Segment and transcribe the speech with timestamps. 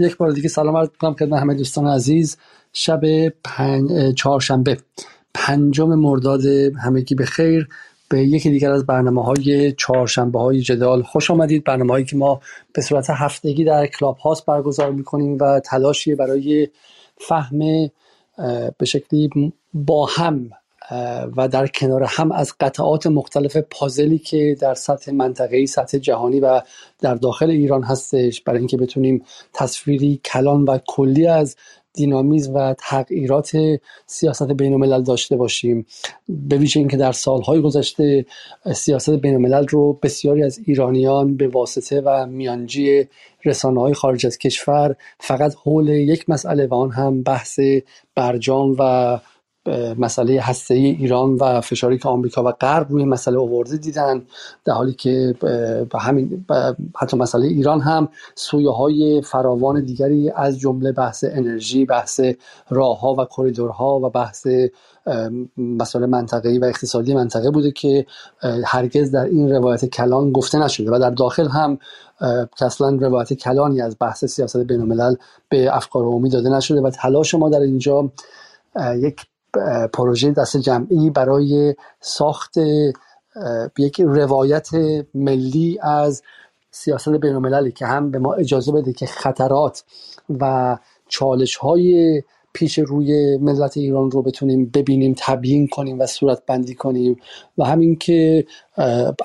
[0.00, 2.36] یک بار دیگه سلام عرض می‌کنم خدمت همه دوستان عزیز.
[2.72, 4.12] شب پن...
[4.12, 4.78] چهارشنبه.
[5.34, 6.44] پنجم مرداد
[6.84, 7.68] همگی به خیر.
[8.08, 11.64] به یکی دیگر از برنامه های چهارشنبه های جدال خوش آمدید.
[11.64, 12.40] برنامه هایی که ما
[12.72, 16.68] به صورت هفتگی در کلاب هاست برگزار می‌کنیم و تلاشی برای
[17.18, 17.58] فهم
[18.78, 20.50] به شکلی با هم
[21.36, 26.60] و در کنار هم از قطعات مختلف پازلی که در سطح منطقه‌ای سطح جهانی و
[27.00, 31.56] در داخل ایران هستش برای اینکه بتونیم تصویری کلان و کلی از
[31.92, 33.56] دینامیزم و تغییرات
[34.06, 35.86] سیاست بین الملل داشته باشیم.
[36.28, 38.26] به ویژه اینکه در سالهای گذشته
[38.74, 43.08] سیاست بین الملل رو بسیاری از ایرانیان به واسطه و میانجی
[43.44, 47.60] رسانه های خارج از کشور فقط حول یک مسئله و آن هم بحث
[48.14, 49.18] برجام و
[49.98, 54.22] مسئله هسته ای ایران و فشاری که آمریکا و غرب روی مسئله آورده دیدن
[54.64, 55.34] در حالی که
[55.94, 56.46] همین
[56.96, 62.20] حتی مسئله ایران هم سویه های فراوان دیگری از جمله بحث انرژی بحث
[62.70, 64.46] راه ها و کریدورها و بحث
[65.56, 68.06] مسئله منطقه‌ای و اقتصادی منطقه بوده که
[68.64, 71.78] هرگز در این روایت کلان گفته نشده و در داخل هم
[72.60, 75.14] اصلا روایت کلانی از بحث سیاست بین الملل
[75.48, 78.10] به افکار عمومی داده نشده و تلاش ما در اینجا
[78.96, 79.26] یک
[79.92, 82.54] پروژه دست جمعی برای ساخت
[83.78, 84.68] یک روایت
[85.14, 86.22] ملی از
[86.70, 89.84] سیاست بین که هم به ما اجازه بده که خطرات
[90.40, 90.76] و
[91.08, 97.16] چالش های پیش روی ملت ایران رو بتونیم ببینیم تبیین کنیم و صورت بندی کنیم
[97.58, 98.46] و همین که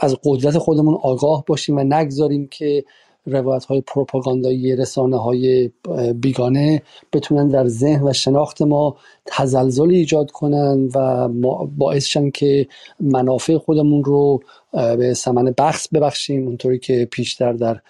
[0.01, 2.85] از قدرت خودمون آگاه باشیم و نگذاریم که
[3.25, 5.71] روایت های پروپاگاندایی رسانه های
[6.15, 6.81] بیگانه
[7.13, 8.95] بتونن در ذهن و شناخت ما
[9.25, 11.27] تزلزل ایجاد کنن و
[11.77, 12.67] باعث شن که
[12.99, 14.39] منافع خودمون رو
[14.71, 17.81] به سمن بخص ببخشیم اونطوری که پیشتر در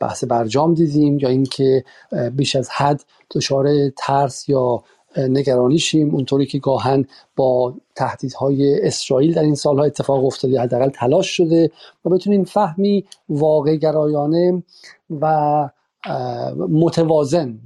[0.00, 1.84] بحث برجام دیدیم یا اینکه
[2.32, 4.82] بیش از حد دچار ترس یا
[5.18, 7.04] نگرانی شیم اونطوری که گاهن
[7.36, 11.70] با تهدیدهای اسرائیل در این سالها اتفاق افتاده حداقل تلاش شده
[12.04, 14.62] و بتونیم فهمی واقع گرایانه
[15.20, 15.68] و
[16.68, 17.58] متوازن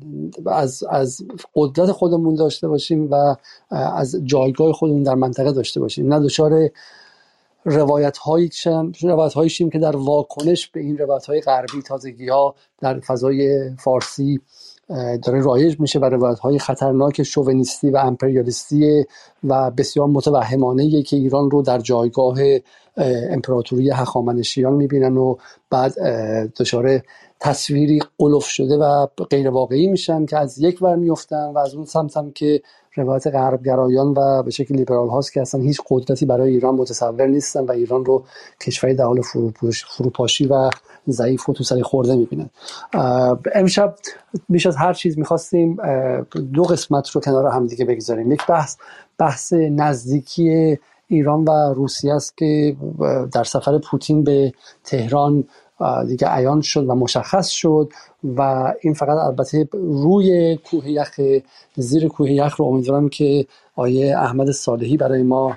[0.47, 1.23] از, از
[1.55, 3.37] قدرت خودمون داشته باشیم و
[3.71, 6.15] از جایگاه خودمون در منطقه داشته باشیم.
[6.15, 6.71] نه دچار
[7.65, 8.51] روایت هایی
[9.03, 14.41] روایت شیم که در واکنش به این روایت های غربی تازگی ها در فضای فارسی
[15.23, 19.05] داره رایج میشه و روایت خطرناک شوونیستی و امپریالیستی
[19.45, 22.39] و بسیار متوهمانه که ایران رو در جایگاه
[23.31, 25.37] امپراتوری هخامنشیان می‌بینن و
[25.71, 25.99] بعد
[26.49, 27.01] دچار
[27.41, 31.85] تصویری قلف شده و غیر واقعی میشن که از یک ور میفتن و از اون
[31.85, 32.63] سمت هم که
[32.95, 37.61] روایت غربگرایان و به شکل لیبرال هاست که اصلا هیچ قدرتی برای ایران متصور نیستن
[37.61, 38.25] و ایران رو
[38.61, 39.21] کشوری در حال
[39.97, 40.71] فروپاشی و
[41.09, 42.51] ضعیف و تو سری خورده می‌بینن.
[43.55, 43.95] امشب
[44.49, 45.77] بیش از هر چیز می‌خواستیم
[46.55, 48.33] دو قسمت رو کنار هم دیگه بگذاریم.
[48.33, 48.77] یک بحث
[49.19, 52.77] بحث نزدیکی ایران و روسیه است که
[53.33, 54.53] در سفر پوتین به
[54.85, 55.45] تهران
[56.09, 57.93] دیگه عیان شد و مشخص شد
[58.37, 61.21] و این فقط البته روی کوه یخ
[61.77, 63.47] زیر کوه یخ رو امیدوارم که
[63.77, 65.57] آیه احمد صالحی برای ما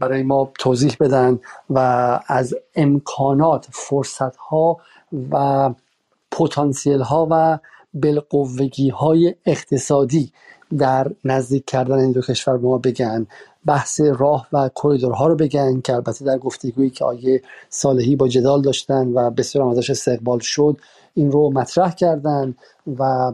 [0.00, 1.38] برای ما توضیح بدن
[1.70, 1.78] و
[2.26, 4.76] از امکانات فرصت ها
[5.30, 5.70] و
[6.30, 7.58] پتانسیل ها و
[7.94, 10.32] بالقوگی های اقتصادی
[10.78, 13.26] در نزدیک کردن این دو کشور به ما بگن.
[13.66, 18.62] بحث راه و کریدورها رو بگن که البته در گفتگویی که آیه صالحی با جدال
[18.62, 20.76] داشتن و بسیار ازش استقبال شد
[21.14, 22.54] این رو مطرح کردن
[22.98, 23.32] و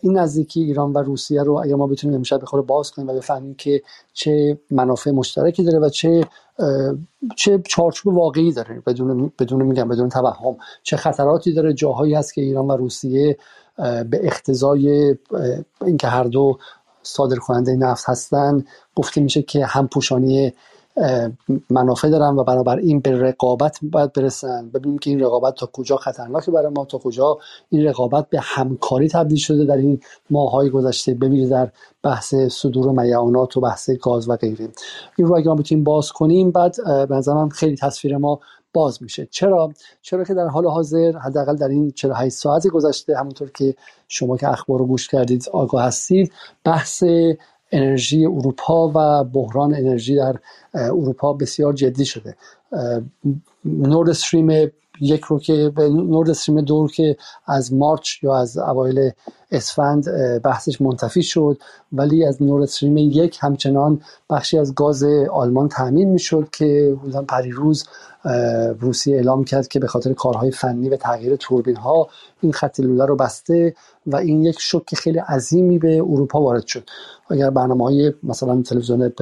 [0.00, 3.54] این نزدیکی ایران و روسیه رو اگر ما بتونیم امشب بخوره باز کنیم و بفهمیم
[3.54, 6.26] که چه منافع مشترکی داره و چه
[7.36, 11.74] چه چارچوب واقعی داره بدون بدون میگم بدون توهم چه خطراتی داره.
[11.74, 13.36] جاهایی هست که ایران و روسیه
[14.10, 15.16] به اقتضای
[15.86, 16.58] اینکه هر دو
[17.02, 18.64] صادر کننده نفت هستن.
[18.94, 20.52] گفته میشه که همپوشانی
[21.70, 24.68] منافع دارن و بنابراین به رقابت باید برسن.
[24.68, 27.38] ببینیم که این رقابت تا کجا خطرناکه برای ما تا کجا
[27.70, 30.00] این رقابت به همکاری تبدیل شده در این
[30.30, 31.70] ماهای گذشته ببینید در
[32.02, 34.68] بحث صدور میعانات و بحث گاز و غیره.
[35.16, 36.76] این رو اگه ما بتونیم باز کنیم بعد
[37.08, 38.40] به نظرم خیلی تصویر ما
[38.72, 39.28] باز میشه.
[39.30, 39.72] چرا؟
[40.02, 43.74] چرا که در حال حاضر حداقل در این 48 ساعت گذشته همونطور که
[44.08, 46.32] شما که اخبار رو گوش کردید آگاه هستید
[46.64, 47.04] بحث
[47.72, 50.36] انرژی اروپا و بحران انرژی در
[50.74, 52.36] اروپا بسیار جدی شده.
[53.64, 54.70] نورد استریم
[55.00, 57.16] یک رو که نورد استریم دو که
[57.46, 59.10] از مارچ یا از اوایل
[59.52, 60.04] اسفند
[60.42, 61.58] بحثش منتفی شد.
[61.92, 64.00] ولی از نور استریم یک همچنان
[64.30, 66.96] بخشی از گاز آلمان تامین می‌شد که
[67.28, 67.84] پریروز
[68.80, 72.08] روسیه اعلام کرد که به خاطر کارهای فنی و تغییر توربین ها
[72.40, 73.74] این خط لوله رو بسته
[74.06, 76.88] و این یک شوک خیلی عظیمی به اروپا وارد شد.
[77.30, 79.12] اگر برنامه های مثلا تلویزیون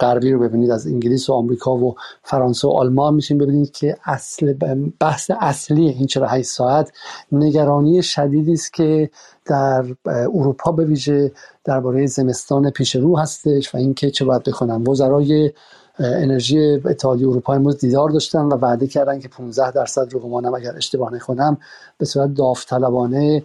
[0.00, 4.54] غربی رو ببینید از انگلیس و آمریکا و فرانسه و آلمان می‌تونید ببینید که اصل
[5.00, 6.92] بحث اصلی این 48 ساعت
[7.32, 9.10] نگرانی شدیدی است که
[9.44, 11.32] در اروپا به ویژه
[11.64, 15.52] درباره زمستان پیش رو هستش و اینکه چه باید بکنن وزرای
[15.98, 20.76] انرژی اتحادیه اروپا امروز دیدار داشتن و وعده کردن که 15 درصد رو گمانم اگر
[20.76, 21.58] اشتباه نکنم
[21.98, 23.42] به صورت داوطلبانه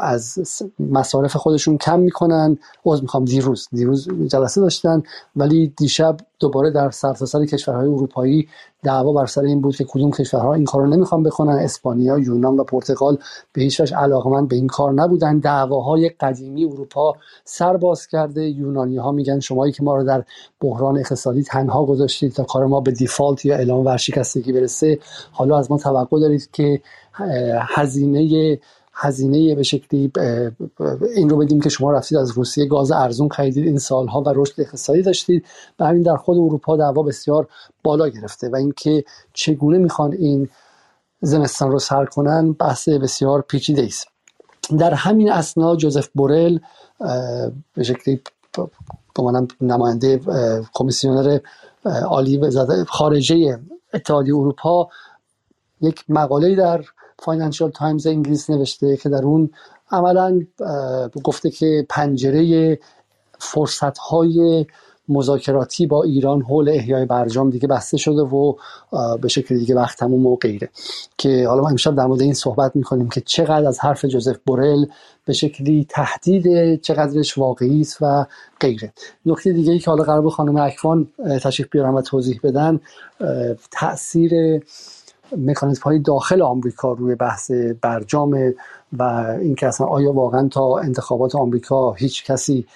[0.00, 0.38] از
[0.78, 2.58] مصارف خودشون کم می‌کنن.
[2.84, 5.02] عذر می‌خوام دیروز دیروز جلسه داشتن.
[5.36, 8.48] ولی دیشب دوباره در سرتاسر سر کشورهای اروپایی
[8.82, 12.56] دعوا بر سر این بود که کدوم کشورها این کار رو نمی‌خوان بکنن اسپانیا یونان
[12.56, 13.18] و پرتغال
[13.52, 15.38] به هیچ وجه علاقمند به این کار نبودن.
[15.38, 17.14] دعواهای قدیمی اروپا
[17.44, 18.48] سر باز کرده.
[18.48, 20.24] یونانی ها میگن شمایی که ما رو در
[20.60, 24.98] بحران اقتصادی تنها گذاشتید تا کار ما به دیفالت یا اعلام ورشکستگی برسه.
[25.32, 26.80] حالا از ما توقع دارید که
[27.60, 28.58] هزینه
[29.00, 30.12] هزینه به شکلی
[31.16, 34.60] این رو بدیم که شما رفتید از روسیه گاز ارزون خریدید این سالها و رشد
[34.60, 35.46] اقتصادی داشتید
[35.80, 37.48] و همین در خود اروپا دعوا بسیار
[37.82, 40.48] بالا گرفته و اینکه چگونه می‌خوان این
[41.20, 44.06] زمستان رو سر کنن بحث بسیار پیچیده است
[44.78, 46.58] در همین اثنا جوزپ بورل
[47.74, 48.20] به شکلی
[49.14, 50.20] به نماینده
[50.74, 51.38] کمیسیونر
[51.84, 52.40] عالی
[52.88, 53.58] خارجه
[53.94, 54.88] اتحادیه اروپا
[55.80, 56.84] یک مقاله در
[57.18, 59.50] فاینانشال تایمز انگلیس نوشته که در اون
[59.90, 60.40] عملا
[61.24, 62.78] گفته که پنجره
[63.38, 64.66] فرصت های
[65.08, 68.54] مذاکراتی با ایران حول احیای برجام دیگه بسته شده و
[69.20, 70.68] به شکل دیگه وقت تموم و غیره.
[71.18, 74.84] که حالا ما امشب در مورد این صحبت می‌کنیم که چقدر از حرف جوزف بورل
[75.24, 78.26] به شکلی تهدید چقدرش واقعی است و
[78.60, 78.92] غیره.
[79.26, 81.08] نکته دیگه ای که حالا قرار خانم اکوان
[81.42, 82.80] تشریف بیارم و توضیح بدن
[83.70, 84.62] تاثیر
[85.36, 88.54] مکانیزم های داخل آمریکا روی بحث برجام
[88.98, 89.02] و
[89.40, 92.66] اینکه اصلا آیا واقعا تا انتخابات آمریکا هیچ کسی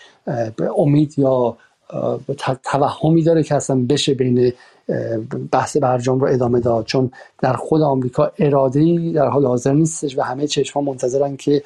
[0.77, 1.57] امید یا
[2.65, 4.53] توهمی داره که اصلا بشه بین
[5.53, 6.85] بحث برجام رو ادامه داد.
[6.85, 7.11] چون
[7.43, 11.63] در خود آمریکا ای در حال حاضر نیستش و همه چشم منتظرن که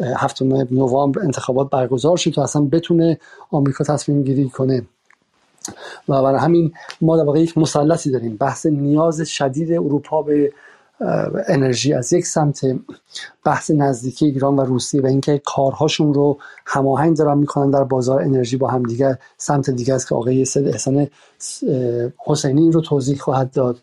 [0.00, 3.18] هفتم نوامبر انتخابات برگزار شد تا اصلا بتونه
[3.50, 4.82] آمریکا تصمیم گیری کنه.
[6.08, 8.36] و برای همین ما در واقع یک مسلطی داریم.
[8.36, 10.52] بحث نیاز شدید اروپا به
[11.48, 12.60] انرژی از یک سمت
[13.44, 18.56] بحث نزدیکی ایران و روسیه و اینکه کارهاشون رو هماهنگ دارن می‌کنن در بازار انرژی
[18.56, 21.06] با هم دیگر سمت دیگه است که آقای سید احسان
[22.26, 23.78] حسینی رو توضیح خواهد داد.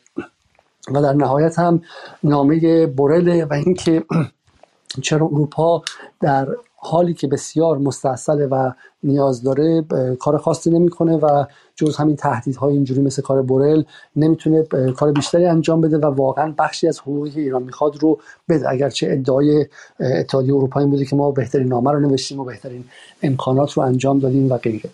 [0.92, 1.82] و در نهایت هم
[2.24, 4.04] نامه بورله و اینکه
[5.04, 5.84] چرا اروپا
[6.22, 6.48] در
[6.90, 8.74] حالی که بسیار مستحصل و
[9.04, 9.86] نیاز داره
[10.20, 11.46] کار خاصی نمی‌کنه و
[11.76, 13.84] جز همین تهدیدهای اینجوری مثل کار بورل
[14.16, 14.64] نمی‌تونه
[14.96, 18.20] کار بیشتری انجام بده و واقعا بخشی از حقوقی که ایران می‌خواد رو
[18.50, 18.70] بده.
[18.70, 19.66] اگرچه ادعای
[20.00, 22.84] اتحادیه اروپا این بوده که ما بهترین نامه رو نوشتیم و بهترین
[23.24, 24.90] امکانات رو انجام دادیم و غیره.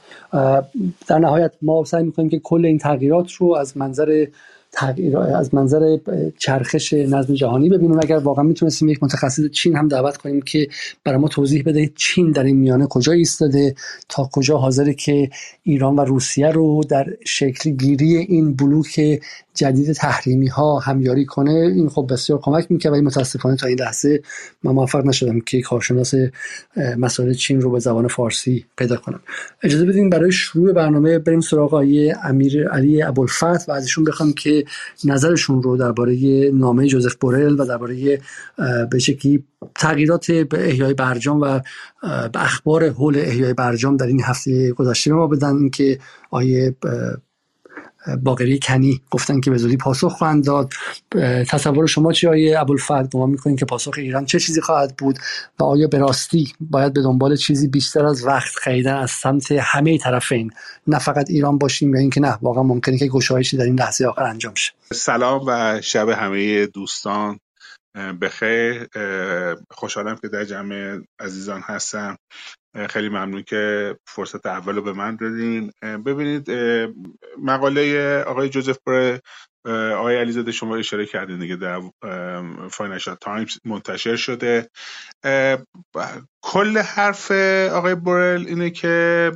[1.07, 4.25] در نهایت ما سعی می‌کنیم که کل این تغییرات رو از منظر
[4.73, 5.97] تغییر از منظر
[6.37, 7.99] چرخش نظم جهانی ببینیم.
[7.99, 10.67] اگر واقعا می‌تونستیم یک متخصص چین هم دعوت کنیم که
[11.03, 13.75] برای ما توضیح بده چین در این میانه کجا ایستاده
[14.09, 15.29] تا کجا حاضره که
[15.63, 19.19] ایران و روسیه رو در شکل گیری این بلوک
[19.53, 24.21] جدید تحریمی ها همیاری کنه این خب بسیار کمک می‌کنه ولی متاسفانه تا این لحظه
[24.63, 26.13] من موفق نشدم که کارشناس
[26.97, 29.19] مسائل چین رو به زبان فارسی پیدا کنم.
[29.63, 34.65] اجازه بدین برای شروع برنامه بریم سراغ آقای امیر علی ابوالفتح و ازشون بخوام که
[35.05, 36.15] نظرشون رو درباره
[36.53, 38.21] نامه جوزف بورل و درباره
[38.91, 39.43] به شکلی
[39.75, 41.59] تغییرات به احیای برجام و
[42.35, 45.69] اخبار حول احیای برجام در این هفته گذشته ما بدن.
[45.69, 45.99] که
[46.31, 46.75] آیه
[48.23, 49.01] باقری کنی.
[49.11, 50.73] گفتن که به زودی پاسخ خواهند داد.
[51.49, 55.19] تصور شما چی آیه ابوالفضل؟ گمان می‌کنین که پاسخ ایران چه چیزی خواهد بود؟
[55.59, 59.97] و آیا به راستی باید به دنبال چیزی بیشتر از وقت خریدن از سمت همه
[59.97, 60.51] طرفین
[60.87, 64.23] نه فقط ایران باشیم یا اینکه نه واقعا ممکنه که گشایشی در این لحظه آخر
[64.23, 64.71] انجام شه.
[64.93, 67.39] سلام و شب همه دوستان.
[67.95, 68.87] بخیر.
[69.71, 72.17] خوشحالم که در جمع عزیزان هستم.
[72.89, 75.71] خیلی ممنون که فرصت اول رو به من دادین.
[75.81, 76.51] ببینید
[77.43, 79.21] مقاله آقای جوزپ بورله
[79.65, 81.81] آقای علیزاده شما اشاره کردین دیگه در
[82.69, 84.69] فاینانشال تایمز منتشر شده.
[86.41, 87.31] کل حرف
[87.71, 89.31] آقای بورل اینه که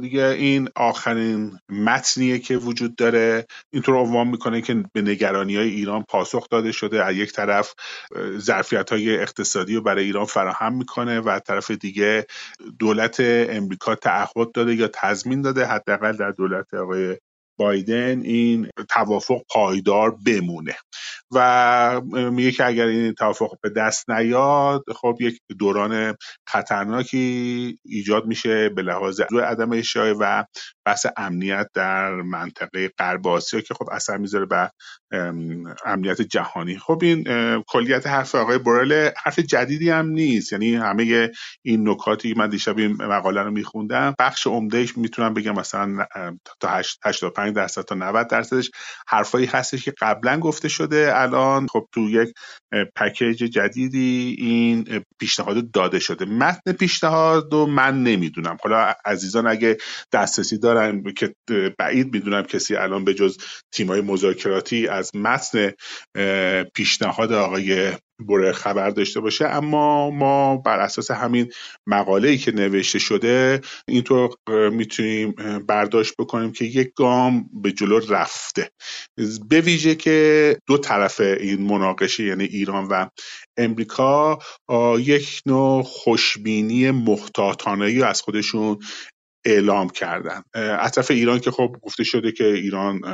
[0.00, 3.46] دیگه این آخرین متنیه که وجود داره.
[3.72, 7.04] اینطور عنوان می‌کنه که به نگرانی های ایران پاسخ داده شده.
[7.04, 7.74] از یک طرف
[8.38, 12.26] ظرفیت های اقتصادی رو برای ایران فراهم می‌کنه و از طرف دیگه
[12.78, 15.66] دولت امریکا تعهد داده یا تضمین داده.
[15.66, 17.16] حداقل در دولت آقای
[17.58, 20.76] بایدن این توافق پایدار بمونه.
[21.34, 26.16] و میگه که اگر این توافق به دست نیاد خب یک دوران
[26.48, 30.44] خطرناکی ایجاد میشه به لحاظ عدم اشیاء و
[30.86, 34.70] بحث امنیت در منطقه غرب آسیا که خب اثر می‌ذاره به
[35.84, 36.78] امنیت جهانی.
[36.78, 37.24] خب این
[37.68, 40.52] کلیت حرف آقای بورل حرف جدیدی هم نیست.
[40.52, 41.30] یعنی همه
[41.64, 46.06] این نکاتی من دیشب این مقاله رو میخوندم بخش عمدهش می‌تونم بگم مثلا
[46.60, 48.70] تا 85 درصد تا 90 درصدش
[49.08, 51.12] حرفایی هستش که قبلا گفته شده.
[51.22, 52.34] الان خب تو یک
[52.96, 56.24] پکیج جدیدی این پیشنهاد داده شده.
[56.24, 58.56] متن پیشنهاد رو من نمی‌دونم.
[58.62, 59.76] حالا عزیزان اگه
[60.12, 61.34] دسترسی دارن که
[61.78, 63.36] بعید می‌دونم کسی الان به جز
[63.72, 65.72] تیمای مذاکراتی از متن
[66.74, 67.92] پیشنهاد آقای
[68.26, 69.46] بره خبر داشته باشه.
[69.46, 71.52] اما ما بر اساس همین
[71.86, 74.30] مقاله ای که نوشته شده اینطور
[74.70, 75.34] می‌تونیم
[75.68, 78.70] برداشت بکنیم که یک گام به جلو رفته.
[79.48, 83.06] به ویژه که دو طرف این مناقشه یعنی ایران و
[83.56, 84.38] امریکا
[84.98, 88.78] یک نوع خوشبینی محتاطانه از خودشون
[89.44, 90.42] اعلام کردن.
[90.54, 93.04] از طرف ایران که خب گفته شده که ایران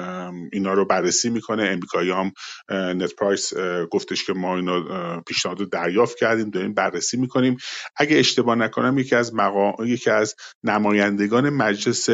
[0.53, 1.63] اینا رو بررسی می‌کنه.
[1.63, 2.33] امریکایی هم
[2.71, 3.55] نت پرایس
[3.91, 7.57] گفتش که ما اینا پیشنهاد رو دریافت کردیم داریم بررسی می‌کنیم.
[7.97, 9.87] اگه اشتباه نکنم یکی از مقا...
[9.87, 12.11] یکی از نمایندگان مجلس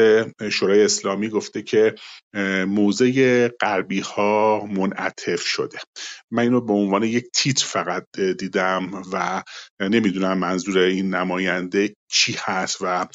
[0.53, 1.95] شورای اسلامی گفته که
[2.67, 5.79] موزه غربی ها منعطف شده.
[6.31, 8.07] من اینو به عنوان یک تیتر فقط
[8.39, 9.43] دیدم و
[9.81, 13.07] نمی‌دونم منظور این نماینده چی هست و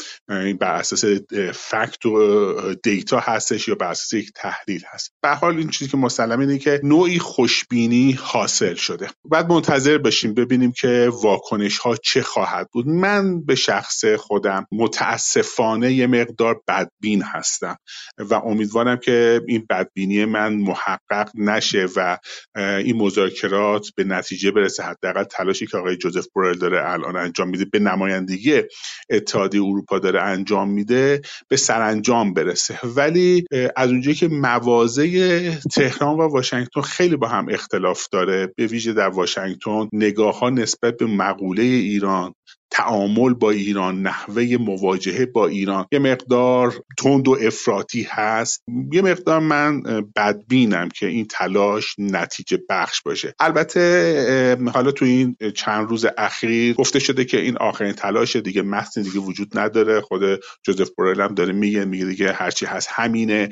[0.60, 1.05] بر اساس
[1.53, 5.12] فکت و دیتا هستش یا بر اساس یک تحلیل هست.
[5.22, 9.08] به حال این چیزی که مسلم اینه که نوعی خوشبینی حاصل شده.
[9.25, 12.88] بعد منتظر باشیم ببینیم که واکنش ها چه خواهد بود.
[12.88, 17.77] من به شخص خودم متاسفانه یه مقدار بدبین هستم
[18.17, 22.17] و امیدوارم که این بدبینی من محقق نشه و
[22.55, 24.84] این مذاکرات به نتیجه برسه.
[24.84, 28.62] حداقل تلاشی که آقای جوزف بورل داره الان انجام میده به نمایندگی
[29.10, 32.79] اتحادیه اروپا داره انجام میده به سرانجام برسه.
[32.83, 33.45] ولی
[33.75, 39.09] از اونجایی که موازه تهران و واشنگتن خیلی با هم اختلاف داره به ویژه در
[39.09, 42.33] واشنگتن نگاه ها نسبت به مقوله ایران
[42.72, 45.86] تعامل با ایران نحوه مواجهه با ایران.
[45.92, 48.64] یه مقدار تند و افراطی هست.
[48.92, 49.82] یه مقدار من
[50.16, 53.34] بدبینم که این تلاش نتیجه بخش باشه.
[53.40, 59.02] البته حالا تو این چند روز اخیر گفته شده که این آخرین تلاش دیگه متن
[59.02, 60.02] دیگه وجود نداره.
[60.02, 60.22] خود
[60.64, 63.50] جوزف بورل هم داره میگه میگه دیگه هرچی هست همینه.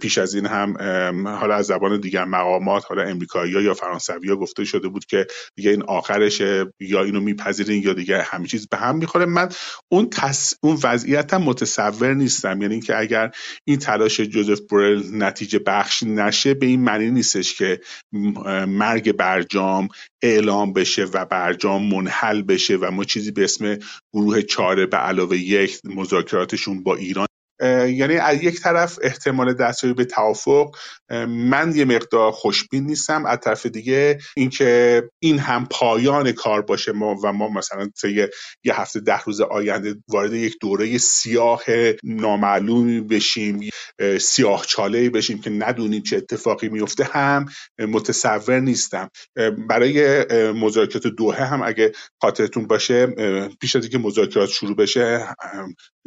[0.00, 0.76] پیش از این هم
[1.28, 5.82] حالا از زبان دیگر مقامات حالا امریکایی یا فرانسوی گفته شده بود که دیگه این
[5.82, 9.26] آخرشه یا اینو میپذیرین یا دیگه همه چیز به هم می‌خوره.
[9.26, 9.48] من
[9.88, 10.54] اون تس...
[10.62, 12.62] اون وضعیتم متصور نیستم.
[12.62, 13.30] یعنی اینکه اگر
[13.64, 17.80] این تلاش جوزف برل نتیجه بخش نشه به این معنی نیستش که
[18.68, 19.88] مرگ برجام
[20.22, 23.78] اعلام بشه و برجام منحل بشه و ما چیزی به اسم
[24.14, 27.26] گروه چاره به علاوه یک مذاکراتشون با ایران
[27.60, 30.76] یعنی از یک طرف احتمال دستیابی به توافق
[31.28, 33.26] من یه مقدار خوشبین نیستم.
[33.26, 38.26] از طرف دیگه اینکه این هم پایان کار باشه ما و ما مثلا طی
[38.64, 41.62] یه هفته ده روز آینده وارد یک دوره سیاه
[42.04, 43.70] نامعلومی بشیم
[44.20, 47.46] سیاه چاله بشیم که ندونیم چه اتفاقی میفته هم
[47.78, 49.08] متصور نیستم.
[49.68, 53.06] برای مذاکرات دوحه هم اگه خاطرتون باشه
[53.60, 55.26] پیش از اینکه مذاکرات شروع بشه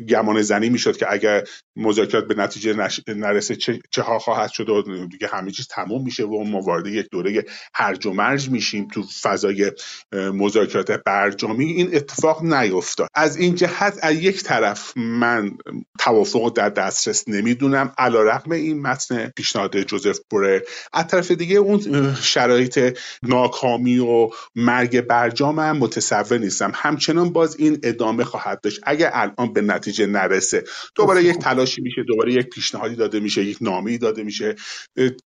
[0.10, 1.37] گمان زنی می‌شد که اگر
[1.76, 6.44] مذاکرات به نتیجه نرسه چه, ها خواهد شد و دیگه همه چیز تموم میشه و
[6.44, 9.72] ما وارد یک دوره هرج و مرج میشیم تو فضای
[10.14, 11.66] مذاکرات برجامی.
[11.66, 13.08] این اتفاق نیفتاد.
[13.14, 15.58] از این جهت از یک طرف من
[16.00, 17.94] توافق در دسترس نمی‌دونم.
[17.98, 20.64] علیرغم این متن پیشنهاد جوزف بوره.
[20.94, 26.72] از طرف دیگه اون شرایط ناکامی و مرگ برجام هم متصور نیستم.
[26.76, 28.80] همچنان باز این ادامه خواهد داشت.
[28.84, 30.64] اگر الان به نتیجه نرسه
[30.96, 34.56] دوباره یک تلاشی میشه دوباره یک پیشنهادی داده میشه یک نامه داده میشه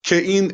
[0.03, 0.51] که این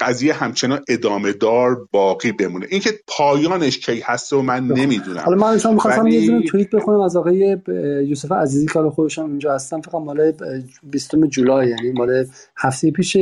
[0.00, 2.66] قضیه همچنان ادامه دار باقی بمونه.
[2.70, 5.20] اینکه پایانش کی هست و من نمی‌دونم.
[5.20, 7.56] حالا من مثلا می‌خواستم یه دونه توییت بخونم از آقای
[8.08, 9.80] یوسف عزیزی که خودشم اینجا هستم.
[9.80, 10.32] فقط مال
[10.82, 13.16] 20 جولای یعنی مال هفته پیش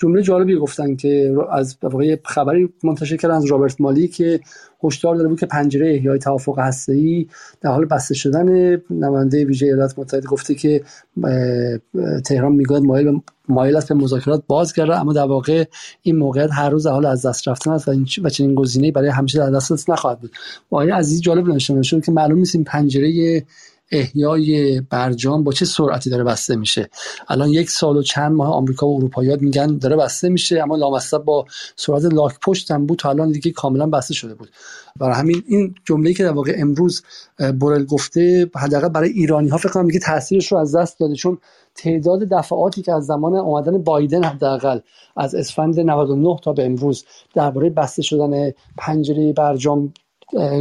[0.00, 4.40] جمله جالبی گفتن که از واقع خبری منتشر کردن از رابرت مالی که
[4.84, 7.26] هشدار داده بود که پنجره احیای توافق هسته‌ای
[7.60, 10.82] در حال بسته شدن نماینده ویژه ایالات متحده گفته که
[12.24, 15.64] تهران می‌گوید مایل مایل است به مذاکرات باز کرده اما در واقع
[16.02, 17.88] این موقعیت هر روز حال از دست رفتن است
[18.22, 20.32] و چنین گزینه‌ای برای همیشه در دست نخواهد بود.
[20.70, 23.42] آقای عزیز جالب نشون که معلوم نیست این پنجره
[23.90, 26.90] احیای برجام با چه سرعتی داره بسته میشه؟
[27.28, 31.18] الان یک سال و چند ماه آمریکا و اروپایی میگن داره بسته میشه اما لامصب
[31.18, 34.50] با سرعت لاک پشت هم بود تا الان دیگه کاملا بسته شده بود.
[34.96, 37.02] برای همین این جمله‌ای که در واقع امروز
[37.60, 41.38] بورل گفته حداقل برای ایرانی ها فکر کنم دیگه تاثیرش رو از دست داده چون
[41.74, 44.78] تعداد دفعاتی که از زمان آمدن بایدن حداقل
[45.16, 47.04] از اسفند 99 تا به امروز
[47.34, 49.92] درباره بسته شدن پنجره برجام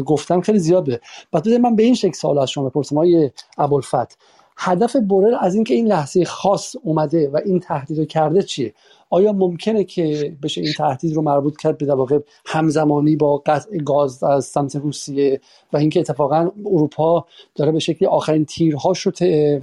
[0.06, 1.02] گفتم خیلی زیاده.
[1.32, 4.18] بعد من به این شکل سوال از شما بپرسم های ابوالفت.
[4.62, 8.74] هدف بورل از اینکه این لحظه خاص اومده و این تهدید رو کرده چیه؟
[9.10, 14.24] آیا ممکنه که بشه این تهدید رو مربوط کرد به واقع همزمانی با قطع گاز
[14.24, 15.42] از سمت روسیه
[15.74, 19.12] و اینکه اتفاقا اروپا داره به شکلی آخرین تیرهاش رو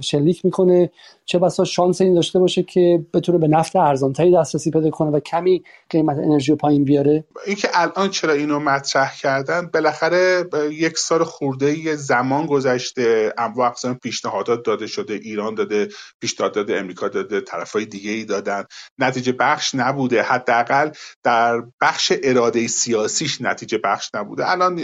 [0.01, 0.89] شلیک می‌کنه
[1.29, 5.19] چه بسا شانس این داشته باشه که بتونه به نفت ارزانتری دسترسی پیدا کنه و
[5.19, 7.23] کمی قیمت انرژی رو پایین بیاره.
[7.45, 14.65] اینکه الان چرا اینو مطرح کردن بالاخره یک سال خورده زمان گذشته انواع اقسام پیشنهادات
[14.65, 15.87] داده شده ایران داده
[16.19, 18.63] پیشنهاد داده امریکا داده طرفای دیگه ای دادن.
[18.99, 20.21] نتیجه بخش نبوده.
[20.21, 20.91] حداقل
[21.23, 24.51] در بخش اراده سیاسیش نتیجه بخش نبوده.
[24.51, 24.81] الان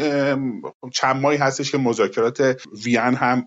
[0.93, 3.45] چند ماهی هستش که مذاکرات وین هم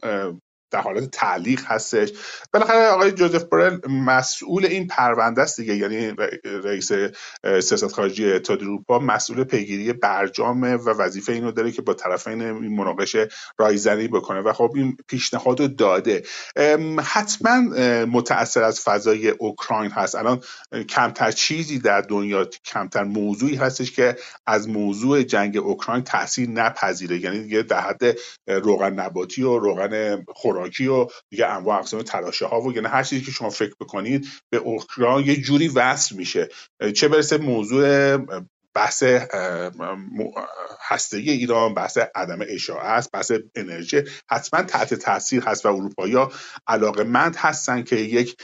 [0.76, 2.12] در حالت تعلیق هستش.
[2.52, 6.12] بالاخره آقای جوزف برل مسئول این پرونده است دیگه یعنی
[6.44, 6.92] رئیس
[7.42, 12.76] سیاست خارجی اتحادیه اروپا مسئول پیگیری برجام و وظیفه اینو داره که با طرفین این
[12.76, 13.28] مناقشه
[13.58, 16.22] رایزنی بکنه و خب این پیشنهاد رو داده
[17.04, 17.60] حتما
[18.04, 20.14] متاثر از فضای اوکراین هست.
[20.14, 20.40] الان
[20.88, 24.16] کمتر چیزی در دنیا کمتر موضوعی هستش که
[24.46, 27.18] از موضوع جنگ اوکراین تاثیر نپذیره.
[27.18, 28.16] یعنی دیگه در حد
[28.46, 33.24] روغن نباتی و روغن خوراکی و دیگه انواع اقسام تلاشه ها و یعنی هر چیزی
[33.24, 36.48] که شما فکر بکنید به اوکراین یه جوری وصل میشه.
[36.94, 38.16] چه برسه موضوع
[38.76, 39.02] بحث
[40.80, 46.16] هستگی ایران بحث عدم اشاعه است بحث انرژی حتما تحت تاثیر هست و اروپایی
[46.66, 48.36] علاقه مند هستن که یک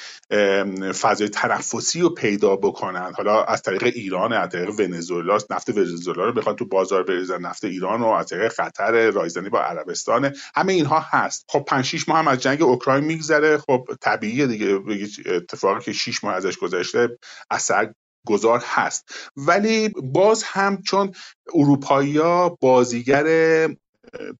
[0.92, 3.12] فضای تنفسی رو پیدا بکنن.
[3.16, 7.40] حالا از طریق ایران از طریق ونزوئلا نفت ونزوئلا رو بخوان تو بازار بریزن.
[7.40, 10.34] نفت ایران و از طریق قطر رایزنی با عربستان.
[10.54, 11.44] همه اینها هست.
[11.48, 13.58] خب 5 6 ماه هم از جنگ اوکراین میگذره.
[13.58, 14.78] خب طبیعیه دیگه.
[15.26, 17.18] اتفاقی که 6 ماه ازش گذشته
[17.50, 17.92] اثر
[18.26, 19.30] گذار هست.
[19.36, 21.12] ولی باز هم چون
[21.54, 22.20] اروپایی
[22.60, 23.68] بازیگر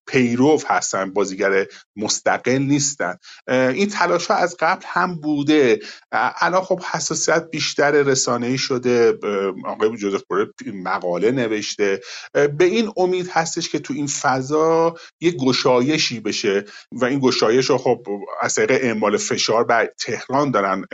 [0.07, 3.17] پیرو هستن بازیگر مستقل نیستن.
[3.47, 5.79] این تلاش ها از قبل هم بوده.
[6.11, 9.17] الان خب حساسیت بیشتر رسانه شده.
[9.65, 12.01] آقای جوزف بوره مقاله نوشته.
[12.33, 17.77] به این امید هستش که تو این فضا یه گشایشی بشه و این گشایش رو
[17.77, 18.07] خب
[18.41, 20.85] از طریق اعمال فشار بر تهران دارن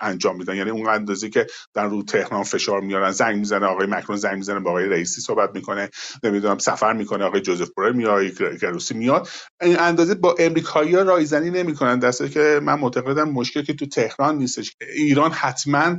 [0.00, 0.56] انجام میدن.
[0.56, 3.10] یعنی اون اندازه که در رو تهران فشار میارن.
[3.10, 5.90] زنگ می‌زنه آقای مکرون زنگ می‌زنه با آقای رئیسی صحبت می‌کنه.
[6.22, 8.24] نمی‌دونم سفر می‌کنه آقای جوزف بوره میاد
[8.60, 9.28] گروسی میاد.
[9.62, 11.98] این اندازه با امریکایی ها رایزنی نمی‌کنن.
[11.98, 14.76] دسته که من معتقدم مشکل که تو تهران نیستش.
[14.96, 15.96] ایران حتما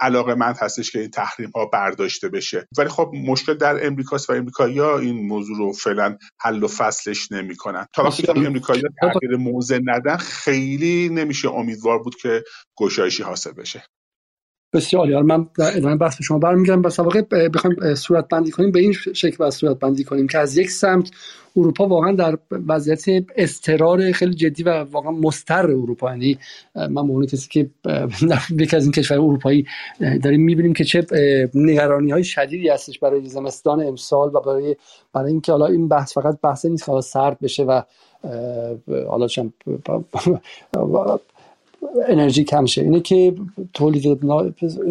[0.00, 2.68] علاقه مند هستش که این تحریم ها برداشته بشه.
[2.78, 7.32] ولی خب مشکل در امریکاست و امریکایی ها این موضوع رو فعلا حل و فصلش
[7.32, 7.86] نمی‌کنن.
[7.94, 12.44] تا وقتی که امریکایی ها تغییر موضع ندن خیلی نمیشه امیدوار بود که
[12.78, 13.84] گشایشی حاصل بشه.
[14.72, 16.82] بسیار عالی من در ادامه بحث به شما برمیگردم.
[16.82, 20.58] بس واقع بخوایم صورت بندی کنیم به این شکل باید صورت بندی کنیم که از
[20.58, 21.10] یک سمت
[21.56, 26.10] اروپا واقعا در وضعیت استرار خیلی جدی و واقعا مستر اروپا.
[26.10, 26.38] یعنی
[26.90, 27.70] من به کسی که
[28.50, 29.66] یکی از این کشور اروپایی
[30.22, 31.06] داریم می‌بینیم که چه
[31.54, 34.76] نگرانی های شدیدی هستش برای زمستان امسال و برای
[35.12, 37.82] برای اینکه حالا این بحث فقط بحث نیست که سرد بشه و
[39.08, 39.26] حالا
[42.08, 42.82] انرژی کم شه.
[42.82, 43.34] اینه که
[43.74, 44.20] تولید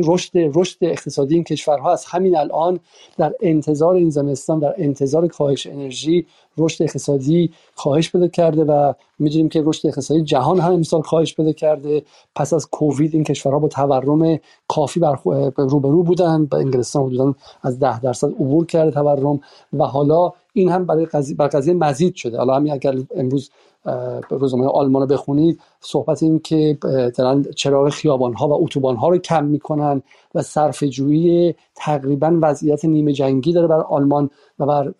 [0.05, 2.79] رشد رشد اقتصادی این کشورها از همین الان
[3.17, 6.25] در انتظار این زمستان در انتظار کاهش انرژی
[6.57, 11.51] رشد اقتصادی کاهش پیدا کرده و می‌دونیم که رشد اقتصادی جهان هم امسال کاهش پیدا
[11.51, 12.03] کرده.
[12.35, 15.19] پس از کووید این کشورها با تورم کافی بر
[15.57, 16.45] روبرو بودن.
[16.45, 19.39] به انگلستان حدودا از ده درصد عبور کرده تورم.
[19.73, 22.37] و حالا این هم برای قضیه, قضیه مزید شده.
[22.37, 23.49] حالا همین اگر امروز
[24.29, 25.59] روزنامه آلمان رو بخونید.
[25.81, 26.77] صحبت این که
[27.17, 30.01] دارن چراغ خیابان ها و اتوبان ها رو کم می‌کنن
[30.35, 34.93] و صرف جویی تقریبا وضعیت نیمه جنگی داره بر آلمان و بر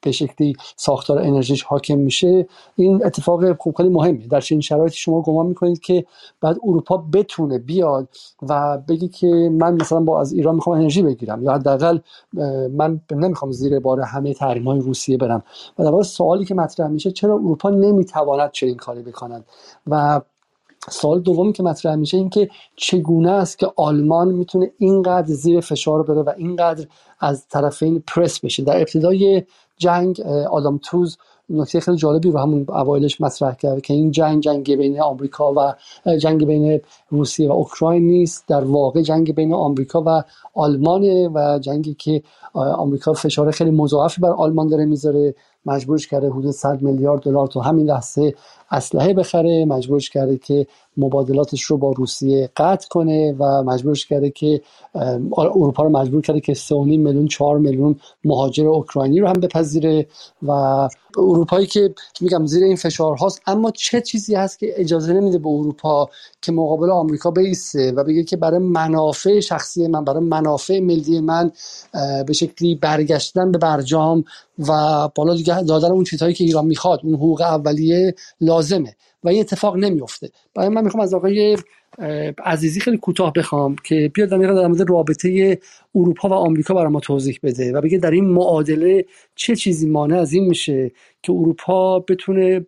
[0.00, 2.46] به شکلی ساختار انرژیش حاکم میشه.
[2.76, 4.26] این اتفاق خوب خیلی مهمه.
[4.26, 6.04] در چنین شرایطی شما گمان می‌کنید که
[6.40, 8.08] بعد اروپا بتونه بیاد
[8.48, 11.98] و بگی که من مثلا با از ایران می‌خوام انرژی بگیرم یا حداقل
[12.72, 15.42] من نمی‌خوام زیر بار همه تحریم های روسیه برم.
[15.78, 17.70] و در سوالی که مطرح میشه چرا اروپا
[18.20, 19.44] نمی‌تواند چنین کاری بکند.
[19.86, 20.20] و
[20.90, 26.02] سوال دومی که مطرح میشه این که چگونه است که آلمان می‌تونه اینقدر زیر فشار
[26.02, 26.86] بره و اینقدر
[27.20, 28.62] از طرفین پرس بشه.
[28.62, 29.42] در ابتدای
[29.76, 31.18] جنگ آدم توز
[31.50, 35.74] نکته خیلی جالبی رو همون اوایلش مطرح کرد که این جنگ جنگ بین آمریکا و
[36.16, 36.80] جنگ بین
[37.10, 38.44] روسیه و اوکراین نیست.
[38.48, 40.22] در واقع جنگ بین آمریکا و
[40.54, 42.22] آلمانه و جنگی که
[42.54, 45.34] آمریکا فشار خیلی مضاعفی بر آلمان داره می‌ذاره.
[45.66, 48.34] مجبورش کرده حدود 100 میلیارد دلار تو همین لحظه
[48.70, 49.64] اسلحه بخره.
[49.64, 54.60] مجبورش کرده که مبادلاتش رو با روسیه قطع کنه و مجبورش کرده که
[55.38, 60.06] اروپا رو مجبور کرده که 3.5 میلیون 4 میلیون مهاجر اوکراینی رو هم بپذیره
[60.42, 60.50] و
[61.18, 63.42] اروپایی که میگم زیر این فشار هاست.
[63.46, 66.08] اما چه چیزی هست که اجازه نمیده به اروپا
[66.42, 71.52] که مقابل آمریکا بیسته و بگه که برای منافع شخصی من برای منافع ملی من
[72.26, 74.24] به شکلی برگشتن به برجام
[74.68, 79.40] و بالا دیگه دادن اون چیزهایی که ایران می‌خواد اون حقوق اولیه لازمه و این
[79.40, 80.30] اتفاق نمیفته.
[80.54, 81.56] برای من می‌خوام از آقای
[82.44, 85.58] عزیزی خیلی کوتاه بخوام که بیاد در مورد رابطه
[85.94, 90.18] اروپا و آمریکا برای ما توضیح بده و بگه در این معادله چه چیزی مانع
[90.18, 90.90] از این میشه
[91.22, 92.66] که اروپا بتونه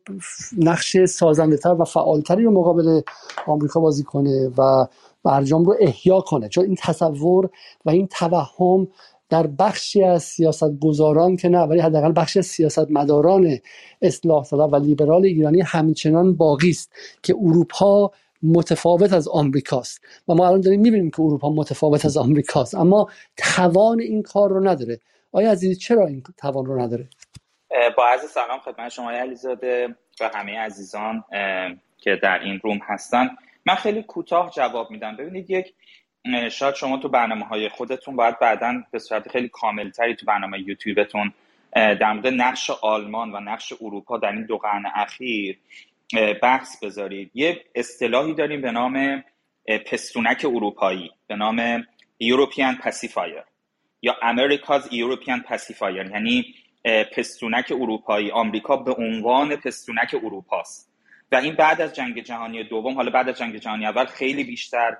[0.59, 3.00] نقش سازنده تر و فعالتری رو مقابل
[3.46, 4.87] آمریکا بازی کنه و
[5.24, 6.48] برجام رو احیا کنه.
[6.48, 7.50] چون این تصور
[7.85, 8.88] و این توهم
[9.33, 13.59] در بخشی از سیاست گذاران که نه ولی حداقل بخشی از سیاست مداران
[14.03, 16.92] اصلاح طلب و لیبرال ایرانی همچنان باقی است
[17.23, 18.11] که اروپا
[18.42, 24.01] متفاوت از آمریکاست و ما الان داریم می‌بینیم که اروپا متفاوت از آمریکاست اما توان
[24.01, 25.01] این کار رو نداره.
[25.33, 27.09] آیا عزیزی چرا این توان رو نداره؟
[27.97, 29.88] با عرض سلام خدمت شما علیزاده
[30.21, 31.25] و همه عزیزان
[31.99, 33.29] که در این روم هستن.
[33.66, 35.16] من خیلی کوتاه جواب میدم.
[35.16, 35.75] ببینید یک
[36.50, 41.32] شاید شما تو برنامه های خودتون باید بعدا به صورت خیلی کاملتری تو برنامه یوتیوبتون
[41.74, 45.58] در مورد نقش آلمان و نقش اروپا در این دو قرن اخیر
[46.42, 47.30] بحث بذارید.
[47.35, 49.24] یه اصطلاحی داریم به نام
[49.87, 51.82] پستونک اروپایی به نام
[52.22, 53.44] European Pacifier
[54.02, 56.54] یا America's European Pacifier یعنی
[57.16, 58.30] پستونک اروپایی.
[58.30, 60.92] آمریکا به عنوان پستونک اروپاست.
[61.32, 64.96] و این بعد از جنگ جهانی دوم حالا بعد از جنگ جهانی اول خیلی بیشتر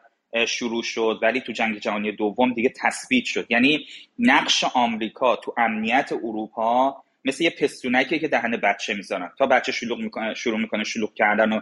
[0.49, 3.47] شروع شد ولی تو جنگ جهانی دوم دیگه تثبیت شد.
[3.51, 3.87] یعنی
[4.19, 9.99] نقش آمریکا تو امنیت اروپا مثل یه پستونکی که دهن بچه می‌ذارن تا بچه شلوغ
[9.99, 11.61] می‌کنه شروع می‌کنه شلوغ کردن و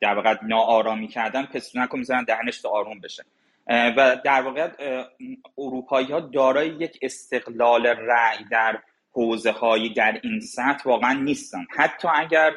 [0.00, 3.24] در واقع ناآرامی کردن پستونک رو می‌ذارن دهنش تا آروم بشه.
[3.66, 4.68] و در واقع
[5.58, 8.78] اروپایی ها دارای یک استقلال رأی در
[9.12, 11.66] حوزه هایی در این سطح واقعا نیستن.
[11.76, 12.54] حتی اگر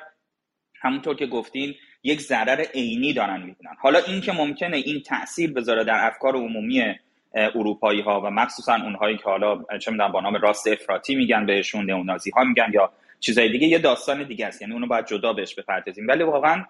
[0.81, 1.75] همونطور که گفتین
[2.07, 6.95] یک ضرر عینی دارن می‌بینن حالا این که ممکنه این تاثیر بذاره در افکار عمومی
[7.33, 11.85] اروپایی ها و مخصوصا اونهایی که حالا چه می‌دونم با نام راست افراطی میگن بهشون
[11.85, 14.61] نئونازی ها میگن یا چیزای دیگه یه داستان دیگه است.
[14.61, 16.07] یعنی اونو باید جدا بهش بپردازیم.
[16.07, 16.65] ولی واقعا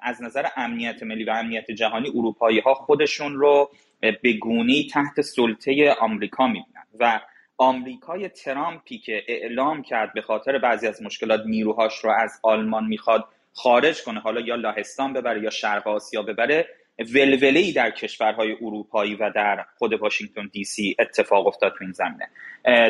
[0.00, 5.96] از نظر امنیت ملی و امنیت جهانی اروپایی ها خودشون رو به گونی تحت سلطه
[6.00, 6.84] آمریکا می‌بینن.
[7.00, 7.20] و
[7.58, 13.24] آمریکای ترامپی که اعلام کرد به خاطر بعضی از مشکلات نیروهاش رو از آلمان می‌خواد
[13.52, 14.20] خارج کنه.
[14.20, 16.68] حالا یا لاهستان ببره یا شرق آسیا ببره.
[16.98, 21.92] ولوله ای در کشورهای اروپایی و در خود واشنگتن دی سی اتفاق افتاد تو این
[21.92, 22.28] زمینه.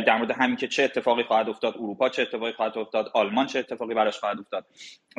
[0.00, 3.58] در مورد همین که چه اتفاقی خواهد افتاد اروپا چه اتفاقی خواهد افتاد آلمان چه
[3.58, 4.66] اتفاقی براش خواهد افتاد.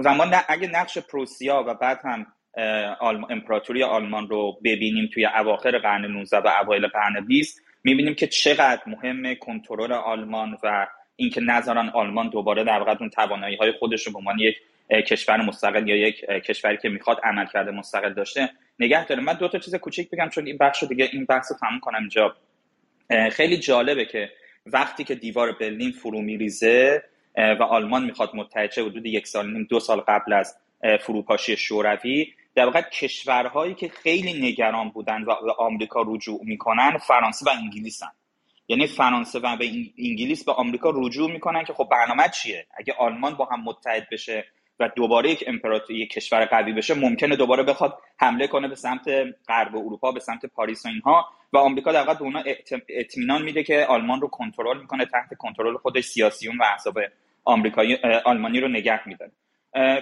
[0.05, 2.25] و ما اگه نقش پروسیا و بعد هم
[3.29, 8.81] امپراتوری آلمان رو ببینیم توی اواخر قرن 19 و اوایل قرن 20 می‌بینیم که چقدر
[8.87, 14.13] مهم کنترل آلمان و اینکه نظران آلمان دوباره در واقع اون توانایی های خودش رو
[14.13, 14.55] به عنوان یک
[14.91, 18.49] کشور مستقل یا یک کشوری که می‌خواد عمل کرده مستقل داشته.
[18.79, 21.57] نگه داره من دو تا چیز کوچیک بگم چون این بخش دیگه این بحث رو
[21.57, 22.35] تموم کنم اینجا.
[23.31, 24.29] خیلی جالبه که
[24.65, 27.03] وقتی که دیوار برلین فرو میریزه
[27.37, 30.57] و آلمان می‌خواد متحد شه حدود یک سال نیم دو سال قبل از
[31.01, 37.45] فروپاشی شوروی در واقع کشورهایی که خیلی نگران بودن و به آمریکا رجوع می‌کنن فرانسه
[37.45, 38.11] و انگلیسن.
[38.67, 39.65] یعنی فرانسه و به
[39.97, 44.45] انگلیس به آمریکا رجوع می‌کنن که خب برنامه چیه؟ اگه آلمان با هم متحد بشه
[44.79, 49.09] و دوباره یک امپراتوری یک کشور قوی بشه ممکنه دوباره بخواد حمله کنه به سمت
[49.47, 51.25] غرب اروپا به سمت پاریس و اینها.
[51.53, 52.43] و آمریکا در به اونا
[52.89, 56.97] اطمینان میده که آلمان رو کنترل می‌کنه تحت کنترل خودش سیاسیون و احزاب
[57.45, 59.31] آمریکایی آلمانی رو نگه میداره.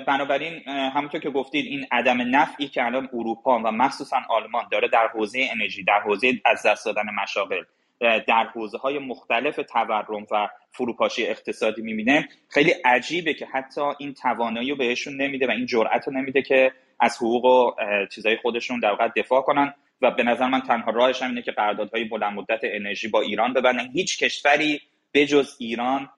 [0.07, 5.07] بنابراین همونطور که گفتید این عدم نفعی که الان اروپا و مخصوصا آلمان داره در
[5.07, 7.63] حوزه انرژی در حوزه از دست دادن مشاغل
[7.99, 12.29] در حوزه های مختلف تورم و فروپاشی اقتصادی می‌بینه.
[12.49, 16.71] خیلی عجیبه که حتی این توانایی رو بهشون نمیده و این جرأت رو نمیده که
[16.99, 17.71] از حقوق و
[18.11, 21.51] چیزای خودشون در واقع دفاع کنن و به نظر من تنها راهش هم اینه که
[21.51, 23.91] قراردادهای بلند مدت انرژی با ایران ببندن.
[23.91, 24.81] هیچ کشوری
[25.13, 26.09] بجز ایران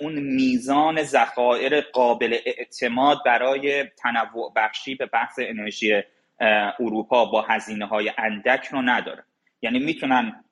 [0.00, 6.02] اون میزان ذخایر قابل اعتماد برای تنوع بخشی به بحث انرژی
[6.80, 9.24] اروپا با هزینه های اندک رو نداره.
[9.62, 10.44] یعنی می‌تونن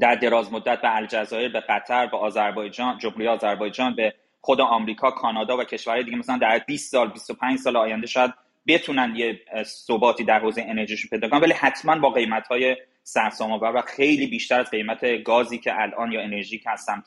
[0.00, 5.56] در دراز مدت به الجزایر به قطر به آذربایجان جمهوری آذربایجان به خود آمریکا کانادا
[5.56, 6.16] و کشورهای دیگه.
[6.16, 8.34] مثلا در 20 سال 25 سال آینده شاید
[8.66, 11.40] بتونن یه ثباتی در حوزه انرژیشون پیدا کنن.
[11.40, 16.20] ولی حتما با قیمت های سرسام‌آور و خیلی بیشتر از قیمت گازی که الان یا
[16.20, 17.06] انرژی که از سمت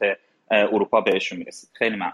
[0.51, 1.69] اروپا بهشون می‌رسید.
[1.73, 2.11] خیلی ممنون.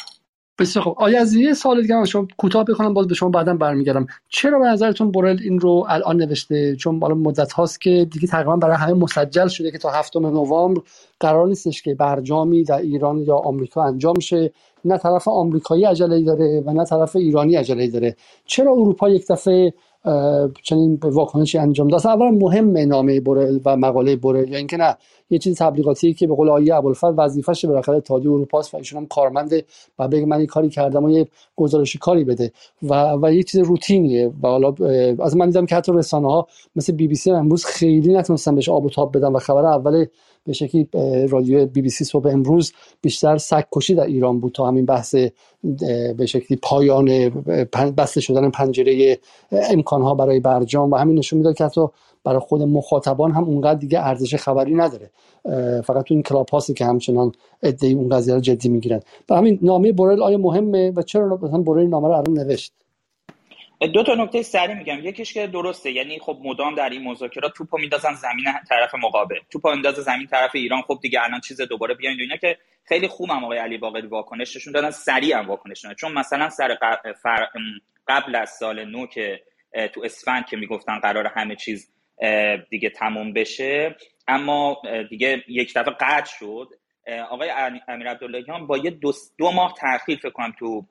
[0.60, 4.08] بسیار خب آیا از یه سال دیگه شما کوتاه بکنم باز به شما بعدا برمیگردم.
[4.30, 8.56] چرا به نظرتون بورل این رو الان نوشته؟ چون بالا مدت هاست که دیگه تقریبا
[8.56, 10.82] برای همه مسجل شده که تا هفتم نوامبر
[11.20, 14.52] قرار نیستش که برجامی در ایران یا آمریکا انجام شه.
[14.86, 18.16] نه طرف آمریکایی عجله داره و نه طرف ایرانی عجله داره.
[18.46, 19.74] چرا اروپا یک دفعه
[20.64, 22.08] چنین واکنشی انجام داد.
[22.08, 24.98] اولا مهم نامه بورل و مقاله بورل یا اینکه نه
[25.30, 29.06] یه چیز تبلیغاتی که به قول آیه ابوالفضل وظیفه‌ش بالاخره اتحادیه اروپا و ایشون هم
[29.08, 29.54] کارمند
[30.00, 32.52] و بگه من این کاری کردم و یه گزارشی کاری بده.
[32.84, 34.74] و و یه چیز روتینیه و حالا
[35.20, 38.70] از من دیدم که حتی رسانه ها مثل بی بی سی امروز خیلی نتونستن بهش
[38.70, 40.06] آب و تاب بدن و خبر اول
[40.46, 40.90] به شکلی
[41.30, 45.16] رادیو بی بی سی صبح امروز بیشتر سگ کشی در ایران بود تا همین بحث
[46.18, 47.30] به شکلی پایان
[47.98, 49.20] بسته شدن پنجره
[49.52, 51.82] امکانها برای برجام و همین نشون می‌داد که حتی
[52.24, 55.10] برای خود مخاطبان هم اونقدر دیگه ارزش خبری نداره.
[55.82, 57.32] فقط تو این کلاب هاستی که همچنان
[57.64, 59.00] عده‌ای اون قضیه رو جدی می‌گیرن.
[59.30, 62.74] و همین نامه بورل آیا مهمه و چرا مثلا بورل نامه رو الان نوشت؟
[63.88, 65.00] دو تا نکته سری میگم.
[65.04, 69.40] یکیش که درسته یعنی خب مدام در این مذاکرات توپو میندازن زمین طرف مقابل.
[69.50, 70.82] توپو میندازه زمین طرف ایران.
[70.82, 74.90] خب دیگه الان چیز دوباره بیاین اینا که خیلی خوبم آقای علی باقری واکنششون دادن
[74.90, 76.78] سریع هم واکنش دادن چون مثلا سر
[78.08, 79.42] قبل از سال نو که
[79.94, 81.92] تو اسفند که می‌گفتن قرار همه چیز
[82.70, 83.96] دیگه تموم بشه
[84.28, 86.70] اما دیگه یک دفعه قطع شد.
[87.30, 87.50] آقای
[87.88, 90.86] امیر عبداللهیان با یه دو, دو ماه تاخیر فکر کنم تو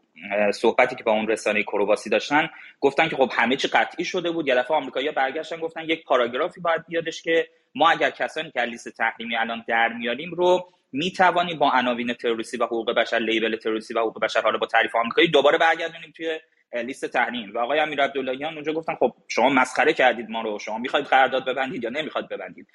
[0.54, 2.48] صحبتی که با اون رسانه کرواسی داشتن
[2.80, 6.60] گفتن که خب همه چی قطعی شده بود یه دفعه آمریکایی‌ها برگشتن گفتن یک پاراگرافی
[6.60, 11.58] باید بیادش که ما اگر کسانی که لیست تحریمی الان در میاریم رو می توانیم
[11.58, 15.28] با عناوین تروریستی و حقوق بشر لیبل تروریستی و حقوق بشر حالا با تعریف آمریکایی
[15.28, 16.38] دوباره برگردونیم توی
[16.72, 17.54] لیست تحریم.
[17.54, 20.58] و آقای امیر عبداللهیان اونجا گفتن خب شما مسخره کردید ما رو.
[20.58, 22.66] شما می‌خواید قرارداد ببندید یا نمی‌خواید ببندید؟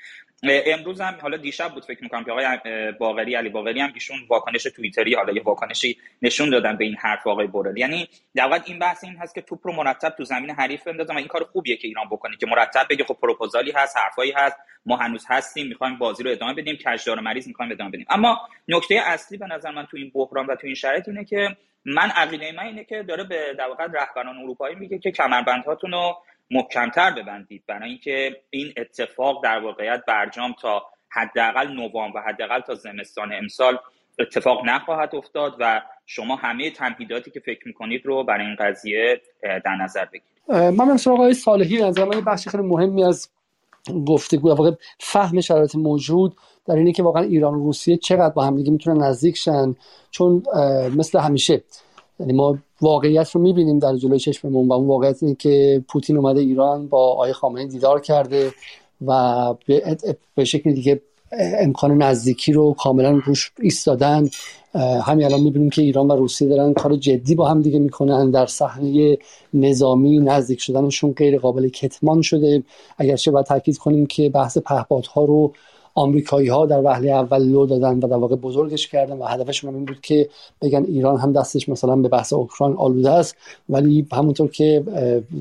[0.43, 2.45] امروز هم حالا دیشب بود فکر می‌کنم که آقای
[2.91, 7.27] باقری علی باقری هم ایشون واکنش توییتری حالا یه واکنشی نشون دادن به این حرف
[7.27, 7.77] آقای بورل.
[7.77, 11.15] یعنی در واقع این بحث این هست که توپ رو مرتب تو زمین حریف بندازم
[11.15, 14.57] و این کار خوبیه که ایران بکنه که مرتب بگه خب پروپوزالی هست حرفایی هست
[14.85, 18.05] ما هنوز هستیم می‌خوایم بازی رو ادامه بدیم کشدار مریض می‌خوایم ادامه بدیم.
[18.09, 21.57] اما نکته اصلی به نظر من تو این بحران و تو این شرایط اینه که
[21.85, 26.17] من عقیده من اینه که داره به در واقع رهبران اروپایی میگه که کمربندهاتون رو
[26.51, 27.63] محکمتر ببندید.
[27.67, 33.77] برای اینکه این اتفاق در واقعیت برجام تا حداقل نوامبر و حداقل تا زمستان امسال
[34.19, 39.75] اتفاق نخواهد افتاد و شما همه تمهیداتی که فکر می‌کنید رو برای این قضیه در
[39.75, 40.79] نظر بگیرید.
[40.79, 43.29] من سراغ آقای صالحی نظر من بخشی خیلی مهمی از
[44.07, 48.55] گفتگو واقع فهم شرایط موجود در اینه که واقعا ایران و روسیه چقدر با هم
[48.55, 49.75] دیگه می‌تونن نزدیک شن.
[50.11, 50.43] چون
[50.95, 51.63] مثل همیشه
[52.19, 56.39] یعنی ما واقعیت رو می‌بینیم در جلوی چشممون و اون واقعیت اینه که پوتین اومده
[56.39, 58.51] ایران با آقای خامنه‌ای دیدار کرده
[59.05, 59.53] و
[60.35, 61.01] به شکل دیگه
[61.39, 64.29] امکان نزدیکی رو کاملا روش ایستادن.
[65.05, 68.31] همین الان می‌بینیم که ایران و روسیه دارن کار جدی با هم دیگه می‌کنن.
[68.31, 69.17] در صحنه
[69.53, 72.63] نظامی نزدیک شدنشون غیر قابل کتمان شده.
[72.97, 75.53] اگرچه باید تاکید کنیم که بحث پهپادها رو
[75.95, 79.75] آمریکایی ها در وهله اول لو دادن و در واقع بزرگش کردن و هدفشون هم
[79.75, 80.29] این بود که
[80.61, 83.35] بگن ایران هم دستش مثلا به بحث اوکراین آلوده است.
[83.69, 84.83] ولی همونطور که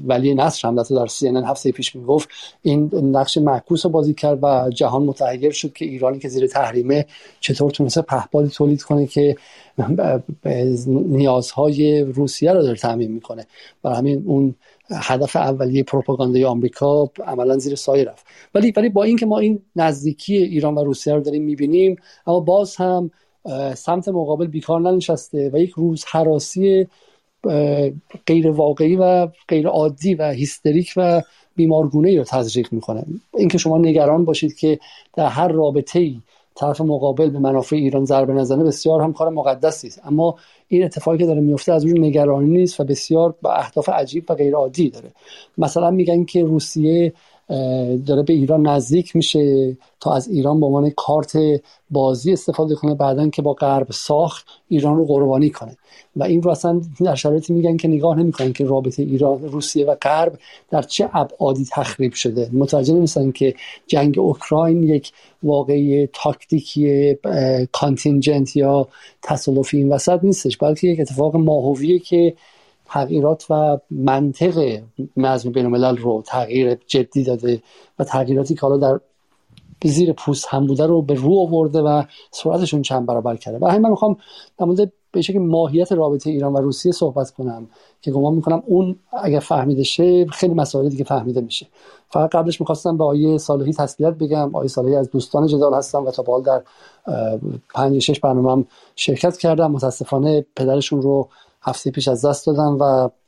[0.06, 2.28] ولی نصر هم در سی ان هفته پیش می‌گفت
[2.62, 7.06] این نقش معکوس بازی کرد و جهان متحیر شد که ایرانی که زیر تحریمه
[7.40, 9.36] چطور تونسته پهپادی تولید کنه که
[10.86, 13.46] نیازهای روسیه رو داره تعمین می‌کنه.
[13.82, 14.54] برای همین اون
[14.90, 18.26] هدف اولیه پروپاگاندای آمریکا عملا زیر سایه رفت.
[18.54, 22.76] ولی ولی با اینکه ما این نزدیکی ایران و روسیه رو داریم می‌بینیم اما باز
[22.76, 23.10] هم
[23.74, 26.86] سمت مقابل بیکار ننشسته و یک روز حراسی
[28.26, 31.22] غیر واقعی و غیر عادی و هیستریک و
[31.56, 33.04] بیمارگونه ای رو تزریق می‌کنه.
[33.34, 34.78] اینکه شما نگران باشید که
[35.14, 36.20] در هر رابطه ای
[36.54, 40.36] طرف مقابل به منافع ایران ضربه نزنه بسیار هم کار مقدسی است اما
[40.76, 44.34] این اتفاقی که داره میفته از اون نگرانی نیست و بسیار با اهداف عجیب و
[44.34, 45.12] غیر عادی داره.
[45.58, 47.12] مثلا میگن که روسیه
[48.06, 51.38] داره به ایران نزدیک میشه تا از ایران به عنوان کارت
[51.90, 55.76] بازی استفاده کنه بعدا که با غرب ساخت ایران رو قربانی کنه.
[56.16, 59.94] و این رو اصلا در شرایطی میگن که نگاه نمی‌کنن که رابطه ایران روسیه و
[60.02, 60.38] غرب
[60.70, 62.50] در چه ابعادی تخریب شده.
[62.52, 63.54] متوجه نمیشن که
[63.86, 65.12] جنگ اوکراین یک
[65.42, 67.16] واقعی تاکتیکی
[67.72, 68.88] کانتینجنت یا
[69.22, 72.34] تصالفی این وسط نیستش بلکه یک اتفاق ماهویه که
[72.92, 74.80] تغییرات و منطق
[75.16, 77.62] نظم بین الملل رو تغییر جدی داده
[77.98, 79.00] و تغییراتی که حالا در
[79.84, 83.58] زیر پوست هم بوده رو به رو آورده و سرعتشون چند برابر کرده.
[83.58, 84.16] و همین من می‌خوام
[84.58, 87.66] در مورد به شکل ماهیت رابطه ایران و روسیه صحبت کنم
[88.02, 91.66] که گمان می‌کنم اون اگر فهمیده شه خیلی مسائل دیگه فهمیده میشه.
[92.08, 94.54] فقط قبلش می‌خواستم به آیه صالحی تسلیت بگم.
[94.54, 96.62] آیه صالحی از دوستان جدال هستم و تا بال در
[97.74, 99.70] پنج شش برنامه هم شرکت کردم.
[99.70, 101.28] متاسفانه پدرشون رو
[101.62, 102.78] هفته پیش از دست دادم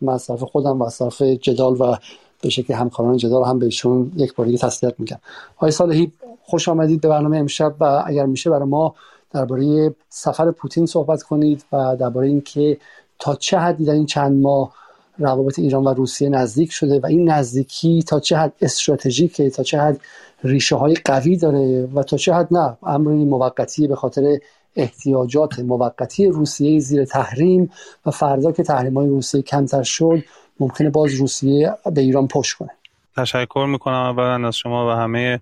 [0.07, 1.97] و طرف خودم و طرف جدال و
[2.42, 5.18] به شکل همکاران جدال هم بهشون یک بار دیگه تسلیت میگم.
[5.57, 8.94] آقای صالحی خوش آمدید به برنامه امشب و اگر میشه برای ما
[9.33, 12.79] درباره سفر پوتین صحبت کنید و درباره اینکه
[13.18, 14.73] تا چه حدی در این چند ماه
[15.18, 19.81] روابط ایران و روسیه نزدیک شده و این نزدیکی تا چه حد استراتژیکه تا چه
[19.81, 20.01] حد
[20.44, 24.38] ریشه های قوی داره و تا چه حد نه امری موقتی به خاطر
[24.76, 27.70] احتیاجات موقتی روسیه زیر تحریم
[28.06, 30.22] و فردا که تحریم های روسیه کمتر شد
[30.60, 32.70] ممکنه باز روسیه به ایران پشت کنه.
[33.16, 35.40] تشکر می‌کنم اولا از شما و همه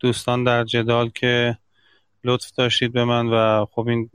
[0.00, 1.58] دوستان در جدال که
[2.24, 4.10] لطف داشتید به من و خب این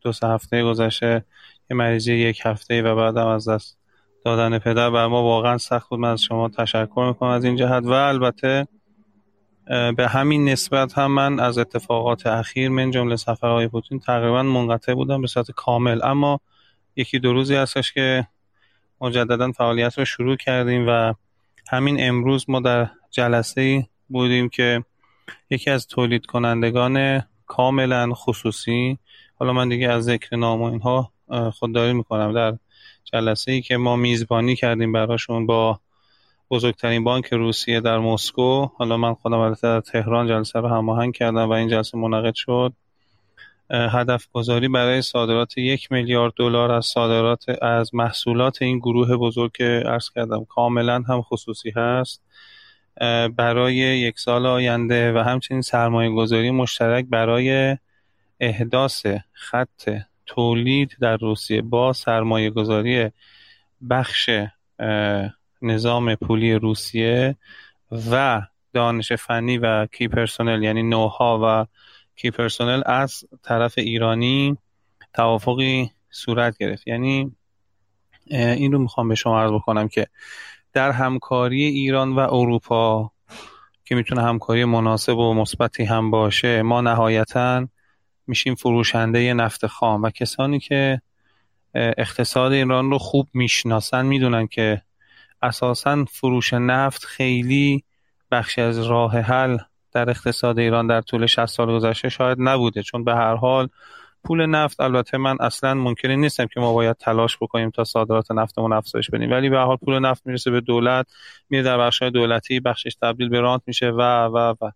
[0.00, 1.24] دو سه هفته گذشته
[1.70, 3.76] یه مریضی یک هفته و بعدم از دست
[4.24, 5.98] دادن پدر بر ما واقعا سخت بود.
[5.98, 8.68] من از شما تشکر می‌کنم از این جهت و البته
[9.66, 15.20] به همین نسبت هم من از اتفاقات اخیر من جمله سفرهای پوتین تقریبا منقطع بودم
[15.20, 16.00] به صورت کامل.
[16.04, 16.40] اما
[16.96, 18.26] یکی دو روزی هستش که
[19.00, 21.14] مجددا فعالیت رو شروع کردیم و
[21.70, 24.84] همین امروز ما در جلسه بودیم که
[25.50, 28.98] یکی از تولید کنندگان کاملا خصوصی
[29.34, 31.12] حالا من دیگه از ذکر نام و اینها
[31.52, 32.32] خودداری می‌کنم.
[32.32, 32.58] در
[33.04, 35.80] جلسه ای که ما میزبانی کردیم براشون با
[36.52, 38.66] بزرگترین بانک روسیه در مسکو.
[38.76, 42.72] حالا من خودم البته در تهران جلسه رو هماهنگ کردم و این جلسه منعقد شد.
[43.70, 49.82] هدف گذاری برای صادرات یک میلیارد دلار از صادرات از محصولات این گروه بزرگ که
[49.86, 52.22] عرض کردم کاملا هم خصوصی هست.
[53.36, 57.76] برای یک سال آینده و همچنین سرمایه گذاری مشترک برای
[58.40, 59.90] احداث خط
[60.26, 63.10] تولید در روسیه با سرمایه گذاری
[63.90, 64.30] بخش
[65.62, 67.36] نظام پولی روسیه
[68.10, 71.66] و دانش فنی و کی پرسونل یعنی نوها و
[72.16, 74.56] کی پرسونل از طرف ایرانی
[75.14, 76.88] توافقی صورت گرفت.
[76.88, 77.36] یعنی
[78.30, 80.06] این رو می‌خوام به شما عرض بکنم که
[80.72, 83.10] در همکاری ایران و اروپا
[83.84, 87.68] که می‌تونه همکاری مناسب و مثبتی هم باشه ما نهایتا
[88.26, 90.02] میشیم فروشنده نفت خام.
[90.02, 91.02] و کسانی که
[91.74, 94.82] اقتصاد ایران رو خوب می‌شناسن می‌دونن که
[95.42, 97.84] اساسا فروش نفت خیلی
[98.30, 99.58] بخشی از راه حل
[99.92, 102.82] در اقتصاد ایران در طول 60 سال گذشته شاید نبوده.
[102.82, 103.68] چون به هر حال
[104.24, 108.72] پول نفت البته من اصلا ممکنه نیستم که ما باید تلاش بکنیم تا صادرات نفتمون
[108.72, 109.30] افزایش بدیم.
[109.30, 111.06] ولی به هر حال پول نفت می‌رسه به دولت
[111.50, 114.70] میره در بخش دولتی بخشش تبدیل به رانت میشه و و و.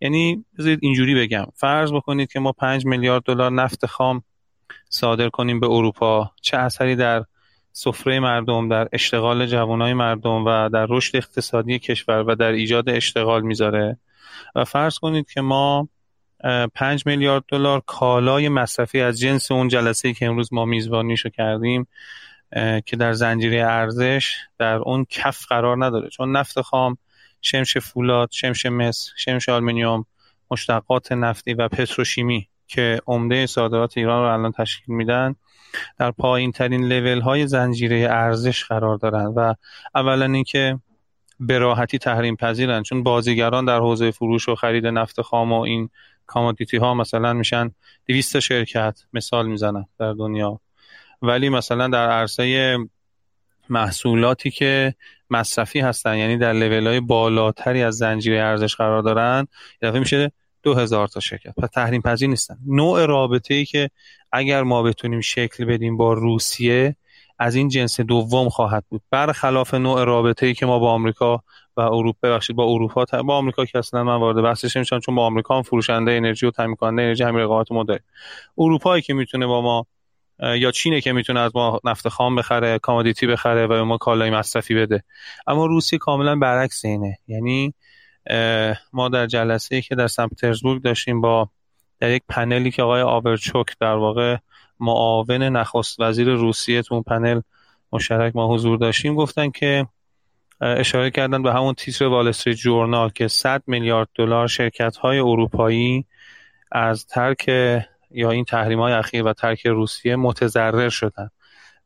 [0.00, 1.46] یعنی بذارید اینجوری بگم.
[1.54, 4.22] فرض بکنید که ما 5 میلیارد دلار نفت خام
[4.88, 6.30] صادر کنیم به اروپا.
[6.42, 7.24] چه اثری در
[7.78, 13.42] سفره مردم در اشتغال جوانای مردم و در رشد اقتصادی کشور و در ایجاد اشتغال
[13.42, 13.98] می‌ذاره.
[14.54, 15.88] و فرض کنید که ما
[16.74, 21.86] پنج میلیارد دلار کالای مصرفی از جنس اون جلسه که امروز ما میزبانیشو کردیم
[22.86, 26.08] که در زنجیره ارزش در اون کف قرار نداره.
[26.08, 26.98] چون نفت خام
[27.42, 30.06] شمش فولاد شمش مس شمش آلومینیوم
[30.50, 35.34] مشتقات نفتی و پتروشیمی که عمده صادرات ایران رو الان تشکیل میدن
[35.98, 39.54] در پایین ترین لیول های زنجیره ارزش قرار دارند و
[39.94, 40.78] اولا اینکه
[41.40, 45.90] به راحتی تحریم پذیرن چون بازیگران در حوزه فروش و خرید نفت خام و این
[46.26, 47.70] کامودیتی ها مثلا میشن
[48.06, 50.60] 200 شرکت مثال می‌زنم در دنیا.
[51.22, 52.78] ولی مثلا در عرصه
[53.70, 54.94] محصولاتی که
[55.30, 59.46] مصرفی هستن یعنی در لیول های بالاتری از زنجیره ارزش قرار دارن
[59.82, 61.54] دفعه میشه دو هزار تا شرکت.
[61.54, 62.58] پس تحریم پذیر نیستن.
[62.66, 63.90] نوع رابطه ای که
[64.32, 66.96] اگر ما بتونیم شکل بدیم با روسیه
[67.38, 69.02] از این جنس دوم خواهد بود.
[69.10, 71.42] برخلاف نوع رابطه ای که ما با آمریکا
[71.76, 75.26] و اروپا ببخشید با اروپا با آمریکا که اصلا من وارد بحثش نمیشم چون با
[75.26, 78.00] آمریکا هم فروشنده انرژی و تامین کننده انرژی همین رقابت ما داره.
[78.58, 79.86] اروپایی که می‌تونه با ما
[80.56, 84.30] یا چینه که می‌تونه از ما نفت خام بخره commodity بخره و به ما کالای
[84.30, 85.04] مصرفی بده.
[85.46, 87.18] اما روسیه کاملا برعکس اینه.
[87.28, 87.74] یعنی
[88.92, 91.48] ما در جلسه ای که در سن پترزبورگ داشتیم با
[92.00, 94.36] در یک پنلی که آقای آورچوک در واقع
[94.80, 97.40] معاون نخست وزیر روسیه تو اون پنل
[97.92, 99.86] مشترک ما حضور داشتیم گفتن که
[100.60, 106.04] اشاره کردن به همون تیتر وال استریت جورنال که 100 میلیارد دلار شرکت های اروپایی
[106.72, 107.48] از ترک
[108.10, 111.30] یا این تحریم های اخیر و ترک روسیه متضرر شدن.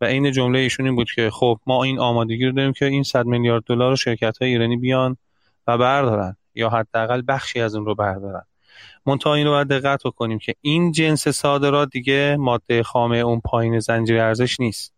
[0.01, 3.03] و این جمله ایشون این بود که خب ما این آمادگی رو داریم که این
[3.03, 5.17] 100 میلیارد دلار رو شرکت های ایرانی بیان
[5.67, 8.43] و بردارن یا حداقل بخشی از اون رو بردارن.
[9.07, 13.79] منتها این رو باید دقت کنیم که این جنس صادرات دیگه ماده خامه اون پایین
[13.79, 14.95] زنجیره ارزش نیست.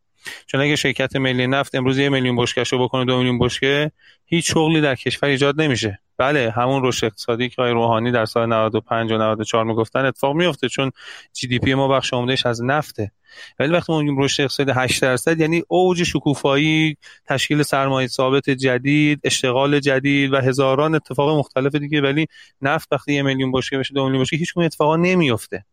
[0.46, 3.90] چون اگه شرکت ملی نفت امروز یه میلیون بشکش رو بکنه دو میلیون بشکه
[4.26, 6.00] هیچ شغلی در کشور ایجاد نمیشه.
[6.22, 10.68] بله همون رشد اقتصادی که آقای روحانی در سال 95 و 94 می‌گفتن اتفاق میفته
[10.68, 10.90] چون
[11.32, 13.12] جی دی پی ما بخش عمدهش از نفته.
[13.58, 16.96] ولی وقتی ما میگیم رشد اقتصادی 8 درصد یعنی اوج شکوفایی
[17.26, 22.00] تشکیل سرمایه ثابت جدید اشتغال جدید و هزاران اتفاق مختلف دیگه.
[22.00, 22.26] ولی
[22.62, 25.64] نفت وقتی یه میلیون بشکه بشه دو میلیون بشکه هیچ اتفاقا نمیفته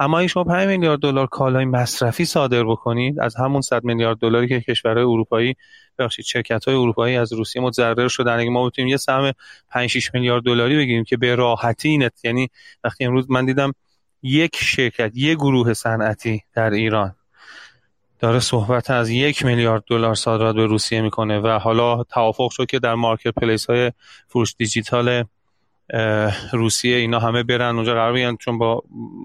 [0.00, 4.48] اما اگه شما 5 میلیارد دلار کالای مصرفی صادر بکنید از همون 100 میلیارد دلاری
[4.48, 5.56] که کشورهای اروپایی
[5.98, 8.38] بخشید شرکت های اروپایی از روسیه متضرر شدن.
[8.38, 9.32] اگه ما بتونیم یه سهم
[9.70, 12.48] 5 6 میلیارد دلاری بگیریم که به راحتی نت یعنی
[12.84, 13.72] وقتی امروز من دیدم
[14.22, 17.14] یک شرکت یک گروه صنعتی در ایران
[18.18, 22.78] داره صحبت از یک میلیارد دلار صادرات به روسیه می‌کنه و حالا توافق شد که
[22.78, 23.92] در مارکت پلیس های
[24.28, 25.24] فروش دیجیتال
[26.52, 27.76] روسیه اینا همه برن.
[27.76, 28.82] اونجا قرار بگیرن چون با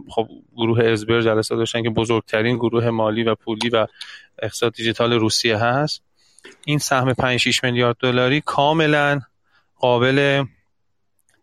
[0.10, 3.88] خب گروه ازبر جلسه داشتن که بزرگترین گروه مالی و پولی و
[4.42, 6.02] اقتصاد دیجیتال روسیه هست.
[6.66, 9.22] این سهم 5 6 میلیارد دلاری کاملا
[9.80, 10.44] قابل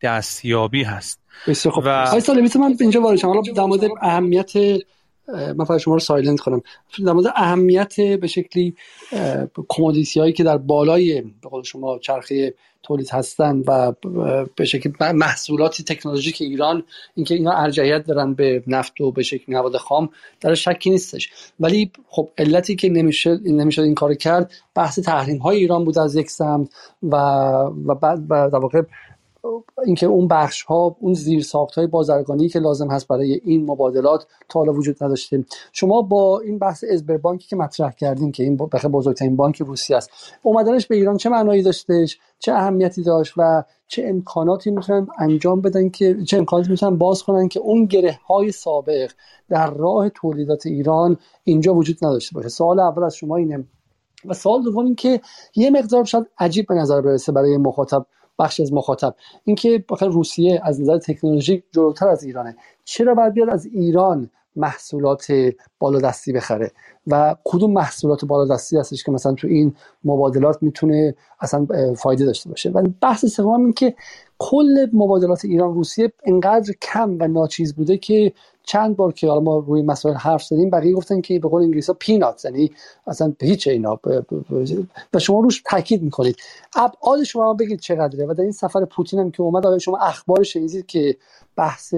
[0.02, 1.20] دستیابی هست.
[1.46, 1.84] بسیار خوب.
[1.86, 2.20] و...
[2.58, 4.52] من اینجا وارد شم حالا در مورد اهمیت
[5.28, 6.62] من فقط شما رو سایلنت کنم.
[7.06, 8.76] در مورد اهمیت به شکلی
[9.68, 13.92] کمودیتی هایی که در بالای به قول شما چرخه تولید هستن و
[14.56, 16.82] به شکلی محصولات تکنولوژیک ایران
[17.14, 20.08] اینکه اینا ارجحیت دارن به نفت و به شکلی مواد خام
[20.40, 21.30] در شکی نیستش.
[21.60, 26.16] ولی خب علتی که نمیشه نمیشه این کار کرد بحث تحریم های ایران بود از
[26.16, 26.68] یک سمت
[27.02, 27.16] و
[27.86, 28.82] و بعد در واقع
[29.86, 34.26] اینکه اون بخش ها اون زیر ساخت های بازرگانی که لازم هست برای این مبادلات
[34.49, 35.45] تا حالا وجود نداشته.
[35.72, 39.97] شما با این بحث ازبر بانکی که مطرح کردیم که این بخه بزرگترین بانک روسیه
[39.97, 40.11] است
[40.42, 45.88] اومدنش به ایران چه معنایی داشتش؟ چه اهمیتی داشت و چه امکاناتی می‌تونن انجام بدن
[45.88, 49.11] که چه امکاناتی می‌تونن باز کنن که اون گره های سابق
[49.49, 53.64] در راه تولیدات ایران اینجا وجود نداشته باشه؟ سوال اول از شما اینه.
[54.24, 55.20] و سوال دوم این که
[55.57, 58.07] یه مقدار شاید عجیب به نظر برسه برای مخاطب.
[58.39, 59.14] بخش از مخاطب.
[59.45, 62.57] اینکه بخیر روسیه از نظر تکنولوژی جلوتر از ایرانه.
[62.85, 65.32] چرا باید بیاد از ایران محصولات
[65.78, 66.72] بالادستی بخره؟
[67.07, 69.74] و کدوم محصولات بالادستی هستش که مثلا تو این
[70.05, 71.66] مبادلات می‌تونه اصلا
[71.97, 73.95] فایده داشته باشه؟ و بحث سوم این که
[74.39, 78.32] کل مبادلات ایران روسیه انقدر کم و ناچیز بوده که
[78.66, 81.93] چند بار که حالا ما روی مسائل حرف زدیم بقیه گفتن که به قول انگلیسی
[81.93, 82.70] ها پینات یعنی
[83.07, 84.01] اصلا هیچ اینا
[85.14, 86.37] و شما روش تاکید می‌کنید.
[86.76, 90.43] ابعاد شما بگید چقدره و در این سفر پوتین هم که اومد آیا شما اخبار
[90.43, 91.16] شنیدید که
[91.57, 91.95] بحث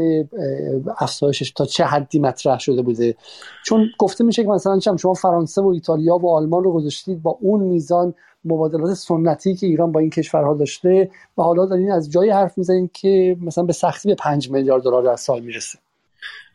[0.99, 3.17] افزایشش تا چه حدی مطرح شده بوده.
[3.65, 7.61] چون گفته میشه که مثلا شما فرانسه و ایتالیا و آلمان رو گذاشتید با اون
[7.61, 8.15] میزان
[8.47, 12.93] مبادلات سنتی که ایران با این کشورها داشته و حالا دارین از جایی حرف می‌زنید
[12.93, 15.79] که مثلا به سختی به 5 میلیارد دلار در سال می‌رسه.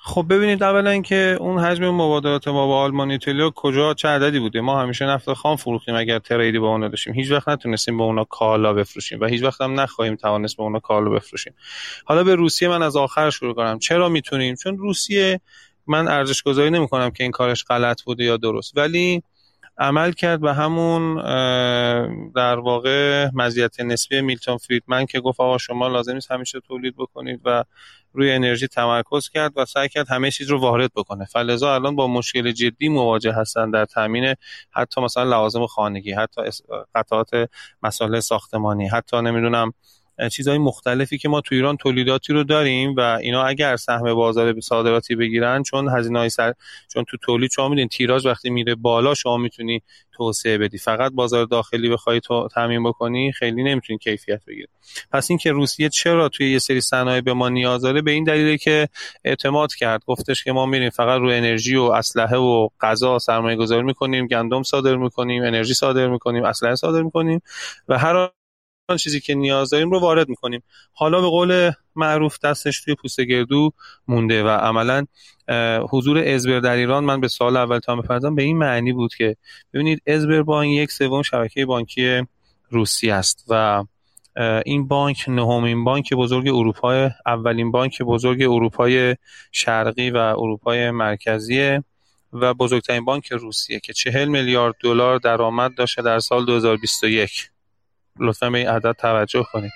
[0.03, 4.61] خب ببینید اولا که اون حجم مبادلات ما با آلمان ایتالیا کجا چه عددی بوده؟
[4.61, 7.13] ما همیشه نفت خام فروختیم اگر تریدی با اونا داشتیم.
[7.13, 10.79] هیچ وقت نتونستیم با اونا کالا بفروشیم و هیچ وقت هم نخواهیم توانست با اونا
[10.79, 11.53] کالا بفروشیم.
[12.05, 13.79] حالا به روسیه من از آخر شروع کنم.
[13.79, 15.41] چرا می‌تونیم؟ چون روسیه
[15.87, 19.23] من ارزش گذاری نمی کنم که این کارش غلط بوده یا درست ولی
[19.77, 21.15] عمل کرد به همون
[22.31, 27.41] در واقع مزیت نسبی میلتون فریدمن که گفت آقا شما لازم نیست همیشه تولید بکنید
[27.45, 27.63] و
[28.13, 31.25] روی انرژی تمرکز کرد و سعی کرد همه چیز رو وارد بکنه.
[31.25, 34.35] فلزا الان با مشکل جدی مواجه هستن در تامین
[34.71, 36.41] حتی مثلا لوازم خانگی حتی
[36.95, 37.49] قطعات
[37.83, 39.73] مسائل ساختمانی حتی نمی‌دونم
[40.29, 45.15] چیزهای مختلفی که ما تو ایران تولیداتی رو داریم و اینا اگر سهم بازار صادراتی
[45.15, 46.53] بگیرن چون هزینه سر
[46.93, 50.77] چون تو تولید شما میدین تیراژ وقتی میره بالا شما می‌تونی توسعه بدی.
[50.77, 54.67] فقط بازار داخلی بخوای تو تامین بکنی خیلی نمی‌تونی کیفیت بگیری.
[55.11, 58.57] پس اینکه روسیه چرا توی یه سری صنایع به ما نیاز داره؟ به این دلیله
[58.57, 58.87] که
[59.23, 60.01] اعتماد کرد.
[60.07, 64.63] گفتش که ما میریم فقط رو انرژی و اسلحه و غذا سرمایه گذاری می‌کنیم گندم
[64.63, 67.41] صادر می‌کنیم انرژی صادر می‌کنیم اسلحه صادر می‌کنیم
[67.87, 68.29] و هر
[68.97, 70.63] چیزی که نیاز داریم رو وارد می‌کنیم.
[70.93, 73.71] حالا به قول معروف دستش توی پوست گردو
[74.07, 75.05] مونده و عملا
[75.89, 79.35] حضور ازبر در ایران من به سال اول تا بپردازم به این معنی بود که
[79.73, 82.21] ببینید ازبر بانک یک سوم شبکه بانکی
[82.69, 83.83] روسی است و
[84.65, 89.15] این بانک نهمین بانک بزرگ اروپا اولین بانک بزرگ اروپای
[89.51, 91.79] شرقی و اروپای مرکزی
[92.33, 97.49] و بزرگترین بانک روسیه که چهل میلیارد دلار درآمد داشته در سال 2021
[98.19, 99.71] لطفا به این عدد توجه کنید.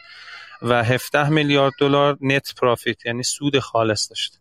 [0.61, 4.38] و 17 میلیارد دلار نت پرافیت یعنی سود خالص داشته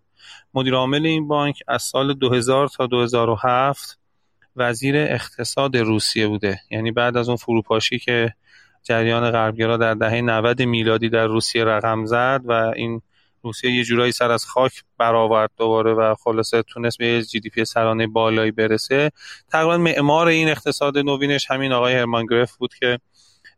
[0.55, 3.99] مدیر عامل این بانک از سال 2000 تا 2007
[4.57, 6.61] وزیر اقتصاد روسیه بوده.
[6.71, 8.35] یعنی بعد از اون فروپاشی که
[8.83, 13.03] جریان غربگرا در دهه 90 میلادی در روسیه رقم زد و این
[13.43, 17.65] روسیه یه جورایی سر از خاک برآورد دوباره و خلاصه تونست به جی دی پی
[17.65, 19.11] سرانه بالایی برسه.
[19.49, 22.99] تقریبا معمار این اقتصاد نوینش همین آقای هرمان گرف بود که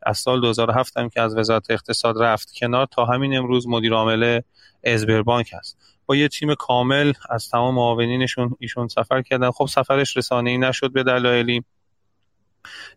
[0.07, 4.41] از سال 2007 هم که از وزارت اقتصاد رفت کنار تا همین امروز مدیر عامل
[4.85, 5.79] ازبربانک است.
[6.07, 9.51] با یه تیم کامل از تمام معاونینشون ایشون سفر کردن.
[9.51, 11.65] خب سفرش رسانه ای نشد به دلایلی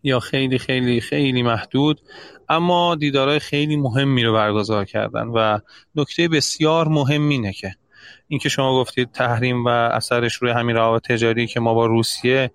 [0.03, 2.01] یا خیلی خیلی خیلی محدود
[2.49, 5.59] اما دیدارهای خیلی مهمی رو برگزار کردن و
[5.95, 7.75] نکته بسیار مهم اینه که
[8.27, 12.51] اینکه شما گفتید تحریم و اثرش روی همین روابط تجاری که ما با روسیه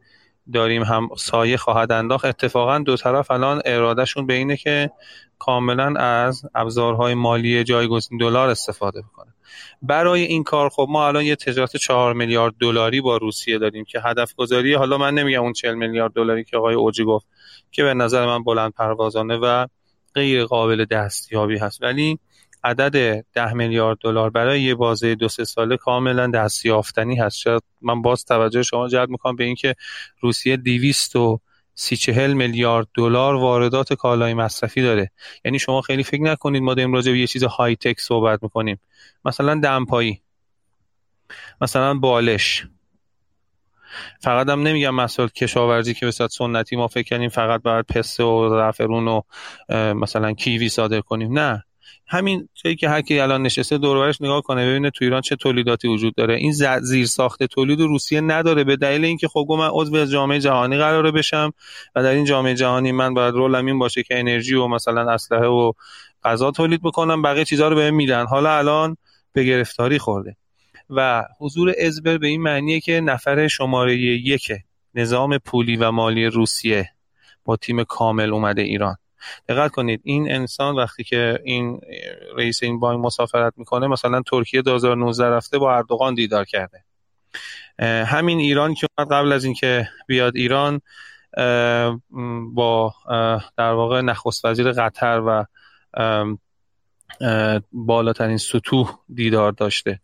[0.53, 2.25] داریم هم سایه خواهد انداخت.
[2.25, 4.91] اتفاقا دو طرف الان ارادهشون به اینه که
[5.39, 9.35] کاملا از ابزارهای مالی جایگزین دلار استفاده بکنه
[9.83, 14.01] برای این کار خب ما الان یه تجارت چهار میلیارد دلاری با روسیه داریم که
[14.05, 17.27] هدف گذاری حالا من نمیگم اون 40 میلیارد دلاری که آقای اوجی گفت
[17.71, 19.67] که به نظر من بلند پروازانه و
[20.15, 21.83] غیر قابل دستیابی هست.
[21.83, 22.19] ولی
[22.65, 27.39] عدد ده میلیارد دلار برای یه بازه دو سه ساله کاملا دستیافتنی هست.
[27.39, 29.75] شاید من باز توجه شما جلب می‌کنم به اینکه
[30.21, 31.41] روسیه 200 و
[31.75, 35.11] سی چهل میلیارد دلار واردات کالای مصرفی داره.
[35.45, 38.81] یعنی شما خیلی فکر نکنید ما داریم راجع به یه چیز های تک صحبت می‌کنیم.
[39.25, 40.23] مثلا دمپایی.
[41.61, 42.67] مثلا بالش.
[44.21, 48.49] فقط هم نمیگم مسائل کشاورزی که به سنتی ما فکر کنیم فقط باید پسته و
[48.51, 49.21] زعفرون و
[49.95, 51.39] مثلا کیوی صادر کنیم.
[51.39, 51.65] نه.
[52.07, 55.89] همین جایی که هر کی الان نشسته دور نگاه کنه ببینه تو ایران چه تولیداتی
[55.89, 56.35] وجود داره.
[56.35, 58.65] این زیر ساخت تولید روسیه نداره.
[58.65, 61.53] به دلیل اینکه خب من عضو جامعه جهانی قراره بشم
[61.95, 65.47] و در این جامعه جهانی من باید رولم این باشه که انرژی و مثلا اسلحه
[65.47, 65.73] و
[66.25, 67.23] غذا تولید بکنم.
[67.23, 68.27] بقیه چیزها رو بهم میدن.
[68.27, 68.97] حالا الان
[69.33, 70.37] به گرفتاری خورده.
[70.91, 74.53] و حضور ازبر به این معنیه که نفر شماره یک
[74.95, 76.91] نظام پولی و مالی روسیه
[77.45, 78.97] با تیم کامل اومده ایران.
[79.49, 81.81] دقت کنید این انسان وقتی که این
[82.37, 86.85] رئیس این بانک مسافرت می‌کنه مثلا ترکیه 2019 رفته با اردوغان دیدار کرده.
[88.05, 90.81] همین ایران که قبل از اینکه بیاد ایران
[92.55, 92.95] با
[93.57, 95.47] در واقع نخست وزیر قطر و
[97.73, 100.01] بالاترین سطوح دیدار داشته.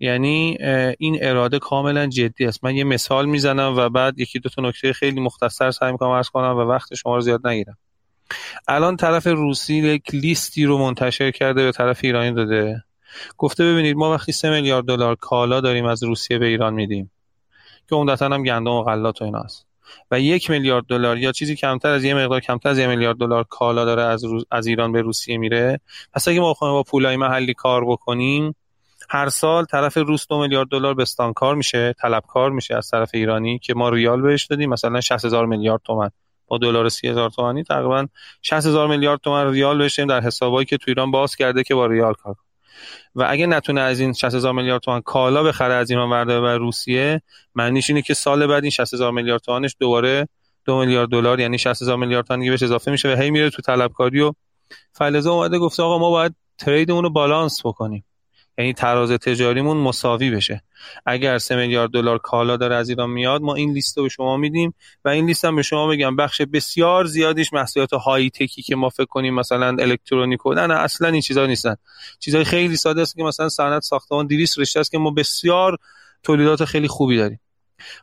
[0.00, 0.58] یعنی
[0.98, 2.64] این اراده کاملا جدی است.
[2.64, 6.28] من یه مثال می‌زنم و بعد یکی دو تا نکته خیلی مختصر سعی می‌کنم ارز
[6.28, 7.78] کنم و وقت شما رو زیاد نگیرم.
[8.68, 12.84] الان طرف روسی یک لیستی رو منتشر کرده به طرف ایرانی داده.
[13.36, 17.10] گفته ببینید ما وقتی سه میلیارد دلار کالا داریم از روسیه به ایران میدیم
[17.88, 19.66] که عمدتا هم گندم و غلات و ایناست
[20.10, 23.44] و یک میلیارد دلار یا چیزی کمتر از یه مقدار کمتر از یه میلیارد دلار
[23.44, 25.80] کالا داره از, از ایران به روسیه میره.
[26.12, 28.54] پس اگه ما بخوایم با پولای محلی کار بکنیم
[29.10, 33.74] هر سال طرف روس دو میلیارد دلار بستانکار میشه طلبکار میشه از طرف ایرانی که
[33.74, 36.10] ما ریال بهش دادیم مثلا 60 هزار میلیارد تومن
[36.48, 38.06] با دلار 30 هزار تومانی تقریبا
[38.42, 40.06] 60 هزار میلیارد تومن ریال بشیم.
[40.06, 42.34] در حسابایی که تو ایران باز کرده که با ریال کار
[43.14, 46.46] و اگه نتونه از این 60 هزار میلیارد تومان کالا بخره از ایران ورده و
[46.46, 47.22] روسیه
[47.54, 50.28] معنیش اینه که سال بعد این 60 هزار میلیارد تومانش دوباره
[50.64, 53.50] دو میلیارد دلار یعنی 60 هزار میلیارد تومان دیگه بهش اضافه میشه و هی میره
[53.50, 54.32] تو طلبکاری و
[54.92, 58.04] فلزا اومده گفته آقا ما باید تریدمون رو بالانس بکنیم.
[58.58, 60.62] یعنی تراز تجاریمون مساوی بشه.
[61.06, 64.36] اگر سه میلیارد دلار کالا داره از ایران میاد ما این لیست رو به شما
[64.36, 68.76] میدیم و این لیست هم به شما بگم بخش بسیار زیادیش محصولات های تکی که
[68.76, 71.76] ما فکر کنیم مثلا الکترونیک و نه نه اصلا این چیزا نیستن.
[72.18, 75.76] چیزای خیلی ساده است که مثلا صنعت ساختمان 200 رشته است که ما بسیار
[76.22, 77.40] تولیدات خیلی خوبی داریم.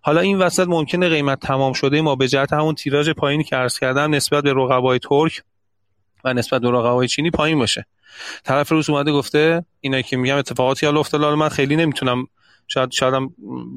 [0.01, 3.79] حالا این وسط ممکنه قیمت تمام شده ما به جهت همون تیراژ پایینی که عرض
[3.79, 5.41] کردم نسبت به رقبای ترک
[6.25, 7.85] و نسبت به رقبای چینی پایین باشه.
[8.43, 12.27] طرف روس اومده گفته اینایی که میگم اتفاقاتی حالا افتاده من خیلی نمی‌تونم
[12.67, 13.13] شاید شاید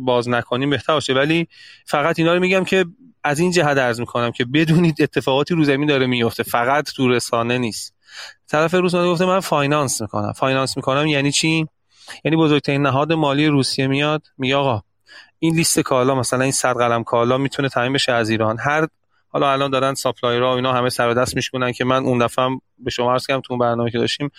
[0.04, 1.14] باز نکنیم بهتر باشه.
[1.14, 1.48] ولی
[1.86, 2.84] فقط اینا رو میگم که
[3.24, 7.58] از این جهت عرض می‌کنم که بدونید اتفاقاتی رو زمین داره میفته فقط تو رسانه
[7.58, 7.94] نیست.
[8.48, 10.32] طرف روس گفته من finance می‌کنم.
[10.32, 11.66] finance می‌کنم یعنی چی؟
[12.24, 14.82] یعنی بزرگترین نهاد مالی روسیه میاد میگه آقا
[15.38, 18.56] این لیست کالا مثلا این صد قلم کالا می‌تونه تامین بشه از ایران.
[18.60, 18.86] هر
[19.38, 22.48] حالا الان دارن supplier ها و اینا همه سر دست میشکنن که من اون دفعه
[22.78, 24.30] به شما عرض کردم تو اون برنامه که داشتیم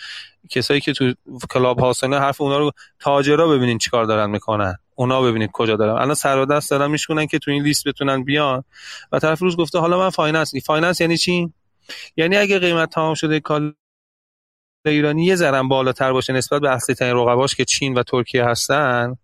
[0.50, 1.14] کسایی که تو
[1.50, 5.94] کلاب هاوسن حرف اونا رو تاجرا ببینین چیکار دارن می‌کنن اونا ببینید کجا دارن.
[5.94, 8.64] الان سر دست دارن میشکنن که تو این لیست بتونن بیان.
[9.12, 11.54] و طرف روس گفته حالا من finance finance یعنی چی؟
[12.18, 13.74] یعنی اگه قیمت تمام شده کالا
[14.86, 19.16] ایرانی یه ذره بالاتر باشه نسبت به اصلی ترین رقباش که چین و ترکیه هستن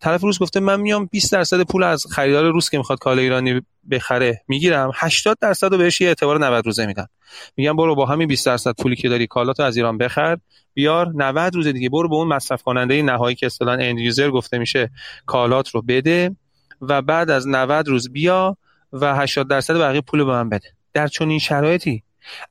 [0.00, 3.60] طرف روس گفته من میام 20 درصد پول از خریدار روس که می‌خواد کالا ایرانی
[3.90, 4.90] بخره می‌گیرم.
[4.94, 7.08] 80 درصد رو بهش یه اعتبار 90 روزه میدم
[7.56, 10.38] میگم برو با همین 20 درصد پولی که داری کالاتو از ایران بخر
[10.74, 11.88] بیار 90 روز دیگه.
[11.88, 14.90] برو به اون مصرف کننده نهایی که اصطلاحا اند یوزر گفته میشه
[15.26, 16.36] کالات رو بده
[16.80, 18.56] و بعد از 90 روز بیا
[18.92, 20.68] و 80 درصد بقیه پول به من بده.
[20.92, 22.02] در چنین شرایطی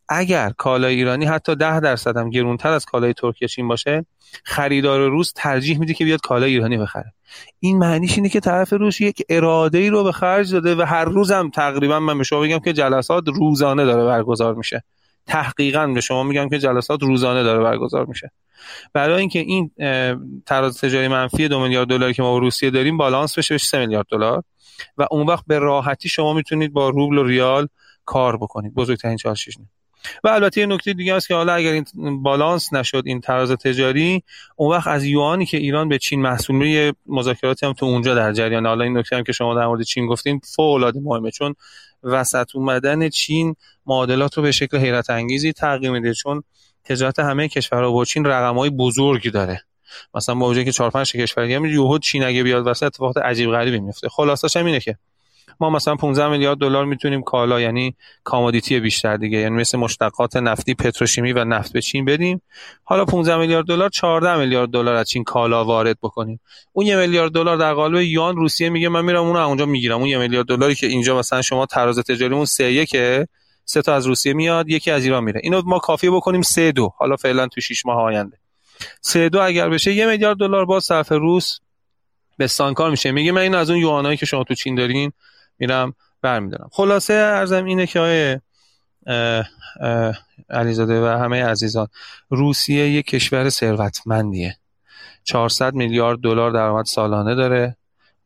[0.09, 4.05] اگر کالای ایرانی حتی 10 درصد هم گرونتر از کالای ترکیه چین باشه
[4.43, 7.13] خریدار روز ترجیح میده که بیاد کالای ایرانی بخره.
[7.59, 11.05] این معنیش اینه که طرف روس یک اراده ای رو به خرج داده و هر
[11.05, 14.83] روزم تقریبا من به شما بگم که جلسات روزانه داره برگزار میشه.
[15.25, 18.31] تحقیقا به شما میگم که جلسات روزانه داره برگزار میشه.
[18.93, 19.71] برای اینکه این
[20.45, 23.79] تراز تجاری منفی دو میلیارد دلاری که ما با روسیه داریم بالانس بشه به 3
[23.79, 24.43] میلیارد دلار
[24.97, 27.67] و اون وقت به راحتی شما می‌تونید با روبل و ریال
[28.07, 28.73] کار بکنید.
[28.73, 29.57] بزرگترین چالشش
[30.23, 34.23] و البته یه نکته دیگه است که حالا اگر این بالانس نشد این تراز تجاری
[34.55, 38.33] اون وقت از یوانی که ایران به چین محصول میره مذاکراتی هم تو اونجا در
[38.33, 38.65] جریان.
[38.65, 41.55] حالا این نکته هم که شما در مورد چین گفتین فوق العاده مهمه چون
[42.03, 43.55] وسط اومدن چین
[43.85, 46.43] معادلات رو به شکل حیرت انگیزی تغییر میده چون
[46.83, 49.61] تجارت همه کشورها با چین رقم‌های بزرگی داره.
[50.13, 53.79] مثلا با که 4 5 کشور دیگه یهو چین اگه بیاد وسط اتفاقات عجیب غریبی
[53.79, 54.09] میفته.
[54.09, 54.97] خلاصش هم اینه که
[55.59, 60.73] ما مثلا 15 میلیارد دلار می‌تونیم کالا یعنی کامودیتی بیشتر دیگه یعنی مثل مشتقات نفتی
[60.73, 62.41] پتروشیمی و نفت به چین بدیم.
[62.83, 66.39] حالا 15 میلیارد دلار 14 میلیارد دلار از چین کالا وارد بکنیم.
[66.73, 69.97] اون یه میلیارد دلار در قالب یوان روسیه میگه من میرم اون اونجا می‌گیرم.
[69.97, 72.95] اون یه میلیارد دلاری که اینجا مثلا شما تراز تجاریمون 3 1
[73.65, 75.41] سه تا از روسیه میاد یکی از ایران میره.
[75.43, 76.93] اینو ما کافی بکنیم سه دو.
[76.97, 78.37] حالا فعلا تو 6 ماه آینده.
[79.01, 81.59] سه دو اگر بشه یه میلیارد دلار با صرف روس
[82.37, 83.11] به سانکار میشه.
[83.11, 85.11] میگه من این از اون یوانایی که شما تو چین دارین
[85.59, 86.69] میرم برمیدارم.
[86.71, 88.41] خلاصه ارزم اینه که آیه
[90.49, 91.87] علیزاده و همه عزیزان
[92.29, 94.57] روسیه یک کشور ثروتمندیه.
[95.23, 97.77] 400 میلیارد دلار درآمد سالانه داره.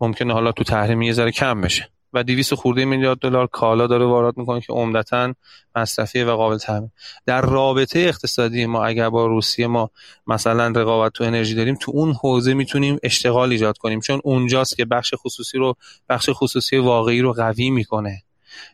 [0.02, 1.90] ممکنه حالا تو تحریم یه ذره کم بشه.
[2.14, 5.34] و 200 خورده میلیارد دلار کالا داره وارد می‌کنه که عمدتا
[5.76, 6.92] مصرفی و قابل تامین
[7.26, 9.90] در رابطه اقتصادی ما اگر با روسیه ما
[10.28, 14.00] مثلا رقابت تو انرژی داریم تو اون حوزه می‌تونیم اشتغال ایجاد کنیم.
[14.00, 15.76] چون اونجاست که بخش خصوصی رو
[16.10, 18.24] بخش خصوصی واقعی رو قوی می‌کنه.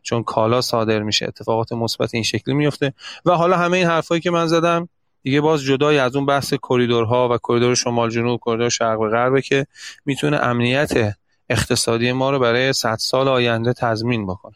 [0.03, 2.93] چون کالا صادر میشه اتفاقات مثبت این شکلی میفته
[3.25, 4.89] و حالا همه این حرفایی که من زدم
[5.23, 9.41] دیگه باز جدای از اون بحث کریدورها و کریدور شمال جنوب کریدور شرق و غربه
[9.41, 9.65] که
[10.05, 11.15] می‌تونه امنیت
[11.49, 14.55] اقتصادی ما رو برای 100 سال آینده تضمین بکنه.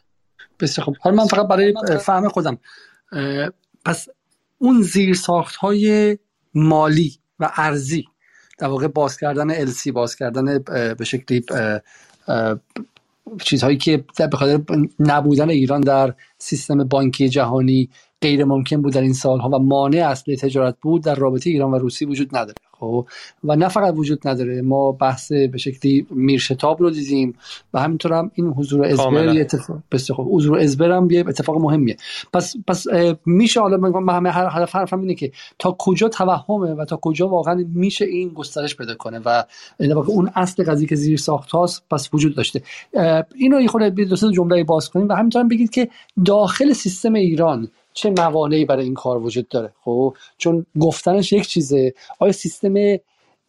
[0.59, 1.73] بسیار خب حالا من فقط برای
[2.05, 2.57] فهم خودم.
[3.85, 4.07] پس
[4.57, 6.17] اون زیر ساخت های
[6.53, 8.05] مالی و ارزی
[8.57, 10.59] در واقع باز کردن السی باز کردن
[10.97, 11.45] به شکلی
[13.41, 14.61] چیزهایی که به خاطر
[14.99, 17.89] نبودن ایران در سیستم بانکی جهانی
[18.21, 21.77] غیر ممکن بود در این سالها و مانع اصلی تجارت بود در رابطه ایران و
[21.77, 22.55] روسی وجود نداره.
[22.81, 23.07] خب؟
[23.43, 27.35] و نه فقط وجود نداره ما بحث به شکلی میرشتاب رو دیدیم
[27.73, 29.79] و همینطور هم این حضور ازبر اتفاق
[30.15, 31.97] خوب حضور ازبر هم یه اتفاق مهمیه.
[32.33, 32.85] پس پس
[33.25, 37.65] میشه حالا من همه هدف حرفم اینه که تا کجا توهمه و تا کجا واقعا
[37.73, 39.43] میشه این گسترش پیدا کنه و
[40.07, 42.61] اون اصل قضیه که زیر ساخت هاست پس وجود داشته.
[43.35, 45.89] اینو یه خورده دو جمله باز کنیم و همینطور هم بگید که
[46.25, 51.93] داخل سیستم ایران چه موانعی برای این کار وجود داره؟ خب چون گفتنش یک چیزه.
[52.19, 52.73] آیا سیستم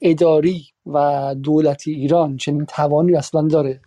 [0.01, 3.81] اداری و دولتی ایران چنین توانی اصلا داره؟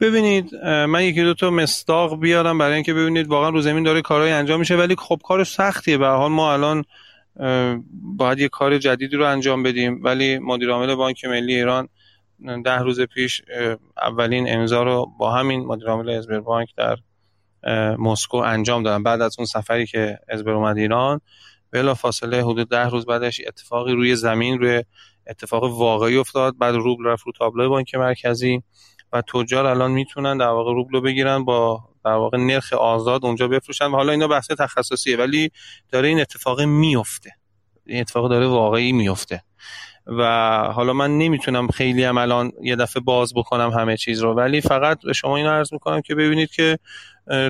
[0.00, 4.32] ببینید من یکی دو تا مستاق بیارم برای اینکه ببینید واقعا رو زمین داره کارهای
[4.32, 5.98] انجام میشه ولی خب کار سختیه.
[5.98, 6.84] به حال ما الان
[8.02, 11.88] باید یه کار جدیدی رو انجام بدیم ولی مدیر عامل بانک ملی ایران
[12.64, 13.42] ده روز پیش
[13.96, 16.96] اولین امضا رو با همین مدیر عامل بانک در
[17.98, 19.02] مسکو انجام دادن.
[19.02, 21.20] بعد از اون سفری که ازبر اومد ایران
[21.70, 24.84] بلا فاصله حدود ده روز بعدش اتفاقی روی زمین روی
[25.26, 26.58] اتفاق واقعی افتاد.
[26.58, 28.62] بعد روبل رفت رو تابلو بانک مرکزی
[29.12, 33.48] و تجار الان می‌تونن در واقع روبل رو بگیرن با در واقع نرخ آزاد اونجا
[33.48, 33.86] بفروشن.
[33.86, 35.50] و حالا اینا بحث تخصصیه ولی
[35.92, 37.30] داره این اتفاق میفته.
[37.86, 39.42] این اتفاق داره واقعی میفته.
[40.06, 40.22] و
[40.74, 45.02] حالا من نمی‌تونم خیلی هم الان یه دفعه باز بکنم همه چیز رو ولی فقط
[45.02, 46.78] به شما این عرض می‌کنم که ببینید که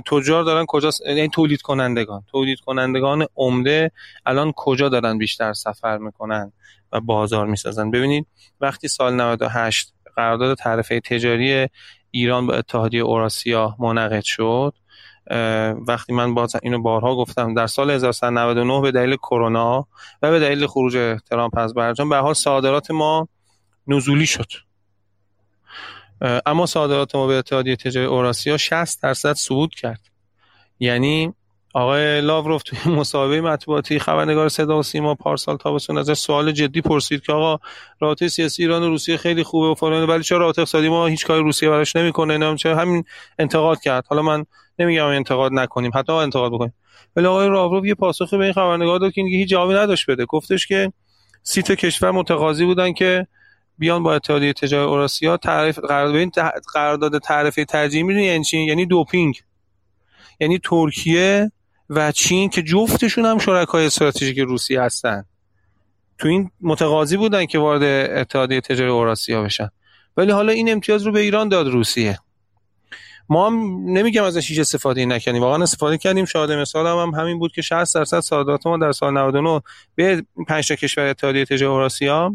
[0.06, 2.22] تجار دارن کجا یعنی تولید کنندگان.
[2.32, 3.90] تولید کنندگان عمده
[4.26, 6.52] الان کجا دارن بیشتر سفر می‌کنن
[6.92, 8.26] و بازار می‌سازن؟ ببینید
[8.60, 11.68] وقتی سال 98 قرارداد تعرفه تجاری
[12.10, 14.74] ایران با اتحادیه اوراسیا منعقد شد
[15.88, 19.86] وقتی من باز اینو بارها گفتم در سال 1399 به دلیل کرونا
[20.22, 23.28] و به دلیل خروج ترامپ از برجام به حال صادرات ما
[23.86, 24.52] نزولی شد.
[26.46, 30.00] اما صادرات ما به اتحادیه تجاری اوراسیا 60 درصد صعود کرد.
[30.80, 31.34] یعنی
[31.76, 37.22] آقای لاوروف توی مسابقه مطبوعاتی خبرنگار صدا و سیما پارسال تابستون ازش سوال جدی پرسید
[37.22, 37.64] که آقا
[38.00, 41.26] رابطه سیاسی ایران و روسیه خیلی خوبه و فلان ولی چرا رابطه اقتصادی ما هیچ
[41.26, 43.04] کاری روسیه براش نمی‌کنه؟ نمی‌دونم چه همین
[43.38, 44.06] انتقاد کرد.
[44.06, 44.44] حالا من
[44.78, 46.74] نمیگم انتقاد نکنیم حتی انتقاد بکنیم.
[47.16, 50.24] ولی آقای لاوروف یه پاسخ به این خبرنگار داد که هیچ جوابی نداشت بده.
[50.24, 50.92] گفتش که
[51.42, 53.26] سی کشور متقاضی بودن که
[53.78, 55.78] بیان با اتحادیه تجاری اوراسیا تعریف
[56.74, 59.42] قرارداد تعرفه ترجیحی می‌دونی یعنی یعنی دوپینگ.
[60.40, 61.50] یعنی ترکیه
[61.90, 65.24] و چین که جفتشون هم شرکای استراتژیک روسیه هستن.
[66.18, 67.82] تو این متقاضی بودن که وارد
[68.18, 69.68] اتحادیه تجاری اوراسیا بشن.
[70.16, 72.18] ولی حالا این امتیاز رو به ایران داد روسیه.
[73.28, 73.54] ما هم
[73.84, 76.24] نمیگم ازش هیچ استفاده نکنیم واقعا استفاده کردیم.
[76.24, 79.60] شاهد مثال هم, هم همین بود که 60 درصد صادرات ما در سال 99
[79.94, 82.34] به 5 تا کشور اتحادیه تجاری اوراسیا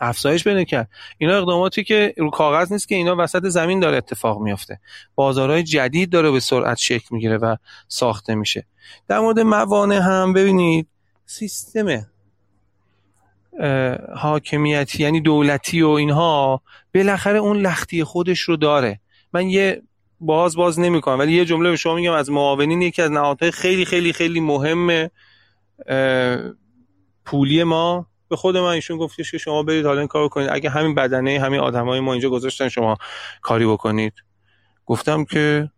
[0.00, 0.88] افزایش پیدا کرد.
[1.18, 4.80] اینا اقداماتی که رو کاغذ نیست که اینا وسط زمین داره اتفاق میفته
[5.14, 7.56] بازارهای جدید داره به سرعت شکل می‌گیره و
[7.88, 8.66] ساخته میشه.
[9.08, 10.86] در مورد موانع هم ببینید
[11.26, 12.06] سیستم
[14.16, 16.62] حاکمیتی یعنی دولتی و اینها
[16.94, 19.00] بالاخره اون لختی خودش رو داره.
[19.32, 19.82] من یه
[20.20, 23.84] باز باز نمی‌کنم ولی یه جمله به شما میگم از معاونین یکی از نهادهای خیلی
[23.84, 25.10] خیلی خیلی مهم
[27.24, 30.48] پولی ما به خود من ایشون گفتش که شما برید حالا این کار کنید.
[30.52, 32.96] اگه همین بدنه همین آدمای ما اینجا گذاشتن شما
[33.42, 34.12] کاری بکنید.
[34.86, 35.70] گفتم که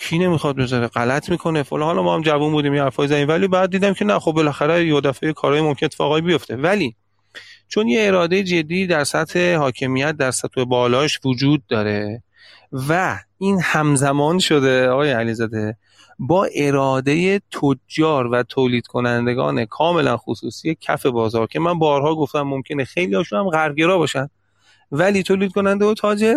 [0.00, 1.62] کی نمی‌خواد بذاره؟ غلط می‌کنه.
[1.62, 1.82] فلان.
[1.82, 4.86] حالا ما هم جوون بودیم یه حرفای زنیم ولی بعد دیدم که نه خب بالاخره
[4.86, 6.56] یه دفعه کارهای ممکن اتفاقایی بیفته.
[6.56, 6.96] ولی
[7.68, 12.22] چون یه اراده جدی در سطح حاکمیت در سطح بالاش وجود داره
[12.72, 15.76] و این همزمان شده آقای علیزاده
[16.22, 22.84] با اراده تجار و تولید کنندگان کاملا خصوصی کف بازار که من بارها گفتم ممکنه
[22.84, 24.28] خیلی هاشون هم غربگرا باشن.
[24.92, 26.36] ولی تولید کننده و تاجر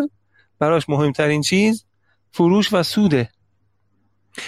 [0.60, 1.86] براش مهمترین چیز
[2.32, 3.30] فروش و سوده.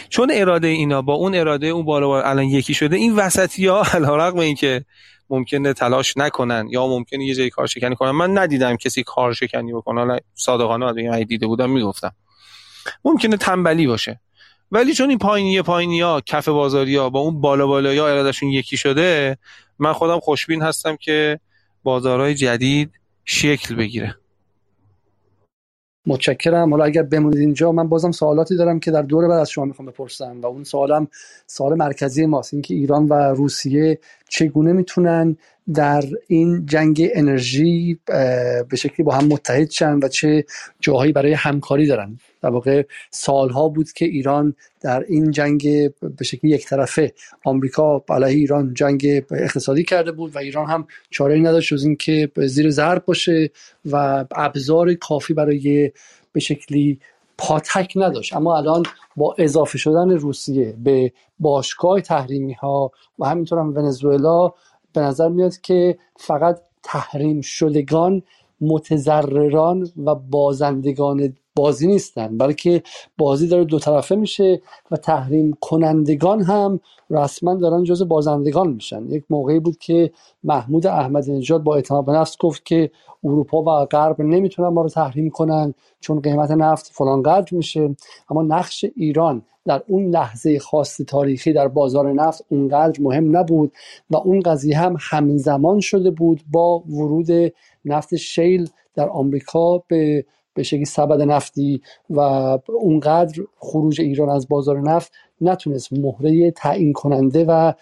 [0.10, 4.40] چون اراده اینا با اون اراده اون بالا الان یکی شده این وسطی ها علیرغم
[4.40, 4.86] اینکه
[5.30, 8.12] ممکنه تلاش نکنن یا ممکنه یه جایی کار شکنی کنن.
[8.12, 10.00] من ندیدم کسی کار شکنی بکنه.
[10.00, 12.12] حالا صادقانه اگه دیده بودم می‌گفتم.
[13.06, 14.20] ممکنه تنبلی باشه.
[14.72, 18.50] ولی چون این پایینی پایینی ها کف بازاری ها با اون بالا بالایی ها ارادشون
[18.50, 19.38] یکی شده
[19.80, 21.40] من خودم خوشبین هستم که
[21.84, 22.92] بازارهای جدید
[23.26, 24.16] شکل بگیره.
[26.08, 26.72] متشکرم.
[26.72, 29.88] حالا اگر بمونید اینجا من بازم سوالاتی دارم که در دور بعد از شما می‌خوام
[29.88, 31.08] بپرسم و اون سوالم
[31.48, 34.00] سوال مرکزی ماست اینکه ایران و روسیه
[34.30, 35.38] چگونه می‌تونن
[35.74, 38.00] در این جنگ انرژی
[38.70, 40.46] به شکلی با هم متحد شن و چه
[40.80, 46.52] جاهایی برای همکاری دارن؟ در واقع سالها بود که ایران در این جنگ به شکلی
[46.52, 47.14] یک طرفه.
[47.46, 52.70] آمریکا علیه ایران جنگ اقتصادی کرده بود و ایران هم چاره نداشت جز اینکه زیر
[52.70, 53.50] ضرب باشه
[53.92, 55.92] و ابزار کافی برای
[56.34, 57.00] به شکلی
[57.38, 58.36] پاتک نداشت.
[58.36, 58.84] اما الان
[59.16, 64.52] با اضافه شدن روسیه به باشگاه تحریمی ها و همینطور هم ونزوئلا
[64.94, 68.22] به نظر میاد که فقط تحریم شدگان
[68.62, 72.84] متضرران و بازندگان بازی نیستن بلکه
[73.18, 76.80] بازی داره دو طرفه میشه و تحریم کنندگان هم
[77.10, 79.06] رسما دارن جز بازندگان میشن.
[79.10, 80.12] یک موقعی بود که
[80.44, 82.92] محمود احمدی نژاد با اعتماد به نفس گفت که
[83.24, 87.96] اروپا و غرب نمی‌تونن ما رو تحریم کنن چون قیمت نفت فلان قدر میشه
[88.30, 93.72] اما نقش ایران در اون لحظه خاص تاریخی در بازار نفت اونقدر مهم نبود
[94.10, 97.28] و اون قضیه هم همزمان شده بود با ورود
[97.86, 100.26] نفت شیل در آمریکا به
[100.56, 102.20] به شکلی سبد نفتی و
[102.70, 107.74] اونقدر خروج ایران از بازار نفت نتونست مهره تعیین کننده و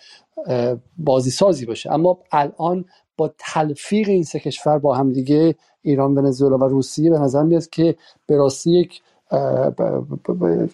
[0.97, 1.91] بازی سازی باشه.
[1.91, 2.85] اما الان
[3.17, 7.95] با تلفیق این سه کشور با همدیگه ایران ونزوئلا و روسیه به نظر میاد که
[8.25, 9.01] به راستی یک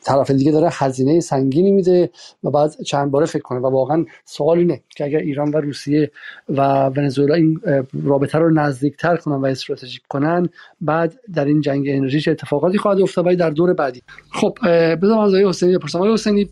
[0.03, 2.09] طرف دیگه داره هزینه سنگینی میده
[2.43, 3.59] و بعد چند باره فکر کنه.
[3.59, 6.11] و واقعا سوال اینه که اگر ایران و روسیه
[6.49, 7.61] و ونزوئلا این
[8.03, 10.49] رابطه رو نزدیکتر کنن و استراتژیک کنن
[10.81, 14.01] بعد در این جنگ انرژی چه اتفاقاتی خواهد افتاد ولی در دور بعدی.
[14.31, 14.57] خب
[14.95, 15.97] بذارم از آقای حسینی بپرسم.
[15.97, 16.49] آقای حسینی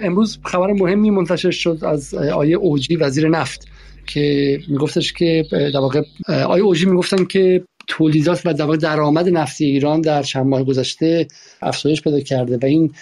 [0.00, 3.68] امروز خبر مهمی منتشر شد از آیه اوجی وزیر نفت
[4.06, 10.00] که میگفتش که در واقع آیه اوجی می‌گفتن که تولیدات و در درآمد نفتی ایران
[10.00, 11.28] در چند ماه گذشته
[11.62, 12.94] افزایش پیدا کرده و این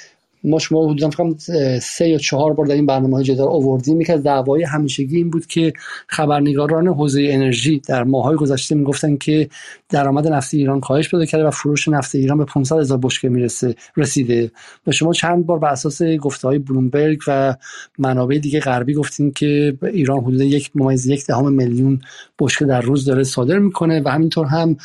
[0.45, 1.35] ما شما حدودا فکر
[1.79, 4.01] سه یا چهار بار در این برنامه های جدال آوردیم.
[4.01, 5.73] یکی از دعوای همیشگی این بود که
[6.07, 9.49] خبرنگاران حوزه انرژی در ماهای گذشته می‌گفتن که
[9.89, 13.75] درآمد نفتی ایران کاهش پیدا کرده و فروش نفت ایران به 500 هزار بشکه می‌رسه
[13.97, 14.51] رسیده.
[14.87, 17.57] و شما چند بار بر اساس گفته های بلومبرگ و
[17.99, 22.01] منابع دیگه غربی گفتین که ایران حدود یک ممیز یک دهم میلیون
[22.39, 24.77] بشکه در روز داره صادر می‌کنه و همینطور هم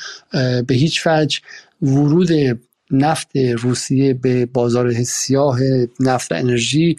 [0.67, 1.39] به هیچ وجه
[1.81, 2.29] ورود
[2.93, 5.59] نفت روسیه به بازار سیاه
[5.99, 6.95] نفت انرژی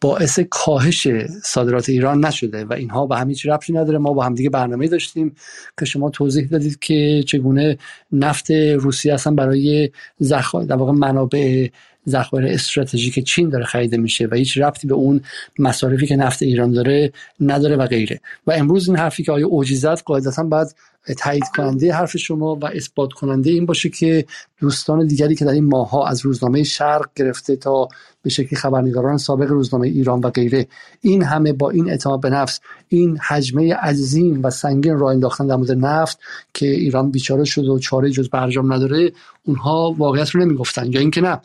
[0.00, 1.08] باعث کاهش
[1.44, 3.98] صادرات ایران نشده و اینها به هم هیچ ربطی نداره.
[3.98, 5.34] ما با همدیگه برنامه داشتیم
[5.78, 7.78] که شما توضیح دادید که چگونه
[8.12, 9.90] نفت روسیه اصلا برای
[10.22, 11.68] ذخایر در واقع منابع
[12.08, 15.20] ذخایر استراتژیک چین داره خریده میشه و هیچ ربطی به اون
[15.58, 18.20] مصارفی که نفت ایران داره نداره و غیره.
[18.46, 20.74] و امروز این حرفی که آیا اوجی زد قاعدتا بعد
[21.18, 24.26] تایید کننده حرف شما و اثبات کننده این باشه که
[24.60, 27.88] دوستان دیگری که در این ماها از روزنامه شرق گرفته تا
[28.22, 30.66] به شکلی خبرنگاران سابق روزنامه ایران و غیره
[31.00, 35.56] این همه با این اعتماد به نفس این حجمه عظیم و سنگین راه انداختن در
[35.56, 36.18] مورد نفت
[36.54, 39.12] که ایران بیچاره شد و چاره جز برجام نداره
[39.44, 41.40] اونها واقعیت رو نمی‌گفتن یا اینکه نه.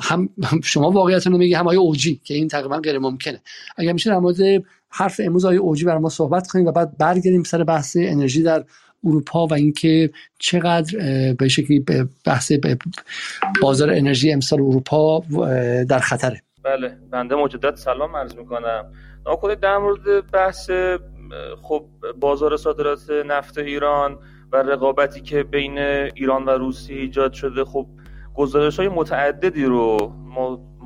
[0.00, 0.28] هم
[0.64, 3.40] شما واقعیت رو نمیگی هم آیه اوجی که این تقریبا غیر ممکنه.
[3.76, 4.36] اگر میشه در مورد
[4.88, 8.64] حرف امروز آیه اوجی برای ما صحبت کنیم و بعد برگردیم سر بحث انرژی در
[9.04, 10.98] اروپا و اینکه چقدر
[11.38, 11.84] به شکلی
[12.24, 12.52] بحث
[13.62, 15.22] بازار انرژی امسال اروپا
[15.88, 16.42] در خطره.
[16.62, 18.92] بله بنده مجدد سلام عرض می‌کنم.
[19.26, 20.70] ناکل در مورد بحث
[21.62, 21.84] خب
[22.20, 24.18] بازار صادرات نفت ایران
[24.52, 25.78] و رقابتی که بین
[26.14, 27.86] ایران و روسیه ایجاد شده خب
[28.40, 30.12] گزارش های متعددی رو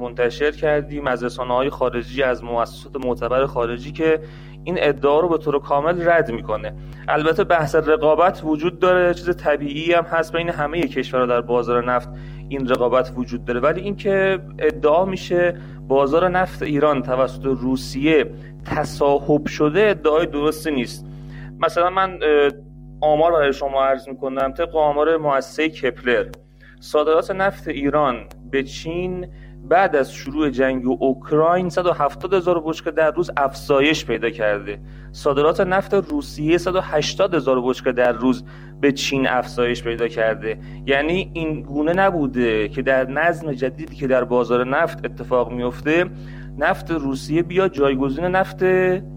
[0.00, 4.20] منتشر کردیم از رسانه های خارجی از مؤسسات معتبر خارجی که
[4.64, 6.74] این ادعا رو به طور کامل رد می‌کنه.
[7.08, 12.08] البته بحث رقابت وجود داره چیز طبیعی هم هست بین همه کشورها در بازار نفت
[12.48, 13.60] این رقابت وجود داره.
[13.60, 18.30] ولی اینکه ادعا میشه بازار نفت ایران توسط روسیه
[18.64, 21.06] تصاحب شده ادعای درستی نیست.
[21.60, 22.18] مثلا من
[23.00, 26.26] آمار برای شما عرض می‌کنم طبق آمار مؤسسه کپلر.
[26.84, 28.16] صادرات نفت ایران
[28.50, 29.26] به چین
[29.68, 34.78] بعد از شروع جنگ اوکراین 170 هزار بشکه در روز افزایش پیدا کرده.
[35.12, 38.44] صادرات نفت روسیه 180 هزار بشکه در روز
[38.80, 40.58] به چین افزایش پیدا کرده.
[40.86, 46.06] یعنی این گونه نبوده که در نظم جدیدی که در بازار نفت اتفاق میفته
[46.58, 48.62] نفت روسیه بیا جایگزین نفت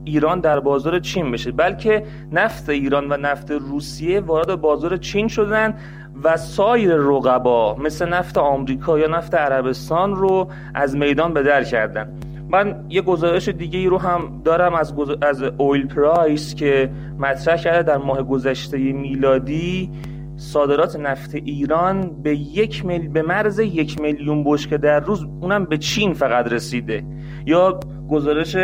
[0.05, 1.51] ایران در بازار چین بشه.
[1.51, 5.77] بلکه نفت ایران و نفت روسیه وارد بازار چین شدن
[6.23, 12.13] و سایر رقبا مثل نفت آمریکا یا نفت عربستان رو از میدان به در کردن.
[12.49, 16.89] من یه گزارش دیگه ای رو هم دارم از, از اویل پرایس که
[17.19, 19.91] مطرح کرده در ماه گذشته میلادی.
[20.37, 23.07] صادرات نفت ایران به یک مل...
[23.07, 27.03] به مرز یک میلیون بشکه در روز اونم به چین فقط رسیده.
[27.45, 28.55] یا گزارش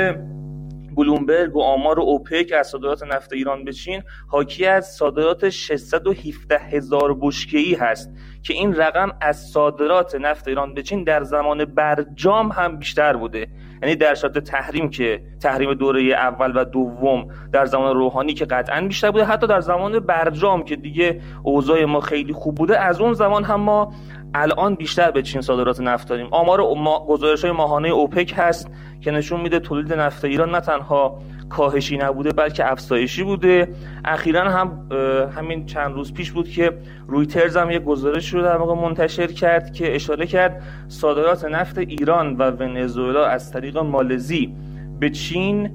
[0.96, 7.18] بلومبرگ و آمار اوپک از صادرات نفت ایران به چین حاکی از صادرات 617 هزار
[7.54, 8.12] ای هست
[8.44, 13.48] که این رقم از صادرات نفت ایران به چین در زمان برجام هم بیشتر بوده.
[13.84, 18.82] یعنی در شرط تحریم که تحریم دوره اول و دوم در زمان روحانی که قطعا
[18.82, 23.14] بیشتر بوده حتی در زمان برجام که دیگه اوضاع ما خیلی خوب بوده از اون
[23.14, 23.94] زمان هم ما
[24.36, 26.28] الان بیشتر به چین صادرات نفت داریم.
[26.32, 26.62] آمار
[27.08, 28.68] گزارش های ماهانه اوپک هست
[29.02, 33.68] که نشون میده تولید نفت ایران نه تنها کاهشی نبوده بلکه افزایشی بوده.
[34.06, 34.88] اخیرا هم
[35.36, 36.72] همین چند روز پیش بود که
[37.08, 42.38] رویترز هم یه گزارش رو در واقع منتشر کرد که اشاره کرد صادرات نفت ایران
[42.38, 44.56] و ونزوئلا از طریق مالزی
[45.00, 45.72] به چین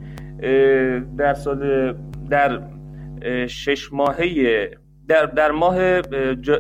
[1.18, 1.94] در سال
[2.30, 2.60] در
[3.46, 4.70] شش ماهه
[5.08, 6.00] در, در ماه,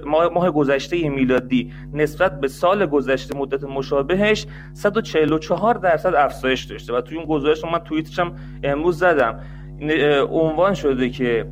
[0.06, 7.00] ماه, ماه گذشته میلادی نسبت به سال گذشته مدت مشابهش 144 درصد افزایش داشته و
[7.00, 9.40] توی اون گزارش من توییتش هم امروز زدم.
[10.30, 11.46] عنوان شده که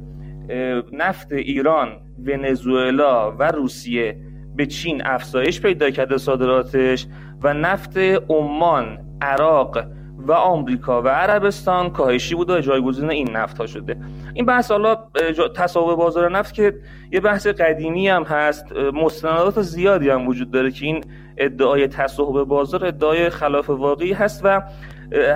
[0.92, 1.88] نفت ایران
[2.24, 4.16] ونزوئلا و روسیه
[4.56, 7.06] به چین افزایش پیدا کرده صادراتش
[7.42, 7.96] و نفت
[8.28, 9.78] عمان عراق
[10.28, 13.96] و آمریکا و عربستان کاهشی بوده و جایگزین این نفت ها شده.
[14.34, 14.96] این بحث حالا
[15.54, 16.74] تصاحب بازار نفت که
[17.12, 21.04] یه بحث قدیمی هم هست مستندات زیادی هم وجود داره که این
[21.36, 24.62] ادعای تصاحب بازار ادعای خلاف واقعی هست و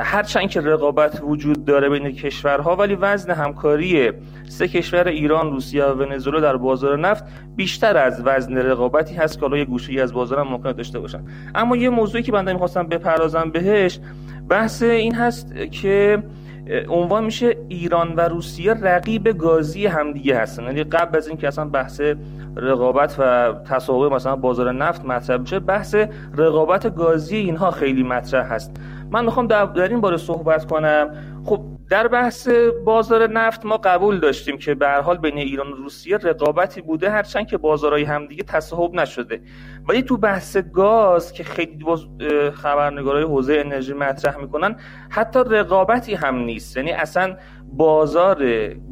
[0.00, 4.12] هرچند که رقابت وجود داره بین کشورها ولی وزن همکاری
[4.48, 7.24] سه کشور ایران، روسیه و ونزوئلا در بازار نفت
[7.56, 11.24] بیشتر از وزن رقابتی هست که حالا یه گوشه از بازار هم ممکن داشته باشن.
[11.54, 13.98] اما یه موضوعی که بنده می‌خواستم بپردازم بهش
[14.50, 16.22] بحث این هست که
[16.88, 20.62] عنوان میشه ایران و روسیه رقیب گازی همدیگه هستن.
[20.62, 22.00] یعنی قبل از اینکه اصلا بحث
[22.56, 25.94] رقابت و تصاحب مثلا بازار نفت مطرح بشه بحث
[26.36, 28.76] رقابت گازی اینها خیلی مطرح هست.
[29.10, 31.10] من می‌خوام در, این باره صحبت کنم.
[31.44, 31.60] خب
[31.90, 32.48] در بحث
[32.84, 37.10] بازار نفت ما قبول داشتیم که به هر حال بین ایران و روسیه رقابتی بوده
[37.10, 39.40] هرچند که بازارهای همدیگه تصاحب نشده.
[39.88, 42.06] ولی تو بحث گاز که خیلی باز
[42.54, 44.76] خبرنگارای حوزه انرژی مطرح می‌کنن
[45.08, 46.76] حتی رقابتی هم نیست.
[46.76, 47.36] یعنی اصلا
[47.72, 48.44] بازار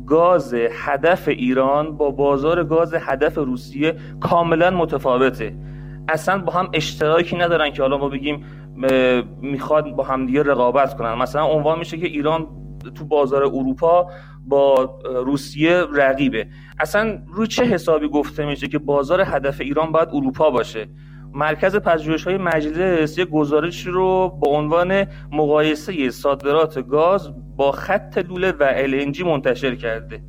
[0.07, 5.55] گاز هدف ایران با بازار گاز هدف روسیه کاملا متفاوته.
[6.09, 8.45] اصلا با هم اشتراکی ندارن که حالا ما بگیم
[9.43, 11.15] می‌خواد با همدیگه رقابت کنن.
[11.15, 12.47] مثلا عنوان میشه که ایران
[12.95, 14.11] تو بازار اروپا
[14.47, 16.49] با روسیه رقیبه.
[16.81, 20.89] اصلا روی چه حسابی گفته میشه که بازار هدف ایران باید اروپا باشه؟
[21.33, 28.53] مرکز پژوهش های مجلس یک گزارش رو با عنوان مقایسه صادرات گاز با خط لوله
[28.53, 30.23] و LNG منتشر کرده.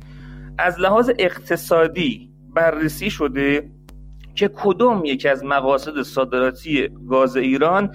[0.58, 3.70] از لحاظ اقتصادی بررسی شده
[4.34, 7.94] که کدوم یکی از مقاصد صادراتی گاز ایران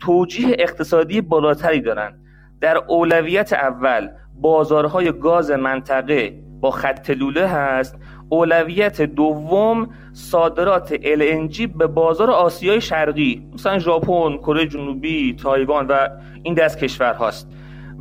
[0.00, 2.21] توجیه اقتصادی بالاتری دارند
[2.62, 7.98] در اولویت اول بازارهای گاز منطقه با خط لوله هست.
[8.28, 16.08] اولویت دوم صادرات LNG به بازار آسیای شرقی مثلا ژاپن، کره جنوبی، تایوان و
[16.42, 17.48] این دست کشور هاست.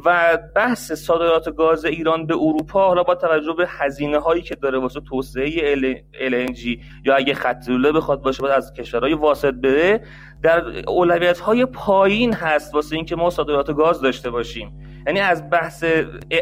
[0.06, 4.80] و بحث صادرات گاز ایران به اروپا حالا با توجه به هزینه هایی که داره
[4.80, 5.84] واسه توسعه
[6.14, 10.02] LNG یا اگه خط لوله بخواد باشه باید از کشورهای واسط بره
[10.44, 14.72] در اولویت های پایین هست واسه اینکه ما صادرات گاز داشته باشیم.
[15.08, 15.86] یعنی از بحث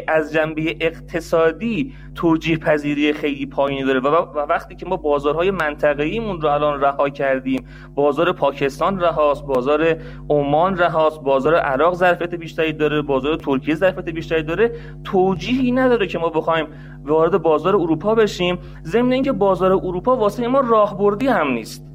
[0.08, 6.48] از جنبه اقتصادی توجیه پذیری خیلی پایینی داره و وقتی که ما بازارهای منطقه‌ایمون رو
[6.48, 9.96] الان رها کردیم بازار پاکستان رهاست بازار
[10.30, 14.72] عمان رهاست بازار عراق ظرفیت بیشتری داره بازار ترکیه ظرفیت بیشتری داره
[15.04, 16.66] توجیهی نداره که ما بخوایم
[17.04, 21.89] وارد بازار اروپا بشیم ضمن اینکه بازار اروپا واسه ما راهبردی هم نیست.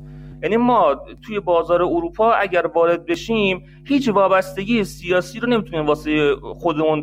[0.45, 7.01] یعنی ما توی بازار اروپا اگر وارد بشیم هیچ وابستگی سیاسی رو نمی‌تونیم واسه خودمون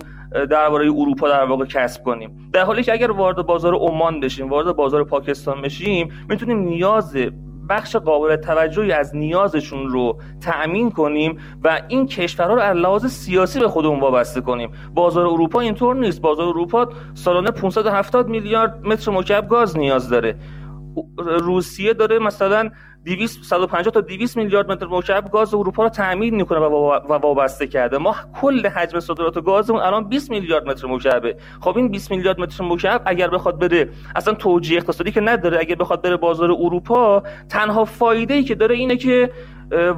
[0.51, 2.51] درباره اروپا در واقع کسب کنیم.
[2.53, 7.17] در حالی که اگر وارد بازار عمان بشیم وارد بازار پاکستان بشیم می‌تونیم نیاز
[7.69, 13.61] بخش قابل توجهی از نیازشون رو تأمین کنیم و این کشورها رو از لحاظ سیاسی
[13.61, 14.71] به خودمون وابسته کنیم.
[14.95, 16.21] بازار اروپا اینطور نیست.
[16.21, 20.37] بازار اروپا سالانه 570 میلیارد متر مکعب گاز نیاز داره.
[21.27, 22.71] روسیه داره مثلا
[23.05, 27.99] 200 150 تا 200 میلیارد متر مکعب گاز اروپا رو تامین می‌کنه و وابسته کرده.
[27.99, 32.65] ما کل حجم صادرات گازمون الان 20 میلیارد متر مکعبه خب این 20 میلیارد متر
[32.65, 35.59] مکعب اگر بخواد بره اصلا توجیه اقتصادی که نداره.
[35.61, 39.31] اگر بخواد بره بازار اروپا تنها فایده ای که داره اینه که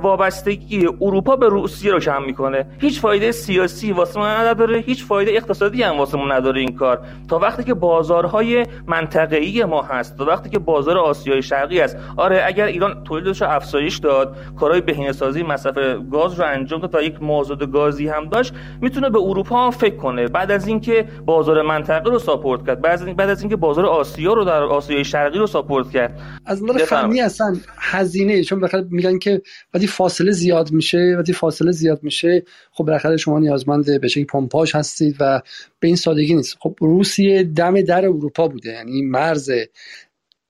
[0.02, 2.66] وابستگی اروپا به روسیه رو کم می‌کنه.
[2.80, 7.00] هیچ فایده سیاسی واسه ما نداره هیچ فایده اقتصادی هم واسه ما نداره این کار.
[7.28, 12.42] تا وقتی که بازارهای منطقه‌ای ما هست تا وقتی که بازار آسیای شرقی است آره
[12.46, 14.36] اگر ایران تولیدش رو افزایش داد.
[14.60, 15.74] کارهای بهینه‌سازی مصرف
[16.12, 18.52] گاز رو انجام داد تا یک مازاد گازی هم داشت.
[18.80, 20.28] می‌تونه به اروپا هم فکر کنه.
[20.28, 22.80] بعد از اینکه بازار منطقه رو ساپورت کرد.
[22.80, 26.20] بعد از بعد از اینکه بازار آسیا رو در آسیای شرقی رو ساپورت کرد.
[26.46, 29.42] از نظر فنی اصلا هزینه چون بخاطر میگن که
[29.74, 32.42] وقتی فاصله زیاد میشه وقتی فاصله زیاد میشه
[32.72, 35.40] خب بالاخره شما نیازمند به شکلی پمپاژ هستید و
[35.80, 36.56] به این سادگی نیست.
[36.60, 39.50] خب روسیه دم در اروپا بوده یعنی مرز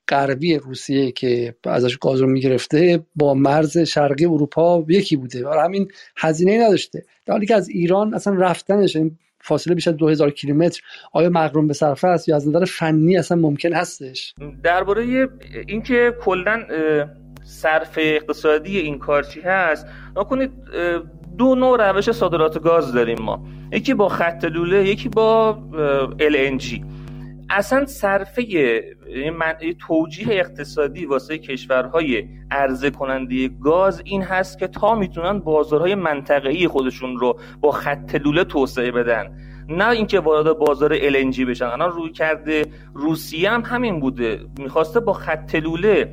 [0.09, 5.49] غربی روسیه که ازش گاز رو می‌گرفته با مرز شرقی اروپا یکی بوده.
[5.49, 7.05] و همین هزینه نداشته.
[7.27, 8.97] در حالی که از ایران اصلا رفتنش
[9.41, 10.81] فاصله بیش از 2000 کیلومتر
[11.13, 15.29] آیا مقرون به صرفه است یا از نظر فنی اصلا ممکن هستش؟ درباره
[15.67, 16.63] اینکه کلا
[17.45, 19.87] صرف اقتصادی این کار چی هست
[20.17, 20.51] نکنید
[21.39, 23.47] دو نوع روش صادرات گاز داریم ما.
[23.73, 25.59] یکی با خط لوله یکی با
[26.19, 26.81] LNG
[27.55, 28.45] اصلا صرفه
[29.87, 37.17] توجیه اقتصادی واسه کشورهای عرضه کننده گاز این هست که تا می‌تونن بازارهای منطقه‌ای خودشون
[37.17, 39.39] رو با خط لوله توسعه بدن.
[39.69, 41.65] نه اینکه وارد بازار LNG بشن.
[41.65, 44.41] الان روی کرده روسیه هم همین بوده.
[44.59, 46.13] می‌خواسته با خط لوله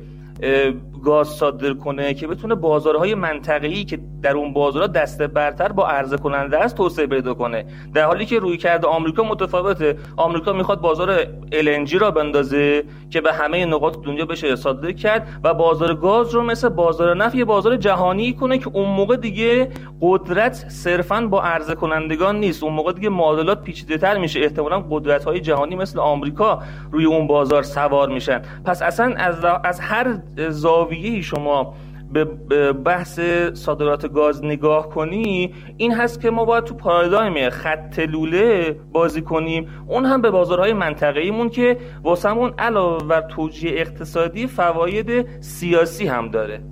[1.04, 6.16] گاز صادر کنه که بتونه بازارهای منطقه‌ای که در اون بازارها دست برتر با عرضه
[6.16, 7.64] کننده است توسعه پیدا کنه.
[7.94, 9.96] در حالی که روی کرده آمریکا متفاوته.
[10.16, 15.54] آمریکا می‌خواد بازار LNG را بندازه که به همه نقاط دنیا بشه صادر کرد و
[15.54, 19.68] بازار گاز رو مثل بازار نفت یه بازار جهانی کنه که اون موقع دیگه
[20.00, 22.62] قدرت صرفا با عرضه کنندگان نیست.
[22.62, 24.40] اون موقع دیگه معادلات پیچیده تر میشه.
[24.40, 26.62] احتمالا قدرت های جهانی مثل آمریکا
[26.92, 28.42] روی اون بازار سوار میشن.
[28.64, 31.74] پس اصلا از, از هر زاویه شما
[32.12, 32.24] به
[32.72, 33.20] بحث
[33.52, 39.68] صادرات گاز نگاه کنی این هست که ما باید تو پارادایم خط لوله بازی کنیم.
[39.88, 46.62] اون هم به بازارهای منطقه‌ایمون که واسمون علاوه بر توجیه اقتصادی فواید سیاسی هم داره.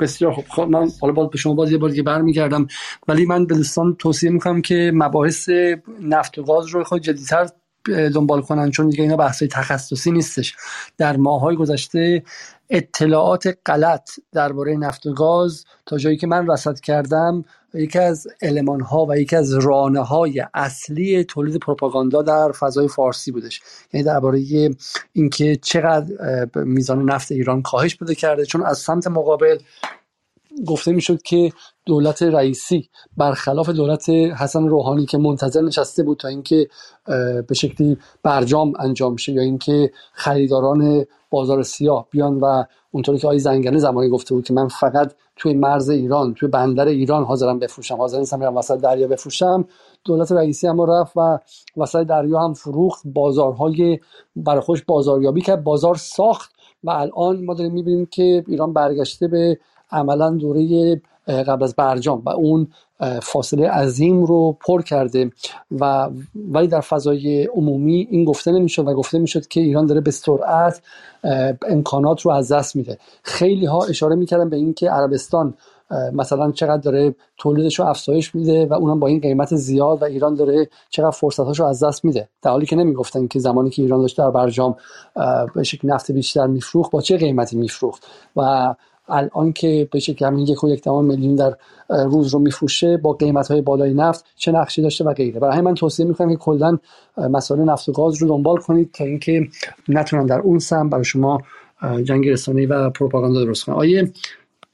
[0.00, 0.44] بسیار خوب.
[0.48, 2.66] خب من حالا باید به شما باز یه بار دیگه برمیگردم.
[3.08, 5.48] ولی من به دوستان توصیه می‌کنم که مباحث
[6.02, 7.46] نفت و گاز رو خود جدیتر
[8.14, 10.56] دنبال کنن چون دیگه اینا بحث تخصصی نیستش.
[10.98, 12.22] در ماهای گذشته
[12.70, 18.80] اطلاعات غلط درباره نفت و گاز تا جایی که من رصد کردم یکی از علمان
[18.80, 23.60] ها و یکی از رانه های اصلی تولید پروپاگاندا در فضای فارسی بودش.
[23.92, 24.40] یعنی درباره
[25.12, 29.58] اینکه چقدر میزان نفت ایران کاهش پیدا کرده چون از سمت مقابل
[30.66, 31.52] گفته می‌شد که
[31.86, 36.68] دولت رئیسی برخلاف دولت حسن روحانی که منتظر نشسته بود تا اینکه
[37.48, 43.38] به شکلی برجام انجام شه یا اینکه خریداران بازار سیاه بیان و اونطوری که آقای
[43.38, 47.96] زنگنه زمانی گفته بود که من فقط توی مرز ایران توی بندر ایران حاضرم بفروشم
[47.96, 49.64] حاضر نیستم برم وسط دریا بفروشم
[50.04, 51.38] دولت رئیسی اما رفت و
[51.76, 53.98] وسط دریا هم فروخت بازارهای
[54.36, 56.52] برای خوش بازاریابی کرد بازار ساخت
[56.84, 59.58] و الان ما داریم می‌بینیم که ایران برگشته به
[59.90, 62.68] عملا دوره قبل از برجام و اون
[63.22, 65.32] فاصله عظیم رو پر کرده
[65.80, 66.10] و
[66.52, 70.82] ولی در فضای عمومی این گفته نمی‌شد و گفته می‌شد که ایران داره به سرعت
[71.68, 72.98] امکانات رو از دست میده.
[73.22, 75.54] خیلی ها اشاره می‌کردن به اینکه عربستان
[76.12, 80.34] مثلا چقدر داره تولیدش رو افزایش میده و اونم با این قیمت زیاد و ایران
[80.34, 82.28] داره چقدر فرصتاش رو از دست میده.
[82.42, 84.76] در حالی که نمی‌گفتن که زمانی که ایران داشت در برجام
[85.54, 88.74] به شکل نفت بیشتر میفروخت با چه قیمتی میفروخت؟ و
[89.08, 91.56] الان که به شکل همین یک و یک میلیون در
[91.88, 95.40] روز رو میفروشه با قیمت های بالای نفت چه نقشی داشته و غیره.
[95.40, 96.78] برای من توصیه می‌کنم که کلا
[97.16, 99.48] مسائل نفت و گاز رو دنبال کنید تا اینکه
[99.88, 101.42] نتونن در اون سم برای شما
[102.04, 103.76] جنگ رسانه‌ای و پروپاگاندا درست کنن.
[103.76, 104.12] آیه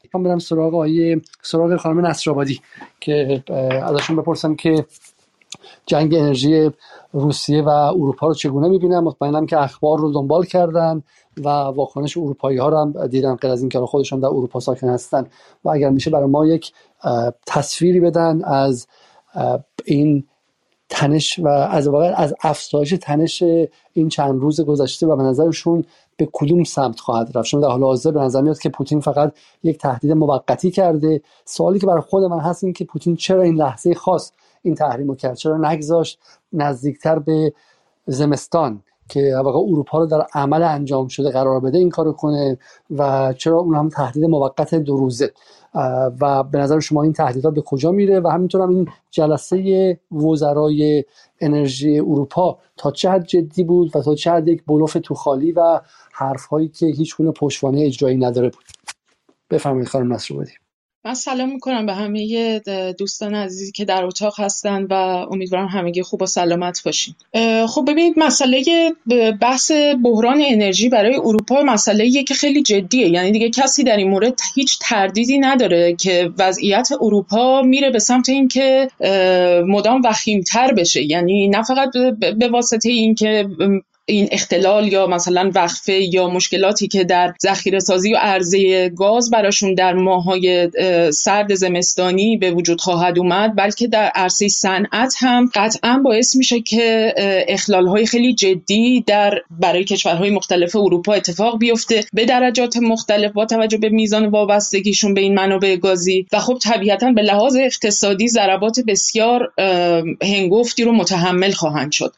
[0.05, 2.61] می‌خوام برم سراغ آیه سراغ خانم نصرآبادی
[3.01, 3.45] که
[3.83, 4.87] ازشون بپرسم که
[5.87, 6.71] جنگ انرژی
[7.13, 11.03] روسیه و اروپا رو چگونه می‌بینم مطمئنم که اخبار رو دنبال کردن.
[11.45, 15.27] و واکنش اروپایی ها رو هم دیدن غیر از اینکه خودشون در اروپا ساکن هستن.
[15.65, 16.73] و اگر میشه برای ما یک
[17.47, 18.87] تصویری بدن از
[19.85, 20.25] این
[20.89, 23.45] تنش و از واقع از افزایش تنش
[23.93, 25.85] این چند روز گذشته و به نظرشون
[26.17, 27.49] به کدوم سمت خواهد رفت.
[27.49, 29.33] چون در حال حاضر به نظر میاد که پوتین فقط
[29.63, 31.23] یک تهدید موقتی کرده.
[31.45, 34.33] سوالی که برای خود من هست این که پوتین چرا این لحظه خاص
[34.63, 36.19] این تحریم رو کرد؟ چرا نگذاشت
[36.53, 37.53] نزدیکتر به
[38.07, 42.59] زمستان؟ که واقعا اروپا رو در عمل انجام شده قرار بده این کارو کنه
[42.91, 45.33] و چرا اون هم تهدید موقت دو روزه؟
[46.21, 51.05] و به نظر شما این تهدیدات به کجا میره؟ و همینطور هم این جلسه وزرای
[51.41, 55.53] انرژی اروپا تا چه حد جدی بود و تا چه حد یک بلوف تو خالی
[55.53, 55.81] و
[56.13, 58.65] حرف هایی که هیچ گونه پشتوانه اجرایی نداره بود؟
[59.51, 60.35] بفرمایید خانم نصر
[61.07, 62.61] من سلام می‌کنم به همه
[62.99, 64.93] دوستان عزیزی که در اتاق هستن و
[65.31, 67.15] امیدوارم همگی خوب و سلامت باشین.
[67.67, 68.65] خب ببینید مسئله
[69.41, 69.73] بحث
[70.05, 73.09] بحران انرژی برای اروپا مسئله که خیلی جدیه.
[73.09, 78.29] یعنی دیگه کسی در این مورد هیچ تردیدی نداره که وضعیت اروپا میره به سمت
[78.29, 78.89] اینکه
[79.67, 81.03] مدام وخیمتر بشه.
[81.03, 81.91] یعنی نه فقط
[82.39, 83.49] به واسطه اینکه
[84.07, 89.75] این اختلال یا مثلا وقفه یا مشکلاتی که در ذخیره سازی و عرضه گاز براشون
[89.75, 90.71] در ماهای
[91.13, 97.15] سرد زمستانی به وجود خواهد اومد بلکه در عرصه صنعت هم قطعا باعث میشه که
[97.49, 103.47] اخلال های خیلی جدی در برای کشورهای مختلف اروپا اتفاق بیفته به درجات مختلف با
[103.47, 106.27] توجه به میزان وابستگیشون به این منابع گازی.
[106.33, 109.53] و خب طبیعتا به لحاظ اقتصادی ضربات بسیار
[110.23, 112.15] هنگفتی رو متحمل خواهند شد.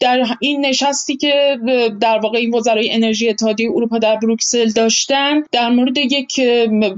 [0.00, 1.58] در این نشست بحثی که
[2.00, 6.40] در واقع این وزرای انرژی اتحادیه اروپا در بروکسل داشتن در مورد یک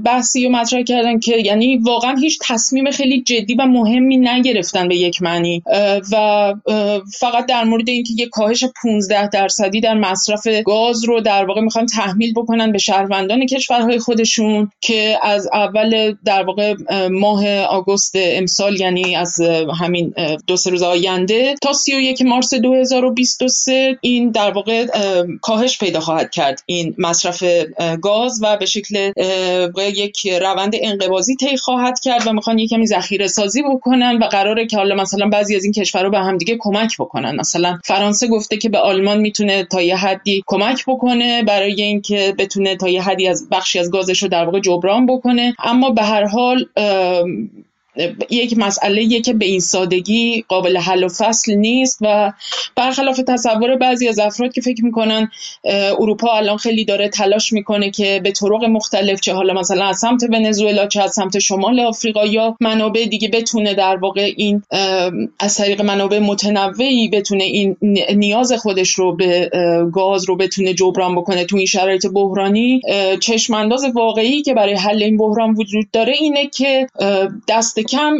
[0.05, 4.95] بحثی رو مطرح کردن که یعنی واقعا هیچ تصمیم خیلی جدی و مهمی نگرفتن به
[4.95, 5.63] یک معنی.
[6.11, 6.53] و
[7.19, 11.85] فقط در مورد اینکه یک کاهش 15 درصدی در مصرف گاز رو در واقع می‌خوان
[11.85, 16.75] تحمیل بکنن به شهروندان کشورهای خودشون که از اول در واقع
[17.11, 19.41] ماه آگوست امسال یعنی از
[19.81, 20.13] همین
[20.47, 24.85] دو سه روز آینده تا 31 مارس 2023 این در واقع
[25.41, 26.63] کاهش پیدا خواهد کرد.
[26.65, 27.43] این مصرف
[28.01, 29.11] گاز و به شکل
[29.77, 34.77] یک روند انقباضی طی خواهد کرد و می‌خوان یکمی ذخیره سازی بکنن و قراره که
[34.77, 37.35] حالا مثلا بعضی از این کشورها به همدیگه کمک بکنن.
[37.35, 42.75] مثلا فرانسه گفته که به آلمان می‌تونه تا یه حدی کمک بکنه برای اینکه بتونه
[42.75, 45.55] تا یه حدی از بخشی از گازش رو در واقع جبران بکنه.
[45.63, 46.65] اما به هر حال
[48.29, 52.33] یک مسئله که به این سادگی قابل حل و فصل نیست و
[52.75, 55.31] برخلاف تصور بعضی از افراد که فکر می‌کنن
[55.99, 60.23] اروپا الان خیلی داره تلاش می‌کنه که به طرق مختلف چه حالا مثلا از سمت
[60.23, 64.63] ونزوئلا چه از سمت شمال آفریقا یا منابع دیگه بتونه در واقع این
[65.39, 67.75] از طریق منابع متنوعی بتونه این
[68.15, 69.49] نیاز خودش رو به
[69.93, 72.81] گاز رو بتونه جبران بکنه تو این شرایط بحرانی.
[73.19, 76.87] چشمانداز واقعی که برای حل این بحران وجود داره اینه که
[77.47, 78.13] دست کم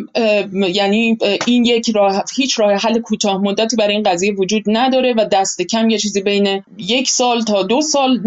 [0.53, 1.17] یعنی
[1.47, 5.61] این یک راه هیچ راه حل کوتاه مدتی برای این قضیه وجود نداره و دست
[5.61, 8.19] کم یه چیزی بین یک سال تا دو سال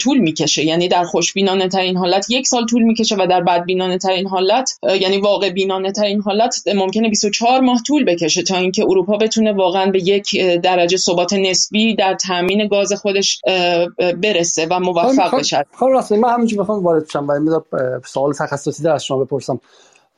[0.00, 0.64] طول می‌کشه.
[0.64, 5.18] یعنی در خوشبینانه ترین حالت یک سال طول می‌کشه و در بدبینانه ترین حالت یعنی
[5.18, 10.08] واقع بینانه ترین حالت ممکنه 24 ماه طول بکشه تا اینکه اروپا بتونه واقعا به
[10.08, 13.40] یک درجه ثبات نسبی در تامین گاز خودش
[14.22, 15.66] برسه و موفق بشه.
[15.72, 17.60] خب راست من همینجوری بخوام وارد شم و
[18.06, 19.60] سوال تخصصی در از شما بپرسم.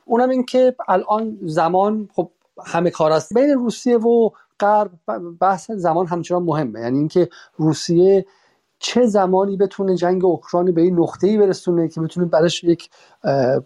[0.05, 2.29] اونم این که الان زمان خب
[2.65, 3.33] همه کار است.
[3.33, 4.91] بین روسیه و غرب
[5.39, 6.79] بحث زمان همچنان مهمه.
[6.79, 8.25] یعنی اینکه روسیه
[8.79, 12.89] چه زمانی بتونه جنگ اوکراین به این ای برسونه که بتونه برش یک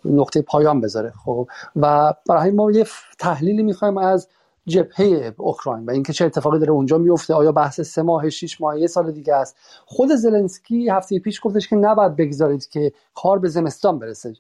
[0.06, 1.14] نقطه پایان بذاره.
[1.26, 2.86] خب و برای ما یه
[3.20, 4.28] تحلیلی می‌خوایم از
[4.66, 8.80] جبهه اوکراین و اینکه چه اتفاقی داره اونجا میفته آیا بحث سه ماه شش ماه
[8.80, 9.56] یه سال دیگه است.
[9.86, 14.34] خود زلنسکی هفته پیش گفتش که نباید بگذارید که کار به زمستان برسه.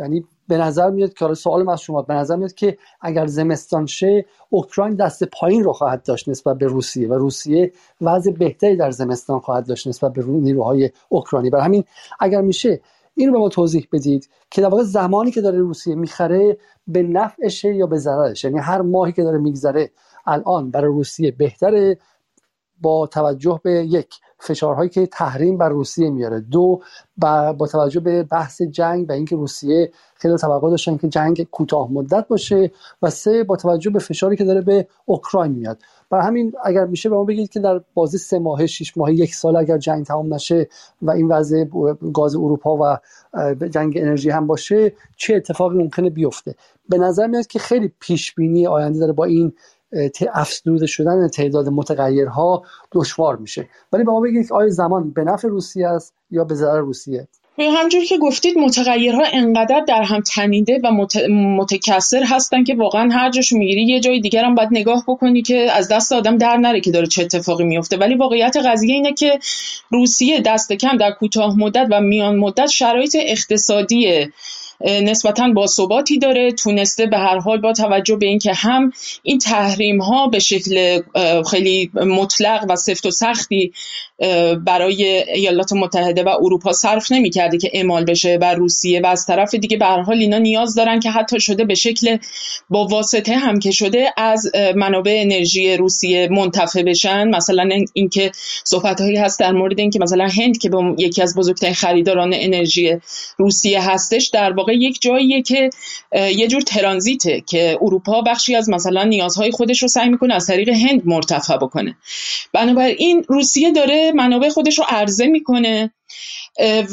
[0.00, 4.24] یعنی به نظر میاد که سوال از شما به نظر میاد که اگر زمستان شه
[4.50, 9.40] اوکراین دست پایین رو خواهد داشت نسبت به روسیه و روسیه وضع بهتری در زمستان
[9.40, 11.50] خواهد داشت نسبت به نیروهای اوکراینی.
[11.50, 11.84] برای همین
[12.20, 12.80] اگر میشه
[13.14, 16.56] این رو به ما توضیح بدید که در واقع زمانی که داره روسیه می‌خره
[16.86, 19.90] به نفعشه یا به ضررش یعنی هر ماهی که داره میگذره
[20.26, 21.98] الان برای روسیه بهتره
[22.80, 26.40] با توجه به یک فشارهایی که تحریم بر روسیه میاره.
[26.40, 26.80] دو
[27.58, 32.28] با توجه به بحث جنگ و اینکه روسیه خیلی توقع داشتن که جنگ کوتاه مدت
[32.28, 32.70] باشه
[33.02, 35.78] و سه با توجه به فشاری که داره به اوکراین میاد.
[36.10, 39.34] برای همین اگر میشه به ما بگید که در بازی سه ماه شش ماه یک
[39.34, 40.68] سال اگر جنگ تمام نشه
[41.02, 41.64] و این وضع
[42.14, 42.98] گاز اروپا و
[43.66, 46.54] جنگ انرژی هم باشه چه اتفاقی ممکنه بیفته؟
[46.88, 49.52] به نظر میاد که پیش پیشبینی آینده داره با این
[50.32, 52.62] افزوده شدن تعداد متغیرها
[52.92, 53.68] دشوار میشه.
[53.92, 58.06] ولی به ما بگید آیا زمان به نفع روسیه است یا به ضرر روسیه؟ همجوری
[58.06, 63.82] که گفتید متغیرها انقدر در هم تنیده و متکثر هستن که واقعا هر جاشو می‌گیری
[63.82, 67.06] یه جای دیگر هم باید نگاه بکنی که از دست آدم در نره که داره
[67.06, 69.38] چه اتفاقی میفته ولی واقعیت قضیه اینه که
[69.90, 74.28] روسیه دست کم در کوتاه مدت و میان مدت شرایط اقتصادی
[74.84, 78.92] نسبتا با ثباتی داره تونسته به هر حال با توجه به اینکه هم
[79.22, 81.02] این تحریم ها به شکل
[81.50, 83.72] خیلی مطلق و سفت و سختی
[84.66, 89.54] برای ایالات متحده و اروپا صرف نمی‌کرده که اعمال بشه بر روسیه و از طرف
[89.54, 92.16] دیگه به هر حال اینا نیاز دارن که حتی شده به شکل
[92.70, 97.28] با واسطه هم که شده از منابع انرژی روسیه منتفع بشن.
[97.28, 98.30] مثلا اینکه
[98.64, 102.96] صحبت هایی هست در مورد اینکه مثلا هند که به یکی از بزرگترین خریداران انرژی
[103.36, 105.70] روسیه هستش در واقع یک جاییه که
[106.14, 110.68] یه جور ترانزیته که اروپا بخشی از مثلا نیازهای خودش رو سعی می‌کنه از طریق
[110.68, 111.96] هند مرتفع بکنه.
[112.52, 115.90] بنابراین روسیه داره منابع خودش رو عرضه می‌کنه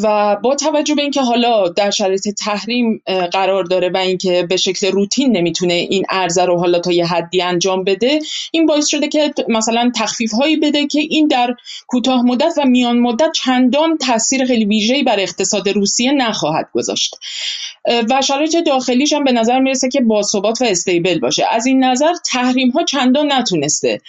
[0.03, 4.91] و با توجه به اینکه حالا در شرایط تحریم قرار داره و اینکه به شکل
[4.91, 8.19] روتین نمی‌تونه این عرضه رو حالا تا یه حدی انجام بده
[8.51, 11.55] این باعث شده که مثلا تخفیف هایی بده که این در
[11.87, 17.15] کوتاه مدت و میان مدت چندان تاثیر خیلی ویژه‌ای بر اقتصاد روسیه نخواهد گذاشت.
[18.09, 21.45] و شرایط داخلیش هم به نظر می‌رسه که باثبات و استیبل باشه.
[21.51, 24.01] از این نظر تحریم ها چندان نتونسته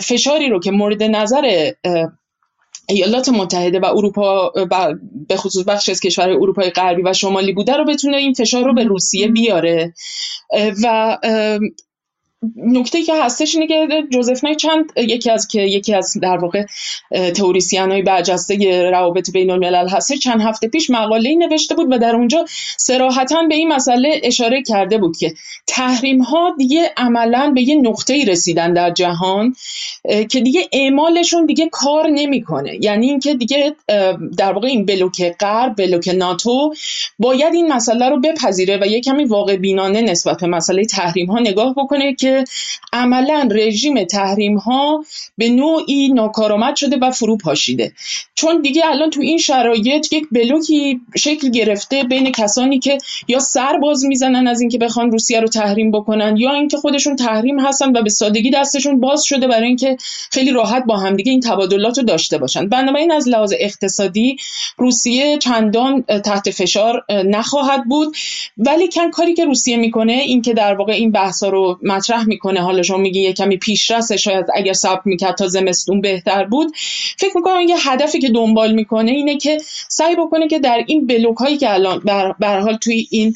[0.00, 1.70] فشاری رو که مورد نظر
[2.88, 4.52] ایالات متحده و اروپا
[5.28, 8.74] به خصوص بخش از کشور اروپای غربی و شمالی بوده رو بتونه این فشار رو
[8.74, 9.94] به روسیه بیاره.
[10.82, 11.18] و
[12.56, 16.64] نکته که هستش اینه که جوزف نای چند یکی از که یکی از در واقع
[17.34, 22.16] تئوریسین های برجسته روابط بین الملل هستش چند هفته پیش مقاله نوشته بود و در
[22.16, 22.44] اونجا
[22.76, 25.34] سراحتا به این مسئله اشاره کرده بود که
[25.66, 29.54] تحریم ها دیگه عملا به یه نقطه رسیدن در جهان
[30.30, 32.78] که دیگه اعمالشون دیگه کار نمی‌کنه.
[32.80, 33.74] یعنی اینکه دیگه
[34.38, 36.74] در واقع این بلوک غرب بلوک ناتو
[37.18, 41.38] باید این مسئله رو بپذیره و یه کمی واقع بینانه نسبت به مسئله تحریم ها
[41.38, 42.44] نگاه بکنه که که
[42.92, 45.04] عملا رژیم تحریم ها
[45.38, 47.92] به نوعی ناکارآمد شده و فرو پاشیده.
[48.34, 52.98] چون دیگه الان تو این شرایط یک بلوکی شکل گرفته بین کسانی که
[53.28, 57.60] یا سر باز می‌زنن از اینکه بخوان روسیه رو تحریم بکنن یا اینکه خودشون تحریم
[57.60, 59.96] هستن و به سادگی دستشون باز شده برای اینکه
[60.30, 62.68] خیلی راحت با همدیگه این تبادلات رو داشته باشن.
[62.68, 64.36] بنابراین از لحاظ اقتصادی
[64.76, 68.16] روسیه چندان تحت فشار نخواهد بود.
[68.58, 72.60] ولی کن کاری که روسیه می‌کنه این که در واقع این بحثا رو مطرح می‌کنه.
[72.60, 76.72] حالا شما میگی یه کمی پیشرسته شاید اگر صبر می‌کرد تا زمستون بهتر بود.
[77.18, 81.36] فکر می‌کنم یه هدفی که دنبال می‌کنه اینه که سعی بکنه که در این بلوک
[81.36, 82.02] هایی که الان
[82.40, 83.34] بر حال توی این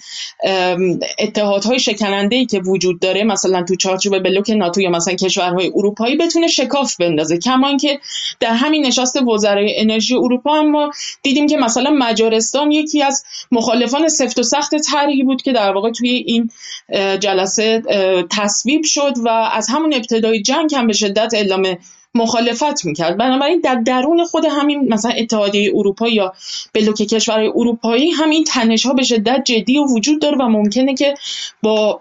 [1.18, 6.16] اتحادهای شکننده ای که وجود داره مثلا تو چارچوب بلوک ناتو یا مثلا کشورهای اروپایی
[6.16, 7.38] بتونه شکاف بندازه.
[7.38, 7.98] کما اینکه
[8.40, 10.90] در همین نشست وزرای انرژی اروپا هم ما
[11.22, 15.90] دیدیم که مثلا مجارستان یکی از مخالفان سفت و سخت طرحی بود که در واقع
[15.90, 16.50] توی این
[17.20, 17.82] جلسه
[18.30, 21.78] تصویب شد و از همون ابتدای جنگ هم به شدت اعلام
[22.14, 23.16] مخالفت می‌کرد.
[23.16, 26.32] بنابراین در درون خود همین مثلا اتحادیه اروپا یا
[26.74, 31.14] بلوک کشورهای اروپایی همین تنش ها به شدت جدی و وجود داره و ممکنه که
[31.62, 32.00] با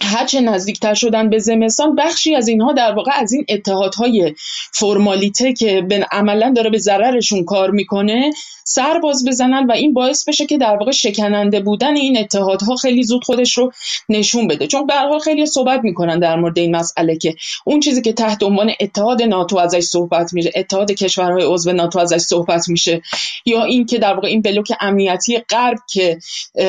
[0.00, 4.34] هرچه نزدیکتر شدن به زمستان بخشی از اینها در واقع از این اتحادهای
[4.72, 8.30] فرمالیته که به عملا داره به ضررشون کار می‌کنه
[8.64, 13.02] سر باز بزنن و این باعث بشه که در واقع شکننده بودن این اتحادها خیلی
[13.02, 13.72] زود خودش رو
[14.08, 14.66] نشون بده.
[14.66, 17.34] چون به حال خیلی صحبت می‌کنن در مورد این مسئله که
[17.64, 22.18] اون چیزی که تحت عنوان اتحاد ناتو ازش صحبت میشه اتحاد کشورهای عضو ناتو ازش
[22.18, 23.02] صحبت میشه
[23.46, 26.18] یا این که در واقع این بلوک امنیتی غرب که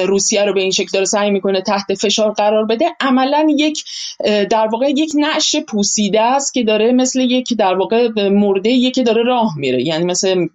[0.07, 2.85] روسیه رو به این شکل داره سعی می‌کنه تحت فشار قرار بده
[3.19, 3.83] عملا یک
[4.49, 9.23] در واقع یک نعش پوسیده است که داره مثل یک در واقع مرده یکی داره
[9.23, 9.83] راه میره.
[9.83, 10.47] یعنی مثل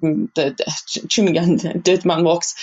[1.08, 2.54] چی میگن؟ ددمن واکس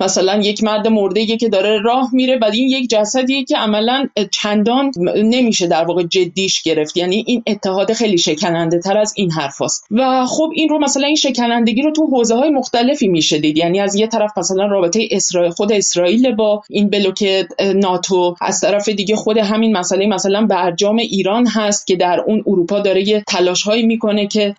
[0.00, 4.92] مثلا یک مرد مرده که داره راه میره و این یک جسدیه که عملا چندان
[5.16, 6.96] نمیشه در واقع جدیش گرفت.
[6.96, 11.16] یعنی این اتحاد خیلی شکننده تر از این حرفاست و خب این رو مثلا این
[11.16, 13.56] شکنندگی رو تو حوزه های مختلفی میشه دید.
[13.56, 18.88] یعنی از یه طرف مثلا رابطه اسرائیل خود اسرائیل با این بلوک ناتو از طرف
[18.88, 23.62] دیگه خود همین مسئله مثلا برجام ایران هست که در اون اروپا داره یه تلاش
[23.62, 24.54] هایی می‌کنه که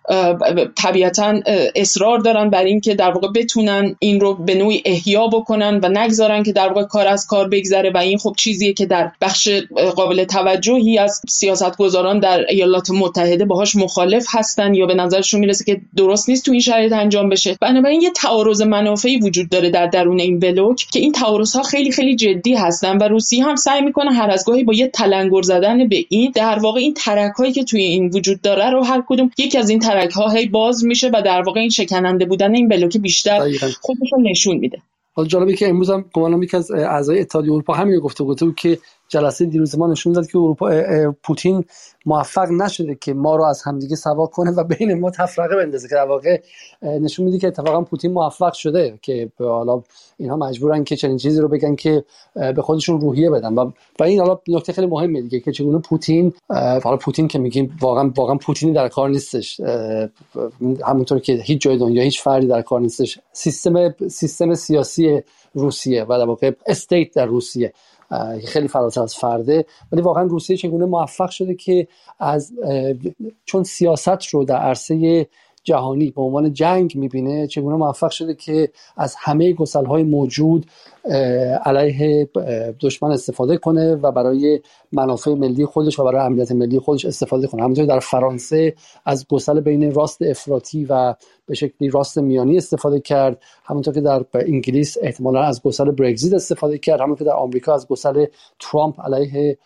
[0.82, 1.40] طبیعتا
[1.76, 6.42] اصرار دارن بر اینکه در واقع بتونن این رو به نوعی احیا بکنن و نگذارن
[6.42, 7.90] که در واقع کار از کار بگذره.
[7.90, 9.48] و این خب چیزیه که در بخش
[9.96, 15.80] قابل توجهی از سیاستگزاران در ایالات متحده باهاش مخالف هستن یا به نظرشون می‌رسه که
[15.96, 17.56] درست نیست تو این شرایط انجام بشه.
[17.60, 21.92] بنابراین یه تعارض منافعی وجود داره در درون این بلوک که این تعارض ها خیلی
[21.92, 25.88] خیلی جدی هستن و روسیه هم سعی می‌کنه هر از گاهی با یه تلنگر زدن
[25.88, 29.30] به این در واقع این ترک هایی که توی این وجود داره رو هر کدوم
[29.38, 32.68] یکی از این ترک ها هی باز میشه و در واقع این شکننده بودن این
[32.68, 33.38] بلوک بیشتر
[33.80, 34.78] خودش نشون میده.
[35.12, 38.78] حالا جالبه که امروز هم گمانم یکی از اعضای اتحادیه اروپا همین گفته بود که
[39.10, 40.70] جلسه دیروز ما نشون داد که اروپا
[41.22, 41.64] پوتین
[42.06, 45.94] موفق نشده که ما رو از همدیگه سوا کنه و بین ما تفرقه بندازه که
[45.94, 46.40] در واقع
[46.82, 49.82] نشون میده که اتفاقا پوتین موفق شده که حالا
[50.16, 52.04] اینها مجبورن که چنین چیزی رو بگن که
[52.34, 53.54] به خودشون روحیه بدن.
[53.54, 53.70] و,
[54.00, 56.32] و این حالا نکته خیلی مهمه دیگه که چگونه پوتین
[56.84, 59.60] حالا پوتین که میگیم واقعا واقعا پوتینی در کار نیستش.
[60.86, 63.18] همونطور که هیچ جای دنیا هیچ فردی در کار نیستش.
[63.32, 65.22] سیستم سیستم سیاسی
[65.54, 67.72] روسیه و در واقع استیت در روسیه.
[68.46, 69.64] خیلی فراتر از فرده.
[69.92, 71.88] ولی واقعا روسیه چگونه موفق شده که
[72.18, 72.52] از
[73.44, 75.26] چون سیاست رو در عرصه
[75.64, 80.66] جهانی به عنوان جنگ می‌بینه چگونه موفق شده که از همه گسل های موجود
[81.64, 82.28] علیه
[82.80, 84.60] دشمن استفاده کنه و برای
[84.92, 87.62] منافع ملی خودش و برای امنیت ملی خودش استفاده کنه.
[87.62, 88.74] همونطور در فرانسه
[89.04, 91.14] از گسل بین راست افراطی و
[91.46, 96.78] به شکلی راست میانی استفاده کرد همونطور که در انگلیس احتمالا از گسل برگزیت استفاده
[96.78, 98.26] کرد همونطور که در آمریکا از گسل
[98.60, 99.58] ترامپ علیه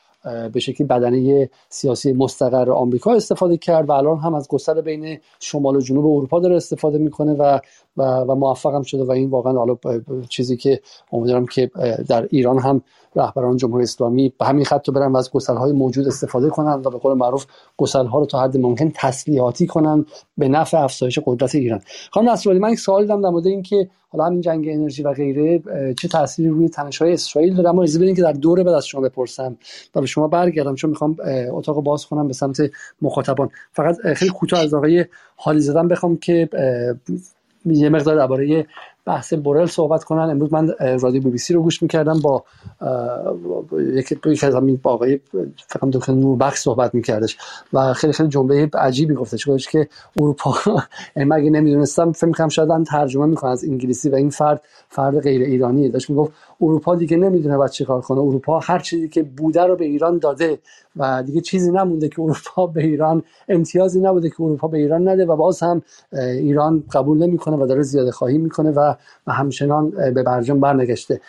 [0.53, 5.77] به شکلی بدنه سیاسی مستقر آمریکا استفاده کرد و الان هم از گستر بین شمال
[5.77, 7.61] و جنوب اروپا داره استفاده می‌کنه و
[7.97, 9.77] و, و موفق هم شده و این واقعا حالا
[10.29, 10.81] چیزی که
[11.13, 11.71] امیدوارم که
[12.09, 12.83] در ایران هم
[13.17, 16.99] رهبران جمهوری اسلامی به همین خط برن و از های موجود استفاده کنن و به
[16.99, 17.47] قول معروف
[17.95, 20.07] ها رو تا حد ممکن تسلیحاتی کنن
[20.39, 21.81] به نفع افزایش قدرت ایران.
[22.11, 25.63] خانم نصرالدین من یک سوال دارم در مورد اینکه حالا همین جنگ انرژی و غیره
[25.95, 26.71] چه تأثیری روی
[27.01, 29.57] های اسرائیل داره؟ اما اجازه بدین که در دوره بعد از شما بپرسم
[29.95, 31.17] و به شما برگردم چون می‌خوام
[31.53, 32.57] اتاق باز کنم به سمت
[33.03, 33.51] مخاطبان.
[33.73, 35.05] فقط خیلی کوتاه از آقای
[35.37, 36.49] حالی زدن بخوام که
[37.67, 38.67] یه مقدار درباره
[39.07, 40.31] بحث بورل صحبت کنن.
[40.31, 40.69] امروز من
[41.01, 42.45] رادیو بی بی سی رو گوش می‌کردم با
[44.27, 45.21] یکی از همین با آقای
[45.69, 47.37] فکرم دکتر نوربخش صحبت میکردش
[47.73, 49.49] و خیلی خیلی جمله عجیبی گفتش.
[49.49, 49.89] گفتش که
[50.21, 50.55] اروپا
[51.17, 55.89] مگه نمی‌دونستم فکر می‌کنم شاید ترجمه می‌کنه از انگلیسی و این فرد فرد غیر ایرانی
[55.89, 58.21] داشت می‌گفت اروپا دیگه نمی‌دونه بعد چیکار کنه.
[58.21, 60.59] اروپا هر چیزی که بوده رو به ایران داده
[60.97, 65.27] و دیگه چیزی نمونده که اروپا به ایران امتیازی نبوده که اروپا به ایران نده
[65.27, 65.83] و باز هم
[66.13, 68.94] ایران قبول نمی‌کنه و داره زیاده خواهی می‌کنه و
[69.27, 71.21] همچنان به برجام برنگشته.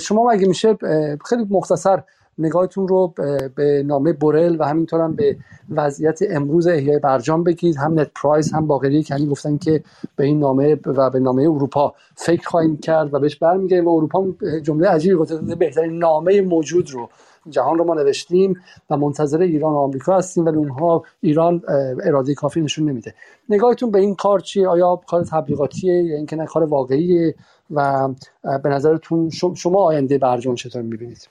[0.00, 0.78] شما اگه میشه
[1.24, 2.02] خیلی مختصر
[2.38, 3.14] نگاهتون رو
[3.54, 5.36] به نامه بورل و همینطور هم به
[5.70, 7.76] وضعیت امروز احیای برجام بگید.
[7.76, 9.82] هم نت پرایس هم باقری کنی گفتن که
[10.16, 14.26] به این نامه و به نامه اروپا فکر خواهیم کرد و بهش برمیگردیم و اروپا
[14.62, 17.08] جمله عجیبی گفته بهترین نامه موجود رو
[17.50, 21.62] جهان رو ما نوشتیم و منتظر ایران و آمریکا هستیم ولی اونها ایران
[22.04, 23.14] اراده کافی نشون نمیده.
[23.48, 27.34] نگاهتون به این کار چیه؟ آیا کار تبلیغاتیه یا اینکه نه کار واقعیه؟
[27.70, 28.08] و
[28.62, 31.28] به نظرتون شما آینده برجام چطور می‌بینید؟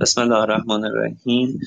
[0.00, 1.60] بسم الله الرحمن الرحیم.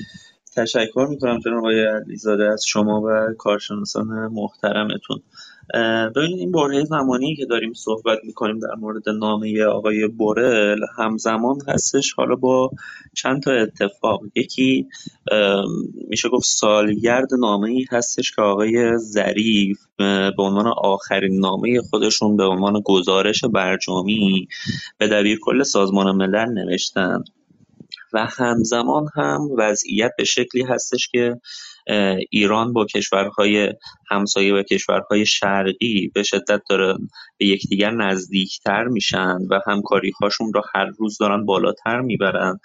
[0.55, 5.21] تشکر می‌کنم جناب آقای علیزاده از شما و کارشناسان محترمتون.
[6.15, 12.13] ببینید این بره زمانی که داریم صحبت می‌کنیم در مورد نامه آقای بورل همزمان هستش
[12.13, 12.71] حالا با
[13.15, 14.21] چند تا اتفاق.
[14.35, 14.87] یکی
[16.09, 22.43] میشه گفت سالگرد نامه ای هستش که آقای ظریف به عنوان آخرین نامه خودشون به
[22.43, 24.47] عنوان گزارش برجامی
[24.97, 27.23] به دبیر کل سازمان ملل نوشتن.
[28.13, 31.41] و همزمان هم وضعیت به شکلی هستش که
[32.29, 33.73] ایران با کشورهای
[34.09, 36.93] همسایه و کشورهای شرقی به شدت داره
[37.37, 42.59] به یکدیگر نزدیکتر میشن و همکاری هاشون را هر روز دارن بالاتر می‌برن.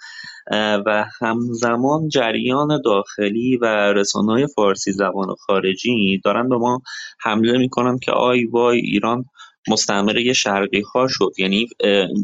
[0.85, 6.81] و همزمان جریان داخلی و رسانه‌های فارسی زبان خارجی دارن به ما
[7.21, 9.25] حمله می‌کنن که آی وای ایران
[9.67, 11.31] مستعمره شرقی ها شد.
[11.37, 11.67] یعنی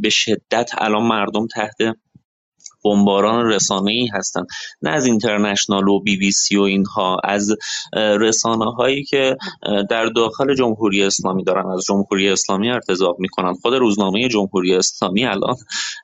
[0.01, 1.76] به شدت الان مردم تحت
[2.84, 4.41] بمباران ای هستن.
[4.81, 7.56] نه از اینترنشنال و بی بی سی و اینها از
[7.95, 9.38] رسانه هایی که
[9.89, 11.69] در داخل جمهوری اسلامی دارن.
[11.69, 13.53] از جمهوری اسلامی ارتضاق می‌کنن.
[13.53, 15.56] خود روزنامه جمهوری اسلامی الان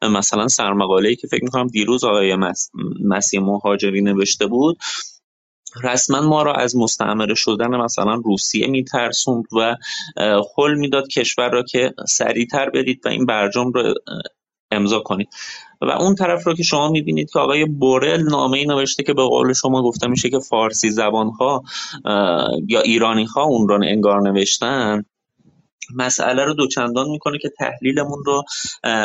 [0.01, 2.37] مثلا سرمقاله که فکر می‌کنم دیروز آقای
[3.05, 4.77] مسیح مهاجری نوشته بود
[5.83, 9.75] رسما ما را از مستعمره شدن مثلا روسیه میترسوند و
[10.55, 13.93] خل می‌داد کشور را که سریعتر بدید و این برجام رو
[14.71, 15.27] امضا کنید.
[15.85, 19.23] و اون طرف رو که شما می‌بینید که آقای بورل نامه ای نوشته که به
[19.23, 21.63] قول شما گفته میشه که فارسی زبان ها
[22.67, 25.03] یا ایرانی ها اون رو انگار نوشتن
[25.95, 28.43] مسئله رو دوچندان می‌کنه که تحلیلمون رو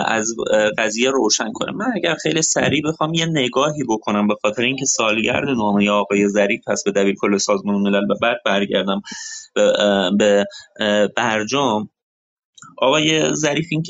[0.06, 0.34] از
[0.78, 1.72] قضیه روشن کنه.
[1.72, 6.60] من اگر خیلی سریع بخوام یه نگاهی بکنم به خاطر اینکه سالگرد نامه آقای ظریف
[6.68, 9.02] هست به دبیر کل سازمان ملل و بعد برگردم
[10.18, 10.46] به
[11.16, 11.90] برجام.
[12.78, 13.82] آقای ظریف این,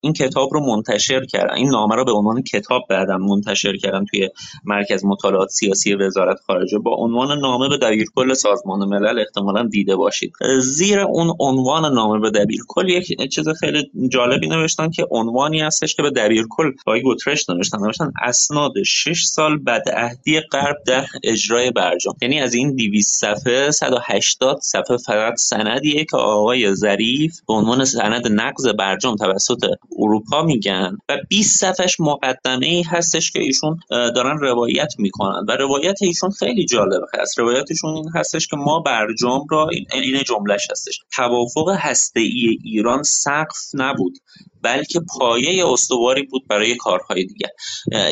[0.00, 1.54] این کتاب رو منتشر کردن.
[1.54, 4.28] این نامه رو به عنوان کتاب بعدم منتشر کردن توی
[4.64, 6.78] مرکز مطالعات سیاسی وزارت خارجه.
[6.78, 10.32] با عنوان نامه به دبیرکل سازمان ملل احتمالا دیده باشید.
[10.60, 16.02] زیر اون عنوان نامه به دبیرکل یک چیز خیلی جالبی نوشتن که عنوانی هستش که
[16.02, 17.78] به دبیرکل آقای گوترش نوشتن.
[17.78, 22.14] نوشتن اسناد 6 سال بعد عهدی غرب در اجرای برجام.
[22.22, 28.28] یعنی از این 200 صفحه 180 صفحه فقط سندیه که آقای ظریف به عنوان سند
[28.28, 29.66] نقض برجام توسط
[29.98, 36.02] اروپا میگن و 20 صفحش مقدمه ای هستش که ایشون دارن روایت می‌کنن و روایت
[36.02, 40.98] ایشون خیلی جالب هست روایتشون این هستش که ما برجام را این جملهش هستش.
[41.16, 44.18] توافق هسته ای ایران سقف نبود
[44.62, 47.48] بلکه پایه استواری بود برای کارهای دیگر.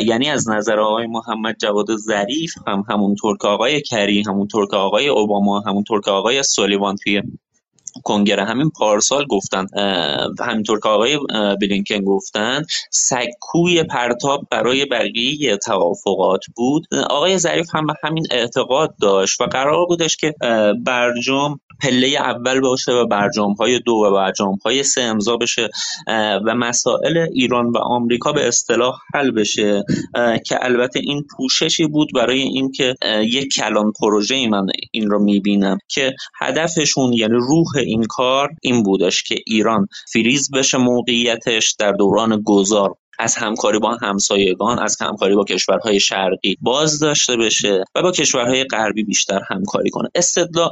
[0.05, 5.09] یعنی از نظر آقای محمد جواد ظریف هم همونطور که آقای کری همونطور که آقای
[5.09, 7.23] اوباما همونطور که آقای سولیوان توی
[8.05, 9.67] کنگره همین پارسال گفتن
[10.41, 11.19] همینطور که آقای
[11.61, 16.87] بلینکن گفتن سکوی پرتاب برای بقیه توافقات بود.
[17.11, 20.35] آقای ظریف هم همین اعتقاد داشت و قرار بودش که
[20.87, 25.69] برجام پله اول باشه و برجام های دو و برجام های سه امضا بشه
[26.47, 29.85] و مسائل ایران و آمریکا به اصطلاح حل بشه
[30.47, 35.79] که البته این پوششی بود برای اینکه یک کلان پروژه ای من این رو می‌بینم
[35.89, 42.43] که هدفشون یعنی روح این کار این بودش که ایران فریز بشه موقعیتش در دوران
[42.45, 42.95] گذار.
[43.21, 48.65] از همکاری با همسایگان از همکاری با کشورهای شرقی باز داشته بشه و با کشورهای
[48.65, 50.09] غربی بیشتر همکاری کنه.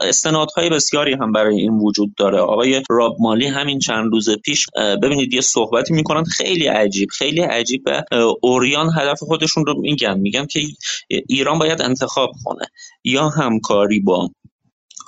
[0.02, 2.38] استنادهای بسیاری هم برای این وجود داره.
[2.38, 4.66] آقای راب مالی همین چند روز پیش
[5.02, 8.02] ببینید یه صحبتی می‌کنن خیلی عجیب خیلی عجیب و
[8.42, 10.18] اوریان هدف خودشون رو میگن.
[10.18, 10.60] میگن که
[11.08, 12.66] ایران باید انتخاب کنه.
[13.04, 14.30] یا همکاری با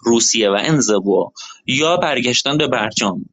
[0.05, 1.33] روسیه و انزوا
[1.67, 3.25] یا برگشتن به برجام.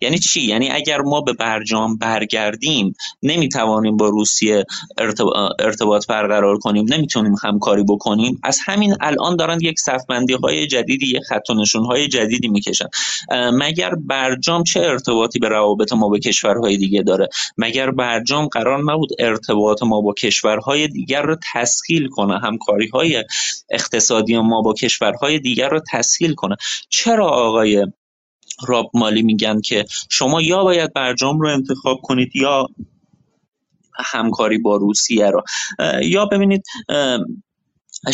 [0.00, 4.64] یعنی چی؟ یعنی اگر ما به برجام برگردیم نمی‌توانیم با روسیه
[5.58, 8.40] ارتباط برقرار کنیم نمی‌تونیم همکاری بکنیم.
[8.42, 12.86] از همین الان دارن یک صفبندی های جدیدی یک خط نشون های جدیدی می‌کشن.
[13.52, 17.28] مگر برجام چه ارتباطی به روابط ما با کشورهای دیگه داره؟
[17.58, 23.24] مگر برجام قرار نبود ارتباط ما با کشورهای دیگر رو تسهیل کنه همکاری های
[23.70, 26.56] اقتصادی ما با کشورهای دیگر رو تسهیل کنه؟
[26.88, 27.86] چرا آقای
[28.68, 32.66] راب مالی میگن که شما یا باید برجام رو انتخاب کنید یا
[33.94, 35.42] همکاری با روسیه رو.
[36.02, 36.62] یا ببینید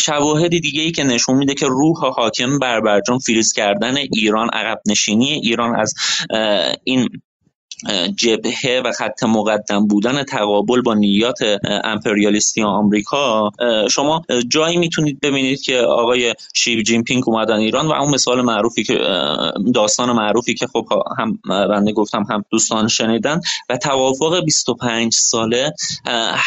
[0.01, 4.81] شواهد دیگه ای که نشون میده که روح حاکم بر برجام فریز کردن ایران عقب
[4.87, 5.93] نشینی ایران از
[6.83, 7.09] این
[8.15, 11.37] جبهه و خط مقدم بودن تقابل با نیات
[11.83, 13.51] امپریالیستی آمریکا
[13.91, 18.99] شما جایی می‌تونید ببینید که آقای شیب جینپینگ اومدن ایران و اون مثال معروفی که
[19.73, 20.85] داستان معروفی که خب
[21.17, 23.39] هم بنده گفتم هم دوستان شنیدن
[23.69, 25.73] و توافق 25 ساله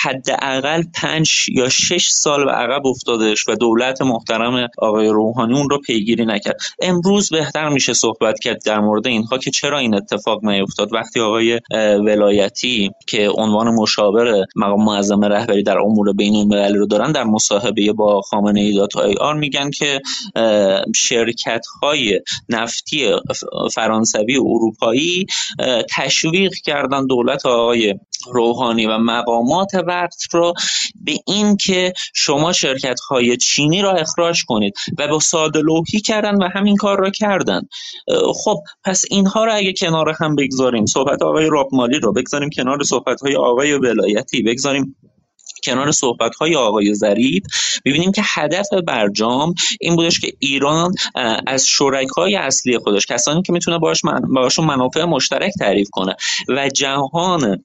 [0.02, 5.78] حداقل 5 یا 6 سال به عقب افتادش و دولت محترم آقای روحانی اون رو
[5.78, 6.57] پیگیری نکرد.
[6.81, 10.93] امروز بهتر میشه صحبت کرد در مورد اینها که چرا این اتفاق نیفتاد.
[10.93, 11.60] وقتی آقای
[12.06, 17.92] ولایتی که عنوان مشاور مقام معظم رهبری در امور بین المللی رو دارن در مصاحبه
[17.92, 20.01] با خامنه ای دات آر میگن که
[20.97, 23.12] شرکت های نفتی
[23.74, 25.26] فرانسوی و اروپایی
[25.90, 27.94] تشویق کردن دولت آقای
[28.32, 30.55] روحانی و مقامات وقت رو
[31.05, 36.34] به این که شما شرکت های چینی را اخراج کنید و با ساده لوحی کردن
[36.34, 37.60] و همین کار را کردن.
[38.34, 43.20] خب پس اینها را اگه کنار هم بگذاریم صحبت آقای رابمالی رو بگذاریم کنار صحبت
[43.20, 44.97] های آقای ولایتی بگذاریم
[45.65, 47.43] کنار صحبت های آقای ظریف
[47.85, 50.95] ببینیم که هدف برجام این بودش که ایران
[51.47, 54.05] از شرکای اصلی خودش کسانی که می‌تونه باش
[54.59, 56.15] منافع مشترک تعریف کنه
[56.49, 57.62] و جهان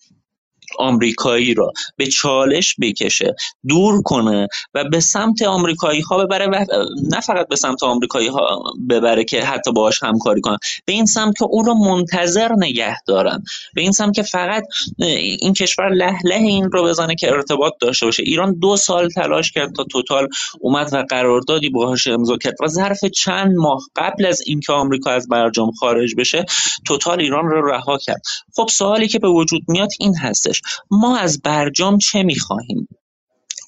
[0.80, 3.36] آمریکایی را به چالش بکشه
[3.68, 6.66] دور کنه و به سمت آمریکایی ها ببره و
[7.12, 11.38] نه فقط به سمت آمریکایی ها ببره که حتی باهاش همکاری کنن به این سمت
[11.38, 13.44] که اون رو منتظر نگه دارن
[13.74, 14.64] به این سمت که فقط
[15.00, 18.24] این کشور له له این رو بزنه که ارتباط داشته باشه.
[18.24, 20.28] ایران دو سال تلاش کرد تا توتال
[20.60, 25.28] اومد و قراردادی باهاش امضا کرد و ظرف چند ماه قبل از اینکه آمریکا از
[25.28, 26.46] برجام خارج بشه
[26.88, 28.22] توتال ایران رو رها کرد.
[28.56, 30.62] خب سوالی که به وجود میاد این هستش.
[30.92, 32.88] ما از برجام چه می‌خواهیم؟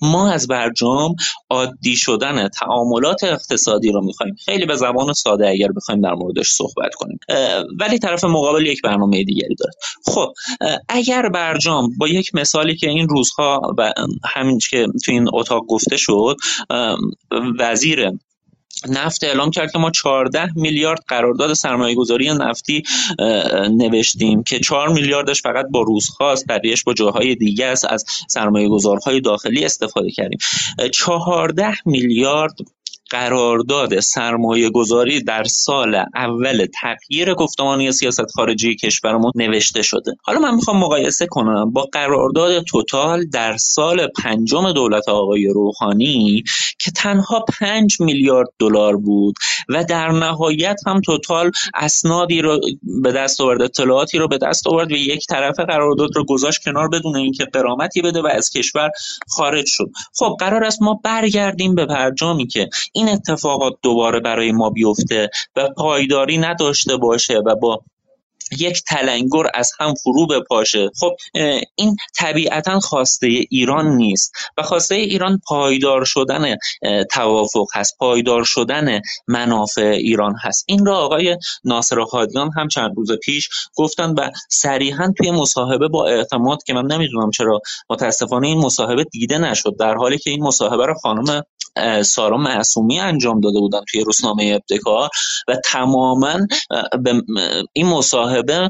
[0.02, 1.16] ما از برجام
[1.50, 6.94] عادی شدن تعاملات اقتصادی رو می‌خوایم خیلی به زبان ساده اگر بخوایم در موردش صحبت
[6.96, 7.20] کنیم.
[7.80, 9.72] ولی طرف مقابل یک برنامه دیگری داره.
[10.06, 10.34] خب
[10.90, 13.94] اگر برجام با یک مثالی که این روزها و
[14.26, 16.36] همین که تو این اتاق گفته شد
[17.60, 18.12] وزیر
[18.90, 22.84] نفت اعلام کرد که ما 14 میلیارد قرارداد سرمایه گذاری نفتی
[23.72, 28.70] نوشتیم که 4 میلیاردش فقط با روز خواست بقیهش با جاهای دیگه است از سرمایه
[28.70, 30.38] گذارهای داخلی استفاده کردیم.
[30.94, 32.54] 14 میلیارد
[33.10, 40.16] قرارداد سرمایه گذاری در سال اول تغییر گفتمانی سیاست خارجی کشورمون نوشته شده.
[40.24, 46.44] حالا من می‌خوام مقایسه کنم با قرارداد توتال در سال پنجم دولت آقای روحانی
[46.80, 49.36] که تنها پنج میلیارد دلار بود
[49.70, 52.60] و در نهایت هم توتال اسنادی رو
[53.04, 56.90] به دست آورد اطلاعاتی رو به دست آورد و یک طرف قرارداد رو گذاشت کنار
[56.90, 58.90] بدون اینکه قرامتی بده و از کشور
[59.30, 59.92] خارج شد.
[60.16, 65.70] خب قرار است ما برگردیم به برجامی که این اتفاقات دوباره برای ما بیفته و
[65.78, 67.84] پایداری نداشته باشه و با
[68.60, 70.90] یک تلنگر از هم فرو بپاشه.
[71.00, 71.16] خب
[71.76, 76.56] این طبیعتا خواسته ایران نیست و خواسته ایران پایدار شدن
[77.12, 80.66] توافق هست پایدار شدن منافع ایران هست.
[80.68, 86.08] این را آقای ناصر خادیان هم چند روز پیش گفتن و صریحا توی مصاحبه با
[86.08, 87.60] اعتماد که من نمی‌دونم چرا
[87.90, 91.44] متاسفانه این مصاحبه دیده نشد در حالی که این مصاحبه رو خانم
[92.04, 95.10] سارا معصومی انجام داده بودن توی روزنامه ابتکار
[95.48, 96.38] و تماما
[97.04, 97.22] به
[97.74, 98.70] این مصاحبه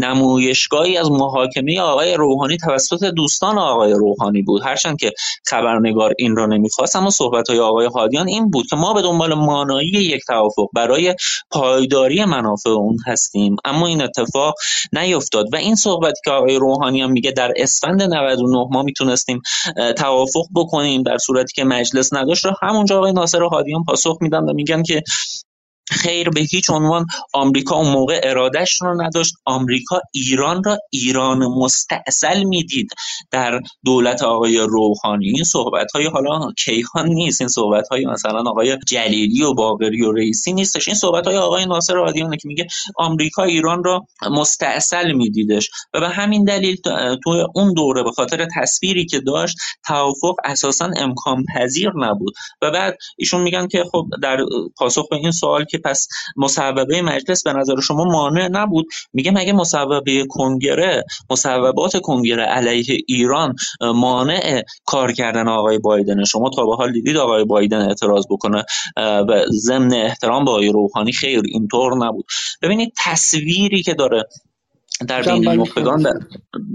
[0.00, 4.62] نمایشگاهی از محاکمه آقای روحانی توسط دوستان آقای روحانی بود.
[4.62, 5.12] هرچند که
[5.46, 9.34] خبرنگار این را نمی‌خواست اما صحبت های آقای حادیان این بود که ما به دنبال
[9.34, 11.14] مانایی یک توافق برای
[11.50, 13.56] پایداری منافع اون هستیم.
[13.64, 14.54] اما این اتفاق
[14.92, 19.40] نیفتاد و این صحبتی که آقای روحانی هم میگه در اسفند 99 ما می‌تونستیم
[19.96, 24.52] توافق بکنیم در صورتی که مجلس نداشت رو همونجا آقای ناصر حادیان پاسخ میدن و
[24.52, 25.02] میگن که
[25.90, 29.34] خیر به هیچ عنوان آمریکا اون موقع ارادهش رو نداشت.
[29.44, 32.88] آمریکا ایران را ایران مستاصل می‌دید.
[33.30, 37.40] در دولت آقای روحانی این صحبت های حالا کیهان نیست.
[37.40, 40.88] این صحبت های مثلا آقای جلیلی و باقری و رئیسی نیستش.
[40.88, 42.66] این صحبت های آقای ناصر آدیانه که میگه
[42.96, 45.70] آمریکا ایران را مستاصل میدیدش.
[45.94, 46.76] و به همین دلیل
[47.24, 49.56] تو اون دوره به خاطر تصویری که داشت
[49.86, 52.34] توافق اساسا امکان پذیر نبود.
[52.62, 54.38] و بعد ایشون میگن که خب در
[54.76, 59.52] پاسخ به این سوال که پس مصوبه مجلس به نظر شما مانع نبود؟ میگه مگه
[59.52, 66.24] مصوبه کنگره مصوبات کنگره علیه ایران مانع کار کردن آقای بایدن.
[66.24, 68.64] شما تا به حال دیدید آقای بایدن اعتراض بکنه
[68.96, 72.24] و ضمن احترام به آقای روحانی خیر اینطور نبود.
[72.62, 74.24] ببینید تصویری که داره
[75.08, 76.26] در بین نخبگان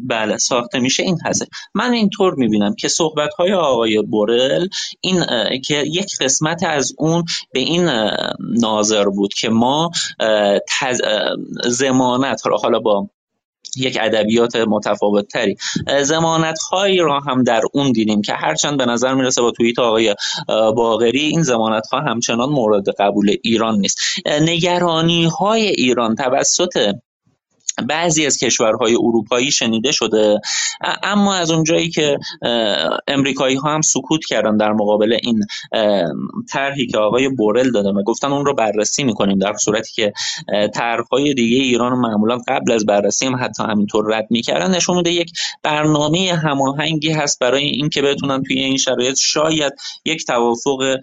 [0.07, 4.67] بله ساخته میشه این هست من اینطور می‌بینم که صحبت های آقای بورل
[5.01, 5.23] این
[5.65, 7.23] که یک قسمت از اون
[7.53, 7.89] به این
[8.61, 9.91] ناظر بود که ما
[10.79, 11.01] تز...
[11.65, 13.09] زمانت حالا با
[13.77, 15.55] یک ادبیات متفاوت تری
[16.03, 20.15] زمانت هایی را هم در اون دیدیم که هرچند به نظر می‌رسه با توییت آقای
[20.75, 23.99] باغری این زمانت ها همچنان مورد قبول ایران نیست.
[24.41, 26.95] نگرانی های ایران توسط
[27.81, 30.41] بعضی از کشورهای اروپایی شنیده شده.
[31.03, 32.17] اما از اونجایی که
[33.07, 35.43] امریکایی ها هم سکوت کردن در مقابل این
[36.51, 40.13] طرحی که آقای بورل داده و گفتن اون رو بررسی می‌کنیم در صورتی که
[40.73, 44.75] طرحهای دیگه ایران معمولا قبل از بررسی هم حتی همینطور رد می‌کردن.
[44.75, 45.31] نشون میده یک
[45.63, 49.73] برنامه هماهنگی هست برای اینکه بتونن توی این شرایط شاید
[50.05, 50.97] یک توافق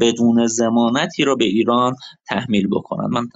[0.00, 1.96] بدون زمانتی رو به ایران
[2.28, 3.08] تحمیل بکنن.
[3.10, 3.28] من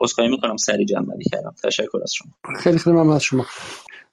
[0.00, 1.54] عذرخواهی می‌کنم سری جنبندی کردم.
[1.64, 2.30] تشکر از شما.
[2.58, 3.46] خیلی خیلی ممنون از شما.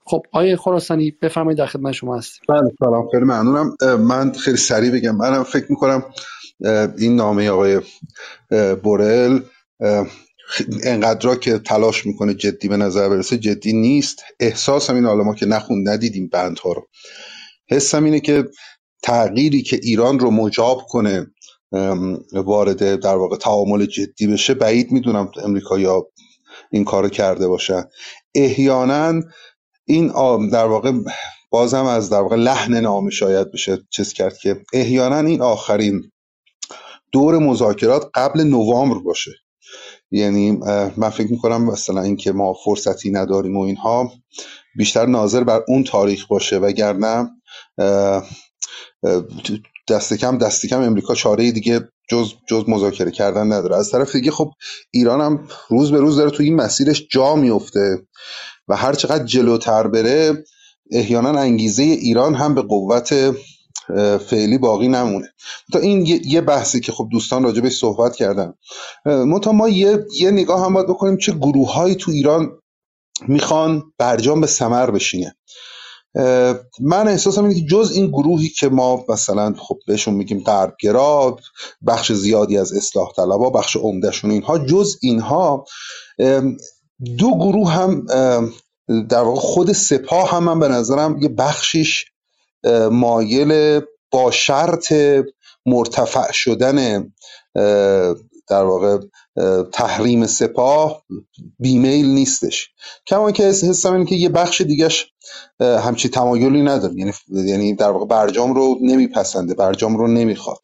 [0.06, 2.42] خب آیه خراسانی بفرمایید در خدمت شما هستیم.
[2.50, 3.76] بله سلام خیلی ممنونم.
[4.00, 5.16] من خیلی سریع بگم.
[5.16, 6.04] منم فکر می‌کنم
[6.98, 7.82] این نامه آقای
[8.84, 9.40] بورل
[10.84, 14.24] انقدر که تلاش می‌کنه جدی به نظر برسه جدی نیست.
[14.40, 16.88] احساس این حالا ما که نخوند ندیدیم بندها رو.
[17.70, 18.50] حسم اینه که
[19.04, 21.28] تغییری که ایران رو مجاب کنه
[22.34, 24.54] وارد در واقع تعامل جدی بشه.
[24.54, 26.06] بعید می‌دونم امریکا
[26.72, 27.84] این کار کرده باشن.
[28.36, 29.22] احیانا
[29.86, 30.08] این
[30.50, 30.92] در واقع
[31.50, 36.12] بازم از در واقع لحن نامه شاید بشه چیز کرد که احیانا این آخرین
[37.12, 39.32] دور مذاکرات قبل نوامبر باشه.
[40.12, 40.52] یعنی
[40.98, 44.12] من فکر می‌کنم مثلا اینکه ما فرصتی نداریم و اینها
[44.76, 46.58] بیشتر ناظر بر اون تاریخ باشه.
[46.58, 47.30] وگرنه
[49.90, 53.76] دست کم دست کم امریکا چاره دیگه جز جز مذاکره کردن نداره.
[53.76, 54.52] از طرف دیگه خب
[54.92, 58.08] ایران هم روز به روز داره تو این مسیرش جا میفته
[58.68, 60.44] و هر چقدر جلوتر بره
[60.92, 63.36] احیانا انگیزه ایران هم به قوت
[64.30, 65.34] فعلی باقی نمونه.
[65.74, 68.54] تا این یه بحثی که خب دوستان راجبش صحبت کردن.
[69.06, 72.52] منتها ما یه, یه نگاه هم باید بکنیم چه گروه تو ایران
[73.28, 75.36] می‌خوان برجام به سمر بشینه
[76.82, 81.38] من احساسم اینه که جز این گروهی که ما مثلا خب بهشون میگیم غربگرا
[81.88, 85.66] بخش زیادی از اصلاح طلبا بخش عمدهشون اینها جز اینها
[87.18, 88.06] دو گروه هم
[89.10, 92.06] در واقع خود سپاه هم من به نظرم یه بخشیش
[92.92, 93.82] مایل
[94.12, 94.94] با شرط
[95.66, 97.08] مرتفع شدن
[98.50, 98.98] در واقع
[99.74, 101.04] تحریم سپاه
[101.60, 102.70] بیمیل نیستش.
[103.08, 105.12] کما که حسم اینه که یه بخش دیگهش
[105.60, 106.94] همچی تمایلی نداره.
[106.98, 110.60] یعنی یعنی در واقع برجام رو نمیپسنده برجام رو نمی‌خواد.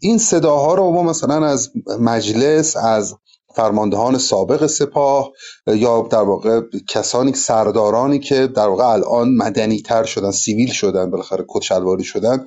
[0.00, 1.70] این صداها رو ما مثلا از
[2.00, 3.14] مجلس از
[3.58, 5.32] فرماندهان سابق سپاه
[5.66, 11.44] یا در واقع کسانی سردارانی که در واقع الان مدنی تر شدن سیویل شدن بالاخره
[11.48, 11.62] کت
[12.02, 12.46] شدن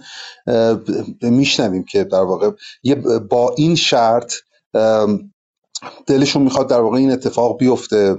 [1.21, 2.51] میشنویم که در واقع
[3.29, 4.33] با این شرط
[6.07, 8.17] دلشون می‌خواد در واقع این اتفاق بیفته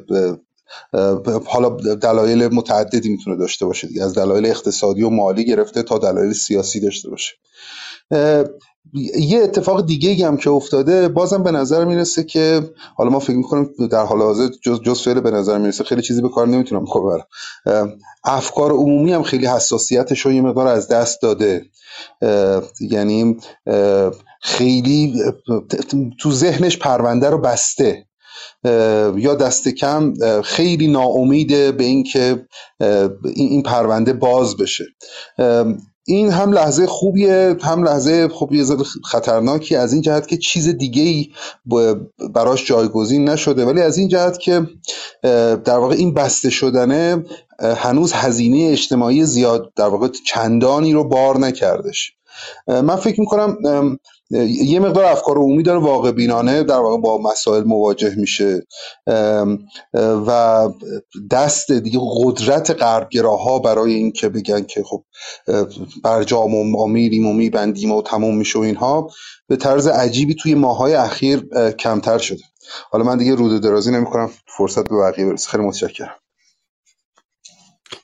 [1.46, 6.80] حالا دلایل متعددی می‌تونه داشته باشه از دلایل اقتصادی و مالی گرفته تا دلایل سیاسی
[6.80, 7.34] داشته باشه.
[9.18, 13.68] یه اتفاق دیگه هم که افتاده بازم به نظر می‌رسه که حالا ما فکر می‌کنم
[13.90, 17.26] در حال حاضر جز, جز فعل به نظر می‌رسه خیلی چیزی به کار نمی‌تونم ببرم
[18.24, 21.64] افکار عمومی هم خیلی حساسیتش رو یه مقدار از دست داده.
[22.80, 23.36] یعنی
[24.42, 25.22] خیلی
[26.20, 28.06] تو ذهنش پرونده رو بسته.
[29.16, 30.14] یا دست کم
[30.44, 32.46] خیلی ناامیده به اینکه
[33.34, 34.84] این پرونده باز بشه.
[36.04, 38.64] این هم لحظه خوبیه هم لحظه خوبیه
[39.04, 41.28] خطرناکی از این جهت که چیز دیگه ای
[42.34, 43.64] براش جایگزین نشده.
[43.64, 44.66] ولی از این جهت که
[45.64, 47.24] در واقع این بسته شدنه
[47.76, 52.12] هنوز هزینه اجتماعی زیاد در واقع چندانی رو بار نکردش.
[52.68, 53.56] من فکر می‌کنم
[54.46, 58.66] یه مقدار افکار عمومی داره واقع بینانه در واقع با مسائل مواجه میشه.
[60.26, 60.68] و
[61.30, 65.04] دست دیگه قدرت غربگراها برای این که بگن که خب
[66.04, 69.10] برجام و ما میریم و میبندیم و تموم میشه و اینها
[69.48, 71.48] به طرز عجیبی توی ماهای اخیر
[71.78, 72.42] کمتر شده.
[72.90, 74.30] حالا من دیگه رود درازی نمی‌کنم.
[74.46, 75.50] فرصت به بقیه برسه.
[75.50, 76.16] خیلی متشکرم.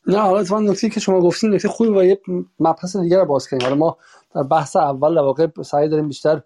[0.07, 2.21] نه حالا اتفاقا نکته که شما گفتین نکته خوبی و یه
[2.59, 3.97] مبحث دیگه رو باز کنیم حالا ما
[4.45, 6.43] بحث اول در واقع سعی داریم بیشتر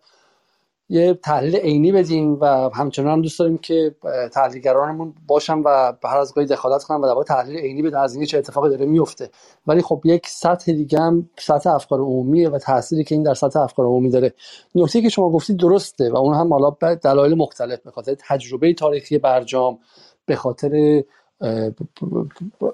[0.89, 3.95] یه تحلیل عینی بدیم و همچنان هم دوست داریم که
[4.33, 8.15] تحلیلگرانمون باشن و به هر از گاهی دخالت کنن و در تحلیل عینی بدن از
[8.15, 9.31] اینکه چه اتفاقی داره میفته.
[9.67, 13.61] ولی خب یک سطح دیگه هم سطح افکار عمومیه و تأثیری که این در سطح
[13.61, 14.35] افکار عمومی داره.
[14.75, 19.19] نکته که شما گفتید درسته و اون هم حالا دلایل مختلف به خاطر تجربه تاریخی
[19.19, 19.79] برجام
[20.27, 21.03] به خاطر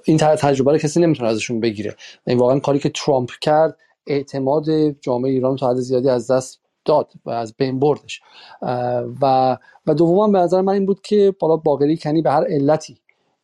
[0.04, 1.96] این تجربه رو کسی نمی‌تونه ازشون بگیره.
[2.26, 3.76] این واقعا کاری که ترامپ کرد
[4.09, 8.20] اعتماد جامعه ایران تا حد زیادی از دست داد و از بین بردش.
[9.22, 9.56] و
[9.86, 12.98] و دوما به نظر من این بود که بالا باقری کنی به هر علتی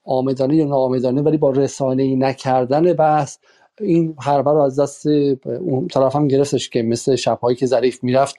[0.04, 3.38] آمدانه یا ناآمدانه ولی با رسانه ای نکردن بحث
[3.80, 5.06] این حربه رو از دست
[5.46, 8.36] اون طرف هم گرفتش که مثل شبهایی که ظریف می‌رفت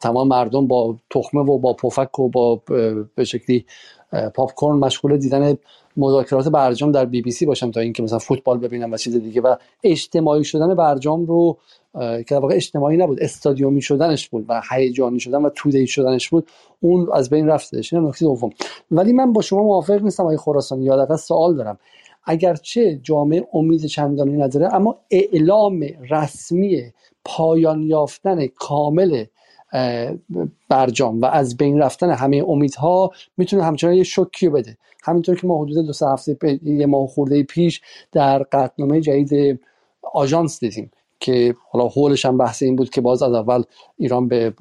[0.00, 2.62] تمام مردم با تخمه و با پفک و با
[3.14, 3.66] به شکلی
[4.34, 5.56] پاپ کورن مشغول دیدن
[5.96, 9.40] مذاکرات برجام در بی بی سی باشم تا اینکه مثلا فوتبال ببینم و چیز دیگه.
[9.40, 11.58] و اجتماعی شدن برجام رو
[12.28, 16.48] که واقع اجتماعی نبود استادیومی شدنش بود و هیجانی شدن و توده شدنش بود
[16.80, 17.92] اون از بین رفتش.
[17.92, 18.50] این نکته دوم.
[18.90, 21.78] ولی من با شما موافق نیستم آقای خراسانی یاد سوال دارم.
[22.24, 26.82] اگرچه جامعه امید چندانی نداره اما اعلام رسمی
[27.24, 29.24] پایان یافتن کامل
[30.68, 34.76] برجام و از بین رفتن همه امیدها می‌تونه همچنان یه شوکی بده.
[35.02, 37.80] همینطور که ما حدود دو سه هفته یه ماه خورده پیش
[38.12, 39.60] در قطنامه جدید
[40.14, 40.90] آژانس دیدیم
[41.20, 43.62] که حالا حولش هم بحث این بود که باز از اول
[43.98, 44.54] ایران به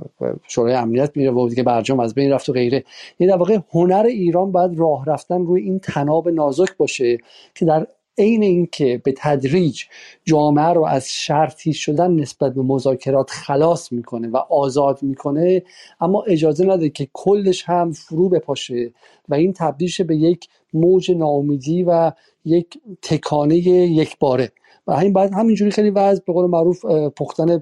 [0.48, 2.84] شورای امنیت میره و دیگه برجام از بین رفت و غیره.
[3.20, 7.18] یعنی در واقع هنر ایران باید راه رفتن روی این تناب نازک باشه
[7.56, 7.88] که در
[8.18, 9.84] عین اینکه به تدریج
[10.26, 15.64] جامعه رو از شرطی شدن نسبت به مذاکرات خلاص می‌کنه و آزاد می‌کنه
[16.02, 18.94] اما اجازه نده که کلش هم فرو بپاشه
[19.30, 22.12] و این تبدیل به یک موج ناامیدی و
[22.46, 24.52] یک تکانه یک باره.
[24.88, 26.86] و همین بعد همینجوری خیلی وضع به قول معروف
[27.18, 27.58] پختن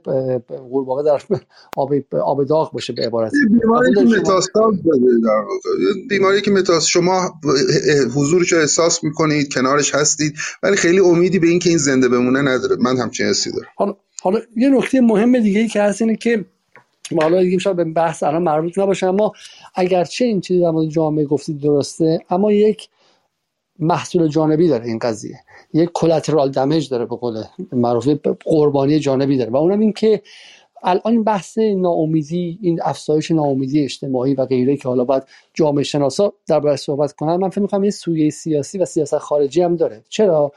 [0.48, 1.22] قورباغه در
[1.76, 3.32] آب آب داغ باشه به عبارت
[3.62, 4.74] بیماری که متاستاز
[5.24, 5.44] در
[6.10, 7.40] بیماری که متاس شما
[8.16, 10.34] حضورش رو احساس می‌کنید کنارش هستید
[10.64, 12.76] ولی خیلی امیدی به اینکه این زنده بمونه نداره.
[12.80, 13.68] من همچین حسی دارم.
[13.76, 16.46] حالا حالا یه نکته مهم دیگه ای که هست اینه که
[17.22, 19.32] حالا دیگه شاید به بحث الان مربوط نباشه اما
[19.76, 22.90] اگرچه این چیزی در مورد جامعه گفتید درسته اما یک
[23.80, 25.40] محصول جانبی داره این قضیه.
[25.74, 28.08] یک کلاترال دمیج داره به قول معروف
[28.46, 29.52] قربانی جانبی داره.
[29.52, 30.22] و اونم این که
[30.84, 35.24] الان بحث ناامیدی این افزایش ناامیدی اجتماعی و غیره که حالا باید
[35.54, 39.76] جامعه شناسا درباره صحبت کنن من فکر می‌کنم یه سویه سیاسی و سیاست خارجی هم
[39.76, 40.04] داره.
[40.10, 40.52] چرا؟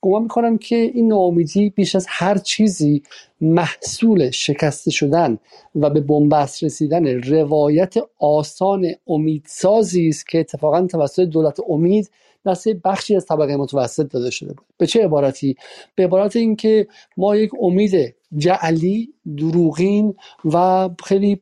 [0.00, 3.02] گمان می‌کنم که این ناامیدی بیش از هر چیزی
[3.40, 5.38] محصول شکسته شدن
[5.74, 12.10] و به بنبست رسیدن روایت آسان امیدسازی است که اتفاقا توسط دولت امید
[12.46, 14.66] دست بخشی از طبقه متوسط داده شده بود.
[14.78, 15.56] به چه عبارتی؟
[15.94, 16.86] به عبارت اینکه
[17.16, 20.14] ما یک امید جعلی دروغین
[20.44, 21.40] و خیلی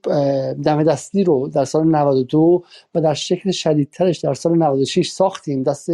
[0.65, 2.63] دم دستی رو در سال 92
[2.95, 5.63] و در شکل شدیدترش در سال 96 ساختیم.
[5.63, 5.91] دست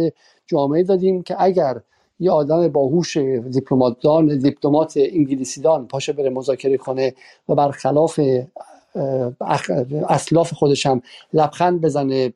[0.47, 1.81] جامعه دادیم که اگر
[2.19, 3.17] یه آدم باهوش
[3.51, 7.13] دیپلماتدان دیپلمات انگلیسیدان پاشه بره مذاکره کنه
[7.49, 8.19] و برخلاف
[10.09, 11.01] اسلاف خودش هم
[11.33, 12.33] لبخند بزنه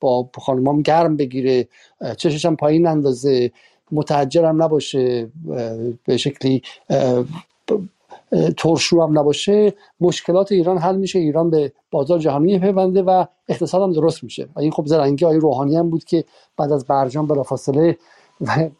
[0.00, 1.68] با خانمام گرم بگیره
[2.16, 3.50] چشش هم پایین اندازه.
[3.92, 5.28] متعجرم نباشه
[6.06, 6.62] به شکلی
[8.56, 9.74] ترشو هم نباشه.
[10.00, 14.48] مشکلات ایران حل میشه ایران به بازار جهانی پیونده و اقتصاد هم درست میشه.
[14.56, 16.24] و این خب زرنگی های روحانی هم بود که
[16.56, 17.98] بعد از برجام بلافاصله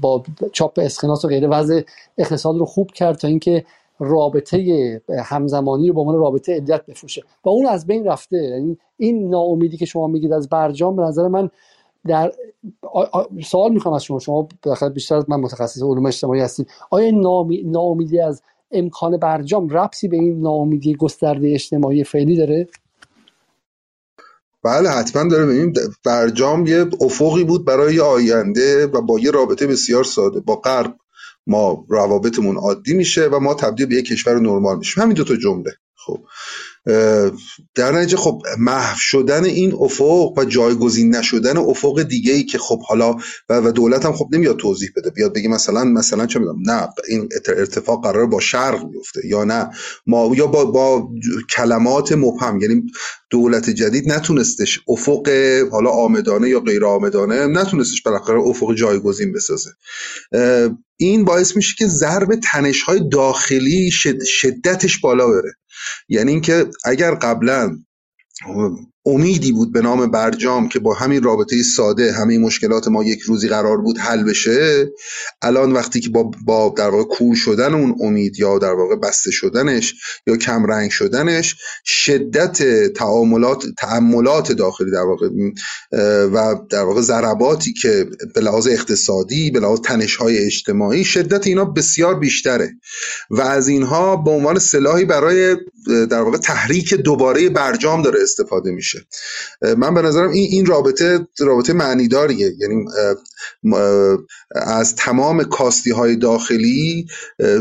[0.00, 0.22] با
[0.52, 1.82] چاپ اسکناس و غیره وضع
[2.18, 3.64] اقتصاد رو خوب کرد تا اینکه
[3.98, 7.22] رابطه همزمانی رو به عنوان رابطه عدت بفروشه.
[7.44, 8.36] و اون از بین رفته.
[8.36, 11.50] یعنی این ناامیدی که شما میگید از برجام به نظر من
[12.06, 12.32] در
[13.44, 14.18] سوال می‌خوام از شما.
[14.18, 14.48] شما
[14.94, 17.10] بیشتر از من متخصص علوم اجتماعی هستید آیا
[17.64, 22.68] ناامیدی از امکان برجام ربطی به این ناامیدی گسترده اجتماعی فعلی داره؟
[24.62, 25.46] بله حتما داره.
[25.46, 25.72] ببینیم
[26.04, 30.96] برجام یه افقی بود برای آینده و با یه رابطه بسیار ساده با غرب.
[31.48, 35.04] ما روابطمون عادی میشه و ما تبدیل به یک کشور نرمال میشیم.
[35.04, 35.72] همین دو تا جمله.
[35.96, 36.24] خب.
[37.74, 42.80] در نتیجه خب محو شدن این افق و جایگزین نشدن افق دیگه ای که خب
[42.82, 43.16] حالا
[43.48, 45.10] و, دولت هم خب نمیاد توضیح بده.
[45.10, 49.70] بیاد بگه مثلا مثلا چه می‌دونم نه این ارتفاق قرار با شرق میفته یا نه.
[50.06, 51.08] ما یا با, با
[51.56, 52.82] کلمات مبهم یعنی
[53.30, 55.28] دولت جدید نتونستش افق
[55.72, 59.70] حالا آمدانه یا غیر آمدانه نتونستش بالاخره افق جایگزین بسازه.
[60.96, 63.90] این باعث میشه که ضرب تنش های داخلی
[64.40, 65.54] شدتش بالا بره.
[66.08, 67.78] یعنی اینکه اگر قبلا
[69.08, 73.48] امیدی بود به نام برجام که با همین رابطه ساده همه مشکلات ما یک روزی
[73.48, 74.86] قرار بود حل بشه
[75.42, 79.30] الان وقتی که با, با در واقع کور شدن اون امید یا در واقع بسته
[79.30, 79.94] شدنش
[80.26, 85.28] یا کم رنگ شدنش شدت تعاملات تعاملات داخلی در واقع
[86.32, 91.64] و در واقع ضرباتی که به لحاظ اقتصادی به لحاظ تنش های اجتماعی شدت اینا
[91.64, 92.70] بسیار بیشتره.
[93.30, 95.56] و از اینها به عنوان سلاحی برای
[96.10, 98.97] در واقع تحریک دوباره برجام داره استفاده میشه.
[99.62, 102.84] من به نظرم این این رابطه رابطه معنیداریه یعنی
[104.52, 107.06] از تمام کاستی های داخلی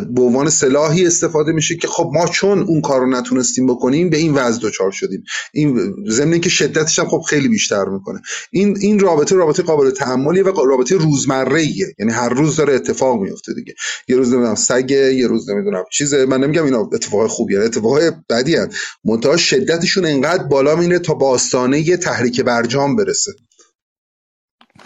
[0.09, 4.17] به عنوان سلاحی استفاده میشه که خب ما چون اون کار رو نتونستیم بکنیم به
[4.17, 5.23] این وضع دچار شدیم.
[5.53, 8.21] این ضمن که شدتش هم خب خیلی بیشتر می‌کنه.
[8.51, 13.21] این این رابطه رابطه قابل تحملی و رابطه روزمره ایه یعنی هر روز داره اتفاق
[13.21, 13.73] میفته دیگه.
[14.07, 16.25] یه روز نمی‌دونم سگ یه روز نمی‌دونم چیزه.
[16.25, 17.99] من نمیگم اینا اتفاق خوبیه اتفاق
[18.29, 18.69] بدی هست
[19.05, 23.31] منتها شدتشون انقدر بالا میره تا با آستانه تحریک برجام برسه.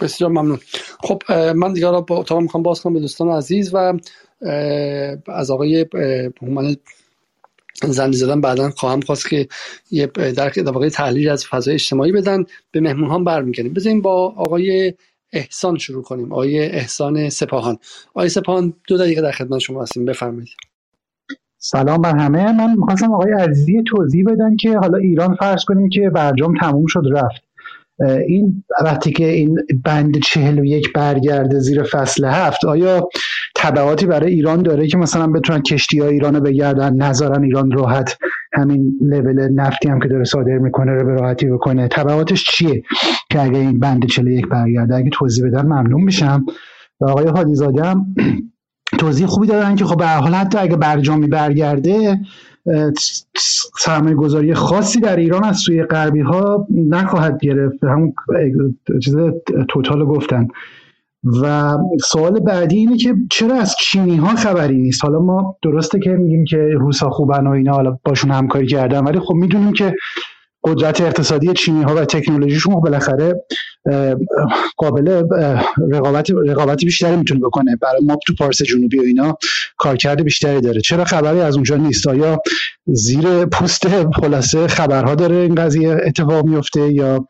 [0.02, 0.58] بسیار ممنون.
[1.00, 1.22] خب
[1.56, 3.98] من دیگه را با اتاق می‌خوام باز کنم به دوستان عزیز و
[5.26, 5.86] از آقای
[6.42, 6.76] هومن
[7.82, 9.48] زنی زدن بعدا خواهم خواست که
[9.90, 10.50] یه در
[10.92, 12.44] تحلیل از فضای اجتماعی بدن.
[12.70, 13.72] به مهمون هم برمیگردیم.
[13.72, 14.94] بذاریم با آقای
[15.32, 16.32] احسان شروع کنیم.
[16.32, 17.78] آقای احسان سپاهان.
[18.14, 20.04] آقای سپاهان دو دقیقه در خدمت شما هستیم.
[20.04, 20.48] بفرمایید.
[21.58, 22.52] سلام بر همه.
[22.52, 27.02] من می‌خواستم آقای عزیزی توضیح بدن که حالا ایران فرض کنیم که برجام تموم شد
[27.12, 27.42] رفت.
[28.02, 33.08] این وقتی که این بند چهل و یک برگرده زیر فصل هفت آیا
[33.56, 38.18] تبعاتی برای ایران داره که مثلا بتونن کشتی ها ایران رو بگردن نذارن ایران راحت
[38.52, 42.82] همین لول نفتی هم که داره صادر می‌کنه رو به راحتی بکنه؟ تبعاتش چیه
[43.30, 46.46] که اگه این بند چهل و یک برگرده اگه توضیح بدن ممنون میشم.
[47.00, 48.14] و آقای حادیزاده هم
[48.98, 52.18] توضیح خوبی دادن که خب به حال حتی اگه برجامی برگرده
[53.78, 57.84] سرمایه گذاری خاصی در ایران از سوی غربی ها نخواهد گرفت.
[57.84, 58.14] همون
[59.02, 59.16] چیز
[59.68, 60.48] توتال گفتن.
[61.42, 66.10] و سوال بعدی اینه که چرا از چینی ها خبری نیست؟ حالا ما درسته که
[66.10, 69.94] میگیم که روسا خوبن و اینا حالا باشون همکاری کردن ولی خب می‌دونیم که
[70.64, 73.44] قدرت اقتصادی چینی ها و تکنولوژیشون بالاخره
[74.76, 75.22] قابل
[75.92, 77.76] رقابت رقابت بیشتری می‌تونه بکنه.
[77.76, 79.36] برای ما تو پارس جنوبی و اینا
[79.76, 80.80] کارکرد بیشتری داره.
[80.80, 82.38] چرا خبری از اونجا نیست؟ آیا
[82.86, 87.26] زیر پوست خلاصه خبرها داره این قضیه اتفاق میفته یا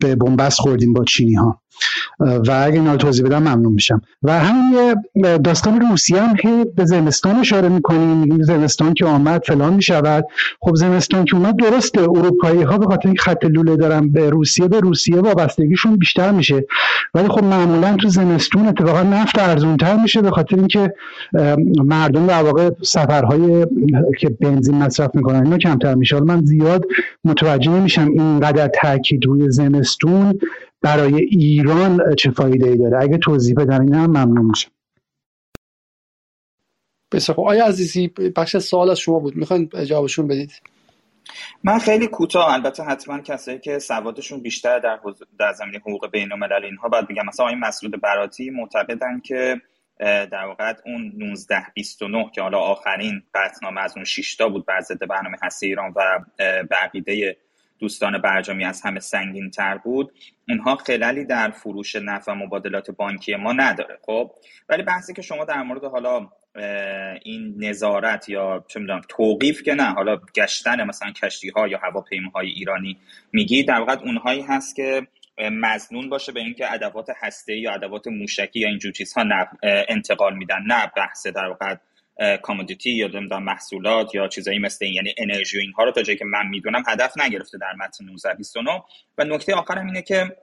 [0.00, 1.60] به بنبست خوردیم با چینی ها
[2.20, 4.02] و اگه اینا توضیح بدم ممنون میشم.
[4.22, 4.94] و همین
[5.38, 8.42] داستان روسیه هم که به زمستان اشاره می‌کنیم.
[8.42, 10.24] زمستان که آمد فلان می‌شود.
[10.60, 14.80] خب زمستان که اومد درسته اروپایی ها به خاطر خط لوله دارن به روسیه به
[14.80, 16.64] روسیه وابستگیشون بیشتر میشه.
[17.14, 20.94] ولی خب معمولا تو زمستون اتفاقا نفت ارزونتر میشه به خاطر اینکه
[21.84, 23.66] مردم در واقع سفرهای
[24.18, 26.20] که بنزین مصرف می‌کنن اینا کمتر میشه.
[26.20, 26.84] من زیاد
[27.24, 30.38] متوجه نمیشم اینقدر تاکید روی زمستون
[30.82, 34.70] برای ایران چه فایده ای داره؟ اگه توضیح بدن این هم ممنون میشم.
[37.12, 39.36] بسیار خب آیا عزیزی بخش سوال از شما بود.
[39.36, 40.52] می‌خواین جوابشون بدید؟
[41.64, 42.52] من خیلی کوتاه.
[42.52, 45.00] البته حتما کسایی که سوادشون بیشتر در,
[45.38, 47.26] در زمینه حقوق بین الملل اینها باید بگم.
[47.26, 49.60] مثلا آقای مسعود براتی معتقدن که
[50.00, 55.06] در واقع اون 1929 که حالا آخرین قطعنامه از اون 6 تا بود بر ضد
[55.06, 56.24] برنامه هسته ایران و
[56.70, 57.36] بقیده
[57.78, 60.12] دوستان برجامی از همه سنگین تر بود.
[60.48, 64.30] اونها خلالی در فروش نفت و مبادلات بانکی ما نداره خب؟
[64.68, 66.28] ولی بحثی که شما در مورد حالا
[67.22, 72.48] این نظارت یا چه می‌دونم توقیف که نه حالا گشتن مثلا کشتی ها یا هواپیماهای
[72.48, 72.98] ایرانی
[73.32, 75.06] میگی در واقع اونهایی هست که
[75.38, 79.24] مزنون باشه به اینکه ادوات هسته یا ادوات موشکی یا اینجور چیزها
[79.88, 80.62] انتقال میدن.
[80.66, 81.76] نه بحث در واقع
[82.42, 84.94] کامودیتی یا نمی‌دونم محصولات یا چیزایی مثل این.
[84.94, 88.82] یعنی انرژی و اینها رو تا جایی که من می‌دونم هدف نگرفته در متن 1929
[89.18, 90.36] و نکته آخرم اینه که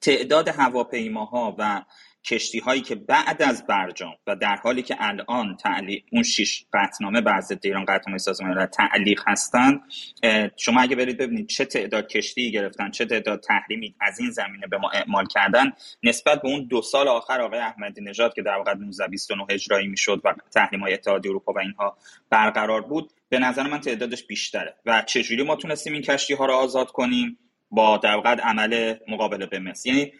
[0.00, 1.82] تعداد هواپیماها و
[2.24, 7.20] کشتی هایی که بعد از برجام و در حالی که الان تعلیق اون شش قطنامه
[7.20, 9.80] بر ضد ایران قطنامه سازمان ملل تعلیق هستند
[10.56, 14.78] شما اگه برید ببینید چه تعداد کشتی گرفتن چه تعداد تحریمی از این زمینه به
[14.78, 15.72] ما اعمال کردن
[16.02, 20.20] نسبت به اون دو سال آخر آقای احمدی نژاد که در واقع 1929 اجرایی می‌شد
[20.24, 21.96] و تحریم های اتحادیه اروپا و اینها
[22.30, 24.74] برقرار بود به نظر من تعدادش بیشتره.
[24.86, 27.38] و چجوری ما تونستیم این کشتی ها رو آزاد کنیم؟
[27.70, 30.12] با در واقع عمل مقابله به مصر یعنی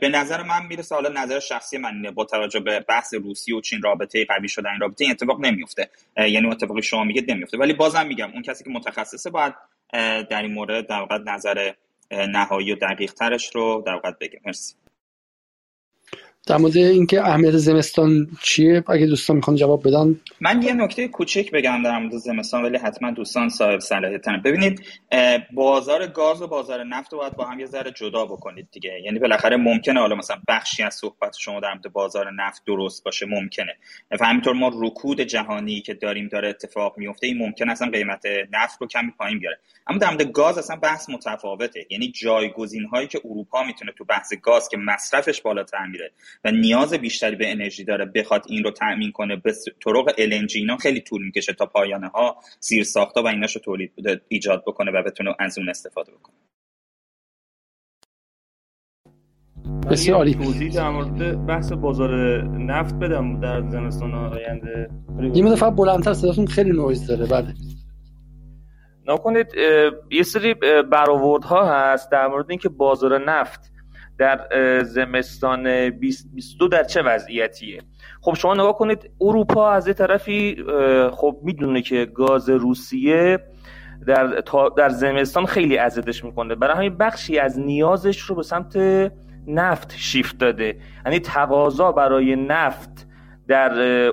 [0.00, 3.82] به نظر من می‌رسه حالا نظر شخصی من با توجه به بحث روسی و چین
[3.82, 5.90] رابطه قوی شدن این رابطه این اتفاق نمیفته.
[6.16, 7.58] یعنی اتفاقی شما میگه نمیفته.
[7.58, 9.54] ولی بازم میگم اون کسی که متخصصه باید
[10.30, 11.72] در این مورد در واقع نظر
[12.10, 14.40] نهایی و دقیق ترش رو در واقع بگه.
[14.46, 14.74] مرسی.
[16.46, 20.20] در مورد اینکه اهمیت زمستان چیه؟ اگه دوستان می‌خوان جواب بدن.
[20.40, 24.82] من یه نکته کوچک بگم در مورد زمستان ولی حتما دوستان صاحب صلاحیتن ببینید
[25.52, 29.00] بازار گاز و بازار نفت رو باید با هم یه ذره جدا بکنید دیگه.
[29.04, 33.26] یعنی بالاخره ممکنه حالا مثلا بخشی از صحبت شما در مورد بازار نفت درست باشه
[33.26, 33.76] ممکنه.
[34.20, 38.80] و همینطور ما رکود جهانی که داریم داره اتفاق میفته این ممکن اصلا قیمت نفت
[38.80, 39.58] رو کمی پایین بیاره.
[39.86, 41.86] اما در مورد گاز اصلا بحث متفاوته.
[41.90, 46.12] یعنی جایگزین هایی که اروپا می‌تونه تو بحث گاز که مصرفش بالاتر میره
[46.44, 49.52] و نیاز بیشتری به انرژی داره بخواد این رو تامین کنه به
[49.84, 53.92] طرق LNG اینا خیلی طول می‌کشه تا پایانه ها زیر ساختا و ایناشو تولید
[54.28, 56.34] ایجاد بکنه و بتونه از اون استفاده بکنه.
[59.90, 60.34] بسیار عالی.
[60.34, 64.90] توضیح در مورد بحث بازار نفت بدم در زمستان آینده.
[65.34, 67.26] یه مدفعه بلندتر صداتون خیلی نویز داره.
[67.26, 67.54] بله.
[69.06, 69.46] نکنید
[70.10, 70.54] یه سری
[70.90, 73.71] برآوردها هست در مورد اینکه بازار نفت
[74.18, 74.46] در
[74.82, 77.82] زمستان 2022 در چه وضعیتیه؟
[78.20, 80.64] خب شما نگاه کنید اروپا از یه طرفی
[81.12, 83.38] خب می‌دونه که گاز روسیه
[84.06, 84.42] در,
[84.76, 88.76] در زمستان خیلی ازدش می‌کنه برای همین بخشی از نیازش رو به سمت
[89.46, 90.76] نفت شیفت داده.
[91.04, 93.06] یعنی تقاضا برای نفت
[93.52, 93.72] در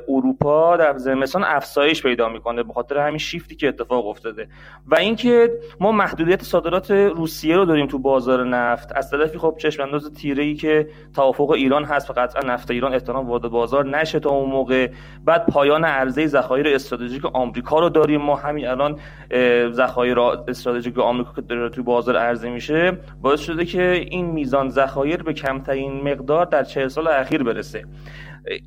[0.09, 4.47] اروپا در زمستان افزایش پیدا می‌کنه به خاطر همین شیفتی که اتفاق افتاده.
[4.87, 9.83] و اینکه ما محدودیت صادرات روسیه رو داریم تو بازار نفت از طرفی خب چشم
[9.83, 14.19] انداز تیره ای که توافق ایران هست و قطعا نفت ایران احترام وارد بازار نشه
[14.19, 14.87] تا اون موقع.
[15.25, 18.21] بعد پایان عرضه ذخایر استراتژیک آمریکا رو داریم.
[18.21, 18.99] ما همین الان
[19.71, 25.23] ذخایر استراتژیک آمریکا که داره تو بازار عرضه میشه باعث شده که این میزان ذخایر
[25.23, 27.83] به کمترین مقدار در 40 سال اخیر برسه.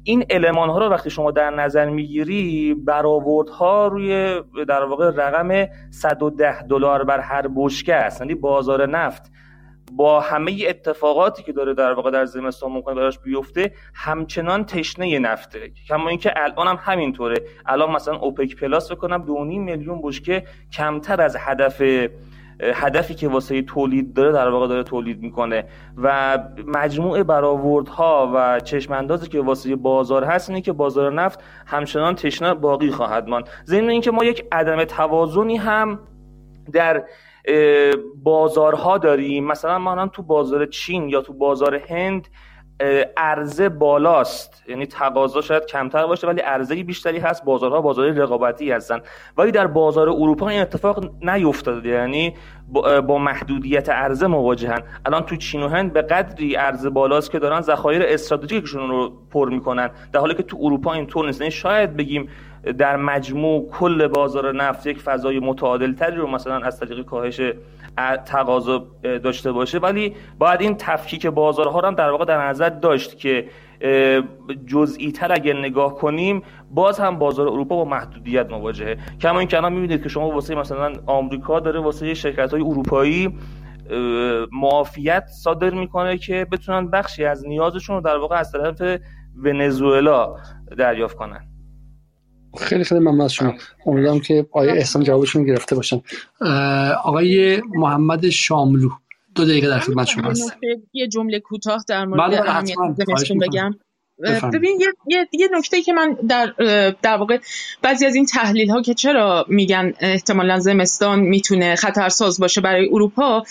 [0.04, 6.62] این المان ها رو وقتی شما در نظر می‌گیری برآوردها روی در واقع رقم 110
[6.62, 8.20] دلار بر هر بشکه است.
[8.20, 9.32] یعنی بازار نفت
[9.96, 15.72] با همه اتفاقاتی که داره در واقع در زمستان ممکنه براش بیفته همچنان تشنه نفته.
[15.88, 17.36] کما اینکه الان هم همینطوره.
[17.66, 21.82] الان مثلا اوپک پلاس بکنم 2.5 میلیون بشکه کمتر از هدف
[22.62, 25.64] هدفی که واسه تولید داره در واقع داره تولید می‌کنه.
[25.96, 32.14] و مجموع برآوردها و چشم اندازی که واسه بازار هست اینه که بازار نفت همچنان
[32.14, 33.48] تشنه باقی خواهد ماند.
[33.66, 35.98] ضمن اینکه ما یک عدم توازنی هم
[36.72, 37.04] در
[38.22, 39.44] بازارها داریم.
[39.44, 42.28] مثلا ما تو بازار چین یا تو بازار هند
[43.16, 44.62] عرضه بالاست.
[44.68, 47.44] یعنی تقاضا شاید کمتر باشه ولی عرضه بیشتری هست.
[47.44, 49.00] بازارها بازار رقابتی هستن.
[49.36, 51.88] ولی در بازار اروپا این اتفاق نیفتاده.
[51.88, 52.34] یعنی
[53.06, 54.82] با محدودیت عرضه مواجهن.
[55.06, 59.48] الان تو چین و هند به قدری عرضه بالاست که دارن ذخایر استراتژیکشون رو پر
[59.48, 59.90] می‌کنن.
[60.12, 61.40] در حالی که تو اروپا اینطور نیست.
[61.40, 62.28] یعنی شاید بگیم
[62.78, 67.40] در مجموع کل بازار نفت یک فضای متعادل تری رو مثلا از طریق کاهش
[68.26, 73.18] تقاضا داشته باشه ولی باید این تفکیک بازارها رو هم در واقع در نظر داشت
[73.18, 73.48] که
[74.66, 78.98] جزئی تر اگر نگاه کنیم باز هم بازار اروپا با محدودیت مواجهه.
[79.20, 83.38] کما این الان می‌بینید که شما واسه مثلا آمریکا داره واسه شرکت های اروپایی
[84.52, 89.00] معافیت صادر می‌کنه که بتونن بخشی از نیازشون رو در واقع از طرف
[89.44, 90.34] ونزوئلا
[90.78, 91.51] دریافت کنن.
[92.58, 93.54] خیلی خیلی ممنون از شما.
[93.86, 96.00] امیدوارم که آقای احسان جوابشون گرفته باشن.
[97.04, 98.90] آقای محمد شاملو
[99.34, 100.56] دو دقیقه در خدمت شما هست
[100.92, 102.76] یه جمله کوتاه در مورد اهمیت
[103.40, 103.74] بگم.
[104.52, 106.52] ببین یه, یه،, یه نکته که من در
[107.02, 107.38] در واقع
[107.82, 113.42] بعضی از این تحلیل ها که چرا میگن احتمالا زمستان می‌تونه خطرساز باشه برای اروپا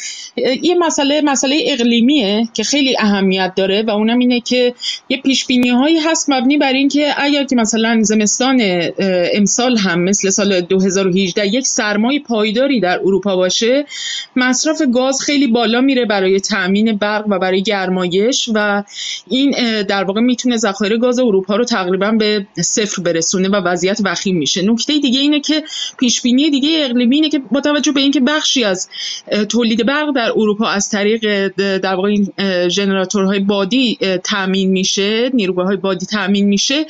[0.62, 4.74] یه مسئله مسئله اقلیمیه که خیلی اهمیت داره و اونم اینه که
[5.10, 8.62] یه پیش بینی هایی هست مبنی بر اینکه اگر که مثلا زمستان
[9.34, 13.86] امسال هم مثل سال 2018 یک سرمای پایداری در اروپا باشه
[14.36, 18.84] مصرف گاز خیلی بالا میره برای تامین برق و برای گرمایش و
[19.28, 24.38] این در واقع می‌تونه ذخایر گاز اروپا رو تقریبا به صفر برسونه و وضعیت وخیم
[24.38, 24.62] میشه.
[24.62, 25.64] نکته دیگه اینه که
[26.00, 28.90] پیش بینی دیگه اقلیمی اینه که با توجه به اینکه بخشی از
[29.50, 31.48] تولید برق در اروپا از طریق
[31.78, 32.32] در واقع این
[32.68, 36.86] ژنراتورهای بادی تامین میشه نیروگاه‌های بادی تامین میشه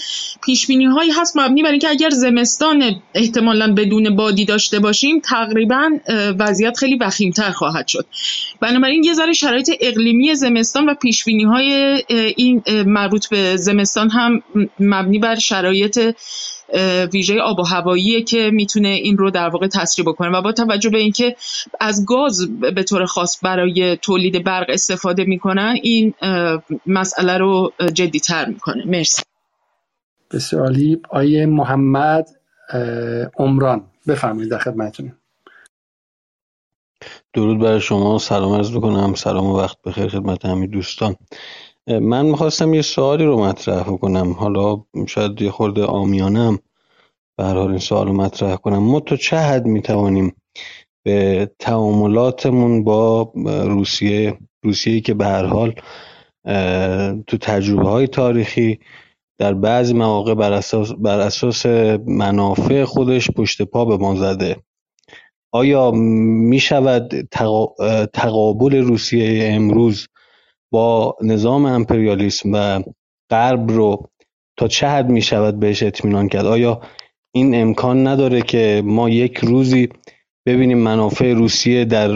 [0.45, 2.83] پیش بینی هایی هست مبنی بر اینکه اگر زمستان
[3.13, 5.89] احتمالا بدون بادی داشته باشیم تقریبا
[6.39, 8.05] وضعیت خیلی وخیمتر خواهد شد.
[8.61, 12.03] بنابراین یه ذره شرایط اقلیمی زمستان و پیش های
[12.37, 14.43] این مربوط به زمستان هم
[14.79, 16.15] مبنی بر شرایط
[17.13, 20.37] ویژه آب و هوایی که می‌تونه این رو در واقع تسریع بکنه.
[20.37, 21.35] و با توجه به اینکه
[21.79, 26.13] از گاز به طور خاص برای تولید برق استفاده می‌کنن این
[26.87, 28.85] مسئله رو جدی تر می‌کنه.
[28.85, 29.21] مرسی.
[30.31, 31.01] بسیار عالی.
[31.09, 32.29] آیه محمد
[33.37, 35.17] عمران بفرمایید در خدمتتونیم
[37.33, 38.17] درود بر شما.
[38.17, 41.15] سلام عرض بکنم سلام و وقت بخیر خدمت همه دوستان.
[41.87, 46.59] من می‌خواستم یه سوالی رو مطرح کنم حالا شاید یه خورده آمیانم
[47.37, 48.77] به حال این سوال رو مطرح کنم.
[48.77, 50.35] ما تو چه حد می‌توانیم
[51.05, 55.73] به تعاملاتمون با روسیه روسیه که به هر حال
[57.27, 58.79] تو تجربه های تاریخی
[59.39, 61.65] در بعضی مواقع بر اساس, بر اساس
[62.05, 64.57] منافع خودش پشت پا به ما زده.
[65.53, 67.29] آیا می شود
[68.13, 70.07] تقابل روسیه امروز
[70.71, 72.83] با نظام امپریالیسم و
[73.29, 74.09] غرب رو
[74.57, 76.81] تا چه حد می شود بهش اطمینان کرد؟ آیا
[77.31, 79.89] این امکان نداره که ما یک روزی
[80.45, 82.11] ببینیم منافع روسیه در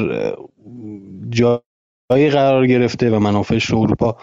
[1.29, 4.17] جایی قرار گرفته و منافعش رو اروپا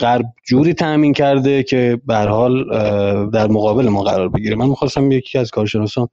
[0.00, 2.64] غرب جوری تأمین کرده که به حال
[3.30, 6.08] در مقابل ما قرار بگیره؟ من می‌خواستم یکی از کارشناسان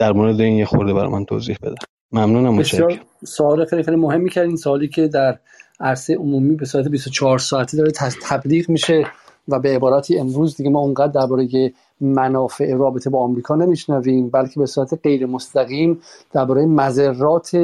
[0.00, 1.74] در مورد این یه خورده برای من توضیح بده.
[2.12, 5.38] ممنونم بسیار سوال خیلی خیلی مهمی کردین سوالی که در
[5.82, 7.92] عرصه عمومی به صورت 24 ساعته داره
[8.22, 9.06] تبلیغ میشه
[9.48, 14.66] و به عبارتی امروز دیگه ما اونقدر درباره منافع رابطه با آمریکا نمیشنویم بلکه به
[14.66, 16.00] صورت غیر مستقیم
[16.32, 17.56] درباره مذرات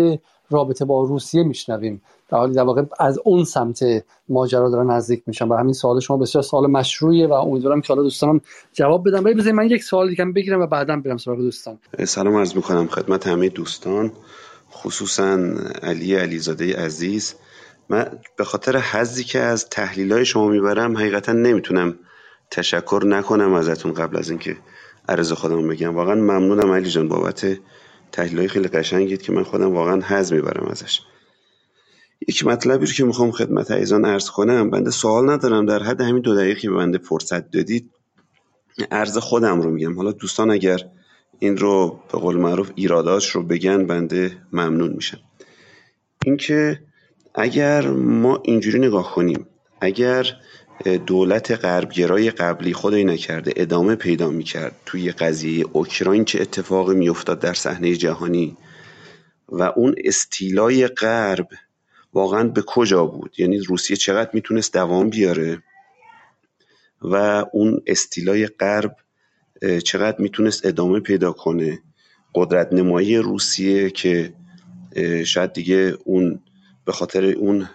[0.51, 2.03] رابطه با روسیه میشنویم.
[2.29, 3.85] در حالی در واقع از اون سمت
[4.29, 8.03] ماجرا دارن نزدیک میشن و همین سوال شما بسیار سوال مشروعیه و امیدوارم که حالا
[8.03, 8.41] دوستانم
[8.73, 11.79] جواب بدم ولی بذارید من یک سوال دیگه بگیرم و بعدا برم سراغ دوستان.
[12.05, 14.13] سلام عرض می‌کنم خدمت همه دوستان
[14.73, 15.39] خصوصا
[15.83, 17.35] علی علیزاده عزیز.
[17.89, 21.99] من به خاطر حزی که از تحلیل های شما می‌برم حقیقتا نمی‌تونم
[22.51, 24.57] تشکر نکنم ازتون قبل از اینکه
[25.09, 25.95] عرض خودم بگم.
[25.95, 27.59] واقعا ممنونم علی جان بابت
[28.13, 31.01] تحلیل های خیلی قشنگید که من خودم واقعا حز می‌برم ازش.
[32.29, 36.23] یک مطلبی رو که می‌خوام خدمت عزیزان عرض کنم بنده سوال ندارم در حد همین
[36.23, 37.91] دو دقیقه که بنده فرصت دادید
[38.91, 39.97] عرض خودم رو میگم.
[39.97, 40.81] حالا دوستان اگر
[41.39, 45.19] این رو به قول معروف ایراداش رو بگن بنده ممنون میشم.
[46.25, 46.81] اینکه
[47.41, 49.47] اگر ما اینجوری نگاه کنیم
[49.81, 50.27] اگر
[51.07, 57.55] دولت غربگرای قبلی خدای نکرده ادامه پیدا می‌کرد توی قضیه اوکراین چه اتفاقی میافتاد در
[57.55, 58.57] صحنه جهانی
[59.49, 61.49] و اون استیلای غرب
[62.13, 65.63] واقعا به کجا بود؟ یعنی روسیه چقدر می‌تونست دوام بیاره
[67.03, 68.97] و اون استیلای غرب
[69.85, 71.79] چقدر می‌تونست ادامه پیدا کنه؟
[72.35, 74.35] قدرت نمایی روسیه که
[75.25, 76.41] شاید دیگه اون
[76.89, 77.69] به خاطر اون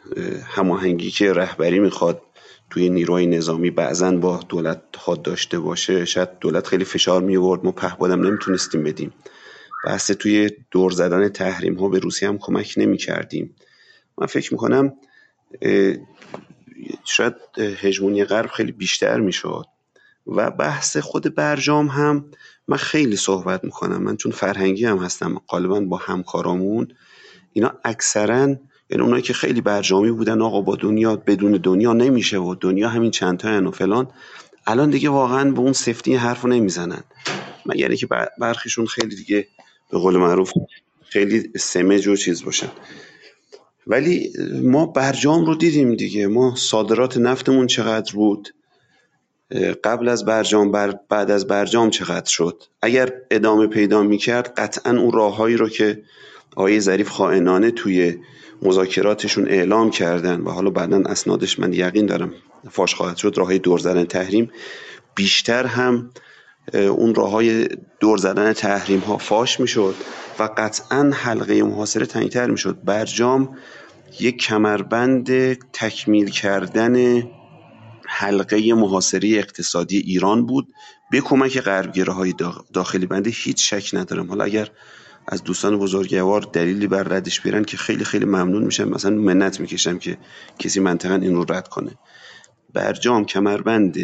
[0.45, 2.21] هماهنگی که رهبری می‌خواد
[2.69, 7.71] توی نیروهای نظامی بعضا با دولت ها داشته باشه شاید دولت خیلی فشار می ما
[7.71, 9.13] پهبادم نمی‌تونستیم بدیم.
[9.85, 13.55] بحث توی دور زدن تحریم ها به روسیه هم کمک نمی کردیم
[14.17, 14.93] من فکر می‌کنم
[17.03, 19.65] شاید هژمونی غرب خیلی بیشتر می‌شد.
[20.27, 22.25] و بحث خود برجام هم
[22.67, 24.03] من خیلی صحبت می‌کنم.
[24.03, 26.87] من چون فرهنگی هم هستم غالبا با همکارامون
[27.53, 28.55] اینا اکثرا
[28.93, 33.11] یعنی اونایی که خیلی برجامی بودن آقا با دنیا بدون دنیا نمیشه و دنیا همین
[33.11, 34.07] چند تا و فلان.
[34.67, 37.03] الان دیگه واقعا به اون سفتی حرفو نمی‌زنن.
[37.65, 38.07] من یعنی که
[38.39, 39.47] برخیشون خیلی دیگه
[39.91, 40.51] به قول معروف
[41.03, 42.67] خیلی سمج و چیز باشن.
[43.87, 44.33] ولی
[44.63, 46.27] ما برجام رو دیدیم دیگه.
[46.27, 48.49] ما صادرات نفتمون چقدر بود؟
[49.83, 55.11] قبل از برجام بر بعد از برجام چقدر شد؟ اگر ادامه پیدا می‌کرد قطعا اون
[55.11, 56.03] راههایی رو که
[56.55, 58.17] آقای ظریف خائنانه توی
[58.63, 62.33] مذاکراتشون اعلام کردن و حالا بعدا اسنادش من یقین دارم
[62.71, 64.51] فاش خواهد شد راه های دور زدن تحریم.
[65.15, 66.09] بیشتر هم
[66.73, 67.67] اون راه های
[67.99, 69.95] دور زدن تحریم ها فاش می‌شد
[70.39, 72.83] و قطعا حلقه محاصره تنگتر می‌شد.
[72.83, 73.57] برجام
[74.19, 77.23] یک کمربند تکمیل کردن
[78.05, 80.67] حلقه محاصره اقتصادی ایران بود.
[81.11, 82.33] به کمک غربگره های
[82.73, 84.27] داخلی بنده هیچ شک ندارم.
[84.27, 84.69] حالا اگر
[85.27, 88.89] از دوستان بزرگوار دلیلی بر ردش بیارن که خیلی خیلی ممنون میشم.
[88.89, 90.17] مثلا منت می‌کشم که
[90.59, 91.91] کسی منطقا این رو رد کنه.
[92.73, 93.97] برجام کمربند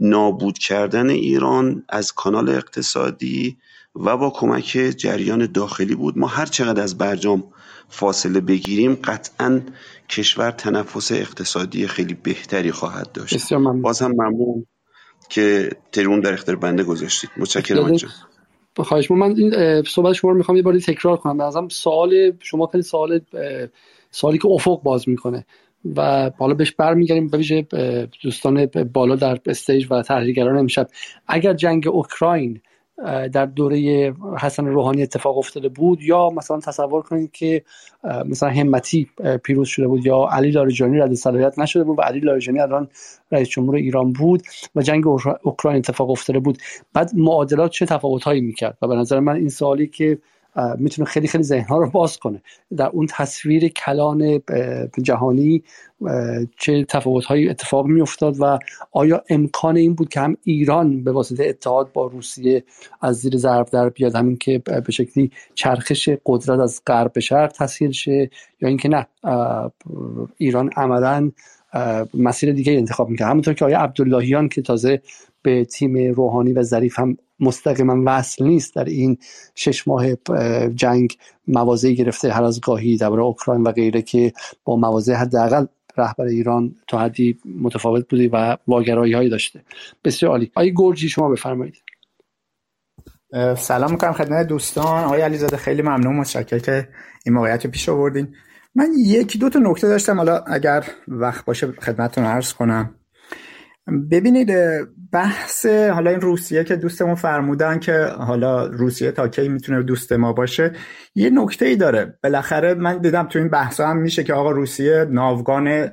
[0.00, 3.56] نابود کردن ایران از کانال اقتصادی
[3.94, 6.18] و با کمک جریان داخلی بود.
[6.18, 7.44] ما هر چقدر از برجام
[7.88, 9.60] فاصله بگیریم قطعا
[10.08, 13.34] کشور تنفس اقتصادی خیلی بهتری خواهد داشت.
[13.82, 14.66] باز هم ممنون
[15.28, 17.30] که تریبون در اختیار بنده گذاشتید.
[17.36, 18.10] متشکرم انجام
[18.82, 21.38] خواهش من این صحبت شما رو می‌خوام یه باری تکرار کنم.
[21.38, 23.20] به سوال شما خیلی سوال
[24.10, 25.46] سوالی که افق باز می‌کنه.
[25.96, 27.28] و حالا بهش برمیگردیم.
[27.28, 30.88] به دوستان بالا در استیج و تحلیلگران امشب.
[31.26, 32.60] اگر جنگ اوکراین
[33.32, 37.62] در دوره حسن روحانی اتفاق افتاده بود یا مثلا تصور کنید که
[38.24, 39.08] مثلا همتی
[39.44, 42.88] پیروز شده بود یا علی لاریجانی رد صلاحیت نشده بود و علی لاریجانی الان
[43.32, 44.42] رئیس جمهور ایران بود
[44.74, 45.06] و جنگ
[45.42, 46.58] اوکراین اتفاق افتاده بود.
[46.92, 50.18] بعد معادلات چه تفاوتهایی می‌کرد؟ و به نظر من این سوالی که
[50.78, 52.42] می‌تونه خیلی خیلی ذهنها رو باز کنه.
[52.76, 54.42] در اون تصویر کلان
[55.02, 55.62] جهانی
[56.58, 58.58] چه تفاوت هایی اتفاق میافتاد و
[58.92, 62.64] آیا امکان این بود که هم ایران به واسطه اتحاد با روسیه
[63.00, 67.52] از زیر ضرب در بیاد همین که به شکلی چرخش قدرت از غرب به شرق
[67.52, 69.06] تسهیل شه یا اینکه نه؟
[70.36, 71.30] ایران عملا
[72.14, 73.28] مسیر دیگه انتخاب می‌کرد.
[73.28, 75.02] همونطور که آیا عبداللهیان که تازه
[75.44, 78.74] به تیم روحانی و ظریف هم مستقیما وصل نیست.
[78.74, 79.18] در این
[79.54, 80.06] شش ماه
[80.74, 81.16] جنگ
[81.48, 84.32] موازه گرفته هر از گاهی درباره اوکراین و غیره که
[84.64, 85.66] با موازه حداقل
[85.96, 89.60] رهبر ایران تا حدی متفاوت بودی و واگرایی هایی داشته.
[90.04, 90.50] بسیار عالی.
[90.54, 91.74] آقای گرجی شما بفرمایید.
[93.56, 95.04] سلام می‌کنم خدمت دوستان.
[95.04, 96.16] آقای علیزاده خیلی ممنون.
[96.16, 96.88] متشکرم که
[97.26, 98.34] این موقعیت رو پیش آوردین.
[98.74, 100.16] من یکی دو تا نکته داشتم.
[100.16, 102.94] حالا اگر وقت باشه خدمتتون عرض کنم.
[104.10, 104.52] ببینید
[105.12, 110.32] بحث حالا این روسیه که دوستمون فرمودن که حالا روسیه تا کی می‌تونه دوست ما
[110.32, 110.72] باشه
[111.14, 112.18] یه نکته ای داره.
[112.22, 115.88] بالاخره من دیدم تو این بحث هم میشه که آقا روسیه ناوگان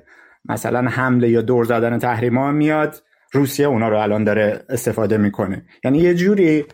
[0.46, 3.04] مثلا حمله یا دور زدن تحریما میاد
[3.34, 5.66] روسیه اونا رو الان داره استفاده می‌کنه.
[5.84, 6.66] یعنی یه جوری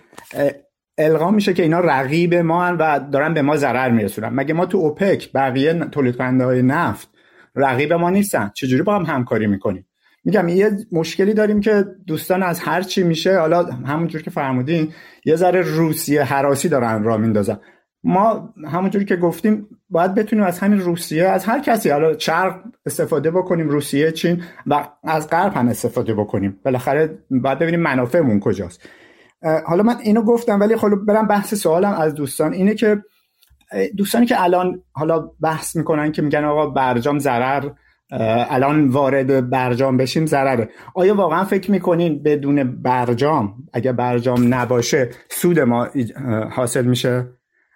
[0.98, 4.30] القا میشه که اینا رقیب ما و دارن به ما ضرر میرسونن.
[4.30, 7.10] مگه ما تو اوپک بقیه تولید های نفت
[7.56, 9.88] رقیب ما نیستن؟ چجوری با هم همکاری می‌کنیم؟
[10.27, 14.93] میگم یه مشکلی داریم که دوستان از هر چی میشه حالا همونجور که فرمودین
[15.25, 17.59] یه ذره روسیه حراسی دارن را میندازن.
[18.03, 23.31] ما همونجوری که گفتیم باید بتونیم از همین روسیه از هر کسی حالا شرق استفاده
[23.31, 26.59] بکنیم روسیه چین و از غرب هم استفاده بکنیم.
[26.65, 28.89] بالاخره باید ببینیم منافعمون کجاست.
[29.65, 32.53] حالا من اینو گفتم ولی خب برم بحث سوالم از دوستان.
[32.53, 33.01] اینه که
[33.97, 37.69] دوستانی که الان حالا بحث می‌کنن که میگن آقا برجام ضرر
[38.49, 45.59] الان وارد برجام بشیم ضرره آیا واقعا فکر می‌کنین بدون برجام اگر برجام نباشه سود
[45.59, 45.88] ما
[46.51, 47.27] حاصل میشه؟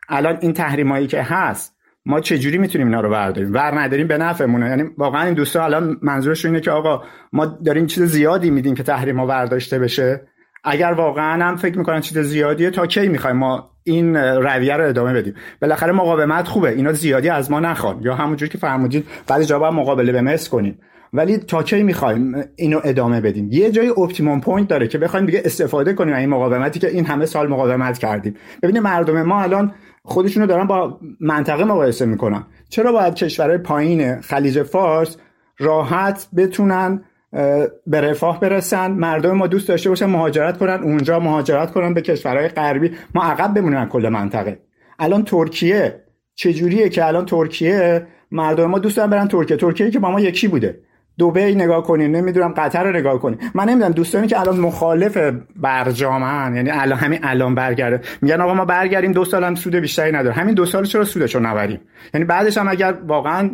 [0.10, 1.76] الان این تحریمایی که هست
[2.06, 4.70] ما چجوری می‌تونیم اینا رو برداریم؟ ور نداریم به نفعمونه.
[4.70, 7.03] یعنی واقعا این دوستا الان منظورشون اینه که آقا
[7.34, 10.28] ما داریم چیز زیادی میدیم که تحریم ها برداشته بشه.
[10.64, 15.14] اگر واقعا هم فکر می‌کنن چیز زیادیه تا کی می‌خوایم ما این رویه رو ادامه
[15.14, 15.34] بدیم.
[15.62, 16.70] بالاخره مقاومت خوبه.
[16.70, 18.02] اینا زیادی از ما نخوان.
[18.02, 19.06] یا همونجوری که فرمودید
[19.48, 20.80] جا باید مقابله به مثل کنیم.
[21.14, 25.41] ولی تا کی می‌خوایم اینو ادامه بدیم؟ یه جای optimum point داره که بخوایم دیگه
[25.45, 28.36] استفاده کنیم این مقاومتی که این همه سال مقاومت کردیم.
[28.64, 32.44] ببینید مردم ما الان خودشونو دارن با منطقه مقایسه می‌کنن.
[32.70, 35.18] چرا باید کشورهای پایین خلیج فارس
[35.60, 37.03] راحت بتونن
[37.88, 42.48] به رفاه برسن مردم ما دوست داشته باشن مهاجرت کنن اونجا مهاجرت کنن به کشورهای
[42.48, 42.91] غربی.
[43.16, 44.60] ما عقب بمونیم کل منطقه.
[44.99, 46.03] الان ترکیه
[46.36, 49.58] چجوریه که الان ترکیه؟ مردم ما دوست دارن برن ترکیه.
[49.58, 50.80] ترکیه که با ما یکی بوده.
[51.20, 55.18] دبی نگاه کنیم نمی‌دونم قطر رو نگاه کنیم من نمی‌دونم دوستانی که الان مخالف
[55.56, 60.12] برجامن یعنی الان همین الان برگرده میگن آقا ما برگردیم دو سال هم سود بیشتری
[60.12, 61.82] نداره همین دو سال چرا سودشو نبریم؟
[62.14, 63.49] یعنی بعدش هم اگر واقعا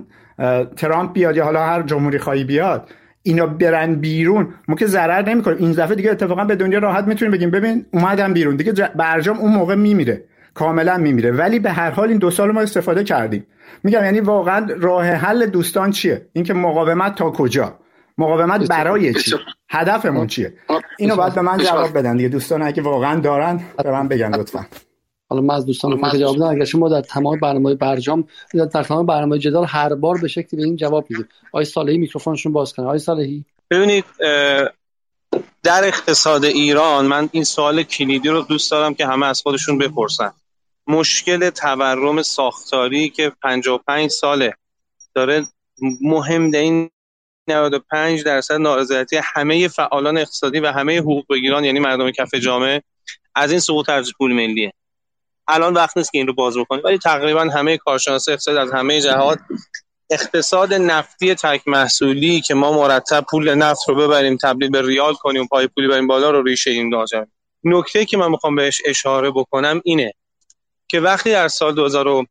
[0.78, 2.90] ترامپ بیاد یا حالا هر جمهوری خواهی بیاد
[3.28, 5.58] اینا برن بیرون ما که ضرر نمی‌کنیم.
[5.58, 8.56] این دفعه دیگه اتفاقا به دنیا راحت می‌تونیم بگیم ببین اومدن بیرون.
[8.56, 10.24] دیگه برجام اون موقع میمیره.
[10.54, 11.32] کاملا میمیره.
[11.32, 13.48] ولی به هر حال این دو سال ما استفاده کردیم.
[13.84, 17.80] میگم یعنی واقعا راه حل دوستان چیه؟ اینکه مقاومت تا کجا؟
[18.18, 19.36] مقاومت برای چی؟
[19.70, 20.54] هدفمون چیه؟
[20.98, 22.30] اینو باید به من جواب بدن دیگه.
[22.30, 24.66] دوستان اگه واقعا دارن به من بگن لطفا.
[25.30, 29.06] حالا من از دوستان که جواب بدم اگر شما در تمام برنامه برجام در تمام
[29.06, 32.86] برنامه جدال هر بار به شکلی به این جواب می‌دید آقای صالحی میکروفونشون باز کنه.
[32.86, 33.46] آقای صالحی.
[33.72, 34.06] ببینید
[35.64, 40.32] در اقتصاد ایران من این سوال کلیدی رو دوست دارم که همه از خودشون بپرسن.
[40.88, 44.54] مشکل تورم ساختاری که 55 ساله.
[45.16, 45.48] داره
[46.02, 46.90] مهم این
[47.50, 52.84] 95 درصد نارضایتی همه فعالان اقتصادی و همه حقوق بگیران یعنی مردم کف جامعه
[53.36, 54.74] از این سقوط ارزش پول ملیه.
[55.48, 59.02] الان وقت نیست که این رو باز بکنیم ولی تقریبا همه کارشناس اقتصاد از همه
[59.02, 59.40] جهات
[60.10, 65.48] اقتصاد نفتی تک محصولی که ما مرتب پول نفت رو ببریم تبدیل به ریال کنیم
[65.48, 67.28] پای پولی بریم بالا رو ریشه این داجم
[67.64, 70.14] نکته که من می‌خوام بهش اشاره بکنم اینه
[70.88, 72.26] که وقتی در سال 2000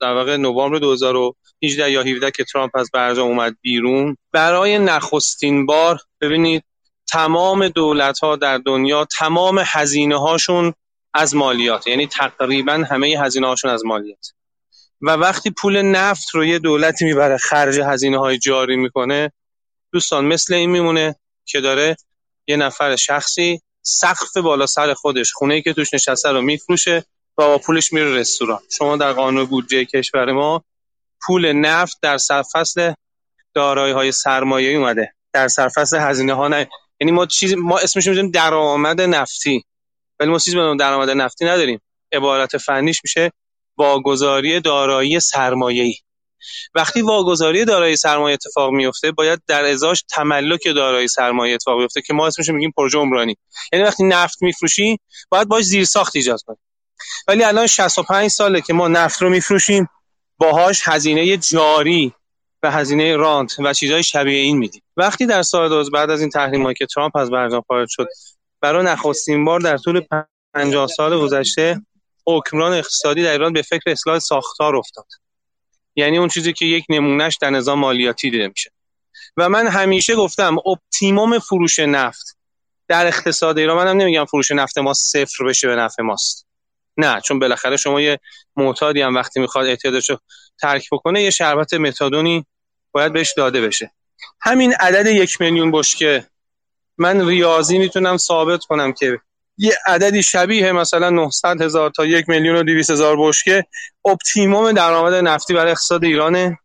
[0.00, 5.98] در واقع نوامبر 2018 یا 17 که ترامپ از برجام اومد بیرون برای نخستین بار
[6.20, 6.64] ببینید
[7.08, 10.74] تمام دولت ها در دنیا تمام هزینه هاشون
[11.16, 14.32] از مالیات یعنی تقریبا همه هزینه هاشون از مالیات.
[15.02, 19.32] و وقتی پول نفت رو یه دولتی می‌بره خرج هزینه های جاری می‌کنه
[19.92, 21.96] دوستان مثل این میمونه که داره
[22.46, 27.04] یه نفر شخصی سقف بالا سر خودش خونه ای که توش نشسته رو میفروشه
[27.38, 28.60] و با پولش میره رستوران.
[28.78, 30.64] شما در قانون بودجه کشور ما
[31.26, 32.92] پول نفت در سرفصل
[33.54, 35.12] دارایی های سرمایه اومده.
[35.32, 36.68] در سرفصل هزینه ها نه.
[37.00, 39.64] یعنی ما چیز ما اسمش می‌ذاریم درآمد نفتی.
[40.20, 41.80] ولی ما چیزی به درآمد نفتی نداریم.
[42.12, 43.32] عبارت فنیش میشه
[43.78, 45.94] واگذاری دارایی سرمایه‌ای.
[46.74, 52.14] وقتی واگذاری دارایی سرمایه اتفاق میفته باید در ازاش تملک دارایی سرمایه اتفاق بیفته که
[52.14, 53.36] ما اسمش میگیم پروژه عمرانی.
[53.72, 54.98] یعنی وقتی نفت میفروشی
[55.28, 56.56] باید باش زیر ساخت ایجاد کنی.
[57.28, 59.88] ولی الان 65 ساله که ما نفت رو میفروشیم
[60.38, 62.12] باهاش هزینه جاری
[62.62, 64.82] و هزینه رانت و چیزهای شبیه این میدیم.
[64.96, 68.08] وقتی در سال بعد از این تحریمایی که ترامپ از برجام خارج شد
[68.66, 70.00] برای نخستین بار در طول
[70.54, 71.82] 50 سال گذشته
[72.26, 75.06] حکمران اقتصادی در ایران به فکر اصلاح ساختار افتاد.
[75.96, 78.70] یعنی اون چیزی که یک نمونهش در نظام مالیاتی دیده میشه.
[79.36, 82.36] و من همیشه گفتم optimum فروش نفت
[82.88, 86.46] در اقتصاد ایران منم نمیگم فروش نفت ما صفر بشه به نفع ماست.
[86.96, 88.20] نه چون بالاخره شما یه
[88.56, 90.18] معتادی هم وقتی می‌خواد اعتیادش رو
[90.60, 92.46] ترک بکنه یه شربت متادونی
[92.92, 93.90] باید بهش داده بشه.
[94.40, 96.26] همین عدد یک میلیون بشکه
[96.98, 99.20] من ریاضی می‌تونم ثابت کنم که
[99.58, 103.64] یه عددی شبیه مثلا 900 هزار تا یک میلیون و 200 هزار بشکه
[104.04, 106.58] optimum درآمد نفتی برای اقتصاد ایرانه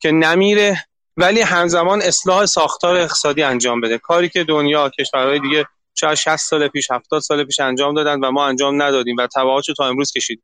[0.00, 0.84] که نمیره
[1.16, 3.98] ولی همزمان اصلاح ساختار اقتصادی انجام بده.
[3.98, 8.30] کاری که دنیا کشورهای دیگه شاید 60 سال پیش 70 سال پیش انجام دادن و
[8.30, 10.42] ما انجام ندادیم و تبعاتش تا امروز کشید.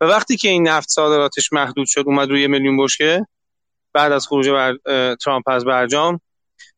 [0.00, 3.26] و وقتی که این نفت صادراتش محدود شد اومد روی میلیون بشکه
[3.92, 4.76] بعد از خروج بر...
[5.14, 6.20] ترامپ از برجام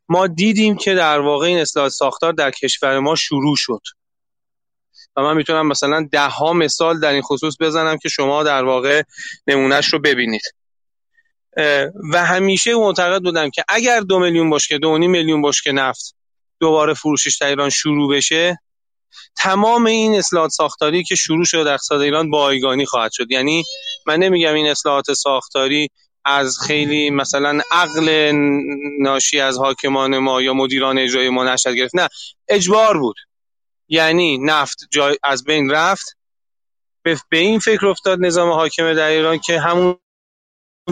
[0.09, 3.81] ما دیدیم که در واقع این اصلاح ساختار در کشور ما شروع شد.
[5.17, 9.03] و من می‌تونم مثلا ده ها مثال در این خصوص بزنم که شما در واقع
[9.47, 10.43] نمونهش رو ببینید.
[12.13, 16.15] و همیشه معتقد بودم که اگر دو میلیون بشکه دو میلیون بشکه نفت
[16.61, 18.59] دوباره فروشش در ایران شروع بشه
[19.37, 23.31] تمام این اصلاحات ساختاری که شروع شده در اقتصاد ایران بایگانی خواهد شد.
[23.31, 23.65] یعنی
[24.07, 25.89] من نمیگم این اصلاحات ساختاری
[26.27, 28.33] از خیلی مثلا عقل
[29.01, 31.97] ناشی از حاکمان ما یا مدیران اجرایی ما نشد گرفت.
[31.97, 32.09] نه
[32.49, 33.17] اجبار بود.
[33.89, 36.17] یعنی نفت جای از بین رفت.
[37.03, 39.99] به, این فکر افتاد نظام حاکم در ایران که همون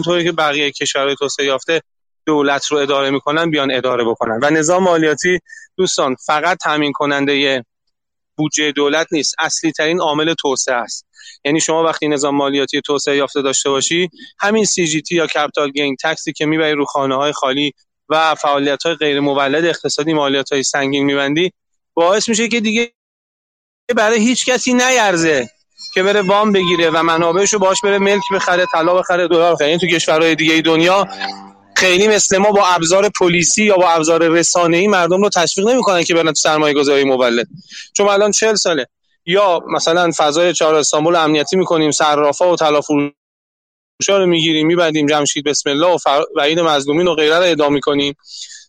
[0.05, 1.81] طوری که بقیه کشورهای توسعه یافته
[2.25, 4.39] دولت رو اداره می‌کنن بیان اداره بکنن.
[4.43, 5.39] و نظام مالیاتی
[5.77, 7.63] دوستان فقط تامین کننده
[8.37, 9.35] بودجه دولت نیست.
[9.39, 11.05] اصلی ترین عامل توسعه است.
[11.45, 14.09] یعنی شما وقتی نظام مالیاتی توسعه یافته داشته باشی
[14.39, 17.71] همین CGT یا capital gain tax ی که می‌بری رو خانه های خالی
[18.09, 21.51] و فعالیت های غیر مولد اقتصادی مالیات های سنگین میبندی
[21.93, 22.91] باعث میشه که دیگه
[23.95, 25.49] برای هیچ کسی نیرزه
[25.93, 29.67] که بره وام بگیره و منابعش رو باش بره ملک بخره طلا بخره دلار بخره.
[29.67, 31.07] این تو کشورهای دیگه دنیا
[31.75, 36.13] خیلی مثل ما با ابزار پلیسی یا با ابزار رسانه‌ای مردم رو تشویق نمی‌کنن که
[36.13, 37.47] برن تو سرمایه گذاری مولد
[37.93, 38.87] چون الان 40 ساله.
[39.25, 45.45] یا مثلا فضای چهار استانبول امنیتی می‌کنیم صرافا و طلا فروشا رو می‌گیریم میبندیم جمشید
[45.45, 45.97] بسم الله و
[46.35, 48.15] وحید مظلومین و غیره رو اعدام می‌کنیم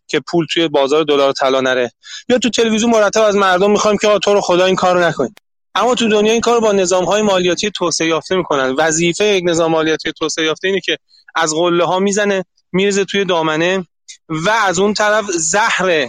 [0.07, 1.93] که پول توی بازار دلار طلا نره.
[2.29, 5.29] یا تو تلویزیون مرتب از مردم می‌خوایم که تو رو خدا این کارو نکن
[5.75, 8.75] اما تو دنیا این کار با نظام های مالیاتی توسعه یافته می‌کنن.
[8.79, 10.99] وظیفه یک نظام مالیاتی توسعه یافته اینه که
[11.35, 12.45] از قله ها می‌زنه
[12.77, 13.87] میرزه توی دامنه
[14.29, 16.09] و از اون طرف زهر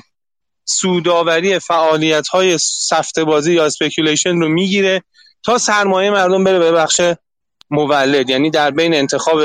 [0.65, 5.03] سوداوری فعالیت های سفته بازی یا اسپیکولیشن رو می‌گیره
[5.43, 7.01] تا سرمایه مردم بره به بخش
[7.69, 8.29] مولد.
[8.29, 9.39] یعنی در بین انتخاب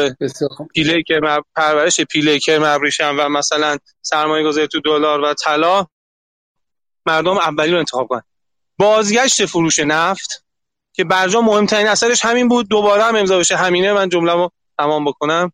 [0.74, 5.86] پیلیکر پرورش پیلیکر مبریشن و مثلا سرمایه گذاری تو دلار و طلا
[7.06, 8.22] مردم اولی رو انتخاب کنن.
[8.78, 10.44] بازگشت فروش نفت
[10.92, 12.68] که برجام مهمترین اثرش همین بود.
[12.68, 13.56] دوباره هم امضا بشه.
[13.56, 13.92] همینه.
[13.92, 15.52] من جمله رو تمام بکنم.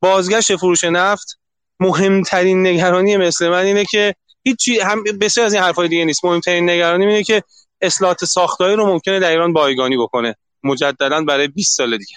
[0.00, 1.38] بازگشت فروش نفت
[1.80, 4.14] مهمترین نگرانی مثل من اینه که
[4.44, 6.24] هیچی هم بسیار از این حرفای دیگه نیست.
[6.24, 7.42] مهمترین نگرانی اینه که
[7.80, 10.36] اصلاحات ساختاری رو ممکنه در ایران بایگانی بکنه.
[10.64, 12.16] مجددا برای 20 سال دیگه.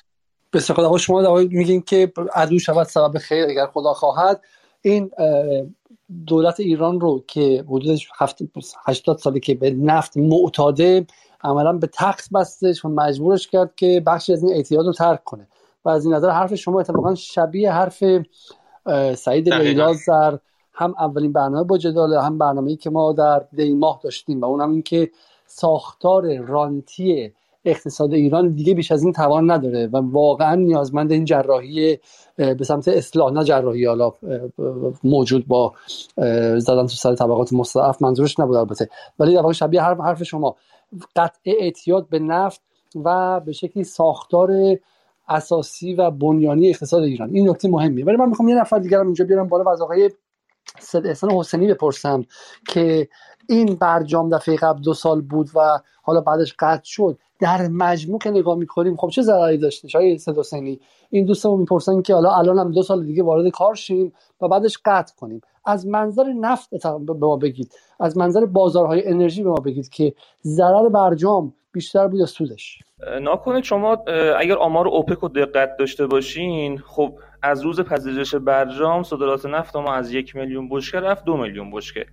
[0.53, 0.97] بسیار خدا.
[0.97, 4.41] شما میگین که عدو شود سبب خیر اگر خدا خواهد.
[4.81, 5.11] این
[6.27, 7.99] دولت ایران رو که حدود
[8.87, 11.05] 80 سالی که به نفت معتاده
[11.43, 15.47] عملا به تخت بستش و مجبورش کرد که بخشی از این اعتیاد رو ترک کنه.
[15.85, 18.03] و از این نظر حرف شما اتفاقا شبیه حرف
[19.15, 20.39] سعید لیلاز در
[20.73, 24.71] هم اولین برنامه با جدال هم برنامه‌ای که ما در دی ماه داشتیم و اونم
[24.71, 25.11] این که
[25.45, 27.33] ساختار رانتی
[27.65, 31.97] اقتصاد ایران دیگه بیش از این توان نداره و واقعا نیازمند این جراحی
[32.35, 34.11] به سمت اصلاح نه جراحی حالا
[35.03, 35.73] موجود با
[36.57, 38.89] زدن تو سر طبقات مستضعف منظورش نبود البته.
[39.19, 40.55] ولی در واقع شبیه حرف شما.
[41.15, 42.61] قطع اعتیاد به نفت
[43.05, 44.49] و به شکلی ساختار
[45.27, 47.29] اساسی و بنیانی اقتصاد ایران.
[47.33, 48.05] این نکته مهمیه.
[48.05, 50.11] ولی من می‌خوام یه نفر دیگرم اینجا بیارم بالا و از آقای
[50.79, 52.25] سید احسان حسینی بپرسم
[52.67, 53.07] که
[53.49, 57.17] این برجام دفعه قبل دو سال بود و حالا بعدش قطع شد.
[57.39, 60.79] در مجموع که نگاه می‌کنیم خب چه ضرری داشته؟ شاید سید حسینی.
[61.09, 64.77] این دوستمون می‌پرسن که حالا الان هم دو سال دیگه وارد کار شیم و بعدش
[64.85, 65.41] قطع کنیم.
[65.65, 66.69] از منظر نفت
[67.05, 67.73] به ما بگید.
[67.99, 72.79] از منظر بازارهای انرژی به ما بگید که ضرر برجام بیشتر بود یا سودش؟
[73.21, 74.03] ناکنه شما
[74.39, 79.93] اگر آمار اوپک رو دقت داشته باشین خب از روز پذیرش برجام صادرات نفت ما
[79.93, 82.05] از یک میلیون بشکه رفت دو میلیون بشکه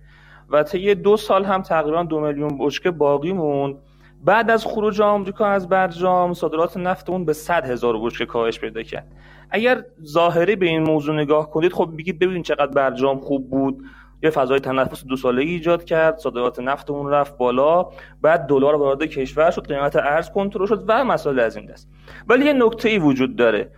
[0.49, 3.75] و طی دو سال هم تقریبا دو میلیون بشکه باقی موند.
[4.23, 8.83] بعد از خروج آمریکا از برجام صادرات نفت اون به 100 هزار بشکه کاهش پیدا
[8.83, 9.07] کرد.
[9.49, 13.83] اگر ظاهری به این موضوع نگاه کنید خب بگید ببینید چقدر برجام خوب بود.
[14.23, 17.85] یه فضای تنفس دو ساله ایجاد کرد صادرات نفت اون رفت بالا
[18.21, 21.89] بعد دلار وارد کشور شد قیمت ارز کنترل شد و مسائل از این دست.
[22.27, 23.71] ولی یه نکته ای وجود داره.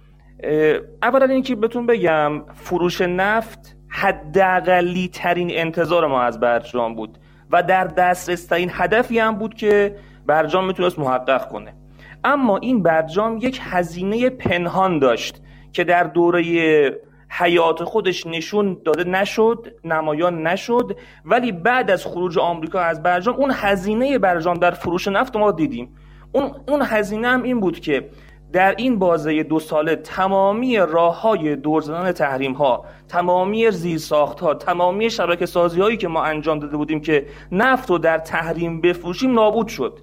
[1.03, 7.17] اولا اینکه بهتون بگم فروش نفت حداقلی ترین انتظار ما از برجام بود
[7.51, 9.95] و در دسترس ترین هدفی هم بود که
[10.25, 11.73] برجام می‌تونست محقق کنه.
[12.23, 15.41] اما این برجام یک هزینه پنهان داشت
[15.73, 16.43] که در دوره
[17.33, 23.51] حیات خودش نشون داده نشد نمایان نشد ولی بعد از خروج آمریکا از برجام اون
[23.53, 25.95] هزینه برجام در فروش نفت ما دیدیم.
[26.31, 28.09] اون اون هزینه هم این بود که
[28.53, 34.53] در این بازه دو ساله تمامی راه های دور زدن تحریم ها تمامی زیرساخت ها
[34.53, 39.33] تمامی شبکه سازی هایی که ما انجام داده بودیم که نفت رو در تحریم بفروشیم
[39.33, 39.99] نابود شد.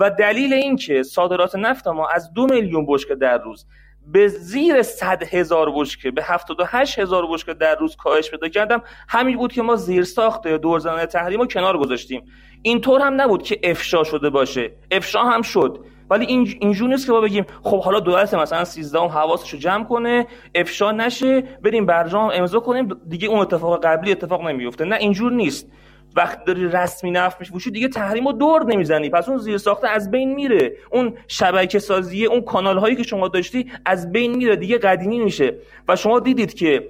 [0.00, 3.66] و دلیل این که صادرات نفت ما از دو میلیون بشکه در روز
[4.06, 8.48] به زیر صد هزار بشکه به هفتاد و هشت هزار بشکه در روز کاهش پیدا
[8.48, 8.82] کردم.
[9.08, 12.22] همین بود که ما زیر ساخت دور زدن تحریم رو کنار گذاشتیم.
[12.62, 14.72] اینطور هم نبود که افشا شده باشه.
[14.90, 15.84] افشا هم شد.
[16.10, 19.58] ولی این اینجور نیست که ما بگیم خب حالا دولت مثلا 13 هم حواسش رو
[19.58, 22.88] جمع کنه افشا نشه بریم برجام امضا کنیم.
[23.08, 25.70] دیگه اون اتفاق قبلی اتفاق نمیفته نه اینجور نیست.
[26.16, 29.10] وقت داری رسمی نفت میفروشی دیگه تحریم رو دور نمی‌زنی.
[29.10, 30.72] پس اون زیر ساخته از بین میره.
[30.90, 34.56] اون شبکه سازی اون کانال هایی که شما داشتی از بین میره.
[34.56, 35.54] دیگه قدیمی میشه.
[35.88, 36.88] و شما دیدید که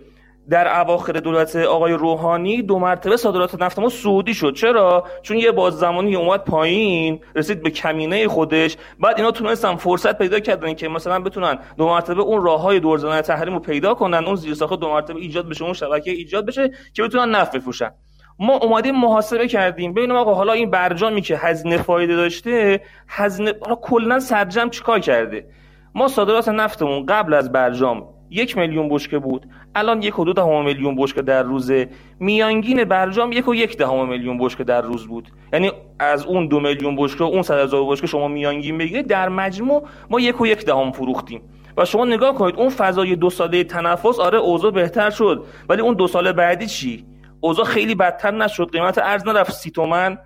[0.51, 4.55] در اواخر دولت آقای روحانی دو مرتبه صادرات نفت ما سعودی شد.
[4.55, 8.77] چرا؟ چون یه باز زمانی اومد پایین رسید به کمینه خودش.
[9.01, 12.99] بعد اینا تونستن فرصت پیدا کردن که مثلا بتونن دو مرتبه اون راه های دور
[12.99, 14.25] زدن تحریم رو پیدا کنن.
[14.25, 17.91] اون زیرساخت دو مرتبه ایجاد بشه اون شبکه ایجاد بشه که بتونن نفت بفروشن.
[18.39, 19.93] ما اومدیم محاسبه کردیم.
[19.93, 25.47] ببینیم آقا حالا این برجامی که هزینه فایده داشته هزینه حالا کلا سرجم چیکار کرده؟
[25.95, 29.47] ما صادرات نفتمون قبل از برجام یک میلیون بشکه بود.
[29.75, 31.89] الان یک و دو دهم میلیون بشکه در روزه.
[32.21, 35.29] میانگین برجام یک و یک دهم میلیون بشکه در روز بود.
[35.53, 39.83] یعنی از اون دو میلیون بشکه اون صد هزار بشکه شما میانگین بگیرید در مجموع
[40.11, 41.41] ما یک و یک دهم فروختیم.
[41.77, 45.45] و شما نگاه کنید اون فضای دو ساله تنفس آره اوضاع بهتر شد.
[45.69, 47.05] ولی اون دو سال بعدی چی؟
[47.45, 48.71] اوضاع خیلی بدتر نشد.
[48.73, 50.19] قیمت ارز نرفت سی تومن.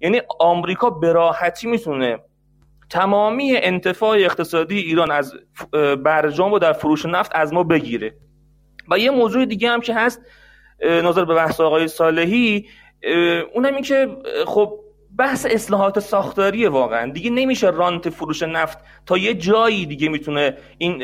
[0.00, 2.18] یعنی آمریکا به راحتی می‌تونه
[2.90, 5.34] تمامی انتفاع اقتصادی ایران از
[6.04, 8.14] برجام و در فروش نفت از ما بگیره.
[8.90, 10.20] و یه موضوع دیگه هم که هست
[10.82, 12.66] نظر به بحث آقای صالحی
[13.54, 14.08] اونم این که
[14.46, 14.80] خب
[15.18, 17.12] بحث اصلاحات ساختاری واقعا.
[17.12, 21.02] دیگه نمیشه رانت فروش نفت تا یه جایی دیگه می‌تونه این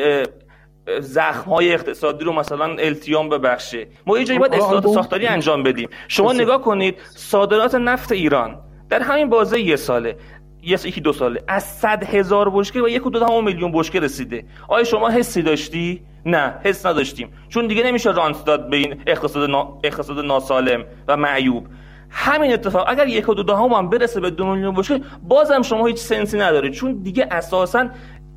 [1.00, 5.88] زخم های اقتصادی رو مثلا التیام ببخشه ما یه جایی باید اصلاحات ساختاری انجام بدیم.
[6.08, 8.58] شما نگاه کنید صادرات نفت ایران
[8.88, 10.16] در همین بازه یه ساله
[10.62, 14.44] یکی دو ساله از صد هزار بشکه و یک و دو میلیون بشکه رسیده.
[14.68, 17.28] آیا شما حسی داشتی؟ نه حس نداشتیم.
[17.48, 19.78] چون دیگه نمیشه رانت داد به این اقتصاد, نا...
[19.84, 21.66] اقتصاد ناسالم و معیوب.
[22.10, 25.96] همین اتفاق اگر یک و دو هم برسه به دو میلیون بشکه بازم شما هیچ
[25.96, 26.72] سنسی ندارید.
[26.72, 27.88] چون دیگه اساسا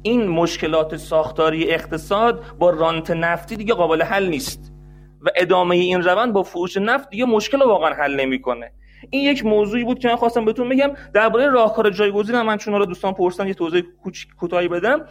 [0.01, 4.71] این مشکلات ساختاری اقتصاد با رانت نفتی دیگه قابل حل نیست.
[5.21, 8.71] و ادامه این روند با فروش نفت دیگه مشکل واقعا حل نمی‌کنه.
[9.09, 10.91] این یک موضوعی بود که من خواستم بهتون بگم.
[11.13, 13.83] درباره راهکار جایگزین من چون رو دوستان پرسیدن یه توضیح
[14.39, 15.05] کوتاهی بدم.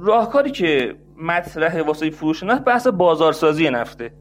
[0.00, 4.12] راهکاری که مطرح واسه فروش نفت بحث بازارسازی نفته.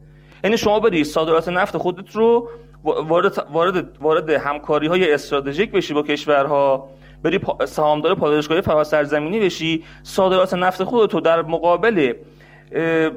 [0.44, 2.50] یعنی شما برید صادرات نفت خودت رو
[2.84, 6.90] وارد وارد وارد همکاری های استراتژیک بشی با کشورها.
[7.26, 12.14] بری سهامدار پالایشگاه فضا سرزمینی بشی صادرات نفت خودتو در مقابل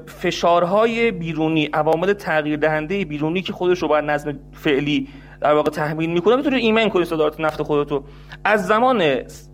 [0.06, 5.08] فشارهای بیرونی عوامل تغییر دهنده بیرونی که خودش رو بر نظم فعلی
[5.40, 8.04] در واقع تحمیل می‌کنه می‌تونی ایمن کنی صادرات نفت خودتو.
[8.44, 9.02] از زمان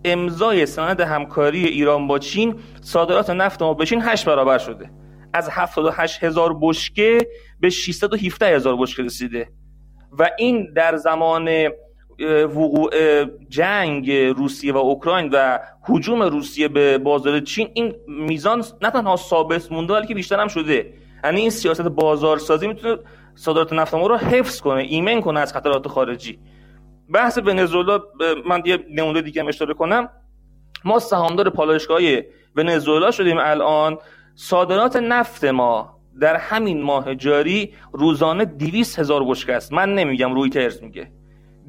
[0.05, 4.89] امضای سند همکاری ایران با چین صادرات نفت ما به چین 8 برابر شده.
[5.33, 7.17] از 78 هزار بشکه
[7.59, 9.47] به 617 هزار بشکه رسیده.
[10.19, 11.49] و این در زمان
[12.45, 12.89] وقوع
[13.49, 19.71] جنگ روسیه و اوکراین و حجوم روسیه به بازار چین این میزان نه تنها ثابت
[19.71, 20.93] مونده بلکه بیشتر هم شده.
[21.23, 22.97] یعنی این سیاست بازارسازی می‌تونه
[23.35, 26.39] صادرات نفت ما رو حفظ کنه ایمن کنه از خطرات خارجی.
[27.13, 27.99] بحث ونزوئلا
[28.49, 30.09] من یه نمونه دیگه هم اشاره کنم.
[30.85, 31.99] ما سهامدار پالایشگاه
[32.55, 33.97] ونزوئلا شدیم الان.
[34.35, 39.73] صادرات نفت ما در همین ماه جاری روزانه 200 هزار بشکه است.
[39.73, 41.11] من نمیگم رویترز میگه.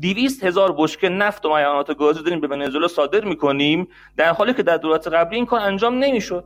[0.00, 3.88] 200 هزار بشکه نفت و معیانات گازی داریم به ونزوئلا صادر می‌کنیم.
[4.16, 6.44] در حالی که در دولت قبلی این کار انجام نمی‌شد.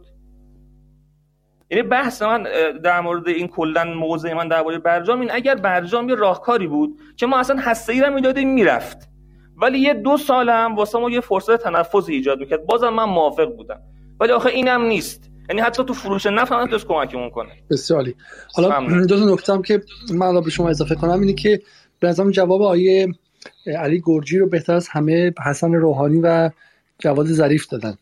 [1.71, 2.47] یعنی بحث من
[2.85, 7.27] در مورد این کلا موضع من درباره برجام این اگر برجام یه راهکاری بود که
[7.27, 9.09] ما اصلا هسته ای رو می‌دادیم می‌رفت.
[9.57, 12.67] ولی یه دو سالم واسه ما یه فرصت تنفس ایجاد می‌کرد.
[12.67, 13.81] بازم من موافق بودم.
[14.21, 15.31] ولی آخه اینم نیست.
[15.49, 17.51] یعنی حتی تو فروش نفت هم کمک کمکمون کنه.
[17.71, 18.15] بسیاری
[18.55, 19.83] حالا دو تا نکته هم که
[20.15, 21.63] من به شما اضافه کنم اینه که
[22.01, 23.09] به نظرم جواب آیه
[23.67, 26.51] علی گرجی رو بهتر از همه حسن روحانی و
[26.99, 27.95] جواد ظریف دادن.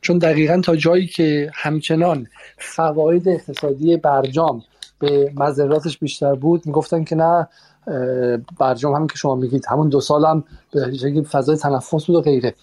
[0.00, 2.26] چون دقیقا تا جایی که همچنان
[2.58, 4.62] فواید اقتصادی برجام
[4.98, 7.48] به مذراتش بیشتر بود می‌گفتن که نه
[8.58, 12.54] برجام همین که شما میگید همون دو سال هم به فضای تنفس بود و غیره.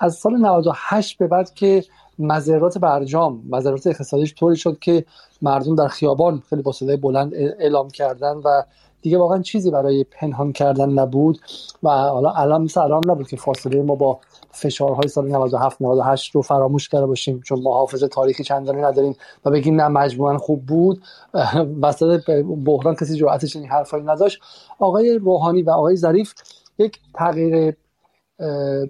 [0.00, 1.84] از سال 98 به بعد که
[2.18, 5.04] مذرات برجام مذرات اقتصادیش طوری شد که
[5.42, 8.62] مردم در خیابان خیلی با صدای بلند اعلام کردن و
[9.06, 11.38] دیگه واقعا چیزی برای پنهان کردن نبود
[11.82, 14.20] و حالا الان مثل الان نبود که فاصله ما با
[14.50, 19.50] فشارهای سال 97 98 رو فراموش کرده باشیم چون ما حافظه تاریخی چندانی نداریم و
[19.50, 21.02] بگیم نه مجموعا خوب بود.
[21.82, 22.30] وسط
[22.64, 24.40] بحران کسی جرأتش این حرفایی نداشت.
[24.78, 26.34] آقای روحانی و آقای ظریف
[26.78, 27.76] یک تغییر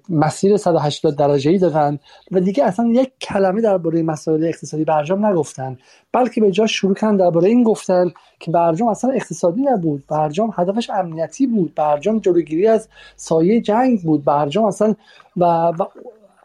[0.08, 1.98] مسیر 180 درجه ای دادن
[2.30, 5.78] و دیگه اصلا یک کلمه درباره مسائل اقتصادی برجام نگفتن
[6.12, 10.90] بلکه به جا شروع کردن درباره این گفتن که برجام اصلا اقتصادی نبود برجام هدفش
[10.90, 14.94] امنیتی بود برجام جلوگیری از سایه جنگ بود برجام اصلا
[15.36, 15.72] و,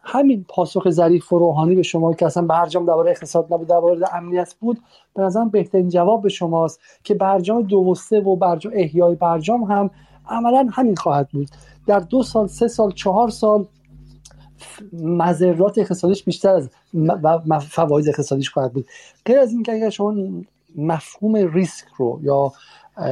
[0.04, 4.56] همین پاسخ ظریف و روحانی به شما که اصلا برجام درباره اقتصاد نبود درباره امنیت
[4.60, 4.80] بود
[5.14, 9.64] به نظرم بهترین جواب به شماست که برجام دو و سه و برجام احیای برجام
[9.64, 9.90] هم
[10.32, 11.50] عملا همین خواهد بود.
[11.88, 13.66] در دو سال سه سال چهار سال
[14.94, 16.70] مذرات اقتصادیش بیشتر از
[17.70, 18.88] فواید اقتصادیش خواهد بود.
[19.26, 20.16] غیر از اینکه اگر شما
[20.76, 22.54] مفهوم ریسک رو یا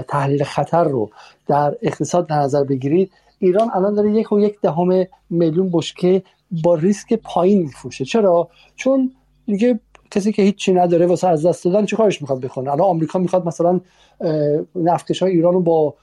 [0.07, 1.09] تحلیل خطر رو
[1.47, 6.23] در اقتصاد در نظر بگیرید ایران الان داره یک و یک دهم میلیون بشکه
[6.63, 8.05] با ریسک پایین میفروشه.
[8.05, 9.11] چرا؟ چون
[9.45, 9.79] دیگه
[10.11, 13.47] کسی که هیچی نداره واسه از دست دادن چه کارش می‌خواد بکنه الان آمریکا می‌خواد
[13.47, 13.81] مثلا
[14.75, 15.93] نفتکش های ایران رو با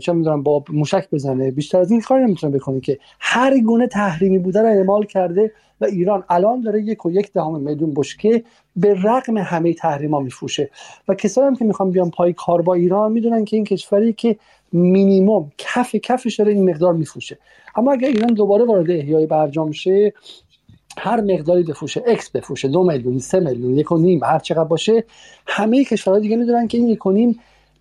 [0.00, 1.50] چه می‌دونم با موشک بزنه.
[1.50, 5.84] بیشتر از این کاری نمی‌تونه بکنه که هر گونه تحریمی بوده رو اعمال کرده و
[5.84, 8.44] ایران الان داره یک و یک دهم میلیون بشکه
[8.76, 10.70] به رغم همه تحریما میفروشه.
[11.08, 14.36] و کسایی هم که می‌خوان بیان پای کار با ایران می‌دونن که این کشوری که
[14.72, 17.38] مینیمم کف کفش داره این مقدار میفروشه.
[17.76, 20.12] اما اگر ایران دوباره وارد احیای برجام شه
[20.98, 25.04] هر مقداری بفروشه اکس بفروشه دو میلیون سه میلیون یک و نیم هر چقدر باشه
[25.46, 26.98] همه کشورها دیگه می‌دونن که این یک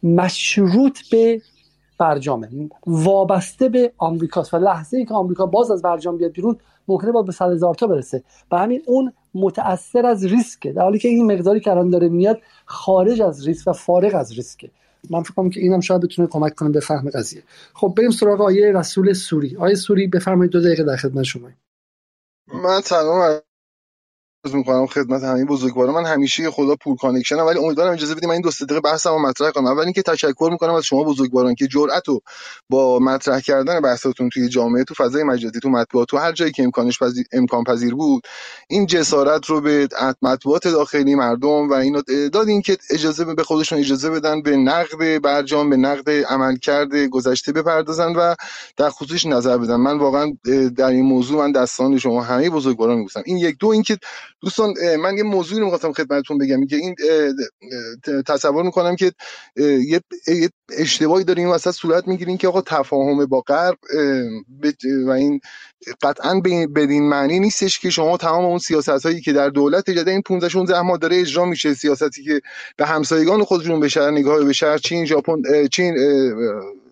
[0.03, 1.41] مشروط به
[2.01, 6.57] برجامه وابسته به آمریکاست و لحظه ای که آمریکا باز از برجام بیاد بیرون
[6.87, 8.23] ممکنه با به صد هزار تا برسه.
[8.51, 10.71] و همین اون متاثر از ریسکه.
[10.71, 14.31] در حالی که این مقداری که الان داره میاد خارج از ریسک و فارغ از
[14.31, 14.71] ریسکه.
[15.09, 17.43] من فکر که اینم شاید بتونه کمک کنه به فهم قضیه.
[17.73, 19.57] خب بریم سراغ آیه رسول سوری.
[19.57, 21.49] آیه سوری بفرمایید دو دقیقه در خدمت شما.
[22.53, 23.41] من سلام
[24.45, 28.31] عرض می‌کنم خدمت همه بزرگواران من همیشه خدا پور کانکشنم ولی امیدوارم اجازه بدید من
[28.31, 29.65] این دو سه دقیقه بحثمو مطرح کنم.
[29.65, 32.21] اول اینکه تشکر می‌کنم از شما بزرگواران که جرأت رو
[32.69, 36.63] با مطرح کردن بحثاتون توی جامعه تو فضای مجازی تو مطبوعات تو هر جایی که
[36.63, 38.23] امکانش پذیر امکان پذیر بود
[38.67, 39.87] این جسارت رو به
[40.21, 42.01] مطبوعات داخلی مردم و اینو
[42.33, 48.13] دادین که اجازه به خودشون اجازه بدن به نقد برجام به نقد عملکرد گذشته بپردازن
[48.13, 48.35] و
[48.77, 49.75] در خصوصش نظر بدن.
[49.75, 50.37] من واقعا
[50.77, 53.57] در این موضوع من دستان شما همه بزرگواران میبوسم این یک.
[53.59, 53.97] دو اینکه
[54.41, 56.65] دوستان من یه موضوعی رو می‌خواستم خدمتتون بگم.
[56.65, 56.95] که این
[58.27, 59.11] تصور می‌کنم که
[59.55, 60.01] یه
[60.77, 63.77] اشتباهی داره این وسط صورت می‌گیرین که آقا تفاهم با غرب
[65.07, 65.39] و این
[66.01, 66.39] قطعا
[66.75, 70.49] بدین معنی نیستش که شما تمام اون سیاست هایی که در دولت جده این 15
[70.49, 71.73] 16 ماه داره اجرا میشه.
[71.73, 72.41] سیاستی که
[72.77, 75.41] به همسایگان خودشون به شهر نگاه به شهر چین ژاپن
[75.71, 75.95] چین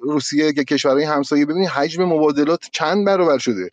[0.01, 1.45] روسیه که کشورهای همسایه.
[1.45, 3.69] ببینید حجم مبادلات چند برابر شده.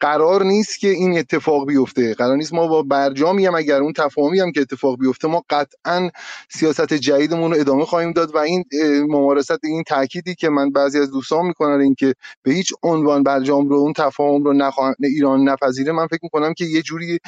[0.00, 2.14] قرار نیست که این اتفاق بیفته.
[2.14, 6.10] قرار نیست ما با برجامی هم اگر اون تفاهمی هم که اتفاق بیفته ما قطعا
[6.50, 8.64] سیاست جدیدمون رو ادامه خواهیم داد و این
[9.08, 13.68] ممارست این تأکیدی که من بعضی از دوستان می‌کنن این که به هیچ عنوان برجام
[13.68, 14.94] رو اون تفاهم رو نخوا...
[15.00, 17.18] ایران نپذیره من فکر می‌کنم که یه جوری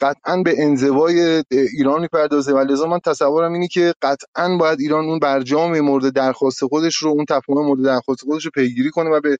[0.00, 2.52] قطعا به انزوای ایران می‌پردازه.
[2.52, 7.10] و لذا من تصورم اینه که قطعا باید ایران اون برجام مورد درخواست خودش رو
[7.10, 9.36] اون تفاهم مورد درخواست خودش رو پیگیری کنه و به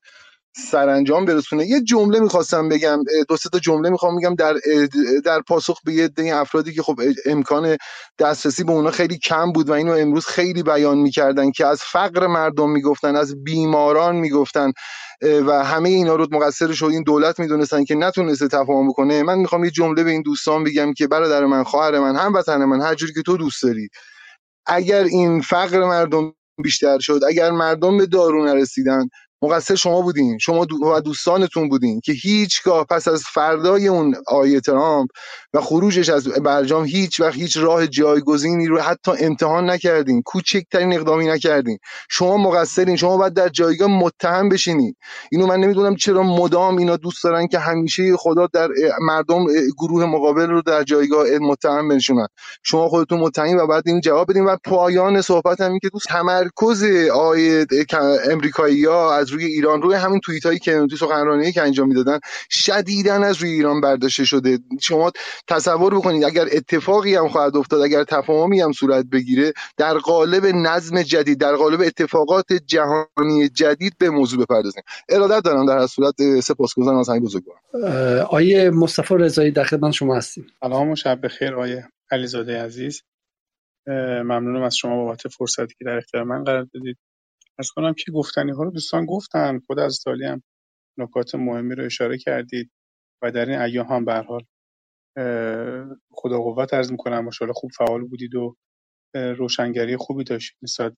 [0.56, 1.66] سرانجام برسونه.
[1.66, 4.54] یه جمله می‌خواستم بگم دو تا جمله می‌خوام بگم در
[5.24, 7.76] در پاسخ به یه افرادی که خب امکان
[8.18, 12.26] دسترسی به اونا خیلی کم بود و اینو امروز خیلی بیان می‌کردن که از فقر
[12.26, 14.72] مردم می‌گفتن از بیماران می‌گفتن
[15.46, 19.22] و همه اینا رو مقصر شد این دولت می‌دونستن که نتونسته تفاهم بکنه.
[19.22, 22.64] من می‌خوام یه جمله به این دوستان بگم که برادر من خواهر من هم وطن
[22.64, 23.88] من هر جوری که تو دوست داری
[24.66, 29.08] اگر این فقر مردم بیشتر شد اگر مردم به دارو نرسیدن
[29.42, 30.38] مقصر شما بودین.
[30.38, 35.10] شما و دوستانتون بودین که هیچگاه پس از فردای اون آیه ترامپ
[35.54, 40.22] و خروجش از برجام هیچ وقت هیچ راه جایگزینی رو حتی امتحان نکردین.
[40.22, 41.78] کوچکترین اقدامی نکردین.
[42.10, 42.96] شما مقصرین.
[42.96, 44.96] شما باید در جایگاه متهم بشینی.
[45.32, 48.68] اینو من نمی‌دونم چرا مدام اینا دوست دارن که همیشه خدا در
[49.00, 49.46] مردم
[49.78, 52.26] گروه مقابل رو در جایگاه متهم بنشونن.
[52.62, 54.44] شما خودتون متهمی و بعد این جواب بدین.
[54.44, 57.66] و پایان صحبت هم که دوست تمرکز آیه
[58.30, 62.18] امریکایی ها از روی ایران روی همین توییت هایی که تو سخنرانی که انجام می‌دادن
[62.50, 64.58] شدیدا از روی ایران برداشته شده.
[64.80, 65.12] شما
[65.48, 71.02] تصور بکنید اگر اتفاقی هم خواهد افتاد اگر تفاهمی هم صورت بگیره در قالب نظم
[71.02, 74.82] جدید در قالب اتفاقات جهانی جدید به موضوع بپردازیم.
[75.08, 77.56] ارادت دارم در صورت سپاسگزارم از همین بزرگوار.
[78.30, 80.46] آیه مصطفی رضایی در خدمت شما هستیم.
[80.60, 83.02] سلام و شب بخیر آیه علیزاده عزیز.
[84.24, 86.96] ممنونم از شما بابت فرصتی که در اختیار من قرار دادید.
[87.58, 89.58] از کنم که گفتنی ها رو دوستان گفتن.
[89.66, 90.42] خود از تالی هم
[90.98, 92.70] نکات مهمی رو اشاره کردید
[93.22, 94.42] و در این ایام هم به حال
[96.10, 98.56] خدا قوت عرض می‌کنم ماشاءالله خوب فعال بودید و
[99.14, 100.92] روشنگری خوبی داشتید نسبت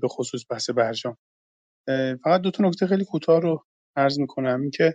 [0.00, 1.16] به خصوص بحث برجام
[2.24, 3.64] فقط دو تا نکته خیلی کوتاه رو
[3.96, 4.60] عرض می‌کنم.
[4.60, 4.94] این که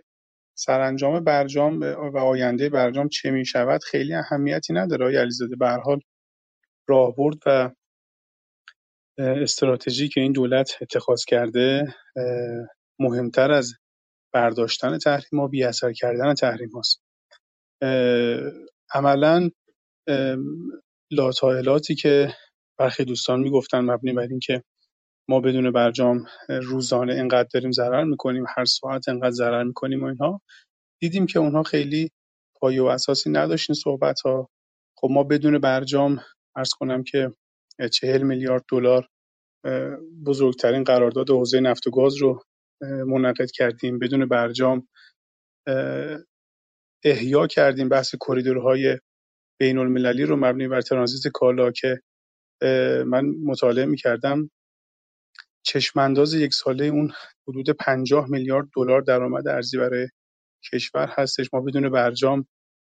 [0.58, 5.06] سرانجام برجام و آینده برجام چه می شود خیلی اهمیتی نداره.
[5.06, 6.00] آقای علیزاده به حال
[6.88, 7.72] راهبرد و
[9.20, 11.96] استراتژی که این دولت اتخاذ کرده
[13.00, 13.74] مهمتر از
[14.34, 17.04] برداشتن تحریم ها بی اثر کردن تحریم هاست.
[18.94, 19.50] عملا
[21.12, 22.34] لاطایلاتی که
[22.80, 24.64] برخی دوستان می‌گفتن مبنی بر این که
[25.30, 30.42] ما بدون برجام روزانه اینقدر داریم ضرر می‌کنیم هر ساعت اینقدر ضرر می‌کنیم و اینها
[31.02, 32.12] دیدیم که اونها خیلی
[32.56, 34.50] پایه و اساسی نداشت این صحبت ها
[34.98, 36.22] خب ما بدون برجام
[36.56, 37.34] ارز کنم که
[37.88, 39.08] چهل میلیارد دلار
[40.26, 42.44] بزرگترین قرارداد حوزه نفت و گاز رو
[42.82, 44.00] منعقد کردیم.
[44.00, 44.88] بدون برجام
[47.04, 47.90] احیا کردیم.
[47.90, 48.98] بحث کریدورهای
[49.60, 52.02] بین المللی رو مبنی بر ترانزیت کالا که
[53.06, 54.52] من مطالعه می‌کردم.
[55.64, 57.12] چشمانداز یک ساله اون
[57.48, 60.08] حدود 50 میلیارد دلار درآمد ارزی برای
[60.74, 61.54] کشور هستش.
[61.54, 62.48] ما بدون برجام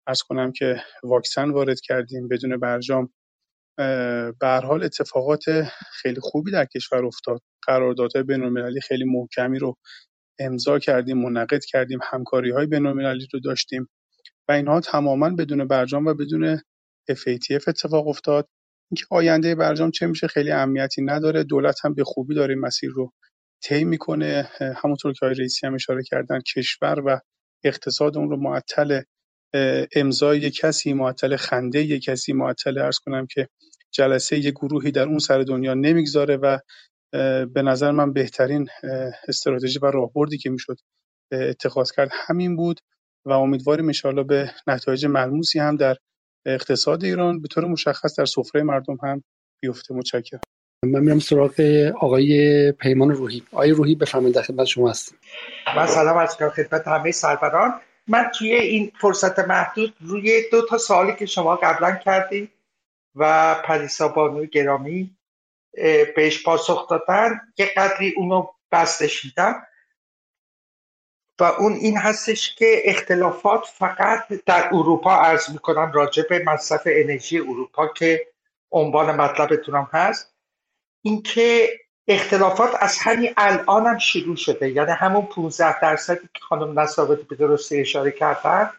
[0.07, 2.27] ارز کنم که واکسن وارد کردیم.
[2.27, 3.13] بدون برجام
[4.39, 5.43] به حال اتفاقات
[6.01, 7.41] خیلی خوبی در کشور افتاد.
[7.67, 9.75] قراردادهای بین‌المللی خیلی محکمی رو
[10.39, 13.89] امضا کردیم منعقد کردیم همکاری های بین‌المللی رو داشتیم
[14.49, 16.57] و اینها تماما بدون برجام و بدون
[17.11, 18.49] FATF اتفاق افتاد.
[18.91, 21.43] اینکه آینده برجام چه میشه خیلی اهمیتی نداره.
[21.43, 23.11] دولت هم به خوبی داره مسیر رو
[23.63, 24.49] طی می‌کنه.
[24.59, 27.19] همونطور که آقای رئیسی هم اشاره کردن کشور و
[27.63, 29.01] اقتصاد اون رو معطل
[29.95, 33.47] امضای یک کسی معطل خنده یک کسی معطل ارز کنم که
[33.91, 36.57] جلسه یک گروهی در اون سر دنیا نمی‌گذاره و
[37.45, 38.69] به نظر من بهترین
[39.27, 40.77] استراتژی و راهبردی که می‌شد
[41.31, 42.79] اتخاذ کرد همین بود
[43.25, 45.95] و امیدواریم انشاءالله به نتایج ملموسی هم در
[46.45, 49.23] اقتصاد ایران به طور مشخص در سفره مردم هم
[49.61, 49.93] بیفته.
[49.93, 50.39] متشکرم.
[50.85, 51.61] من میرم سراغ
[52.01, 53.43] آقای پیمان روحی.
[53.51, 55.17] آقای روحی بفرمایید در خدمت شما هستیم
[55.75, 57.71] من سلام از خدمت همه سروران
[58.07, 62.51] من توی این فرصت محدود روی دو تا سوالی که شما قبلا کردید
[63.15, 65.17] و پریسا بانو گرامی
[66.15, 69.67] بهش پاسخ دادن یه قدری اونو بستش میدم.
[71.39, 77.39] و اون این هستش که اختلافات فقط در اروپا عرض می‌کنم راجع به مصرف انرژی
[77.39, 78.27] اروپا که
[78.71, 80.35] عنوان مطلبتونم هست.
[81.01, 81.69] اینکه
[82.07, 84.69] اختلافات از همین الان هم شروع شده.
[84.69, 88.69] یعنی همون 15 درصدی که خانم نصابتی به درستی اشاره کردن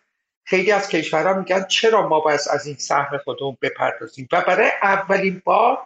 [0.45, 5.43] خیلی از کشورها میگن چرا ما باید از این سهم خودمون بپردازیم؟ و برای اولین
[5.45, 5.79] بار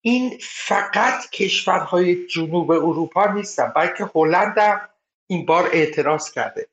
[0.00, 4.80] این فقط کشورهای جنوب اروپا نیستن بلکه هلند هم
[5.26, 6.68] این بار اعتراض کرده.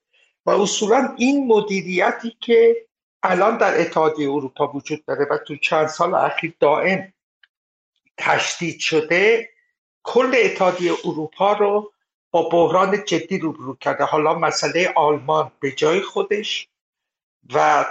[0.46, 2.86] و اصولا این مدیریتی که
[3.24, 7.14] الان در اتحادیه اروپا وجود داره و تو چند سال اخیر دائم
[8.18, 9.50] تشدید شده
[10.04, 11.94] کل اتحادیه اروپا رو
[12.32, 14.04] با بحران جدی روبرو کرده.
[14.04, 16.68] حالا مسئله آلمان به جای خودش
[17.54, 17.86] و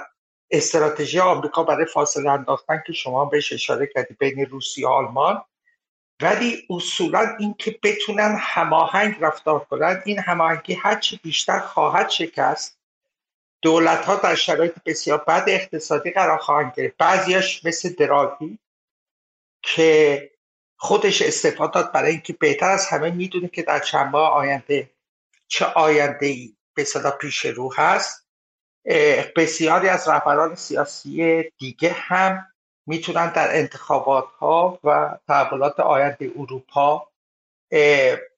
[0.50, 5.44] استراتژی آمریکا برای فاصله انداختن که شما بهش اشاره کردی بین روسیه و آلمان.
[6.22, 12.78] ولی اصولا اینکه بتونن هماهنگ رفتار کنند این هماهنگی هرچی بیشتر خواهد شکست.
[13.62, 16.96] دولت ها در شرایط بسیار بد اقتصادی قرار خواهند گرفت.
[16.96, 18.58] بعضیاش مثل دراگی
[19.62, 20.29] که
[20.82, 24.90] خودش استفاده داد برای اینکه بهتر از همه می‌دونه که در چند ماه آینده
[25.48, 28.26] چه آینده ای به صدا پیش رو هست.
[29.36, 32.46] بسیاری از رهبران سیاسی دیگه هم
[32.86, 37.08] می‌تونن در انتخابات ها و تحولات آینده اروپا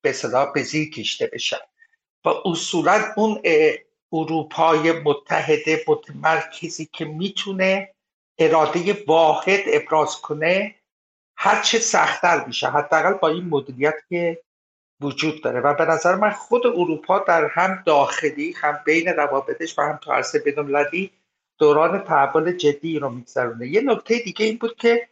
[0.03, 1.57] به صدا به زیر کشته بشن.
[2.25, 3.43] و اصولا اون
[4.13, 7.95] اروپای متحده متمرکزی که می‌تونه
[8.39, 10.75] اراده واحد ابراز کنه
[11.45, 14.43] هرچه سختتر میشه حداقل با این مدیریت که
[15.01, 15.61] وجود داره.
[15.61, 20.13] و به نظر من خود اروپا در هم داخلی هم بین روابطش و هم تو
[20.13, 21.11] عرصه بینالمللی
[21.59, 23.67] دوران تحول جدی رو میگذرونه.
[23.67, 25.09] یه نکته دیگه این بود که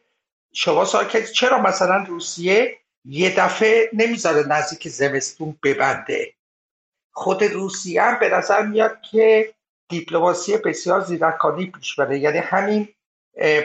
[0.52, 6.32] شما سوال چرا مثلا روسیه یه دفعه نمی‌ذاره نزدیک زمستون ببنده؟
[7.12, 9.54] خود روسیه هم به نظر میاد که
[9.88, 12.18] دیپلماسی بسیار زیرکانی پیش بره.
[12.18, 12.88] یعنی همین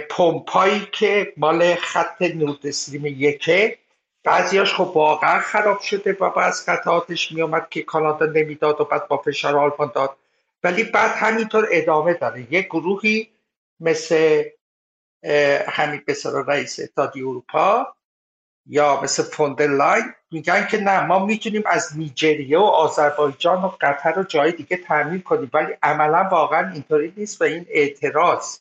[0.10, 3.78] پمپایی که مال خط نورد استریم یکه.
[4.24, 9.18] بعضیاش خب واقعا خراب شده و از قطعاتش میومد که کانادا نمی‌داد و بعد با
[9.18, 10.18] فشار آلمان داد.
[10.64, 12.54] ولی بعد همینطور ادامه داره.
[12.54, 13.30] یک گروهی
[13.80, 14.44] مثل
[15.68, 17.96] همین بسیار رئیس اتحادیه اروپا
[18.66, 24.24] یا مثل فوندرلاین میگن که نه ما می‌تونیم از نیجریه و آذربایجان و قطر و
[24.24, 25.50] جای دیگه تأمین کنیم.
[25.54, 28.60] ولی عملا واقعا اینطوری نیست و این اعتراض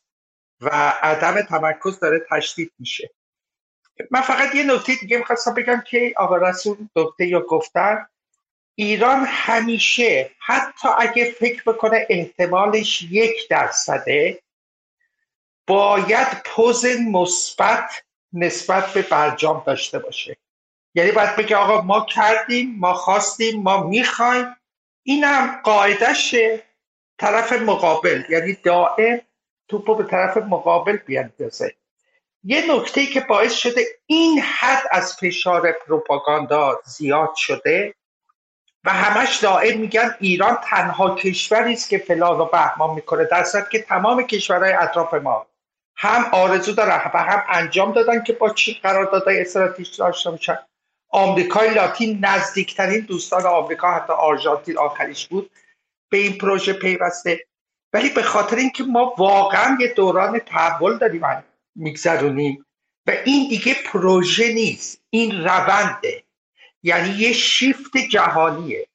[0.61, 0.69] و
[1.01, 3.11] عدم تمرکز داره تشدید میشه.
[4.11, 8.07] من فقط یه نکته دیگه می‌خواستم بگم که آقا رسول نکته‌ای گفتن
[8.75, 14.43] ایران همیشه حتی اگه فکر بکنه احتمالش یک درصده
[15.67, 18.03] باید پوز مثبت
[18.33, 20.37] نسبت به برجام داشته باشه.
[20.95, 24.55] یعنی باید بگه آقا ما کردیم ما خواستیم ما می‌خوایم.
[25.03, 26.63] اینم قاعدشه
[27.17, 28.23] طرف مقابل.
[28.29, 29.21] یعنی دائم
[29.67, 31.75] توپو به طرف مقابل بیاندازه
[32.43, 37.95] یه نکته که باعث شده این حد از فشار پروپاگاندا زیاد شده
[38.83, 43.69] و همش دائم میگن ایران تنها کشوری است که فلان و بهمان می‌کنه در صورت
[43.69, 45.47] که تمام کشورهای اطراف ما
[45.95, 50.57] هم آرزو دارن و هم انجام دادن که با چین قراردادهای استراتژیک داشته باشن.
[51.09, 55.51] آمریکای لاتین نزدیکترین دوستان آمریکا حتی آرژانتین آخریش بود
[56.09, 57.45] به این پروژه پیوسته.
[57.95, 61.21] ولی به خاطر اینکه ما واقعا یه دوران تحول داریم
[61.75, 62.65] میگذرونیم
[63.07, 66.23] و این دیگه پروژه نیست این رونده.
[66.83, 68.87] یعنی یه شیفت جهانیه.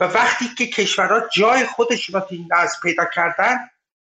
[0.00, 3.56] و وقتی که کشورها جای خودشون رو از پیدا کردن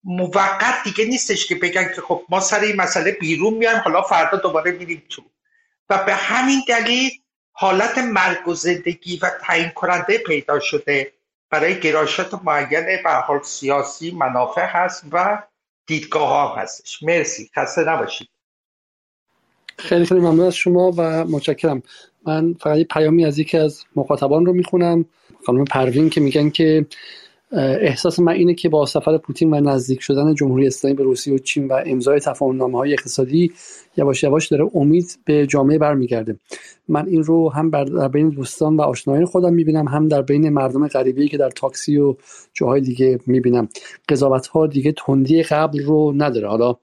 [0.03, 4.37] موقت دیگه نیستش که بگن که خب ما سر این مسئله بیرون میایم حالا فردا
[4.37, 5.23] دوباره میریم تو.
[5.89, 7.11] و به همین دلیل
[7.51, 11.13] حالت مرگ و زندگی و تعیین کننده پیدا شده.
[11.53, 15.43] برای گرایشات معین به حال سیاسی منافع هست و
[15.87, 17.03] دیدگاه هم هستش.
[17.03, 17.49] مرسی.
[17.55, 18.29] خسته نباشید.
[19.77, 21.83] خیلی خیلی ممنون از شما و متشکرم.
[22.27, 25.05] من فقط یه پیامی از یکی از مخاطبان رو می‌خونم.
[25.45, 26.85] خانم پروین که میگن که
[27.53, 31.37] احساس من اینه که با سفر پوتین و نزدیک شدن جمهوری اسلامی به روسیه و
[31.37, 33.51] چین و امضای تفاهم های اقتصادی
[33.97, 36.35] یواش یواش داره امید به جامعه برمیگرده.
[36.87, 40.87] من این رو هم در بین دوستان و آشنایان خودم می‌بینم هم در بین مردم
[40.87, 42.15] غریبی که در تاکسی و
[42.53, 43.67] جاهای دیگه می‌بینم.
[44.09, 46.47] قضاوت ها دیگه تندی قبل رو نداره.
[46.47, 46.75] حالا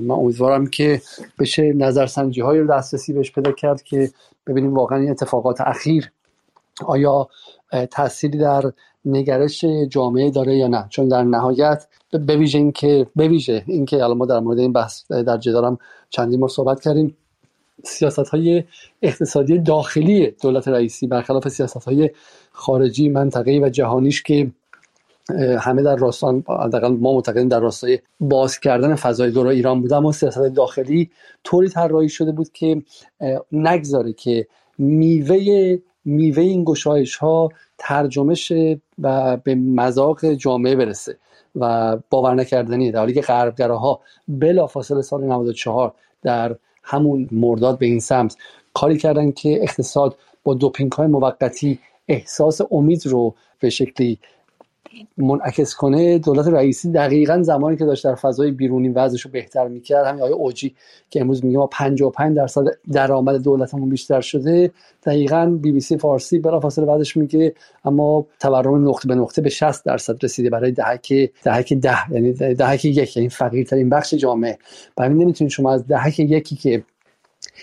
[0.00, 1.00] من امیدوارم که
[1.38, 4.10] بشه نظرسنجی های رو دسترسی بهش پیدا کرد که
[4.46, 6.10] ببینیم واقعا این اتفاقات اخیر
[6.86, 7.28] آیا
[7.90, 8.72] تأثیری در
[9.04, 10.86] نگرش جامعه داره یا نه.
[10.90, 15.12] چون در نهایت به ویژه اینکه به ویژه اینکه الان ما در مورد این بحث
[15.12, 15.78] در جدالم
[16.10, 17.16] چندین بار صحبت کردیم
[17.84, 18.64] سیاست های
[19.02, 22.10] اقتصادی داخلی دولت رئیسی برخلاف سیاست های
[22.52, 24.50] خارجی منطقه‌ای و جهانیش که
[25.58, 26.44] همه در راستان
[26.82, 31.10] ما معتقدیم در راستای باز کردن فضای دور ایران بوده اما سیاست داخلی
[31.44, 32.82] طوری طراحی شده بود که
[33.52, 34.46] نگذاره که
[34.78, 41.18] میوه میوه این گشایش ها ترجمه شه و به مذاق جامعه برسه
[41.56, 42.90] و باور نکردنی.
[42.90, 48.36] در حالی که غربگراها بلا فاصله سال 94 در همون مرداد به این سمت
[48.74, 51.78] کاری کردن که اقتصاد با دوپینگ های موقتی
[52.08, 54.18] احساس امید رو به شکلی
[55.18, 60.06] منعکس کنه دولت رئیسی دقیقا زمانی که داشت در فضای بیرونی وضعش رو بهتر می‌کرد
[60.06, 60.74] همین آیه اوجی
[61.10, 64.70] که امروز میگه ما 55 درصد درآمد دولتمون بیشتر شده
[65.06, 69.84] دقیقا بی بی سی فارسی فاصله بعدش میگه اما تورم نقطه به نقطه به 60
[69.84, 71.12] درصد رسیده برای دهک
[71.44, 74.58] دهک ده یعنی دهک یک یعنی فقیرترین بخش جامعه.
[74.96, 76.84] برای نمی‌تونید شما از دهک یکی که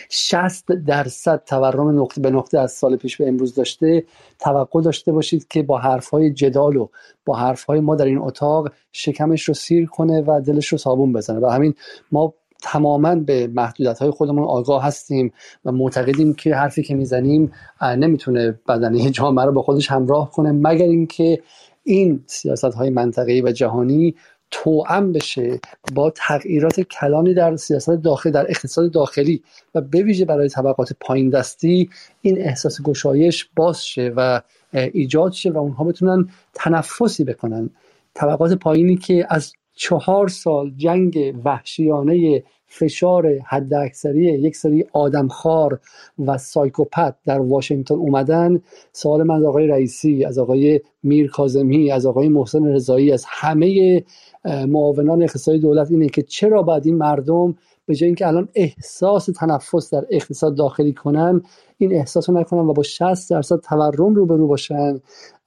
[0.10, 4.04] 60 درصد تورم نقطه به نقطه از سال پیش به امروز داشته.
[4.40, 6.88] توقع داشته باشید که با حرفهای جدال و
[7.26, 11.40] با حرفهای ما در این اتاق شکمش رو سیر کنه و دلش رو صابون بزنه.
[11.40, 11.74] و همین
[12.12, 12.34] ما
[12.64, 15.34] تماما به محدودیت های خودمون آگاه هستیم
[15.66, 17.52] و معتقدیم که حرفی که می‌زنیم
[17.82, 21.42] نمی‌تونه بدنه جامعه رو با خودش همراه کنه مگر اینکه
[21.84, 24.16] این سیاست های منطقه‌ای و جهانی
[24.64, 25.60] توأم بشه
[25.94, 29.44] با تغییرات کلانی در سیاست داخل در اقتصاد داخلی
[29.76, 31.90] و به ویژه برای طبقات پایین دستی
[32.22, 34.42] این احساس گشایش باز شه و
[34.74, 37.70] ایجاد شه و اونها بتونن تنفسی بکنن.
[38.14, 45.80] طبقات پایینی که از چهار سال جنگ وحشیانه فشار حداکثری یک سری آدمخوار
[46.26, 48.62] و سایکوپت در واشنگتن اومدن.
[48.94, 54.04] سوال من از آقای رئیسی از آقای میر کازمی از آقای محسن رضایی از همه
[54.46, 59.94] معاونان اقتصادی دولت اینه که چرا باید این مردم به جای اینکه الان احساس تنفس
[59.94, 61.42] در اقتصاد داخلی کنن
[61.78, 65.02] این احساس رو نکنن و با 60 درصد تورم روبرو باشن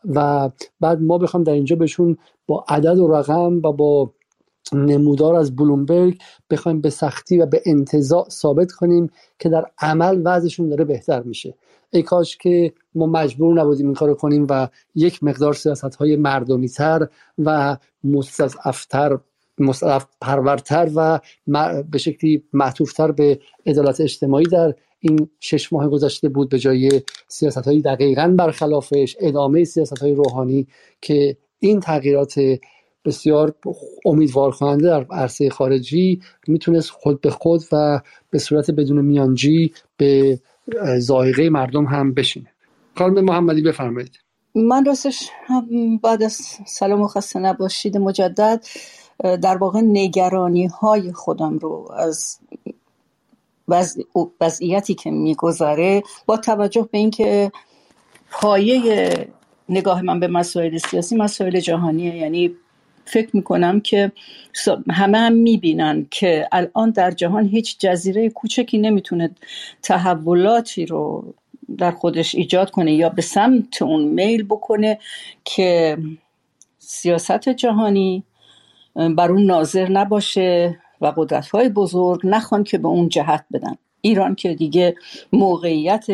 [0.05, 2.17] و بعد ما بخوام در اینجا بهشون
[2.47, 4.11] با عدد و رقم و با
[4.73, 6.19] نمودار از بلومبرگ
[6.51, 11.55] بخوایم به سختی و به انتظاع ثابت کنیم که در عمل وضعشون داره بهتر میشه.
[11.91, 16.69] ای کاش که ما مجبور نبودیم این کارو کنیم و یک مقدار سیاست های مردمی
[16.69, 19.19] تر و مستضعفتر
[19.59, 21.21] مستضعف پرورتر و
[21.91, 27.59] به شکلی معطوفتر به عدالت اجتماعی در این شش ماه گذشته بود به جای سیاست
[27.65, 30.67] های دقیقا برخلافش ادامه سیاست های روحانی
[31.01, 32.41] که این تغییرات
[33.05, 33.55] بسیار
[34.05, 40.41] امیدوار کننده در عرصه خارجی می‌تونست خود به خود و به صورت بدون میانجی به
[40.99, 42.53] زائقه مردم هم بشینه.
[42.97, 44.19] خانم محمدی بفرمایید.
[44.55, 45.31] من راستش
[46.03, 48.65] بعد از سلام و خسته نباشید مجدد
[49.19, 52.39] در واقع نگرانی های خودم رو از
[54.41, 57.53] وضعیتی که میگذره با توجه به اینکه
[58.31, 59.29] پایه
[59.69, 62.57] نگاه من به مسائل سیاسی مسائل جهانیه یعنی
[63.09, 64.13] فکر می‌کنم که
[64.91, 69.31] همه هم می‌بینن که الان در جهان هیچ جزیره کوچکی نمی‌تونه
[69.83, 71.35] تحولاتی رو
[71.79, 74.99] در خودش ایجاد کنه یا به سمت اون میل بکنه
[75.45, 75.99] که
[76.79, 78.25] سیاست جهانی
[78.95, 83.75] بر اون ناظر نباشه و قدرت های بزرگ نخوان که به اون جهت بدن.
[84.01, 84.95] ایران که دیگه
[85.33, 86.07] موقعیت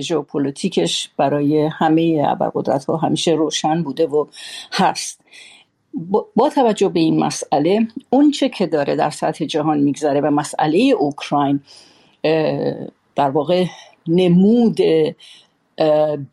[0.00, 4.26] ژئوپلیتیکش برای همه ابرقدرت ها همیشه روشن بوده و
[4.72, 5.20] هست.
[6.36, 10.78] با توجه به این مسئله اون چه که داره در سطح جهان میگذره و مسئله
[10.78, 11.60] اوکراین
[13.14, 13.64] در واقع
[14.08, 14.80] نمود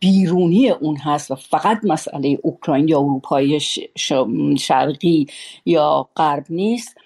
[0.00, 3.60] بیرونی اون هست و فقط مسئله اوکراین یا اروپای
[4.58, 5.26] شرقی
[5.64, 6.96] یا غرب نیست.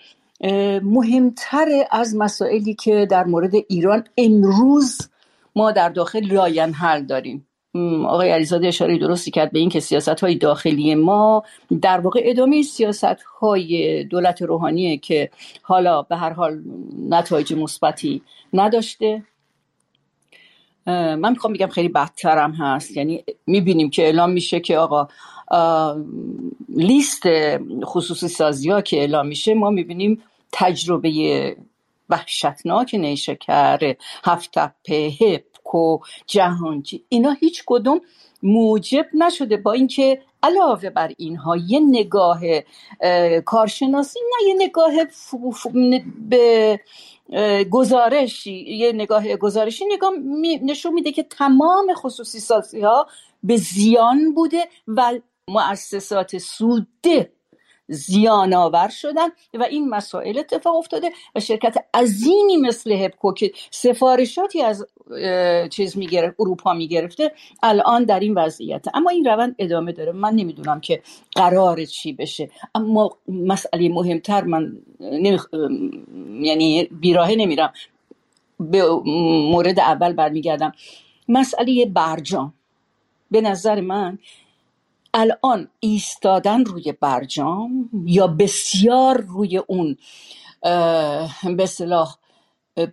[0.82, 4.98] مهمتر از مسائلی که در مورد ایران امروز
[5.56, 7.46] ما در داخل لاین حل داریم.
[8.06, 11.44] آقای علیزاده اشاره درستی کرد به اینکه سیاست های داخلی ما
[11.82, 15.30] در واقع ادامه سیاست های دولت روحانیه که
[15.62, 16.62] حالا به هر حال
[17.08, 19.22] نتایج مثبتی نداشته.
[20.86, 22.96] من می‌خوام بگم خیلی بدترم هست.
[22.96, 25.08] یعنی می‌بینیم که اعلام میشه که آقا
[26.68, 27.22] لیست
[27.84, 31.56] خصوصی سازی ها که اعلام میشه ما می‌بینیم تجربه
[32.08, 34.58] وحشتناک نیشکر هفت
[35.70, 38.00] تپه و جهانجی اینا هیچ کدوم
[38.42, 42.40] موجب نشده با اینکه علاوه بر اینها یه نگاه
[43.44, 44.92] کارشناسی نه یه نگاه
[46.28, 46.80] به
[47.70, 50.12] گزارشی یه نگاه گزارشی نگاه
[50.62, 53.06] نشون میده که تمام خصوصی سازی ها
[53.42, 55.18] به زیان بوده و
[55.48, 57.32] مؤسسات سوده
[57.92, 64.62] زیان آور شدن و این مسائل اتفاق افتاده و شرکت عظیمی مثل هپکو که سفارشاتی
[64.62, 64.86] از
[65.70, 68.84] چیز می‌گرفت اروپا می‌گرفته الان در این وضعیت.
[68.94, 70.12] اما این روند ادامه داره.
[70.12, 71.02] من نمی‌دونم که
[71.34, 72.50] قرار چی بشه.
[72.74, 74.72] اما مسئله مهمتر من
[76.40, 77.72] یعنی بیراهه نمیرم.
[78.60, 78.88] به
[79.50, 80.72] مورد اول برمیگردم.
[81.28, 82.54] مسئله برجام.
[83.30, 84.18] به نظر من
[85.14, 89.96] الان ایستادن روی برجام یا بسیار روی اون
[91.56, 92.16] به صلاح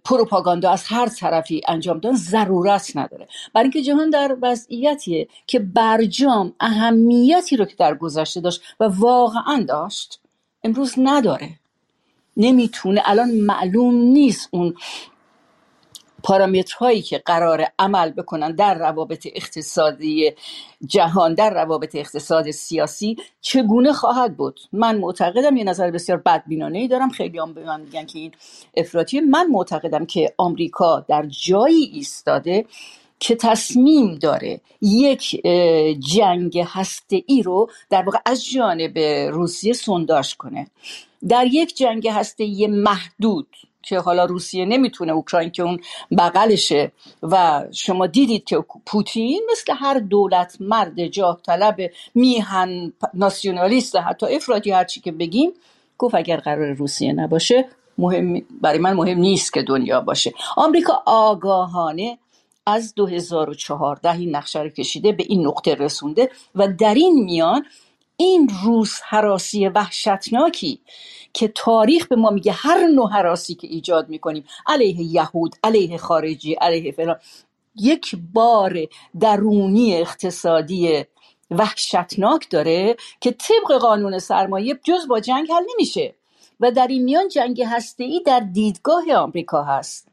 [0.05, 3.27] پروپاگاندا از هر طرفی انجام دادن ضرورت نداره.
[3.53, 9.65] برای اینکه جهان در وضعیتیه که برجام اهمیتی رو که در گذشته داشت و واقعا
[9.67, 10.19] داشت
[10.63, 11.49] امروز نداره.
[12.37, 14.75] نمی‌تونه الان معلوم نیست اون
[16.27, 20.31] پارامترهایی که قرار عمل بکنن در روابط اقتصادی
[20.85, 26.87] جهان در روابط اقتصاد سیاسی چگونه خواهد بود؟ من معتقدم یه نظر بسیار بدبینانه ای
[26.87, 27.09] دارم.
[27.09, 28.31] خیلی هم به من میگن که این
[28.77, 32.65] افراطی من معتقدم که آمریکا در جایی ایستاده
[33.19, 35.41] که تصمیم داره یک
[35.99, 38.97] جنگ هسته ای رو در واقع از جانب
[39.33, 40.67] روسیه سنداش کنه.
[41.29, 43.47] در یک جنگ هسته محدود
[43.87, 45.79] که حالا روسیه نمی‌تونه اوکراین که اون
[46.17, 46.91] بغلشه
[47.23, 54.71] و شما دیدید که پوتین مثل هر دولت مرد جاه طلب میهن ناسیونالیست حتی افرادی
[54.71, 55.51] هرچی که بگیم
[55.97, 57.65] گفت اگر قرار روسیه نباشه
[57.97, 60.33] مهم برای من مهم نیست که دنیا باشه.
[60.55, 62.17] آمریکا آگاهانه
[62.65, 67.65] از 2014 این نقشه رو کشیده به این نقطه رسونده و در این میان
[68.17, 70.81] این روز حراسی وحشتناکی
[71.33, 76.53] که تاریخ به ما میگه هر نوع حراسی که ایجاد می‌کنیم علیه یهود علیه خارجی
[76.53, 77.15] علیه فلان
[77.75, 78.77] یک بار
[79.19, 81.05] درونی اقتصادی
[81.51, 86.15] وحشتناک داره که طبق قانون سرمایه جز با جنگ حل نمیشه.
[86.59, 90.06] و در این میان جنگ هسته در دیدگاه آمریکا هست.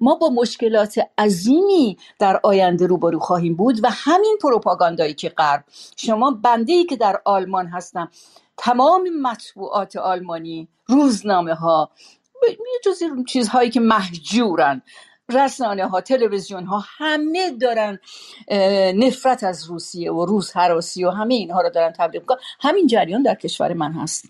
[0.00, 5.64] ما با مشکلات عظیمی در آینده روبرو خواهیم بود و همین پروپاگاندایی که غرب
[5.96, 8.10] شما بنده ای که در آلمان هستم
[8.56, 11.90] تمام مطبوعات آلمانی روزنامه ها
[12.84, 14.82] جز چیزهایی که محجورن
[15.28, 17.98] رسانه ها تلویزیون ها همه دارن
[18.94, 22.38] نفرت از روسیه و روز حراسی و همه اینها رو دارن تبلیغ می‌کنن.
[22.60, 24.24] همین جریان در کشور من هست.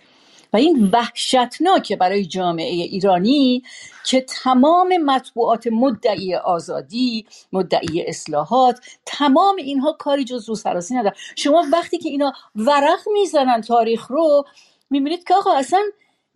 [0.55, 3.63] و این وحشتناکه برای جامعه ایرانی
[4.05, 11.15] که تمام مطبوعات مدعی آزادی مدعی اصلاحات تمام اینها کاری جز روسراسی ندارن.
[11.37, 14.45] شما وقتی که اینا ورق می‌زنن تاریخ رو
[14.91, 15.83] می‌بینید که آقا اصلا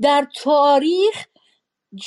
[0.00, 1.26] در تاریخ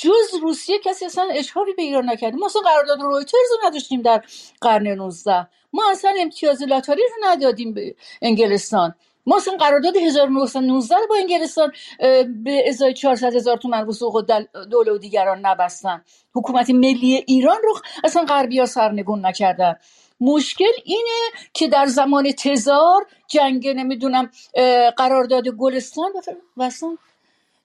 [0.02, 2.36] جز روسیه کسی اصلا اشهاری به ایران نکرده.
[2.36, 4.24] ما اصلا قرارداد رویترز رو نداشتیم در
[4.60, 8.94] قرن 19 ما اصلا امتیاز لاتاری رو ندادیم به انگلستان.
[9.26, 11.72] ما اصلا قرارداد 1919 با انگلستان
[12.44, 14.26] به ازای 400 هزار تومن وسوق
[14.70, 16.04] دوله و دیگران نبستن.
[16.34, 19.74] حکومت ملی ایران رو اصلا غربی ها سرنگون نکردن.
[20.20, 24.30] مشکل اینه که در زمان تزار جنگ نمی‌دونم
[24.96, 26.10] قرارداد گلستان
[26.56, 26.96] و اصلا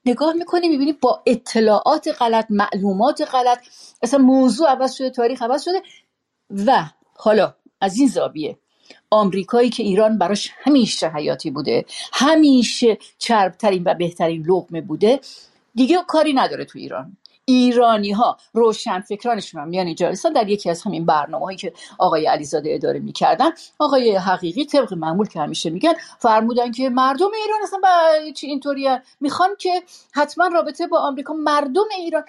[0.06, 3.58] نگاه می‌کنی می‌بینی با اطلاعات غلط معلومات غلط
[4.02, 5.82] اصلا موضوع عوض شده تاریخ عوض شده
[6.66, 6.84] و
[7.16, 8.58] حالا از این زاویه
[9.10, 15.20] آمریکایی که ایران براش همیشه حیاتی بوده همیشه چربترین و بهترین لغمه بوده
[15.74, 17.16] دیگه کاری نداره تو ایران.
[17.44, 22.26] ایرانی ها روشن فکرانشون هم میان اینجا در یکی از همین برنامه هایی که آقای
[22.26, 28.32] علیزاده اداره می‌کردن آقای حقیقی طبق معمول که همیشه میگن فرمودن که مردم ایران اصلا
[28.32, 32.24] چی اینطوریه؟ می‌خوان که حتما رابطه با آمریکا مردم ایران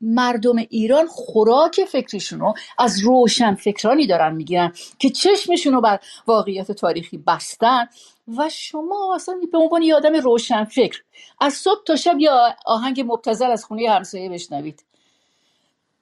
[0.00, 6.72] مردم ایران خوراک فکریشون رو از روشن فکرانی دارن می‌گیرن که چشمشون رو بر واقعیت
[6.72, 7.88] تاریخی بستن
[8.36, 11.02] و شما اصلا به عنوان یه آدم روشن فکر
[11.40, 14.84] از صبح تا شب یا آهنگ مبتزل از خونه همسایه بشنوید.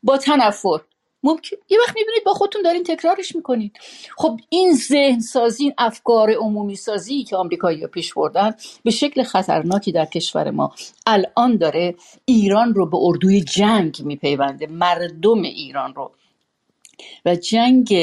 [0.02, 0.78] با تنفر
[1.24, 3.78] ممکن یه وقت می‌بینید با خودتون دارین تکرارش می‌کنید.
[4.16, 8.54] خب این ذهن سازی این افکار عمومی سازی که آمریکایی پیش بردن
[8.84, 10.74] به شکل خطرناکی در کشور ما
[11.06, 11.94] الان داره
[12.24, 16.10] ایران رو به اردوی جنگ میپیونده مردم ایران رو.
[17.24, 17.94] و جنگ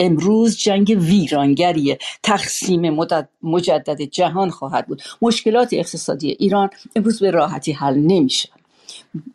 [0.00, 1.98] امروز جنگ ویرانگریه.
[2.22, 2.98] تقسیم
[3.42, 5.02] مجدد جهان خواهد بود.
[5.22, 8.48] مشکلات اقتصادی ایران امروز به راحتی حل نمیشه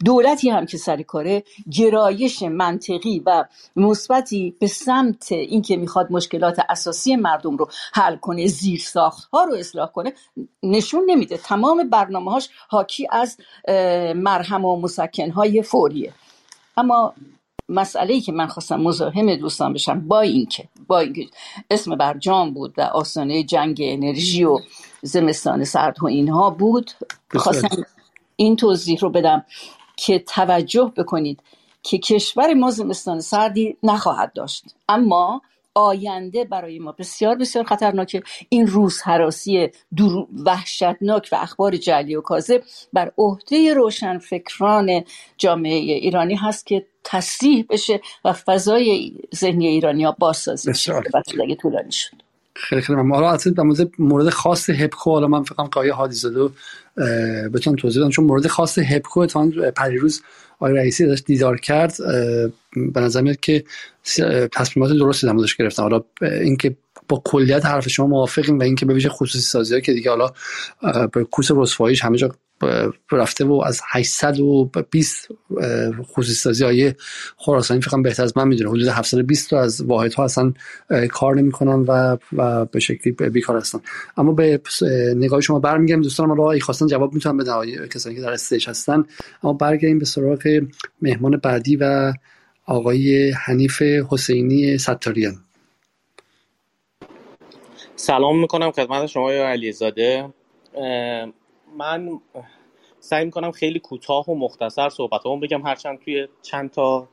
[0.06, 3.46] دولتی هم که سر کاره گرایش منطقی و
[3.76, 9.56] مثبتی به سمت اینکه می‌خواد مشکلات اساسی مردم رو حل کنه زیر ساخت ها رو
[9.56, 10.14] اصلاح کنه
[10.64, 11.38] نشون نمیده.
[11.38, 13.38] تمام برنامه هاش حاکی از
[14.16, 16.14] مرهم و مسکن های فوریه.
[16.78, 17.14] اما
[17.70, 21.28] مسئله ای که من خواستم مزاحم دوستان بشم با اینکه با اینکه
[21.72, 24.60] اسم برجام بود و آسانه جنگ انرژی و
[25.02, 26.92] زمستان سرد و اینها بود
[27.36, 27.86] خواستم
[28.38, 29.46] این توضیح رو بدم
[29.96, 31.40] که توجه بکنید
[31.84, 34.64] که کشور ما زمستان سردی نخواهد داشت.
[34.90, 35.42] اما
[35.74, 38.24] آینده برای ما بسیار بسیار خطرناکه.
[38.50, 39.70] این روز حراسی
[40.46, 45.04] وحشتناک و اخبار جلی و کاذب بر عهده روشنفکران
[45.38, 50.94] جامعه ایرانی هست که تصریح بشه و فضای ذهنی ایرانی ها بازسازی بشه.
[51.62, 52.27] طولانی شد.
[52.58, 53.16] خیلی خیلی ممنون.
[53.16, 53.64] حالا اصلا در
[54.00, 56.50] مورد خاص هپکو حالا من فکر کنم حادی زاده
[57.54, 58.10] بتونم توضیح بدم.
[58.10, 60.22] چون مورد خاص هپکو تا پریروز
[60.60, 61.94] آقای رئیسی داشت دیدار کرد
[62.94, 63.64] به نظر میاد که
[64.52, 65.84] تصمیمات درستی در موردش گرفتن.
[65.84, 66.76] حالا اینکه
[67.10, 70.32] با کلیت حرف شما موافقیم و اینکه به ویژه خصوصی سازی ها که دیگه حالا
[71.14, 72.32] به کوس رسواییش همه جا
[73.12, 75.28] رفته و از 820
[76.04, 76.94] خصوصی سازی های
[77.38, 78.70] خراسانی فکر بهتر از من می‌دونه.
[78.70, 80.54] حدود 720 تا از واحد ها اصلا
[81.10, 83.80] کار نمی‌کنن و و به شکلی بیکار هستن.
[84.18, 84.62] اما به
[85.16, 87.88] نگاه شما برمیگردم دوستان ما ای خواستن جواب می‌تونم بدن.
[87.88, 89.06] کسانی که در استیج هستن.
[89.44, 90.62] اما برگردیم به سراغ
[91.02, 92.14] مهمان بعدی و
[92.66, 95.36] آقای حنیف حسینی ستاریان.
[97.96, 100.30] سلام می‌کنم خدمت شما یا علیزاده.
[101.78, 102.20] من
[103.00, 107.08] سعی می‌کنم خیلی کوتاه و مختصر صحبت هم بگم هرچند توی چند تا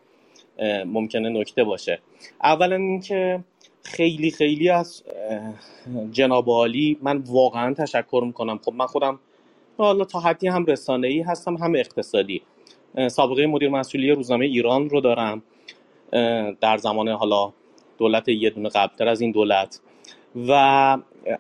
[0.87, 1.99] ممکنه نکته باشه.
[2.43, 3.45] اولا اینکه
[3.83, 5.05] خیلی خیلی از
[6.13, 8.59] جناب عالی من واقعا تشکر می‌کنم.
[8.65, 9.19] خب من خودم
[9.79, 12.43] حالا تا حدی هم رسانه ای هستم هم اقتصادی.
[13.09, 15.43] سابقه مدیر مسئولی روزنامه ایران رو دارم.
[16.61, 17.53] در زمان حالا
[17.99, 19.81] دولت یه دونه قبلتر از این دولت.
[20.49, 20.53] و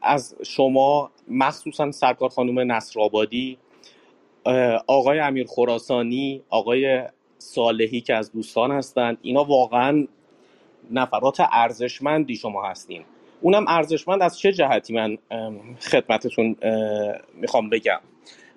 [0.02, 3.58] از شما مخصوصا سرکار خانم نصرآبادی
[4.86, 7.02] آقای امیر خراسانی آقای
[7.38, 10.06] صالحی که از دوستان هستند اینا واقعا
[10.90, 13.02] نفرات ارزشمندی شما هستین.
[13.40, 15.18] اونم ارزشمند از چه جهتی من
[15.80, 16.56] خدمتتون
[17.34, 18.00] می‌خوام بگم؟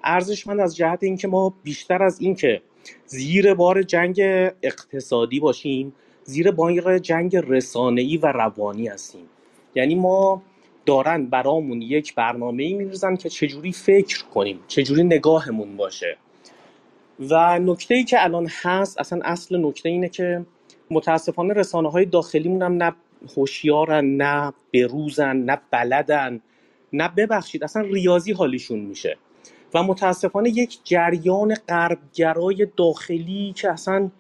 [0.04, 2.62] ارزشمند از جهت اینکه ما بیشتر از اینکه
[3.06, 4.22] زیر بار جنگ
[4.64, 9.26] اقتصادی باشیم زیر بار جنگ رسانه‌ای و روانی هستیم.
[9.76, 10.42] یعنی ما
[10.88, 16.18] دارن برامون یک برنامه ای میریزن که چجوری فکر کنیم چجوری نگاهمون باشه.
[17.20, 20.46] و نکته ای که الان هست اصلا اصل نکته اینه که
[20.92, 22.96] متاسفانه رسانه های داخلیمون هم نه
[23.38, 26.42] هوشیارن نه بروزن نه بلدن
[26.94, 29.18] نه ببخشید اصلا ریاضی حالیشون میشه.
[29.74, 34.12] و متاسفانه یک جریان غربگرای داخلی که اصلا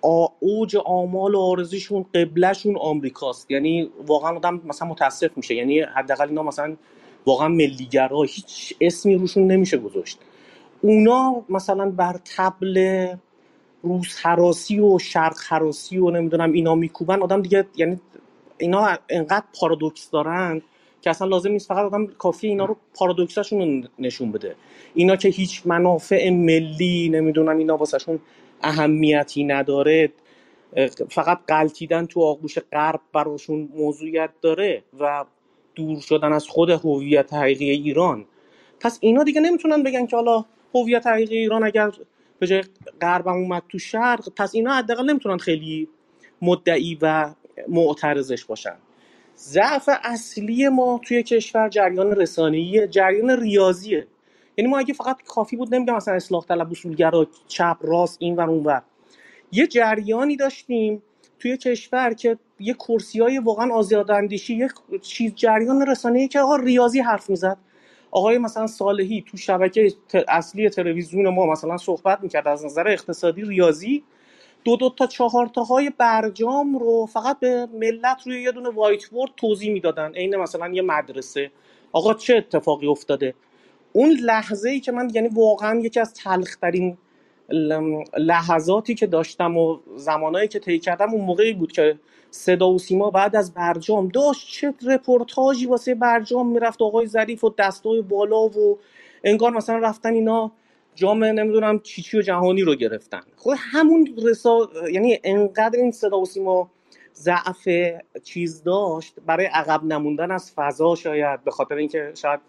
[0.00, 3.50] اوج آمال و آرزوشون قبلشون آمریکاست.
[3.50, 5.54] یعنی واقعا آدم مثلا متاسف میشه.
[5.54, 6.76] یعنی حداقل اینا مثلا
[7.26, 10.18] واقعا ملیگرا هیچ اسمی روشون نمیشه گذاشت.
[10.82, 13.06] اونا مثلا بر تبل
[13.82, 18.00] روز حراسی و شرق حراسی و نمی‌دونم اینا میکوبن آدم دیگه یعنی
[18.58, 20.62] اینا انقدر پارادوکس دارن
[21.02, 24.54] که اصلا لازم نیست فقط آدم کافی اینا رو پارادوکساشون رو نشون بده.
[24.94, 28.18] اینا که هیچ منافع ملی نمی‌دونم اینا واسهشون
[28.62, 30.12] اهمیتی نداره
[31.10, 35.24] فقط قلتیدن تو آغوش غرب براشون موضوعیت داره و
[35.74, 38.24] دور شدن از خود هویت حقیقی ایران.
[38.80, 40.44] پس اینا دیگه نمی‌تونن بگن که حالا
[40.74, 41.90] هویت حقیقی ایران اگر
[42.38, 42.62] به جای
[43.00, 45.88] غربم اومد تو شرق پس اینا حداقل نمی‌تونن خیلی
[46.42, 47.34] مدعی و
[47.68, 48.76] معترضش باشن.
[49.38, 54.06] ضعف اصلی ما توی کشور جریان رسانه‌ای جریان ریاضیه.
[54.56, 58.40] یعنی ما اگه فقط کافی بود نمیگم مثلا اصلاح طلب اصولگرا چپ راست این و
[58.40, 58.82] اون ور.
[59.52, 61.02] یه جریانی داشتیم
[61.38, 64.68] توی کشور که یه کرسی های واقعا آزاداندیشی یه
[65.02, 67.56] چیز جریان رسانه‌ای که آقا ریاضی حرف می‌زد.
[68.10, 69.92] آقای مثلا صالحی تو شبکه
[70.28, 74.04] اصلی تلویزیون ما مثلا صحبت می‌کرد از نظر اقتصادی ریاضی.
[74.64, 79.30] دو دو تا چهار های برجام رو فقط به ملت روی یه دونه وایت بورد
[79.36, 80.12] توضیح می‌دادن.
[80.14, 81.50] عین مثلا یه مدرسه.
[81.92, 83.34] آقا چه اتفاقی افتاده؟
[83.92, 86.98] اون لحظه ای که من یعنی واقعا یکی از تلخترین
[88.18, 91.98] لحظاتی که داشتم و زمانایی که طی کردم اون موقعی بود که
[92.30, 97.54] صدا و سیما بعد از برجام داشت چه رپورتاجی واسه برجام می‌رفت آقای ظریف و
[97.58, 98.78] دستای بالا و
[99.24, 100.52] انگار مثلا رفتن اینا
[100.94, 103.22] جام نمی‌دونم چیچی و جهانی رو گرفتن.
[103.36, 106.70] خب همون رسا یعنی انقدر این صدا و سیما
[107.14, 107.68] ضعف
[108.22, 112.40] چیز داشت برای عقب نموندن از فضا شاید به خاطر اینکه شاید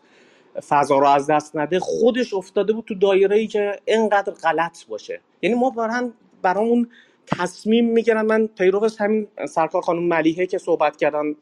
[0.62, 5.22] فضا رو از دست نده خودش افتاده بود تو دایره ای که انقدر غلط باشه.
[5.42, 6.90] یعنی ما برام برامون
[7.28, 8.22] تصمیم می‌گیرن.
[8.22, 11.36] من پیرو همین سرکار خانم ملیحه که صحبت کردن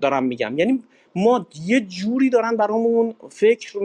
[0.00, 0.58] دارم میگم.
[0.58, 0.82] یعنی
[1.16, 3.78] ما یه جوری دارن برامون فکر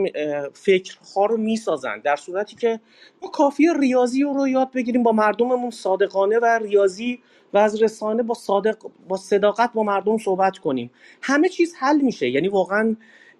[0.54, 2.00] فکرها رو می‌سازن.
[2.04, 2.80] در صورتی که
[3.22, 7.20] ما کافی ریاضی رو یاد بگیریم با مردممون صادقانه و ریاضی
[7.52, 8.76] و از رسانه با صادق
[9.08, 10.90] با صداقت با مردم صحبت کنیم.
[11.22, 12.30] همه چیز حل میشه.
[12.30, 12.96] یعنی واقعا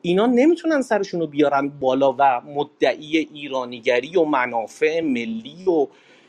[0.07, 5.87] اینا نمی‌تونن سرشون رو بیارن بالا و مدعی ایرانیگری و منافع ملی و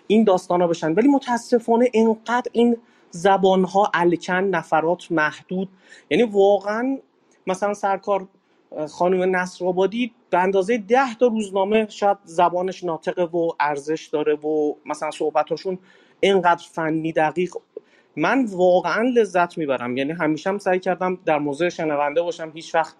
[0.07, 0.93] این داستان ها بشن.
[0.93, 2.77] ولی متاسفانه اینقدر این
[3.11, 5.69] زبان ها الکن نفرات محدود.
[6.09, 6.97] یعنی واقعا
[7.47, 8.27] مثلا سرکار
[8.89, 14.73] خانم نصر آبادی به اندازه ده تا روزنامه شاید زبانش ناطقه و ارزش داره و
[14.85, 15.79] مثلا صحبتاشون
[16.19, 17.53] اینقدر فنی دقیق.
[18.15, 19.97] من واقعا لذت می‌برم.
[19.97, 22.95] یعنی همیشه هم سعی کردم در موضوع شنونده باشم هیچ وقت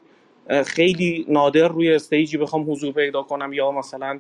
[0.66, 4.20] خیلی نادر روی استیجی بخوام حضور پیدا کنم یا مثلا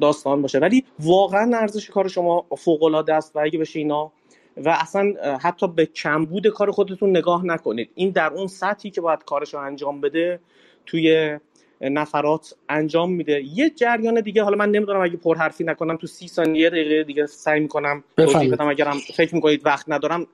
[0.00, 0.58] داستان باشه.
[0.58, 4.12] ولی واقعا ارزش کار شما فوق العاده است و اگه بشه اینا
[4.56, 7.90] و اصلا حتی به کمبود کار خودتون نگاه نکنید.
[7.94, 10.40] این در اون سطحی که باید کارش رو انجام بده
[10.86, 11.38] توی
[11.80, 13.42] نفرات انجام میده.
[13.54, 17.60] یه جریان دیگه حالا من نمی‌دونم اگه پرحرفی نکنم تو سی ثانیه دقیقه دیگه سعی
[17.60, 18.68] می‌کنم توضیح بدم.
[18.68, 20.26] اگرم فکر می‌کنید وقت ندارم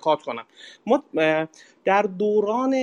[0.00, 0.44] کات کنم.
[0.86, 1.04] ما
[1.84, 2.74] در دوران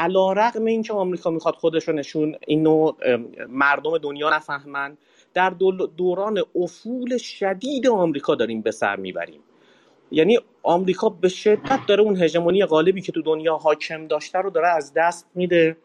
[0.00, 2.92] علا رقم این که آمریکا می‌خواد خودش رو نشون اینو
[3.48, 4.96] مردم دنیا نفهمن
[5.34, 5.50] در
[5.96, 9.40] دوران افول شدید آمریکا داریم به سر می‌بریم.
[10.10, 14.68] یعنی آمریکا به شدت داره اون هژمونی غالبی که تو دنیا حاکم داشته رو داره
[14.68, 15.76] از دست میده.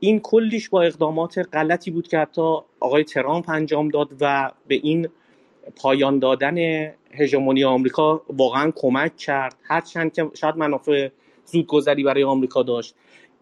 [0.00, 5.08] این کلیش با اقدامات غلطی بود که حتی آقای ترامپ انجام داد و به این
[5.76, 6.56] پایان دادن
[7.12, 9.56] هژمونی آمریکا واقعا کمک کرد.
[9.62, 11.08] هرچند که شاید منافع
[11.44, 12.94] زودگذری برای آمریکا داشت.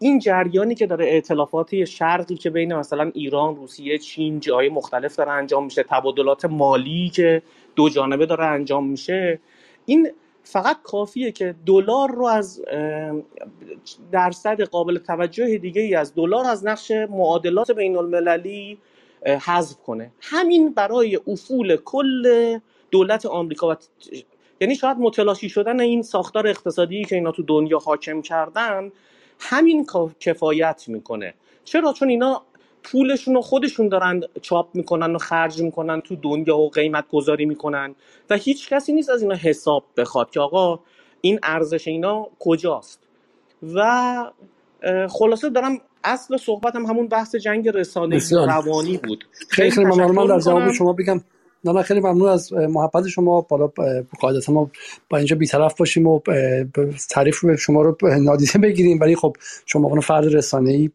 [0.03, 5.31] این جریانی که داره اعتلافات شرقی که بین مثلا ایران روسیه چین جای مختلف داره
[5.31, 7.41] انجام میشه تبادلات مالی که
[7.75, 9.39] دو جانبه داره انجام میشه
[9.85, 10.11] این
[10.43, 12.61] فقط کافیه که دلار رو از
[14.11, 18.77] درصد قابل توجه دیگه ای از دلار از نقش معادلات بین المللی
[19.25, 20.11] حذف کنه.
[20.21, 22.59] همین برای افول کل
[22.91, 23.75] دولت آمریکا و
[24.61, 28.91] یعنی شاید متلاشی شدن این ساختار اقتصادی که اینا تو دنیا حاکم کردن
[29.49, 29.85] همین
[30.19, 31.33] کفایت می‌کنه.
[31.63, 32.41] چرا؟ چون اینا
[32.83, 37.95] پولشون رو خودشون دارن چاپ می‌کنن و خرج می‌کنن تو دنیا و قیمت گذاری می‌کنن
[38.29, 40.79] و هیچ کسی نیست از اینا حساب بخواد که آقا
[41.21, 42.99] این ارزش اینا کجاست.
[43.75, 44.15] و
[45.09, 49.25] خلاصه دارم اصل صحبتم همون بحث جنگ رسانه روانی بود.
[49.49, 50.27] خیلی خیلی ممنون.
[50.27, 51.21] در جواب شما بگم
[51.65, 53.41] نه خیلی ممنون از محبت شما.
[53.41, 53.71] بالا
[54.19, 54.71] قاعدتا ما
[55.09, 56.19] با اینجا بیطرف باشیم و
[57.09, 58.99] تعریف شما رو نادیده بگیریم.
[58.99, 59.35] ولی خب
[59.65, 60.89] شما اون فرد رسانه ای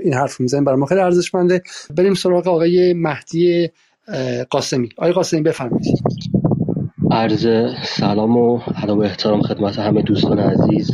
[0.00, 1.62] این حرف می‌زنیم برای ما خیلی ارزشمنده.
[1.96, 3.70] بریم سراغ آقای مهدی
[4.50, 4.88] قاسمی.
[4.96, 5.98] آقای قاسمی بفرمایید.
[7.10, 7.46] عرض
[7.84, 10.90] سلام و ادب و احترام خدمت همه دوستان عزیز.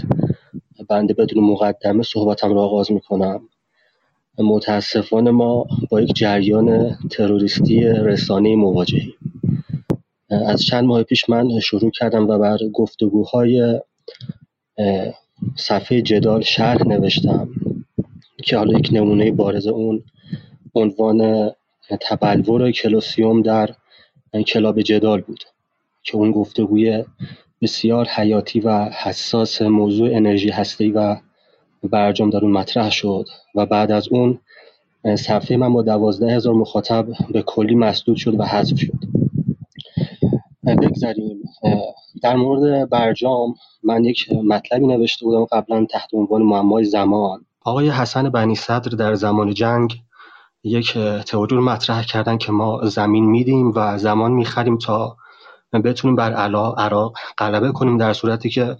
[0.88, 3.40] بنده بدون مقدمه صحبتم را آغاز می‌کنم.
[4.38, 9.14] متاسفانه ما با یک جریان تروریستی رسانه مواجهیم.
[10.30, 13.80] از چند ماه پیش من شروع کردم و بر گفتگوهای
[15.56, 17.48] صفحه جدال شرح نوشتم
[18.42, 20.02] که حالا یک نمونه بارز اون
[20.74, 21.50] عنوان
[22.00, 23.74] تبلور کلوسیوم در
[24.46, 25.44] کلاب جدال بود
[26.02, 27.04] که اون گفتگوی
[27.62, 31.16] بسیار حیاتی و حساس موضوع انرژی هستی و
[31.82, 33.24] برجام در اون مطرح شد
[33.54, 34.38] و بعد از اون
[35.16, 38.98] صفحه من با دوازده هزار مخاطب به کلی مسدود شد و حذف شد.
[40.66, 41.42] بگذاریم
[42.22, 47.44] در مورد برجام من یک مطلبی نوشته بودم قبلا تحت عنوان معمای زمان.
[47.64, 49.94] آقای حسن بنی صدر در زمان جنگ
[50.64, 55.16] یک تئوری رو مطرح کردن که ما زمین میدیم و زمان می‌خریم تا
[55.84, 58.76] بتونیم بر عراق غلبه کنیم در صورتی که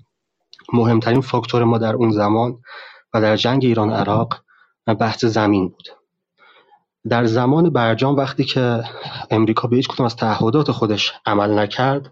[0.73, 2.59] مهمترین فاکتور ما در اون زمان
[3.15, 4.35] و در جنگ ایران عراق
[5.01, 5.89] بحث زمین بود.
[7.09, 8.85] در زمان برجام وقتی که
[9.31, 12.11] امریکا به هیچ کدوم از تعهدات خودش عمل نکرد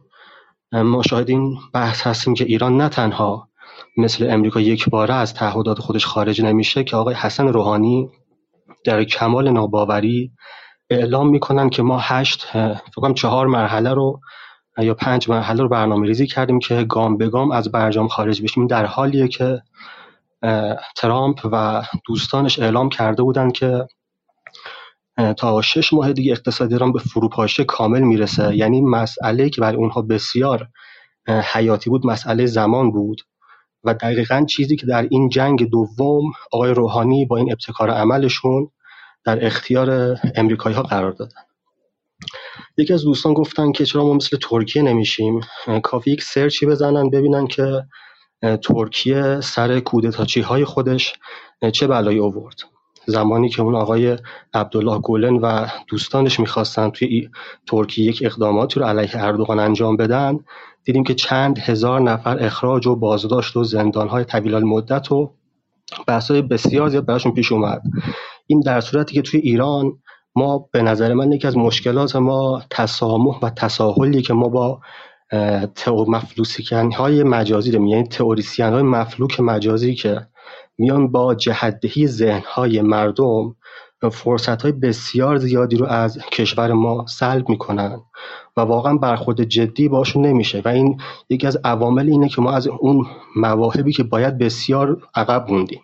[0.73, 3.49] ما شاهد این بحث هستیم که ایران نه تنها
[3.97, 8.11] مثل امریکا یک باره از تعهدات خودش خارج نمیشه که آقای حسن روحانی
[8.85, 10.33] در کمال ناباوری
[10.91, 12.47] اعلام می‌کنن که ما هشت
[12.95, 14.21] فکرم چهار مرحله رو
[14.79, 18.67] یا پنج مرحله رو برنامه ریزی کردیم که گام به گام از برجام خارج بشیم.
[18.67, 19.63] در حالیه که
[20.97, 23.87] ترامپ و دوستانش اعلام کرده بودند که
[25.37, 28.57] تا شش ماه دیگه اقتصاد ایران به فروپاشی کامل می‌رسه.
[28.57, 30.69] یعنی مسئله که برای اونها بسیار
[31.29, 33.23] حیاتی بود مسئله زمان بود
[33.85, 38.71] و دقیقا چیزی که در این جنگ دوم آقای روحانی با این ابتکار عملشون
[39.25, 41.43] در اختیار امریکایی ها قرار دادن.
[42.77, 45.41] یکی از دوستان گفتن که چرا ما مثل ترکیه نمیشیم.
[45.83, 47.85] کافی یک سرچی بزنن ببینن که
[48.63, 51.15] ترکیه سر کودتاچی های خودش
[51.73, 52.61] چه بلایی آورد.
[53.07, 54.19] زمانی که اون آقای
[54.55, 57.29] عبدالله گولن و دوستانش می‌خواستن توی
[57.67, 60.39] ترکیه یک اقداماتی رو علیه اردوغان انجام بدن
[60.85, 65.35] دیدیم که چند هزار نفر اخراج و بازداشت و زندانهای طویل مدت و
[66.07, 67.83] بحثای بسیار زیاد براشون پیش اومد.
[68.47, 69.99] این در صورتی که توی ایران
[70.37, 74.81] ما به نظر من یکی از مشکلات ما تسامح و تساهلی که ما با
[76.09, 80.27] مفلوسیکن های مجازی داریم یعنی تئوریسین های مفلوک مجازی که
[80.79, 83.57] میان با جهدهی ذهن های مردم
[84.13, 88.01] فرصت های بسیار زیادی رو از کشور ما سلب می‌کنن
[88.57, 91.01] و واقعا برخورد جدی باشون نمیشه و این
[91.31, 93.07] یکی از عوامل اینه که ما از اون
[93.37, 95.81] مواهبی که باید بسیار عقب موندیم.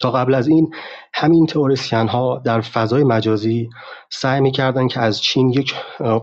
[0.00, 0.70] تا قبل از این
[1.14, 3.68] همین تئوریسین ها در فضای مجازی
[4.10, 5.74] سعی می‌کردن که از چین یک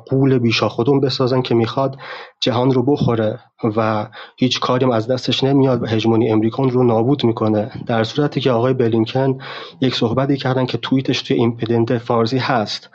[0.06, 1.98] قول بیشاخودون بسازن که می‌خواد
[2.40, 3.40] جهان رو بخوره
[3.78, 4.08] و
[4.38, 7.72] هیچ کاریم از دستش نمیاد و هژمونی امریکان رو نابود می‌کنه.
[7.88, 9.38] در صورتی که آقای بلینکن
[9.82, 12.90] یک صحبتی کردن که توییتش توی ایمپیدنت فارسی هست.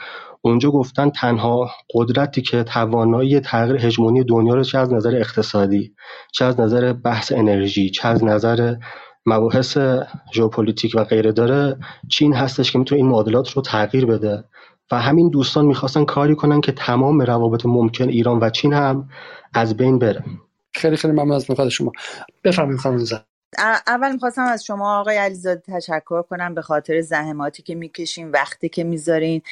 [0.44, 5.94] اونجا گفتن تنها قدرتی که توانایی تغییر هژمونی دنیا رو چه از نظر اقتصادی
[6.32, 8.74] چه از نظر بحث انرژی چه از نظر
[9.26, 9.78] مباحث
[10.34, 11.76] ژئوپلیتیک و غیره داره
[12.08, 14.44] چین هستش که می‌تونه این معادلات رو تغییر بده.
[14.90, 19.08] و همین دوستان می‌خواستن کاری کنن که تمام روابط ممکن ایران و چین هم
[19.54, 20.24] از بین بره.
[20.74, 21.92] خیلی خیلی ممنون از نکات شما.
[22.44, 23.04] بفرمایید خانم
[23.86, 28.84] اول می‌خواستم از شما آقای علیزاده تشکر کنم به خاطر زحماتی که می‌کشین وقتی که
[28.84, 29.42] می‌ذارین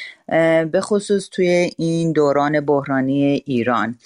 [0.73, 3.99] به خصوص توی این دوران بحرانی ایران.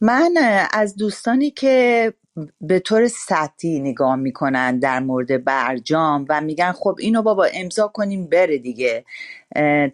[0.00, 0.34] من
[0.72, 2.12] از دوستانی که
[2.60, 8.26] به طور سطحی نگاه می‌کنن در مورد برجام و میگن خب اینو بابا امضا کنیم
[8.26, 9.04] بره دیگه.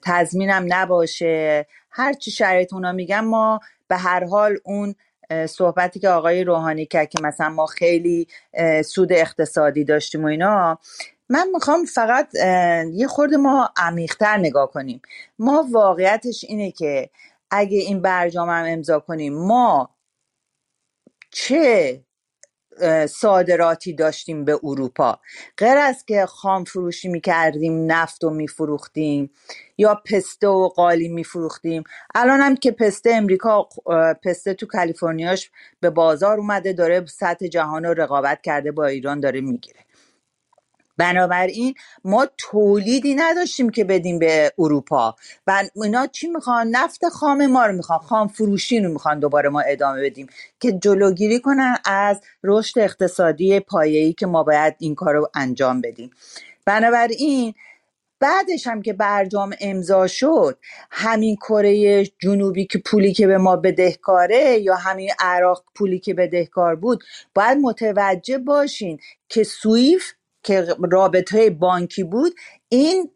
[0.02, 1.66] تضمینم نباشه.
[1.91, 4.94] هرچی شرایط اونا میگن ما به هر حال اون
[5.49, 8.28] صحبتی که آقای روحانی کرد که مثلا ما خیلی
[8.84, 10.78] سود اقتصادی داشتیم و اینا
[11.28, 12.34] من می‌خوام فقط
[12.92, 15.02] یه خورد ما عمیقتر نگاه کنیم.
[15.39, 17.10] ما واقعیتش اینه که
[17.50, 19.91] اگه این برجام هم امضا کنیم ما
[21.31, 22.05] چه
[23.08, 25.20] صادراتی داشتیم به اروپا.
[25.58, 29.30] غیر از که خام فروشی می‌کردیم نفت و میفروختیم
[29.78, 31.84] یا پسته و قالی میفروختیم.
[32.14, 33.68] الان هم که پسته امریکا
[34.24, 39.40] پسته تو کالیفرنیاش به بازار اومده داره سطح جهان رو رقابت کرده با ایران داره
[39.40, 39.80] می‌گیره.
[40.97, 45.16] بنابراین ما تولیدی نداشتیم که بدیم به اروپا.
[45.47, 47.99] و اینا چی می‌خوان؟ نفت خام ما رو می‌خوان.
[47.99, 50.26] خام فروشی رو می‌خوان دوباره ما ادامه بدیم
[50.60, 56.10] که جلوگیری کنن از رشد اقتصادی پایه‌ای که ما باید این کار رو انجام بدیم.
[56.65, 57.55] بنابراین
[58.20, 60.58] بعدش هم که برجام امضا شد
[60.91, 66.76] همین کره جنوبی که پولی که به ما بدهکاره یا همین عراق پولی که بدهکار
[66.76, 70.12] بود باید متوجه باشین که سویف
[70.47, 72.34] که رابطه بانکی بود
[72.68, 73.10] این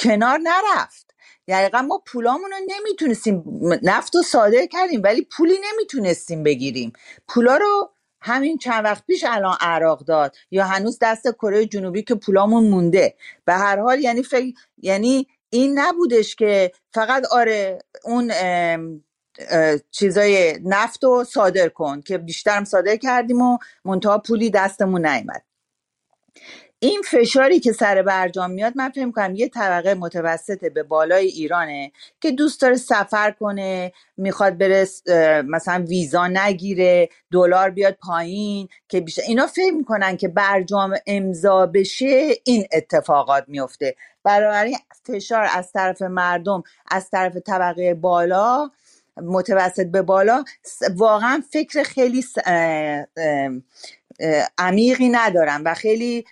[0.00, 1.14] کنار نرفت.
[1.48, 3.44] دقیقا ما پولامون رو نمی‌تونستیم
[3.82, 6.92] نفت رو صادر کردیم ولی پولی نمی‌تونستیم بگیریم.
[7.28, 12.14] پولا رو همین چند وقت پیش الان عراق داد یا هنوز دست کره جنوبی که
[12.14, 13.14] پولامون مونده.
[13.44, 18.32] به هر حال یعنی فکر یعنی این نبودش که فقط آره اون
[19.90, 25.42] چیزای نفت رو صادر کن که بیشترم صادر کردیم و منتها پولی دستمون نیومد.
[26.84, 31.92] این فشاری که سر برجام میاد من فکر کنم یه طبقه متوسط به بالای ایرانه
[32.20, 34.86] که دوست داره سفر کنه می‌خواد بره
[35.48, 42.30] مثلا ویزا نگیره دلار بیاد پایین که بیشتر اینا فکر می‌کنن که برجام امضا بشه
[42.44, 48.70] این اتفاقات میفته برای فشار از طرف مردم از طرف طبقه بالا
[49.16, 50.44] متوسط به بالا
[50.96, 52.24] واقعا فکر خیلی
[54.58, 56.24] عمیقی ندارن و خیلی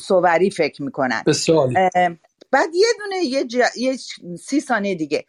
[0.00, 1.22] سووری فکر می‌کنن.
[2.50, 3.46] بعد یه دونه یه,
[3.76, 3.96] یه
[4.40, 5.24] سی ثانیه دیگه.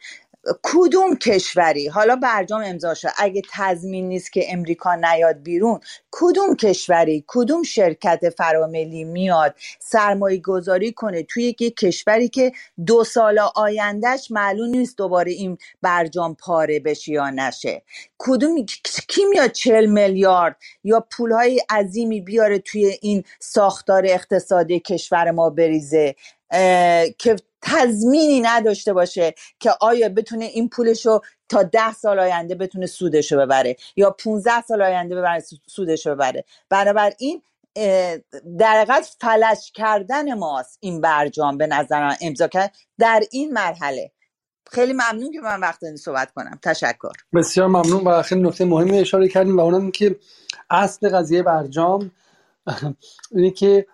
[0.62, 3.08] کدوم کشوری؟ حالا برجام امضا شد.
[3.18, 10.92] اگه تضمین نیست که امریکا نیاد بیرون کدوم کشوری؟ کدوم شرکت فراملی میاد سرمایه گذاری
[10.92, 12.52] کنه توی یک کشوری که
[12.86, 17.82] دو سال آیندهش معلوم نیست دوباره این برجام پاره بشه یا نشه؟
[18.18, 18.66] کدوم
[19.08, 26.14] کی میاد چل میلیارد یا پولهای عظیمی بیاره توی این ساختار اقتصادی کشور ما بریزه؟
[27.18, 33.38] که تضمینی نداشته باشه که آیا بتونه این پولشو تا ده سال آینده بتونه سودشو
[33.38, 36.44] ببره یا 15 سال آینده ببره سودشو ببره.
[36.70, 37.42] بنابراین
[38.58, 44.12] در حقیقت فلش کردن ماست این برجام به نظر امضا کرد در این مرحله.
[44.70, 46.58] خیلی ممنون که من وقت این صحبت کنم.
[46.62, 47.12] تشکر.
[47.34, 50.16] بسیار ممنون و خیلی نکته مهمی اشاره کردیم و اونم که
[50.70, 52.10] اصل قضیه برجام
[53.32, 53.86] اینه که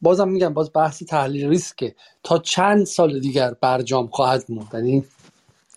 [0.00, 1.94] بازم میگم باز بحث تحلیل ریسکه.
[2.22, 4.68] تا چند سال دیگر برجام خواهد موند.
[4.72, 5.04] یعنی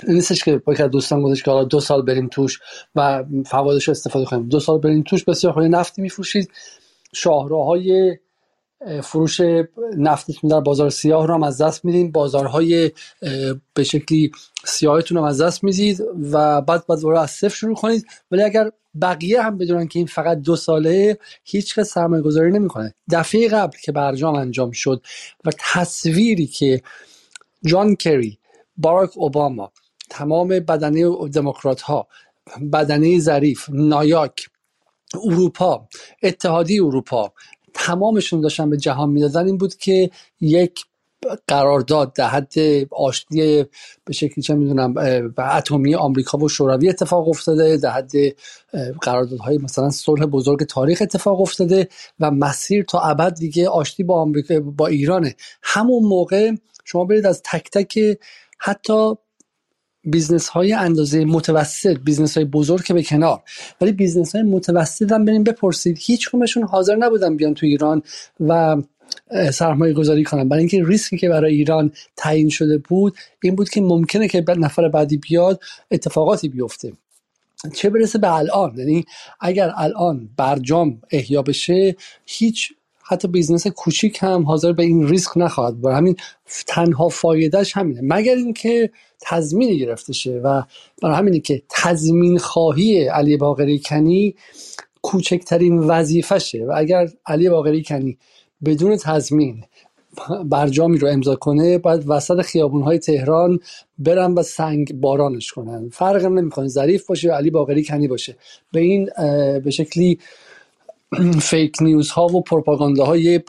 [0.07, 2.59] نیستش که با دوستان گذاشت که حالا دو سال بریم توش
[2.95, 4.49] و فوادش استفاده کنیم.
[4.49, 6.51] دو سال بریم توش بسیار خیلی نفتی میفروشید.
[7.13, 8.17] شاهراهای
[9.03, 9.41] فروش
[9.97, 12.11] نفتتون در بازار سیاه رو هم از دست میدین.
[12.11, 12.91] بازارهای
[13.73, 14.31] به شکلی
[14.65, 16.01] سیاهتون هم از دست می‌دید
[16.31, 18.05] و بعد بعد از صفر شروع کنید.
[18.31, 22.93] ولی اگر بقیه هم بدونن که این فقط دو ساله هیچ کس سرمایه گذاری نمی‌کنه.
[23.11, 25.01] دفعه قبل که برجام انجام شد
[25.45, 26.81] و تصویری که
[27.65, 28.39] جان کری
[28.77, 29.71] باراک اوباما
[30.09, 32.07] تمام بدنه دموکرات ها
[32.73, 34.49] بدنه ظریف نایاک
[35.23, 35.87] اروپا
[36.23, 37.33] اتحادی اروپا
[37.73, 40.09] تمامشون داشتن به جهان می‌دادن این بود که
[40.41, 40.85] یک
[41.47, 42.53] قرارداد در حد
[42.91, 43.65] آشتی
[44.05, 44.93] به شکلی چه می‌دونم
[45.37, 48.11] اتمی آمریکا و شوروی اتفاق افتاده در حد
[49.01, 51.87] قراردادهای مثلا صلح بزرگ تاریخ اتفاق افتاده
[52.19, 55.35] و مسیر تا ابد دیگه آشتی با آمریکا با ایرانه.
[55.63, 56.51] همون موقع
[56.85, 57.99] شما برید از تک تک
[58.59, 59.13] حتی
[60.03, 63.41] business های اندازه متوسط business های بزرگ که به کنار.
[63.81, 65.97] ولی business های متوسط هم بریم بپرسید.
[66.01, 68.01] هیچ کدومشون حاضر نبودن بیان تو ایران
[68.39, 68.77] و
[69.51, 70.49] سرمایه گذاری کنن.
[70.49, 74.89] برای اینکه ریسکی که برای ایران تعیین شده بود این بود که ممکنه که نفر
[74.89, 76.93] بعدی بیاد اتفاقاتی بیفته.
[77.75, 79.05] چه برسه به الان؟ یعنی
[79.39, 82.73] اگر الان برجام احیا بشه هیچ
[83.11, 85.91] حتی business کوچیک هم حاضر به این ریسک نخواهد بود.
[85.91, 86.15] همین
[86.67, 87.99] تنها فایدهش همینه.
[88.03, 88.91] مگر اینکه
[89.21, 90.63] تضمین گرفته شه و
[91.01, 94.35] برای همینه که تضمین خواهی علی باقری کنی
[95.01, 98.17] کوچکترین وظیفشه و اگر علی باقری کنی
[98.65, 99.63] بدون تضمین
[100.45, 103.59] برجامی رو امضا کنه باید وسط خیابون های تهران
[103.97, 105.89] برن و سنگ بارانش کنن.
[105.89, 106.67] فرق نمی‌کنه.
[106.67, 108.37] ظریف باشه یا علی باقری کنی باشه.
[108.73, 109.09] به این
[109.63, 110.19] به شکلی
[111.39, 113.39] فیک نیوز ها و پروپاگاندا های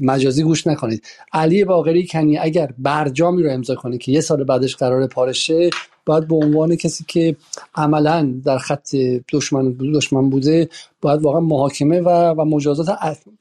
[0.00, 1.04] مجازی گوش نکنید.
[1.32, 5.70] علی باقری کنی اگر برجامی رو امضا کنه که یه سال بعدش قرار پارشه
[6.06, 7.36] باید به عنوان کسی که
[7.74, 8.96] عملا در خط
[9.32, 10.68] دشمن دشمن بوده
[11.00, 12.98] باید واقعا محاکمه و, و مجازات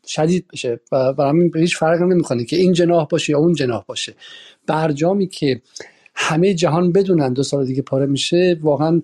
[0.08, 3.84] شدید بشه و برای همین هیچ فرق نمی‌کنه که این جناح باشه یا اون جناح
[3.88, 4.14] باشه.
[4.68, 5.62] برجامی که
[6.16, 9.02] همه جهان بدونن دو سال دیگه پاره میشه واقعا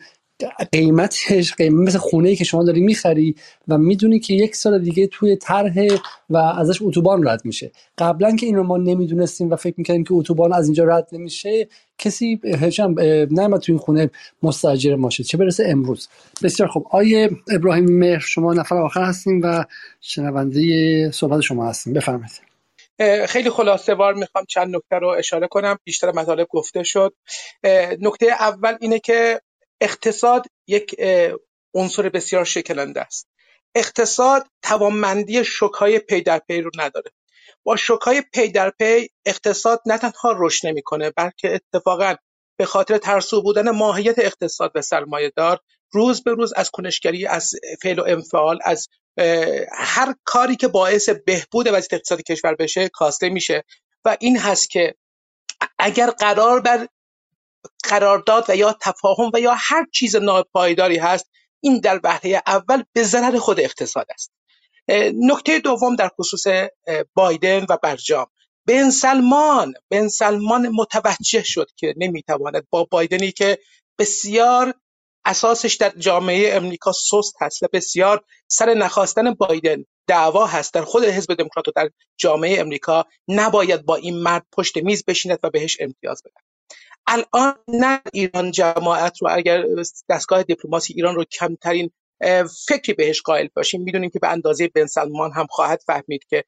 [0.72, 3.36] قیمتش قیمت مثل خونه ای که شما داری می‌خری
[3.68, 5.74] و می‌دونی که یک سال دیگه توی طرح
[6.30, 7.72] و ازش اتوبان رد میشه.
[7.98, 11.68] قبلا که این رو ما نمی‌دونستیم و فکر می‌کردیم که اتوبان از اینجا رد نمیشه
[11.98, 12.96] کسی هشم
[13.32, 14.10] نه تو این خونه
[14.44, 16.08] مستاجر ماشه چه برسه امروز.
[16.44, 19.66] بسیار خب آیه ابراهیم مهر شما نفر آخر هستیم و
[20.02, 21.94] شنونده صحبت شما هستیم.
[21.94, 22.42] بفرمایید.
[23.28, 25.80] خیلی خلاصه وار می‌خوام چند نکته رو اشاره کنم.
[25.84, 27.14] بیشتر مطالب گفته شد.
[28.02, 29.42] نکته اول اینه که
[29.82, 30.96] اقتصاد یک
[31.74, 33.28] عنصر بسیار شکننده است.
[33.76, 37.12] اقتصاد توانمندی شوک‌های پی در پی رو نداره.
[37.64, 42.16] با شوک‌های پی در پی اقتصاد نه تنها رشد نمی‌کنه بلکه اتفاقا
[42.58, 45.60] به خاطر ترسو بودن ماهیت اقتصاد و سرمایه دار
[45.92, 48.88] روز به روز از کنشگری از فعل و انفعال از
[49.72, 53.64] هر کاری که باعث بهبود وضعیت اقتصادی کشور بشه کاسته میشه.
[54.06, 54.96] و این هست که
[55.80, 56.88] اگر قرار بر
[57.84, 61.26] قرارداد و یا تفاهم و یا هر چیز ناپایداری هست
[61.60, 64.32] این در وهله اول به ضرر خود اقتصاد است.
[65.14, 66.48] نکته دوم در خصوص
[67.14, 68.28] بایدن و برجام.
[68.68, 73.60] بن سلمان بن سلمان متوجه شد که نمی‌تواند با بایدنی که
[74.00, 74.74] بسیار
[75.26, 81.04] اساسش در جامعه امریکا سست هست و بسیار سر نخواستن بایدن دعوا هست در خود
[81.04, 85.78] حزب دموکرات و در جامعه امریکا نباید با این مرد پشت میز بشیند و بهش
[85.80, 86.47] امتیاز بدن.
[87.08, 89.64] الان نه ایران جماعت رو اگر
[90.10, 91.92] دستگاه دیپلماسی ایران رو کمترین
[92.68, 96.44] فکری بهش قائل باشیم می‌دونیم که به اندازه بن سلمان هم خواهد فهمید که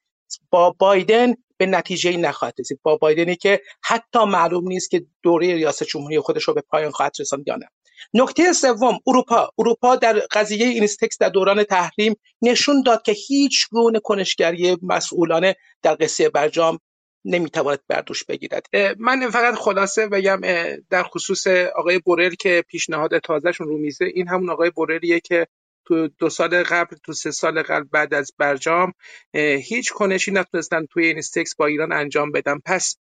[0.50, 2.80] با بایدن به نتیجه نخواهد رسید.
[2.84, 7.12] با بایدنی که حتی معلوم نیست که دوره ریاست جمهوری خودش رو به پایان خواهد
[7.20, 7.70] رساند یا نه.
[8.14, 9.52] نکته سوم اروپا.
[9.60, 15.98] اروپا در قضیه اینستکس در دوران تحریم نشون داد که هیچ گونه کنشگری مسئولانه در
[16.00, 16.80] قصه برجام
[17.26, 18.66] نمی‌تواند بردوش بگیرد.
[19.00, 20.42] من فقط خلاصه بگم
[20.90, 25.48] در خصوص آقای بورل که پیشنهاد تازهشون رو میزه این همون آقای بورلیه که
[25.86, 28.94] تو دو سال قبل تو سه سال قبل بعد از برجام
[29.64, 32.60] هیچ کنشی نتونستن توی این استکس با ایران انجام بدن.
[32.66, 32.98] پس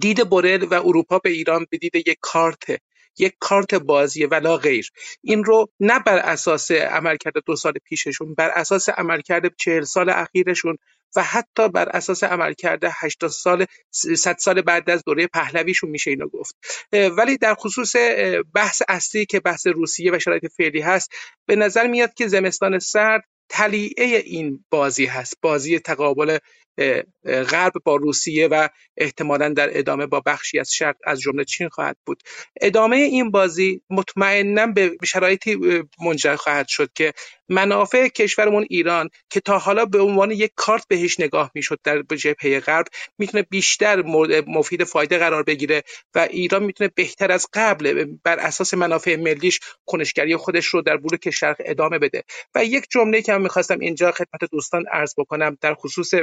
[0.00, 2.64] دید بورل و اروپا به ایران به دید یک کارت
[3.18, 4.90] یک کارت بازی ولا غیر.
[5.22, 10.76] این رو نه بر اساس عملکرد دو سال پیششون بر اساس عملکرد چهل سال اخیرشون
[11.16, 16.28] و حتی بر اساس عملکرد 80 سال 100 سال بعد از دوره پهلویشون میشه اینو
[16.28, 16.54] گفت.
[16.92, 17.96] ولی در خصوص
[18.54, 21.10] بحث اصلی که بحث روسیه و شرایط فعلی هست
[21.46, 25.34] به نظر میاد که زمستان سرد تلیعه این بازی هست.
[25.42, 26.38] بازی تقابل
[27.24, 31.96] غرب با روسیه و احتمالا در ادامه با بخشی از شرق از جمله چین خواهد
[32.06, 32.22] بود.
[32.60, 35.58] ادامه این بازی مطمئنا به شرایطی
[36.04, 37.12] منجر خواهد شد که
[37.48, 42.60] منافع کشورمون ایران که تا حالا به عنوان یک کارت بهش نگاه می‌شد در جبهه
[42.60, 42.86] غرب
[43.18, 44.02] می‌تونه بیشتر
[44.46, 45.82] مفید فایده قرار بگیره
[46.14, 51.30] و ایران می‌تونه بهتر از قبل بر اساس منافع ملیش کنشگری خودش رو در بلوک
[51.30, 52.22] شرق ادامه بده.
[52.54, 56.14] و یک جمله که من می‌خواستم اینجا خدمت دوستان عرض بکنم در خصوص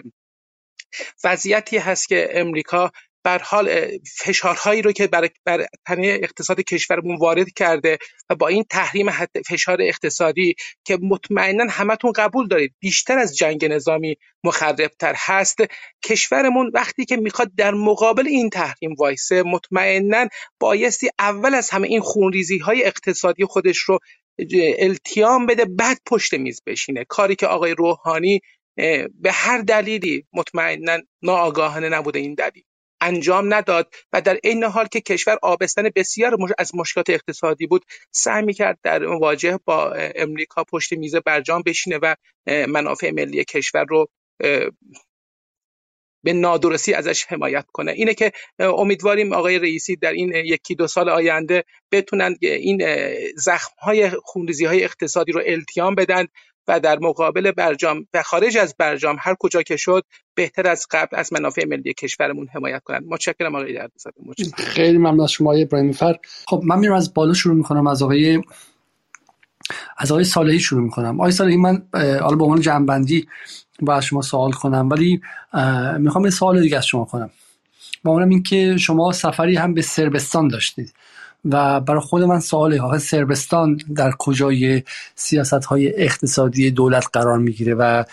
[1.24, 2.92] وضعیتی هست که امریکا
[3.24, 7.98] بر حال فشارهایی رو که بر, بر تنه اقتصاد کشورمون وارد کرده
[8.30, 9.12] و با این تحریم
[9.50, 10.56] فشار اقتصادی
[10.86, 15.58] که مطمئنا همتون قبول دارید بیشتر از جنگ نظامی مخربتر هست
[16.06, 20.28] کشورمون وقتی که می‌خواد در مقابل این تحریم وایسه مطمئنا
[20.60, 24.00] بایستی اول از همه این خونریزی های اقتصادی خودش رو
[24.80, 27.06] التیام بده بعد پشت میز بشینه.
[27.06, 28.42] کاری که آقای روحانی
[28.76, 32.64] به هر دلیلی مطمئنا ناآگاهانه نبوده این دلیل.
[33.02, 38.44] انجام نداد و در این حال که کشور آبستن بسیار از مشکلات اقتصادی بود سعی
[38.44, 42.16] می‌کرد در مواجهه با امریکا پشت میز برجام بشینه و
[42.68, 44.08] منافع ملی کشور رو
[46.24, 47.92] به نادرستی ازش حمایت کنه.
[47.92, 52.82] اینه که امیدواریم آقای رئیسی در این یکی دو سال آینده بتونن این
[53.36, 56.28] زخم های خونریزی های اقتصادی رو التیام بدن
[56.68, 60.04] و در مقابل برجام و خارج از برجام هر کجا که شد
[60.36, 63.04] بهتر از قبل از منافع ملی کشورمون حمایت کنند.
[63.08, 64.18] متشکرم آقای دردزاده
[64.58, 66.16] خیلی ممنون از شما ابراهیم فر.
[66.48, 68.42] خب من میرم از بالا شروع می‌کنم از آقای
[69.98, 71.20] از آقای صالحی شروع می‌کنم.
[71.20, 73.28] آقای صالحی من حالا به عنوان جنبندی
[73.80, 75.22] با شما سوال کنم ولی
[76.00, 77.30] می‌خوام یه سوال دیگه از شما کنم.
[78.04, 80.94] با اونم این که شما سفری هم به سربستان داشتید.
[81.46, 84.84] و برای خود من سواله ها سربستان در کجای
[85.16, 88.04] سیاست های اقتصادی دولت قرار می‌گیره و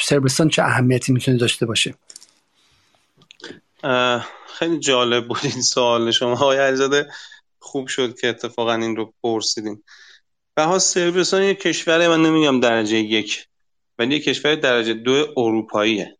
[0.00, 1.94] سربستان چه اهمیتی می‌تونه داشته باشه؟
[4.58, 6.10] خیلی جالب بود این سوال.
[6.10, 7.08] شما های علیزاده
[7.58, 9.82] خوب شد که اتفاقا این رو پرسیدین.
[10.58, 13.46] ها سربستان یک کشور من نمیگم درجه یک
[13.98, 16.16] ولی یک کشور درجه دو اروپاییه.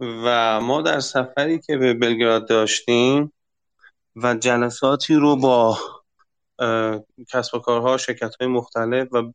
[0.00, 3.32] و ما در سفری که به بلگراد داشتیم
[4.22, 5.78] و جلساتی رو با
[7.28, 9.32] کسب و کارها شرکت های مختلف و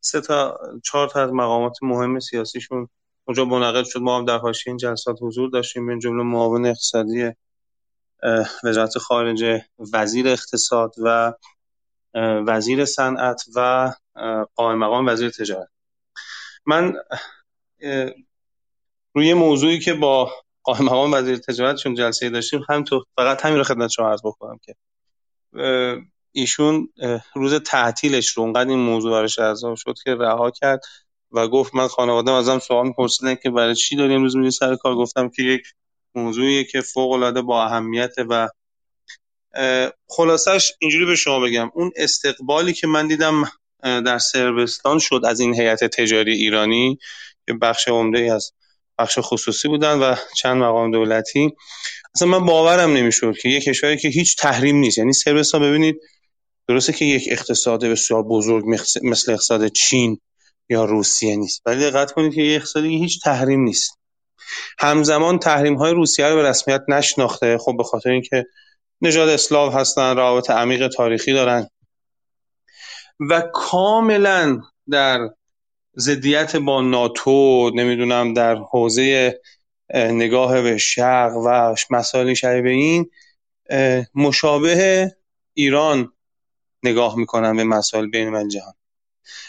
[0.00, 2.88] سه تا چهار تا از مقامات مهم سیاسیشون
[3.24, 3.98] اونجا منعقد شد.
[3.98, 5.86] ما هم در حاشیه این جلسات حضور داشتیم.
[5.86, 7.30] به جمله معاون اقتصادی
[8.64, 11.32] وزارت خارجه وزیر اقتصاد و
[12.46, 13.92] وزیر صنعت و
[14.54, 15.68] قائم مقام وزیر تجارت.
[16.66, 16.94] من
[19.14, 20.32] روی موضوعی که با
[20.68, 24.58] مقام وزیر تجارت چون جلسه داشتیم هم تو فقط همین رو خدمت شما عرض بکنم
[24.64, 24.74] که
[26.32, 26.88] ایشون
[27.34, 30.80] روز تعطیلش رو اونقدر این موضوع براش جذاب شد که رها کرد
[31.32, 34.94] و گفت من خانواده ازم سوال می‌پرسیدن که برای چی داری امروز میری سر کار؟
[34.94, 35.62] گفتم که یک
[36.14, 38.48] موضوعیه که فوق العاده با اهمیت و
[40.08, 41.70] خلاصش اینجوری به شما بگم.
[41.74, 43.44] اون استقبالی که من دیدم
[43.82, 46.98] در سربستان شد از این هیئت تجاری ایرانی
[47.46, 48.52] که بخش عمده از
[48.98, 51.52] بخش خصوصی بودن و چند مقام دولتی.
[52.14, 54.98] اصلا من باورم نمی‌شد که یک کشوری که هیچ تحریم نیست.
[54.98, 56.00] یعنی سربستان ببینید
[56.68, 58.64] درسته که یک اقتصاد بسیار بزرگ
[59.02, 60.20] مثل اقتصاد چین
[60.68, 61.62] یا روسیه نیست.
[61.66, 63.98] ولی دقت کنید که یک اقتصادی هیچ تحریم نیست.
[64.78, 67.58] همزمان تحریم های روسیه رو به رسمیت نشناخته.
[67.58, 68.44] خب به خاطر اینکه
[69.00, 71.68] نژاد اسلاو هستن روابط عمیق تاریخی دارن.
[73.30, 75.18] و کاملا در
[75.98, 79.40] ضدیت با ناتو نمی‌دونم در حوزه
[79.94, 83.10] نگاه به شرق و مسائل شبیه این
[84.14, 85.10] مشابه
[85.54, 86.12] ایران
[86.82, 88.74] نگاه می‌کنن به مسائل بین جهان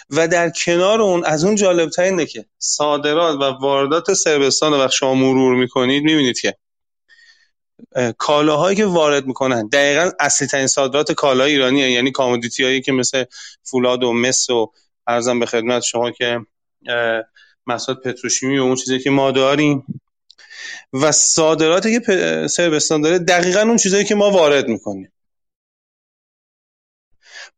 [0.09, 5.13] و در کنار اون از اون جالبتر اینه که صادرات و واردات سربستان رو شما
[5.13, 6.55] مرور می‌کنید می‌بینید که
[8.17, 11.91] کالاهایی که وارد می‌کنن دقیقا اصلی ترین صادرات کالای ایرانی هست.
[11.91, 13.23] یعنی کامودیتی هایی که مثل
[13.63, 14.71] فولاد و مس و
[15.07, 16.39] ارزم به خدمت شما که
[17.67, 20.01] مساد پتروشیمی و اون چیزی که ما داریم
[20.93, 25.11] و صادراتی که سربستان داره دقیقا اون چیزایی که ما وارد می‌کنیم.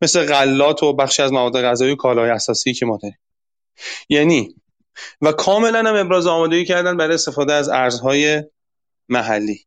[0.02, 3.20] مثل غلات و بخشی از مواد غذایی و کالای اساسی که ما داریم.
[4.10, 4.56] یعنی
[5.22, 8.44] و کاملا هم ابراز آمادگی کردن برای استفاده از ارزهای
[9.10, 9.66] محلی.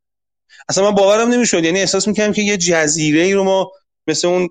[0.69, 1.65] اصلا من باورم نمی‌شد.
[1.65, 3.73] یعنی احساس می‌کردم که یه جزیره ای رو ما
[4.07, 4.49] مثل اون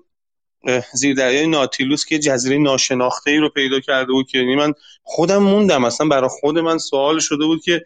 [0.92, 4.72] زیردریای ناتیلوس که جزیره ناشناخته ای رو پیدا کرده بود که یعنی من
[5.02, 5.84] خودم موندم.
[5.84, 7.84] اصلا برای خود من سوال شده بود که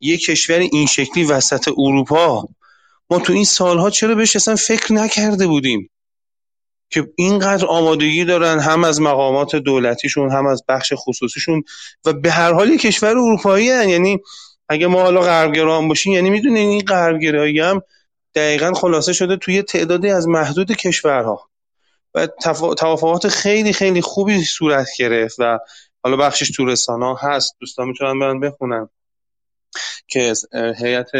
[0.00, 2.48] یه کشور این شکلی وسط اروپا
[3.10, 5.90] ما تو این سالها چرا بهش اصلا فکر نکرده بودیم؟
[6.90, 11.62] که اینقدر آمادگی دارن هم از مقامات دولتیشون هم از بخش خصوصیشون
[12.04, 13.88] و به هر حال کشور اروپایی هن.
[13.88, 14.18] یعنی
[14.68, 17.82] اگه ما حالا غربگرایان باشیم یعنی می‌دونین این غربگرایی هم
[18.34, 21.48] دقیقا خلاصه شده توی تعدادی از محدود کشورها.
[22.14, 22.26] و
[22.76, 25.58] توافقات خیلی خیلی خوبی صورت گرفت و
[26.04, 27.56] حالا بخشش تو رسانه هست.
[27.60, 28.88] دوستان می‌تونن برن بخونن.
[30.08, 30.32] که
[30.78, 31.10] هیئت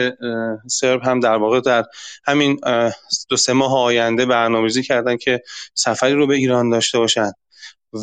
[0.66, 1.84] سرب هم در واقع در
[2.24, 2.60] همین
[3.28, 5.42] دو سه ماه آینده برنامه‌ریزی کردن که
[5.74, 7.32] سفری رو به ایران داشته باشن.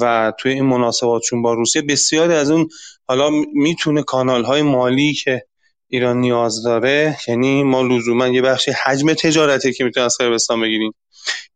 [0.02, 2.70] و توی این مناسباتشون با روسیه بسیاری از اون
[3.08, 5.46] حالا می‌تونه کانال های مالی که
[5.94, 10.94] ایران نیاز داره یعنی ما لزوما یه بخشی حجم تجارتی که می‌تونن از صربستان بگیریم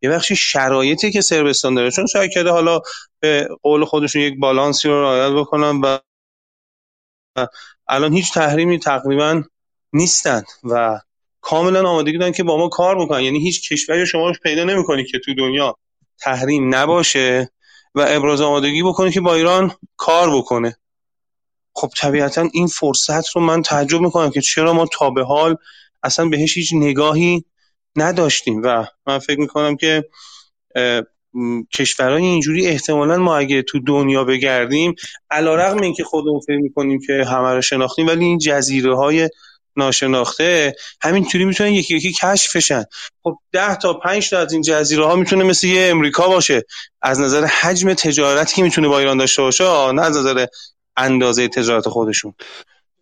[0.02, 1.90] یه بخشی شرایطی که صربستان داره.
[1.90, 2.80] چون سعی کرده حالا
[3.20, 5.98] به قول خودشون یک بالانسی رو رعایت بکنن و
[7.88, 9.42] الان هیچ تحریمی تقریبا
[9.92, 11.00] نیستن و
[11.40, 13.20] کاملا آمادگی دارن که با ما کار بکنن.
[13.20, 15.76] یعنی هیچ کشوری شما پیدا نمی‌کنی که تو دنیا
[16.18, 17.50] تحریم نباشه
[17.94, 20.76] و ابراز آمادگی بکنه که با ایران کار بکنه.
[21.76, 25.56] خب طبیعتا این فرصت رو من تعجب می‌کنم که چرا ما تا به حال
[26.02, 27.44] اصلا بهش هیچ نگاهی
[27.96, 28.62] نداشتیم.
[28.62, 30.04] و من فکر می‌کنم که
[31.74, 34.94] کشورهای اینجوری احتمالا ما اگه تو دنیا بگردیم
[35.30, 39.28] علا رقم این که خودمون فکر می‌کنیم که همه رو شناختیم ولی این جزیره های
[39.76, 42.84] ناشناخته همینطوری می‌تونن یکی یکی کشفشن.
[43.22, 46.62] خب ده تا پنج تا از این جزیره ها می‌تونه مثل یه امریکا باشه.
[47.02, 50.46] از نظر حجم تجارتی که می‌تونه با ایران داشته باشه نه از نظر
[50.96, 52.34] اندازه تجارت خودشون.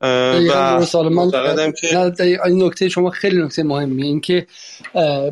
[0.00, 1.30] و من
[1.72, 4.46] که این نکته شما خیلی نکته مهمی این که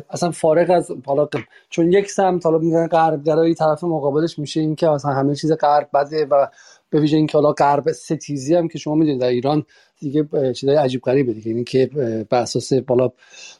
[0.09, 1.27] اصلا فارغ از حالا
[1.69, 5.89] چون یک سمت حالا میگن غربگرایی طرف مقابلش میشه این که اصلا همه چیز غرب
[5.93, 6.47] بده و
[6.89, 9.65] به ویژه اینکه حالا غرب ستیزی هم که شما می‌دونید در ایران
[10.03, 11.89] دیگه چیزای عجیب غریبه دیگه این که
[12.29, 13.11] بر اساس بالا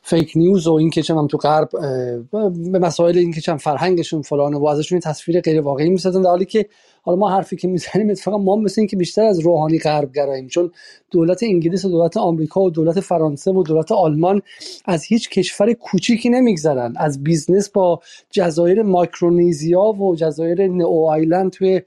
[0.01, 1.69] فیک نیوز و این که چم تو غرب
[2.71, 6.45] به مسائل این که چمدونم فرهنگشون فلان و ازشون تصویر غیر واقعی می‌سازن در حالی
[6.45, 6.65] که
[7.01, 10.47] حالا ما حرفی که می‌زنیم اتفاقا ما مثل این که بیشتر از روحانی غرب گراییم
[10.47, 10.71] چون
[11.11, 14.41] دولت انگلیس و دولت آمریکا و دولت فرانسه و دولت آلمان
[14.85, 16.93] از هیچ کشور کوچیکی نمیگذرن.
[16.97, 21.81] از business با جزایر مایکرونیزیا و جزایر Niue Island توی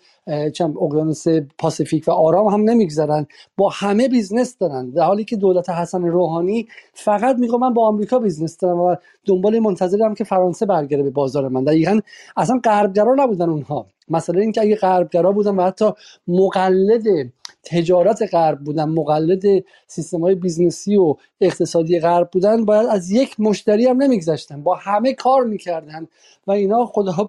[0.54, 1.24] چمدونم اقیانوس
[1.58, 3.26] پاسیفیک و آرام هم نمیگذرن.
[3.56, 4.90] با همه business دارن.
[4.90, 9.58] در حالی که دولت حسن روحانی فقط میگه من با آمریکا business دارم و دنبال
[9.58, 11.64] منتظرم که فرانسه برگرده به بازار من.
[11.64, 12.00] دقیقا
[12.36, 13.86] اصلا غربگرا نبودن اونها.
[14.08, 15.90] مثلا اینکه اگه غربگرا بودن و حتی
[16.28, 17.32] مقلد
[17.64, 19.42] تجارت غرب بودن مقلد
[19.86, 24.62] سیستم های business ی و اقتصادی غرب بودن باید از یک مشتری هم نمیگذشتن.
[24.62, 26.08] با همه کار می‌کردن
[26.46, 27.28] و اینا خدا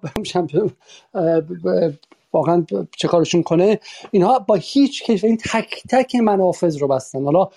[2.32, 2.66] واقعا
[2.98, 3.80] چه کارشون کنه.
[4.10, 7.24] اینها با هیچ کشور این تک تک منافذ رو بستن.
[7.24, 7.48] حالا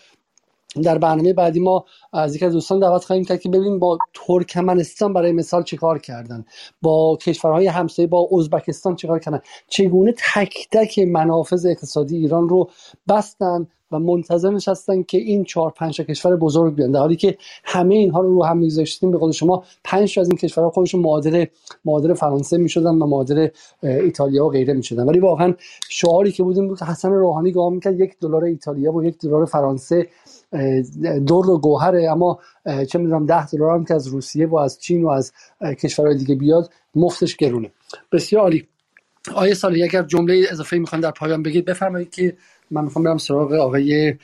[0.83, 5.14] در برنامه بعدی ما از یک از دوستان دعوت خواهیم کرد که ببینیم با ترکمنستان
[5.14, 6.45] برای مثال چیکار کردن.
[6.82, 9.40] با کشورهای همسایه با ازبکستان چیکار کردن.
[9.67, 12.69] چگونه تک تک منافذ اقتصادی ایران رو
[13.09, 16.91] بستن و منتظر نشستن که این چهار پنج کشور بزرگ بیان.
[16.91, 20.38] در حالی که همه اینها رو رو هم میذاشتیم به قول شما پنج از این
[20.38, 21.45] کشورها خودشون معادل
[21.85, 23.48] معادل فرانسه می‌شدن و معادل
[23.83, 25.03] ایتالیا و غیره می‌شدن.
[25.03, 25.53] ولی واقعا
[25.90, 29.45] شعاری که بودیم بود که حسن روحانی گام می‌کرد یک دلار ایتالیا و یک دلار
[29.45, 30.08] فرانسه
[31.27, 32.11] دور و گوهره.
[32.11, 32.39] اما
[32.89, 35.31] چه می‌دونم ده دلار هم که از روسیه و از چین و از
[35.61, 37.71] کشورهای دیگه بیاد مفتش گرونه.
[38.11, 38.67] بسیار عالی.
[39.35, 42.38] آیه سالی اگر جمله اضافه می‌خوان در پایان بگید بفرمایید که
[42.71, 44.15] من می‌خوام برم سراغ آقای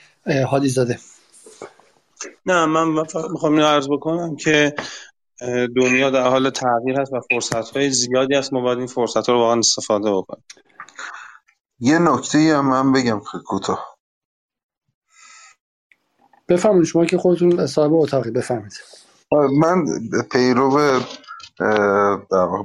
[0.48, 1.00] حادی زاده
[2.46, 2.88] نه من
[3.32, 4.76] می‌خوام اینو عرض بکنم که
[5.76, 9.34] دنیا در حال تغییر هست و فرصت های زیادی هست ما باید این فرصت ها
[9.34, 10.44] رو واقعا استفاده بکنیم.
[11.80, 13.97] یه نکته هم من بگم خیلی کوتاه.
[16.50, 18.74] بفرمایید شما که خودتون صاحب اتاقی بفرمایید.
[19.32, 19.86] من
[20.32, 20.80] پیرو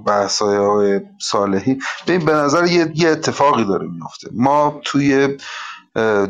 [0.06, 1.78] بحث های صالحی.
[2.06, 5.36] ببین به نظر یه, یه اتفاقی داره میفته ما توی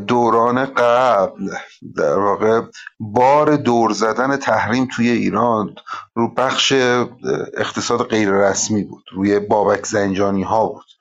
[0.06, 1.50] دوران قبل
[1.96, 2.60] در واقع
[3.00, 5.74] بار دور زدن تحریم توی ایران
[6.14, 6.72] رو بخش
[7.56, 9.04] اقتصاد غیر رسمی بود.
[9.12, 10.91] روی بابک زنجانی ها بود.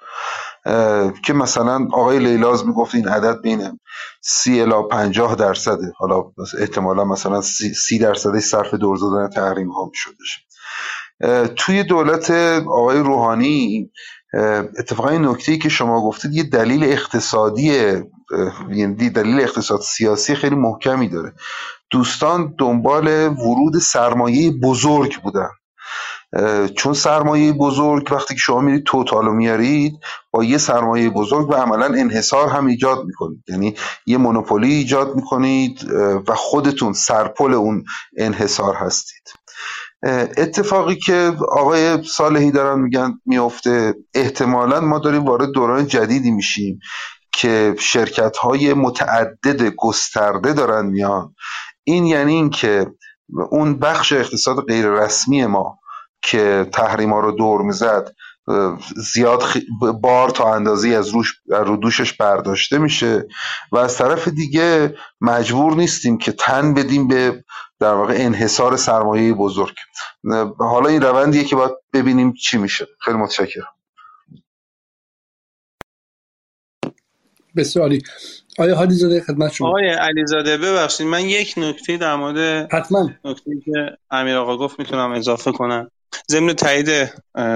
[1.26, 3.80] که مثلا آقای لیلاز می‌گفت این عدد بین
[4.22, 5.94] سی الا پنجاه درصده.
[5.98, 6.24] حالا
[6.60, 7.42] احتمالا مثلا
[7.86, 10.46] سی درصدی صرف دور زدن تحریم ها میشدش
[11.56, 12.32] توی دولت
[12.68, 13.92] آقای روحانی
[14.80, 17.64] اتفاقا این نکته که شما گفتید یه دلیل اقتصادی
[18.70, 21.34] یعنی دلیل اقتصاد سیاسی خیلی محکمی داره.
[21.92, 25.50] دوستان دنبال ورود سرمایه بزرگ بودن.
[26.76, 30.00] چون سرمایه بزرگ وقتی که شما میرید توتالو میارید
[30.32, 33.44] با یه سرمایه بزرگ و عملا انحصار هم ایجاد می‌کنید.
[33.48, 35.92] یعنی یه مونوپولی ایجاد می‌کنید
[36.28, 37.84] و خودتون سرپل اون
[38.18, 39.34] انحصار هستید.
[40.38, 46.80] اتفاقی که آقای صالحی دارن میگن میفته احتمالا ما داریم وارد دوران جدیدی میشیم
[47.34, 51.36] که شرکت های متعدد گسترده دارن میان.
[51.84, 52.88] این یعنی این که
[53.52, 55.81] اون بخش اقتصاد غیر رسمی ما
[56.22, 58.16] که تحریما رو دور می‌زد
[59.14, 59.44] زیاد
[60.02, 63.28] بار تا اندازه از روش رو دوشش برداشته میشه
[63.72, 67.44] و از طرف دیگه مجبور نیستیم که تن بدیم به
[67.80, 69.76] در واقع انحصار سرمایه بزرگ.
[70.58, 72.88] حالا این روندیه که باید ببینیم چی میشه.
[73.00, 73.68] خیلی متشکرم.
[77.56, 78.02] بسیار عالی.
[78.60, 83.10] آیا حالی زاده خدمت شما؟ آقای علیزاده ببخشید من یک نکته در مورد حتما.
[83.26, 85.92] نکته که امیر آقا گفت می‌تونم اضافه کنم.
[86.32, 87.10] ضمن تایید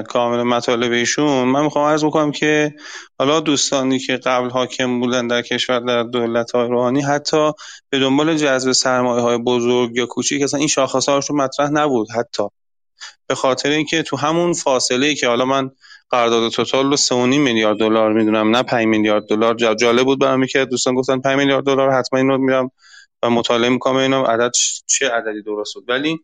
[0.07, 2.73] کامل مطالب ایشون من می‌خوام عرض بکنم که
[3.19, 7.51] حالا دوستانی که قبل حاکم بودن در کشور در دولت های روحانی حتی
[7.89, 12.43] به دنبال جذب سرمایه های بزرگ یا کوچیک اصلا این شاخص هاشون مطرح نبود حتی.
[13.27, 15.71] به خاطر اینکه تو همون فاصله ای که حالا من
[16.09, 20.65] قرارداد توتال رو 3.5 میلیارد دلار می‌دونم نه 5 میلیارد دلار جالب بود برام که
[20.65, 22.71] دوستان گفتن 5 میلیارد دلار حتما اینو میرم
[23.23, 24.51] و مطالعه می‌کنم اینا عدد
[24.87, 25.89] چه عددی درست بود.
[25.89, 26.19] ولی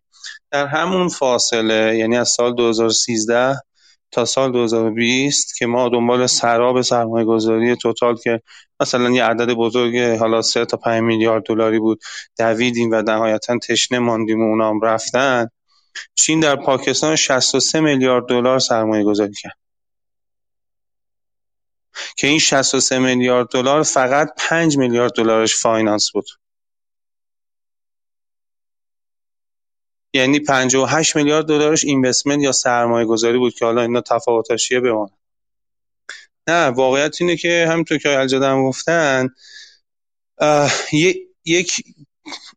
[0.51, 3.56] در همون فاصله یعنی از سال 2013
[4.11, 8.41] تا سال 2020 که ما دنبال سراب سرمایه گذاری توتال که
[8.80, 12.01] مثلا یه عدد بزرگ حالا 3 تا 5 میلیارد دلاری بود
[12.38, 15.48] دویدیم و نهایتا تشنه ماندیم و اونام رفتن.
[16.16, 19.58] چین در پاکستان 63 میلیارد دلار سرمایه گذاری کرد.
[22.17, 26.25] که این 63 میلیارد دلار فقط 5 میلیارد دلارش finance بود.
[30.14, 35.11] یعنی 58 میلیارد دلارش investment یا سرمایه گذاری بود که حالا اینا تفاوتش چیه بمونه
[36.48, 39.30] نه واقعیت اینه که همینطور که علیزاده هم گفتن
[41.45, 41.83] یک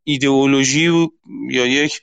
[0.05, 1.11] ایدئولوژی
[1.51, 2.03] یا یک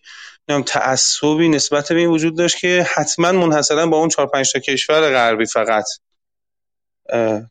[0.65, 5.09] تعصبی نسبت به این وجود داشت که حتما منحصرا با اون 4 5 تا کشور
[5.09, 5.85] غربی فقط.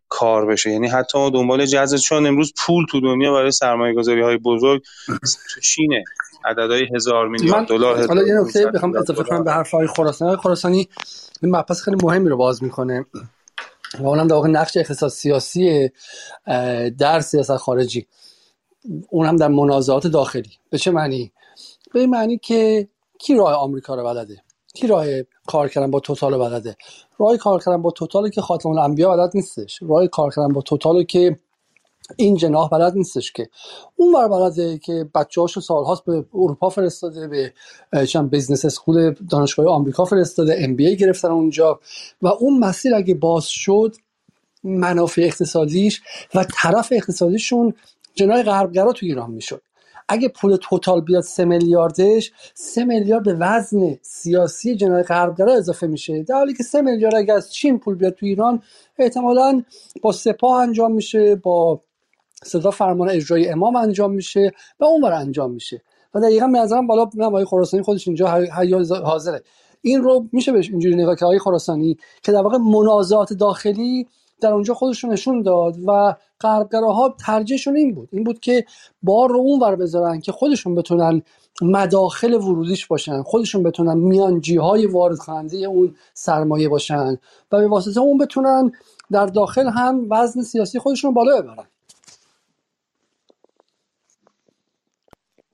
[0.08, 0.70] کار بشه.
[0.70, 4.82] یعنی حتی دنبال جذب چون امروز پول تو دنیا برای سرمایه گذاری های بزرگ
[5.54, 6.04] تو چینه.
[6.44, 10.88] عددهای هزار میلیارد دلار حالا یه نکته بخوام اضافه کنم به حرف های خراسانی خراسانی
[11.42, 13.06] این مبحث خیلی مهمی رو باز می‌کنه
[14.00, 15.90] و اونم در واقع نقش اقتصاد سیاسی
[16.98, 18.06] در سیاست خارجی.
[19.10, 20.50] اون هم در منازعات داخلی.
[20.70, 21.32] به چه معنی؟
[21.94, 24.42] به این معنی که کی راه آمریکا رو بلده؟
[24.74, 25.06] کی راه
[25.46, 26.76] کار کردن با توتال بلده؟
[27.18, 29.78] راه کار کردن با توتال که خاتم الانبیا بلد نیستش.
[29.82, 31.38] راه کار کردن با توتال که
[32.16, 33.48] این جناح بلد نیستش که.
[33.96, 37.52] اون بر بلده که بچه هاشو سالهاست به اروپا فرستاده به
[38.06, 41.80] چند business school دانشگاه آمریکا فرستاده MBA گرفتن اونجا.
[42.22, 43.96] و اون مسیر اگه باز شد
[44.64, 46.02] منافع اقتصادیش
[46.34, 47.74] و طرف اقتصادیشون
[48.14, 49.62] جنای غربگرا تو ایران می‌شد.
[50.12, 56.22] اگه پول توتال بیاد سه میلیاردش سه میلیارد به وزن سیاسی جنای غربگرا اضافه میشه.
[56.22, 58.62] در حالی که سه میلیارد اگه از چین پول بیاد تو ایران
[58.98, 59.62] احتمالا
[60.02, 61.80] با سپاه انجام میشه با
[62.44, 65.82] صدا فرمان اجرای امام انجام میشه و اونور انجام میشه.
[66.14, 68.48] و دقیقا به نظرم بالا نمای خراسانی خودش اینجا
[69.04, 69.42] حاضره.
[69.82, 74.06] این رو میشه بهش اینجوری نگاه که های خراسانی که در واقع منازعات داخلی
[74.40, 78.08] در اونجا خودشون نشون داد و غربگراها ترجیحشون این بود.
[78.12, 78.64] این بود که
[79.02, 81.22] بار رو اون ور بذارن که خودشون بتونن
[81.62, 83.22] مداخل ورودیش باشن.
[83.22, 87.18] خودشون بتونن میانجی های وارد کننده اون سرمایه باشن
[87.52, 88.72] و به واسطه اون بتونن
[89.10, 91.66] در داخل هم وزن سیاسی خودشون بالا ببرن.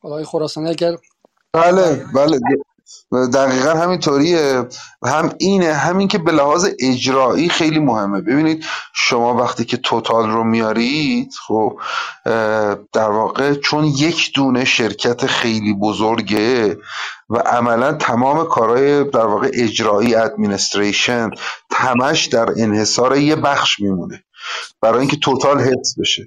[0.03, 0.97] آقای خراسانی اگر
[1.53, 2.39] بله بله.
[3.35, 4.69] دقیقا همینطوریه.
[5.05, 8.21] هم اینه همین که به لحاظ اجرایی خیلی مهمه.
[8.21, 11.79] ببینید شما وقتی که توتال رو میارید خب
[12.93, 16.79] در واقع چون یک دونه شرکت خیلی بزرگه
[17.29, 21.31] و عملا تمام کارهای در واقع اجرایی ادمینستریشن
[21.73, 24.25] همش در انحصار یه بخش میمونه.
[24.87, 26.25] برای اینکه توتال حفظ بشه.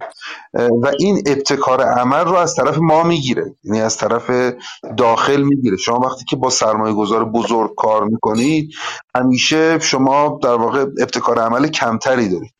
[0.54, 3.56] و این ابتکار عمل رو از طرف ما می‌گیره.
[3.64, 4.54] یعنی از طرف
[4.98, 5.78] داخل می‌گیره.
[5.78, 8.72] شما وقتی که با سرمایه گذار بزرگ کار می‌کنید
[9.16, 12.52] همیشه شما در واقع ابتکار عمل کمتری دارید.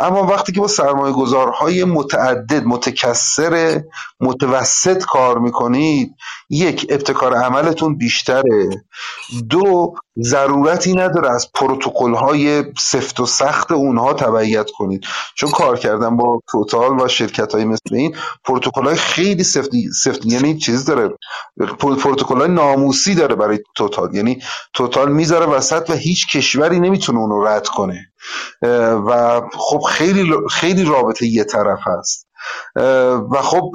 [0.00, 3.82] اما وقتی که با سرمایه گذارهای متعدد متکسر
[4.20, 6.14] متوسط کار می‌کنید
[6.50, 8.68] یک ابتکار عملتون بیشتره.
[9.50, 15.04] دو ضرورتی نداره از پروتکل های سفت و سخت اونها تبعیت کنید.
[15.36, 18.16] چون کار کردن با توتال و شرکت های مثل این.
[18.44, 19.70] پروتکل های خیلی سفت
[20.02, 21.10] سفت یعنی چیز داره.
[21.78, 24.14] پروتکل های ناموسی داره برای توتال.
[24.14, 24.42] یعنی
[24.74, 28.12] توتال می‌ذاره وسط و هیچ کشوری نمی‌تونه اونو رد کنه.
[29.06, 32.28] و خب خیلی خیلی رابطه یه طرف هست.
[33.32, 33.70] و خب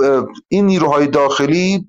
[0.48, 1.88] این نیروهای داخلی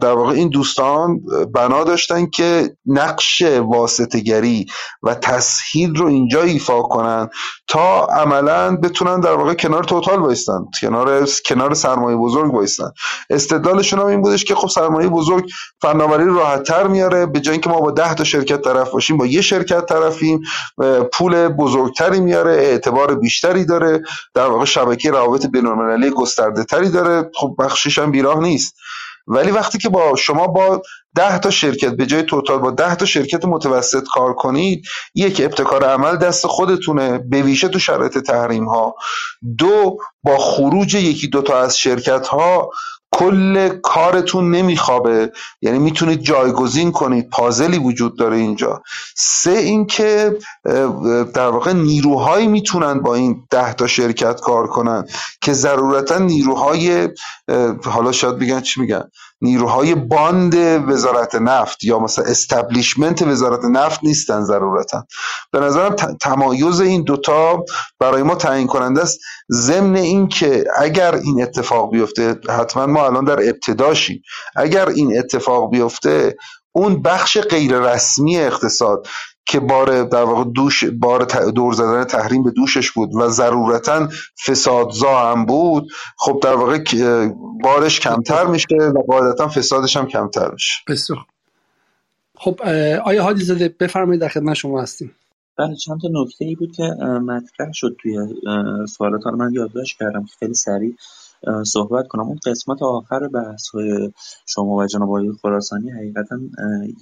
[0.00, 1.20] در واقع این دوستان
[1.54, 4.66] بنا داشتن که نقش واسطگری
[5.02, 7.28] و تسهیل رو اینجا ایفا کنن
[7.68, 12.90] تا عملا بتونن در واقع کنار توتال بایستن کنار کنار سرمایه بزرگ بایستن
[13.30, 15.48] استدلالشون هم این بودش که خب سرمایه بزرگ
[15.82, 19.26] فناوری راحت تر میاره به جای اینکه ما با ده تا شرکت طرف باشیم با
[19.26, 20.40] یه شرکت طرفیم
[21.12, 24.02] پول بزرگتری میاره اعتبار بیشتری داره
[24.34, 27.30] در واقع شبکه روابط بین‌المللی گسترده تری داره.
[27.34, 28.74] خب بخشش هم بیراه نیست.
[29.30, 30.82] ولی وقتی که با شما با
[31.16, 34.84] ده تا شرکت به جای توتال با ده تا شرکت متوسط کار کنید
[35.16, 38.96] یک ابتکار عمل دست خودتونه به ویژه تو شرایط تحریم ها
[39.58, 42.70] دو با خروج یکی دوتا از شرکت ها
[43.12, 45.32] کل کارتون نمیخوابه.
[45.62, 48.82] یعنی می‌تونید جایگزین کنید پازلی وجود داره اینجا.
[49.16, 50.38] سه اینکه
[51.34, 55.04] در واقع نیروهایی می‌تونن با این ده تا شرکت کار کنن
[55.40, 57.08] که ضرورتا نیروهای
[57.84, 59.04] حالا شاید بگن چی میگن؟
[59.42, 60.54] نیروهای باند
[60.88, 65.06] وزارت نفت یا مثلا استبلیشمنت وزارت نفت نیستن ضرورتا.
[65.52, 67.64] به نظرم تمایز این دوتا
[68.00, 69.20] برای ما تعیین کننده است.
[69.52, 74.22] ضمن اینکه اگر این اتفاق بیفته حتما ما الان در ابتداشیم.
[74.56, 76.36] اگر این اتفاق بیفته
[76.72, 79.06] اون بخش غیر رسمی اقتصاد
[79.46, 84.08] که بار در واقع دوش بار دور زدن تحریم به دوشش بود و ضرورتا
[84.46, 86.78] فسادزا هم بود خب در واقع
[87.62, 90.74] بارش کمتر میشه و قاعدتا فسادش هم کمتر میشه.
[90.88, 91.18] بسیار
[92.36, 92.60] خب
[93.04, 95.14] آیا حادی زاده بفرمایید در خدمت شما هستیم.
[95.56, 98.18] بله چند تا نکته ای بود که مطرح شد توی
[98.86, 99.26] سوالات.
[99.26, 100.94] من یادداشت کردم که خیلی سریع
[101.66, 102.22] صحبت کنم.
[102.22, 104.12] اون قسمت آخر بحث های
[104.46, 106.38] شما و جناب آقای خراسانی حقیقتا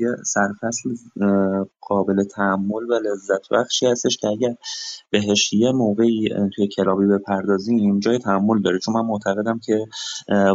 [0.01, 0.91] یه سرفصل
[1.81, 4.55] قابل تحمل و لذت بخشی هستش که اگر
[5.11, 8.79] بهش یه موقعی توی کلابی بپردازیم جای تحمل داره.
[8.79, 9.85] چون من معتقدم که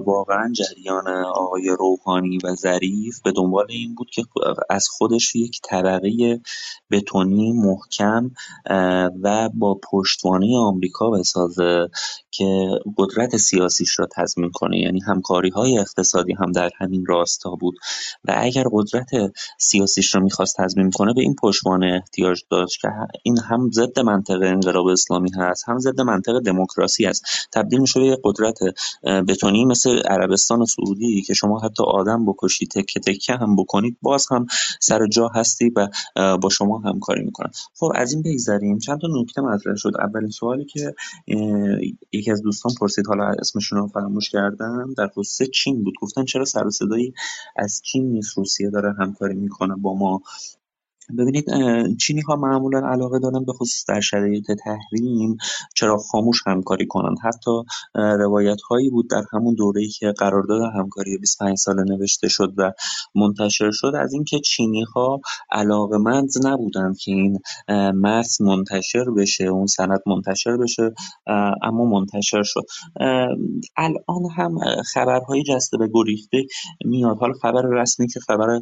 [0.06, 4.24] واقعا جریان آقای روحانی و ظریف به دنبال این بود که
[4.70, 6.42] از خودش یک طبقه
[6.92, 8.32] بتونی محکم
[9.24, 11.88] و با پشتوانه آمریکا بسازه
[12.32, 13.38] که قدرت
[13.74, 14.80] سیاسیش را تضمین کنه.
[14.80, 17.76] یعنی همکاری های اقتصادی هم در همین راستا بود.
[18.26, 19.10] و اگر قدرت
[19.60, 22.88] سیاسیش رو می‌خواست تضمین کنه به این پشتوانه احتیاج داشت که
[23.24, 28.18] این هم ضد منطق انقلاب اسلامی هست هم ضد منطق دموکراسی است تبدیل میشه به
[28.24, 28.58] قدرت
[29.27, 34.27] بتونی مثل عربستان و سعودی که شما حتی آدم بکشی تکه تکه هم بکنید باز
[34.32, 34.45] هم
[34.80, 35.88] سر جا هستی و
[36.38, 37.52] با شما همکاری می‌کنن.
[37.76, 38.77] خب از این بگذریم.
[38.80, 39.92] چند تا نکته مطرح شد.
[40.00, 40.95] اولین سوالی که
[42.11, 44.93] یکی از دوستان پرسید حالا اسمشون رو فراموش کردم.
[44.98, 45.93] در خصوص چین بود.
[46.01, 47.14] گفتن چرا سر صدایی
[47.56, 50.22] از چین نیست روسیه داره همکاری می‌کنه با ما.
[51.18, 51.46] ببینید
[51.98, 55.38] چینی ها معمولا علاقه دارن به خصوص در شرایط تحریم
[55.76, 57.18] چرا خاموش همکاری کنند.
[57.24, 57.52] حتی
[57.96, 62.72] روایت هایی بود در همون دوره که قرارداد همکاری 25 ساله نوشته شد و
[63.16, 67.40] منتشر شد از اینکه چینی ها علاقمند نبودند که این
[68.02, 70.94] متن منتشر بشه اون سند منتشر بشه
[71.64, 72.64] اما منتشر شد.
[73.78, 74.58] الان هم
[74.94, 75.44] خبرهای
[75.80, 76.44] به گریخته
[76.86, 77.18] میاد.
[77.18, 78.60] حالا خبر رسمی که خبر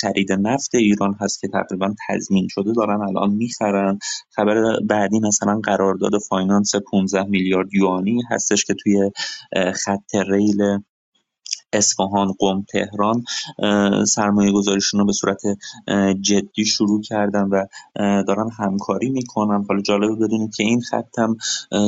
[0.00, 3.98] خرید نفت ایران هست که تقریبا تضمین شده دارن الان می‌خرن.
[4.30, 9.10] خبر بعدی مثلا قرارداد فاینانس 15 میلیارد یوانی هستش که توی
[9.74, 10.78] خط ریل
[11.72, 13.24] اصفهان قم تهران
[14.04, 15.40] سرمایه گذاریشون رو به صورت
[16.20, 17.66] جدی شروع کردن و
[18.22, 19.64] دارن همکاری می‌کنن.
[19.68, 21.36] حالا جالبه بدونید که این خط هم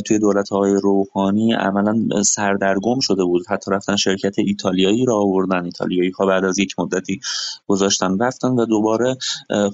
[0.07, 3.45] توی دولت های روحانی عملا سردرگم شده بود.
[3.49, 5.65] حتی رفتن شرکت ایتالیایی را آوردن.
[5.65, 7.21] ایتالیایی ها بعد از یک مدتی
[7.67, 9.17] گذاشتن رفتن و دوباره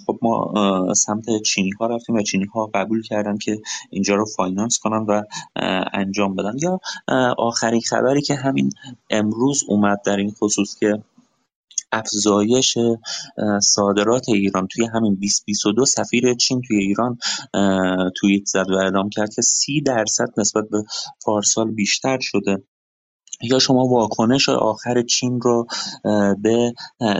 [0.06, 0.55] خب ما
[0.94, 5.22] سمت چینی ها رفتیم و چینی ها قبول کردن که اینجا رو فاینانس کنن و
[5.92, 6.52] انجام بدن.
[6.62, 6.80] یا
[7.39, 8.70] آخرین خبری که همین
[9.10, 11.03] امروز اومد در این خصوص که
[11.93, 12.79] افزایش
[13.62, 14.67] صادرات ایران.
[14.67, 17.19] توی همین 2022 سفیر چین توی ایران
[18.17, 20.85] توییت زد و اعلام کرد که سی درصد نسبت به
[21.25, 22.62] پارسال بیشتر شده.
[23.43, 25.67] یا شما واکنش آخر چین رو
[26.43, 26.75] به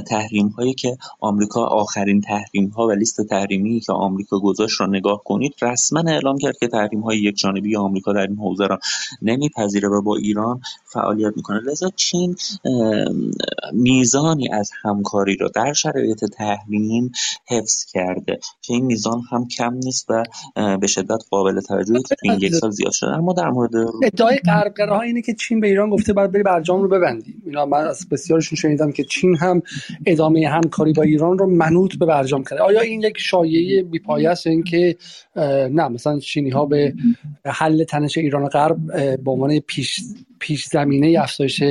[0.07, 5.23] تحریم هایی که آمریکا آخرین تحریم ها و لیست تحریمی که آمریکا گذاشت رو نگاه
[5.25, 8.79] کنید رسما اعلام کرد که تحریم های یک جانبی آمریکا در این حوزه را
[9.23, 11.61] نمیپذیره و با ایران فعالیت می‌کنه.
[11.61, 12.37] لذا چین
[13.73, 17.13] میزانی از همکاری رو در شرایط تحریم
[17.49, 20.25] حفظ کرده که این میزان هم کم نیست و
[20.81, 23.11] به شدت قابل توجهی که این یک سال زیاد شده.
[23.11, 23.71] اما در مورد
[24.03, 27.35] ادعای غربگراها اینه که چین به ایران گفته گفته باید بری برجام رو ببندی.
[27.47, 29.63] اینا من از بسیارشون شنیدم که چین هم
[30.07, 32.63] ادامه همکاری با ایران رو منوط به برجام کرده.
[32.63, 34.97] آیا این یک شایعه بیپایه است اینکه
[35.71, 36.95] نه مثلا چینی ها به
[37.45, 38.77] حل تنش ایران و غرب
[39.25, 40.01] به عنوان پیش
[40.41, 41.63] پیش زمینه افزایش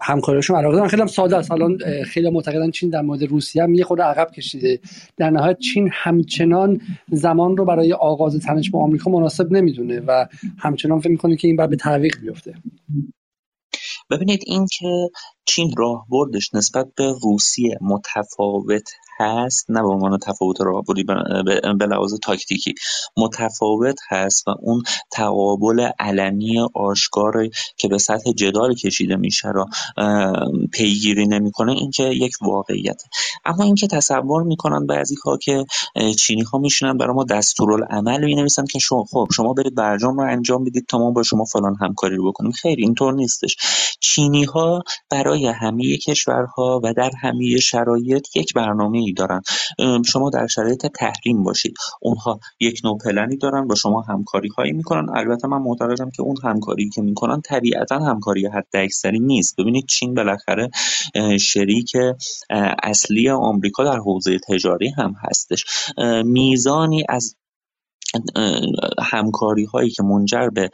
[0.00, 1.50] همکاریشون علاقه دارن؟ خیلی هم ساده است.
[1.50, 4.80] الان خیلی معتقدن چین در مورد روسیه هم یه خود عقب کشیده.
[5.16, 6.80] در نهایت چین همچنان
[7.12, 10.26] زمان رو برای آغاز تنش با آمریکا مناسب نمی‌دونه و
[10.58, 12.54] همچنان فکر می‌کنه که این بر به تعویق بیفته.
[14.12, 15.10] ببینید این که
[15.46, 21.04] چین راهبردش نسبت به روسیه متفاوت هست نه به عنوان تفاوت راهبردی
[21.78, 22.74] به لحاظ تاکتیکی.
[23.16, 29.66] متفاوت هست و اون تقابل علنی آشکار که به سطح جدال کشیده میشه را
[30.72, 33.02] پیگیری نمی‌کنه این که یک واقعیت
[33.44, 35.64] اما اینکه تصور می‌کنن بعضی ها که
[36.18, 40.26] چینی ها میشینن برای ما دستورالعمل می نویسن که شما خب شما برید برجام رو
[40.30, 42.52] انجام بدید تا ما با شما فلان همکاری رو بکنیم.
[42.52, 43.56] خیر اینطور نیستش.
[44.00, 49.42] چینی ها برای همه کشورها و در همه شرایط یک برنامه ای دارن.
[50.06, 51.74] شما در شرایط تحریم باشید.
[52.00, 55.16] اونها یک نوع پلنی دارن با شما همکاری هایی می‌کنن.
[55.16, 59.56] البته من معتقدم که اون همکاری که می‌کنن طبیعتا همکاری حد اکثری نیست.
[59.60, 60.70] ببینید چین بالاخره
[61.40, 61.96] شریک
[62.82, 65.64] اصلی آمریکا در حوزه تجاری هم هستش.
[66.24, 67.36] میزانی از
[69.02, 70.70] همکاری هایی که منجر به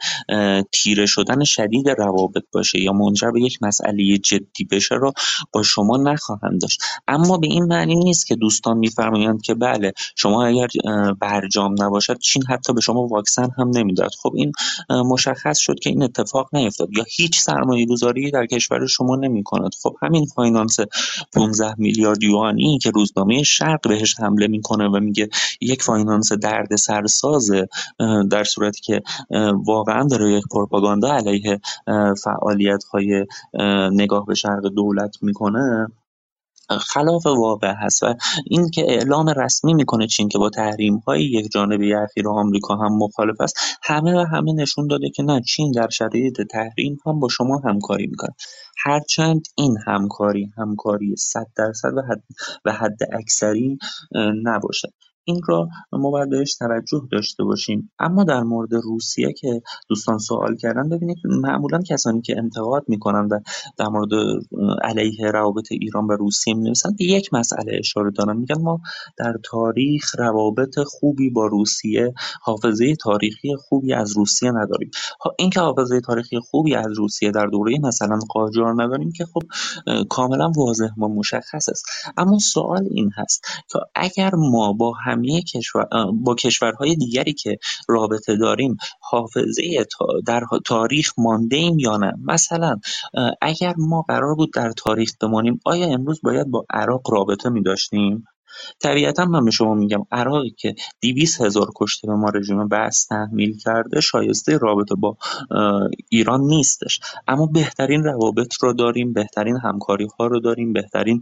[0.71, 5.13] تیره شدن شدید روابط باشه یا منجر به یک مسئله جدی بشه رو
[5.53, 6.81] با شما نخواهند داشت.
[7.07, 10.67] اما به این معنی نیست که دوستان میفرمایند که بله شما اگر
[11.21, 14.11] برجام نباشد چین حتی به شما واکسن هم نمی‌داد.
[14.23, 14.51] خب این
[14.89, 19.71] مشخص شد که این اتفاق نیفتاد یا هیچ سرمایه گذاری در کشور شما نمی کند
[19.83, 20.77] خب همین فاینانس
[21.33, 25.29] 15 میلیارد یوانی که روزنامه شرق بهش حمله می‌کنه و میگه
[25.61, 27.28] یک فاینانس دردسرساز
[28.31, 29.01] در صورتی که
[29.65, 31.59] واقعا داره یک پروپاگاندا علیه
[32.93, 33.25] های
[33.91, 35.87] نگاه به شرق دولت می‌کنه.
[36.81, 41.51] خلاف واقع هست و این که اعلام رسمی می‌کنه چین که با تحریم های یک
[41.51, 45.89] جانبه اخیر آمریکا هم مخالف است همه و همه نشون داده که نه چین در
[45.89, 48.35] شرایط تحریم هم با شما همکاری می‌کنه.
[48.77, 52.23] هرچند این همکاری همکاری صد درصد و حد,
[52.65, 53.77] و حد اکثری
[54.43, 54.93] نباشه.
[55.29, 57.91] این را ما باید بهش توجه داشته باشیم.
[57.99, 63.39] اما در مورد روسیه که دوستان سوال کردن ببینید معمولا کسانی که انتقاد می‌کنن و
[63.77, 64.09] در مورد
[64.83, 68.37] علیه روابط ایران و روسیه می به یک مسئله اشاره دارن.
[68.37, 68.79] میگن ما
[69.17, 74.91] در تاریخ روابط خوبی با روسیه حافظه تاریخی خوبی از روسیه نداریم.
[75.39, 79.41] اینکه حافظه تاریخی خوبی از روسیه در دوره مثلا قاجار نداریم که خب
[80.09, 81.85] کاملا واضح و مشخص است.
[82.17, 87.57] اما سوال این هست که اگر ما با همه کشور با کشورهای دیگری که
[87.87, 89.63] رابطه داریم حافظه
[90.27, 92.75] در تاریخ مانده ایم یا نه؟ مثلا
[93.41, 98.23] اگر ما قرار بود در تاریخ بمانیم آیا امروز باید با عراق رابطه می داشتیم
[98.79, 103.57] طبیعتا من به شما میگم عراقی که دیویس هزار کشته به ما رژیم بس تحمیل
[103.57, 105.17] کرده شایسته رابطه با
[106.09, 106.99] ایران نیستش.
[107.27, 111.21] اما بهترین روابط رو داریم بهترین همکاری ها رو داریم بهترین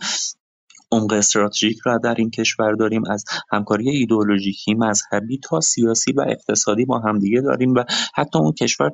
[0.92, 6.86] عمق استراتژیک را در این کشور داریم از همکاری ایدئولوژیکی مذهبی تا سیاسی و اقتصادی
[6.86, 7.84] با همدیگه داریم و
[8.16, 8.92] حتی اون کشور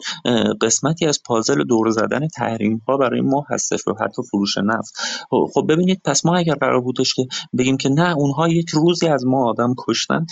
[0.61, 4.93] قسمتی از پازل دور زدن تحریم ها برای ما هستش و حتی فروش نفت.
[5.29, 9.25] خب ببینید پس ما اگر قرار بودش که بگیم که نه اونها یک روزی از
[9.25, 10.25] ما آدم کشتن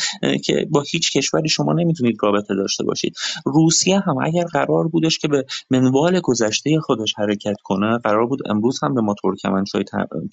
[0.43, 3.15] که با هیچ کشوری شما نمی‌تونید رابطه داشته باشید.
[3.45, 8.83] روسیه هم اگر قرار بودش که به منوال گذشته خودش حرکت کنه قرار بود امروز
[8.83, 9.83] هم به ما ترکمنچای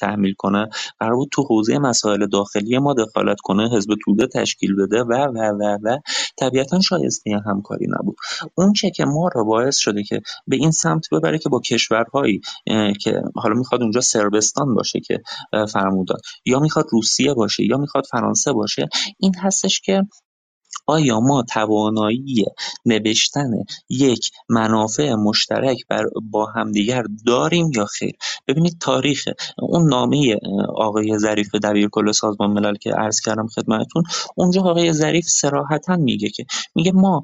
[0.00, 0.68] تحمیل کنه
[1.00, 5.38] قرار بود تو حوزه مسائل داخلی ما دخالت کنه حزب توده تشکیل بده و و
[5.38, 5.98] و و
[6.36, 8.16] طبیعتا شایسته همکاری نبود.
[8.54, 12.40] اون چه که ما را باعث شده که به این سمت ببره که با کشورهایی
[13.00, 15.22] که حالا می‌خواد اونجا سربستان باشه که
[15.72, 18.88] فرمودن یا می‌خواد روسیه باشه یا می‌خواد فرانسه باشه
[19.18, 20.02] این هستش که
[20.88, 22.44] آیا ما توانایی
[22.86, 23.50] نوشتن
[23.88, 28.12] یک منافع مشترک بر با همدیگر داریم یا خیر؟
[28.48, 29.24] ببینید تاریخ
[29.58, 30.36] اون نامه
[30.76, 34.02] آقای ظریف دبیرکل سازمان ملل که عرض کردم خدمتتون
[34.36, 36.44] اونجا آقای ظریف صراحتا میگه که
[36.74, 37.22] میگه ما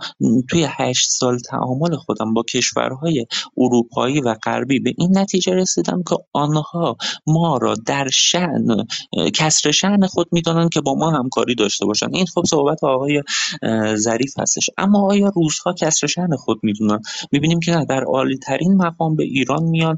[0.51, 3.27] توی هشت سال تعامل خودم با کشورهای
[3.59, 8.87] اروپایی و غربی به این نتیجه رسیدم که آنها ما را در شأن
[9.35, 12.15] کسر شأن خود می‌دانند که با ما همکاری داشته باشند.
[12.15, 13.23] این خب صحبت آقای
[13.97, 14.71] ظریف هستش.
[14.79, 17.01] اما آیا روزها کسر شأن خود می‌دونن؟
[17.33, 19.97] می‌بینیم که در عالی ترین مقام به ایران میان.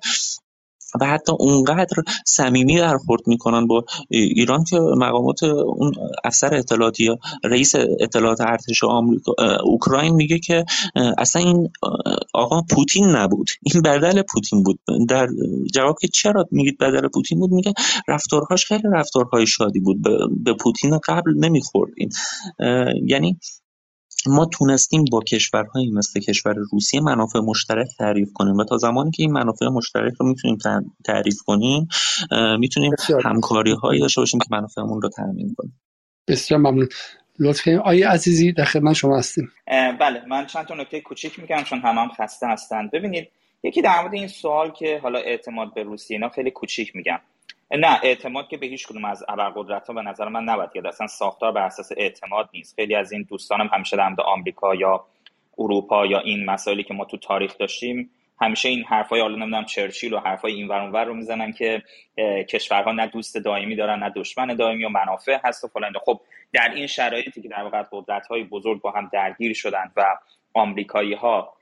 [1.01, 5.93] و حتی اونقدر صمیمی برخورد می‌کنن با ایران که مقامات اون
[6.25, 9.33] افسر اطلاعاتی یا رئیس اطلاعات ارتش آمریکا
[9.65, 10.65] اوکراین میگه که
[11.19, 11.69] اصلا این
[12.35, 13.51] آقا پوتین نبود.
[13.75, 14.81] این بدل پوتین بود.
[15.09, 15.29] در
[15.75, 17.73] جواب که چرا میگید بدل پوتین بود؟ میگه
[18.09, 19.97] رفتارهاش خیلی رفتارهای شادی بود.
[20.45, 22.11] به پوتین قبل نمیخوردین.
[23.07, 23.39] یعنی
[24.29, 29.23] ما تونستیم با کشورهایی مثل کشور روسیه منافع مشترک تعریف کنیم و تا زمانی که
[29.23, 30.59] این منافع مشترک رو می‌تونیم
[31.05, 31.89] تعریف کنیم
[32.59, 32.93] می‌تونیم
[33.25, 35.81] همکاری هایی داشته باشیم که منافعمون رو تامین کنیم.
[36.29, 36.89] بسیار ممنون.
[37.39, 39.53] لطفا آیه عزیزی در خدمت شما هستیم.
[40.01, 43.29] بله من چند تا نکته کوچیک میگم چون همه هم خسته هستن ببینید
[43.63, 47.19] یکی در مورد این سوال که حالا اعتماد به روسیه اینا خیلی کوچیک میگم.
[47.71, 51.07] نه اعتماد که به هیچ کدوم از ابرقدرت ها به نظر من نباید که اصلا
[51.07, 52.75] ساختار بر اساس اعتماد نیست.
[52.77, 55.05] خیلی از این دوستانم همیشه در آمریکا یا
[55.59, 60.13] اروپا یا این مسائلی که ما تو تاریخ داشتیم همیشه این حرفای حالا نمی‌دونم چرچیل
[60.13, 61.83] و حرفای این ور رو می‌زنن که
[62.49, 65.93] کشورها نه دوست دائمی دارن نه دشمن دائمی و منافع هست و فلان.
[66.05, 66.21] خب
[66.53, 70.17] در این شرایطی که در واقع قدرت های بزرگ با هم درگیر شدن و
[70.55, 71.53] آمریکایی ها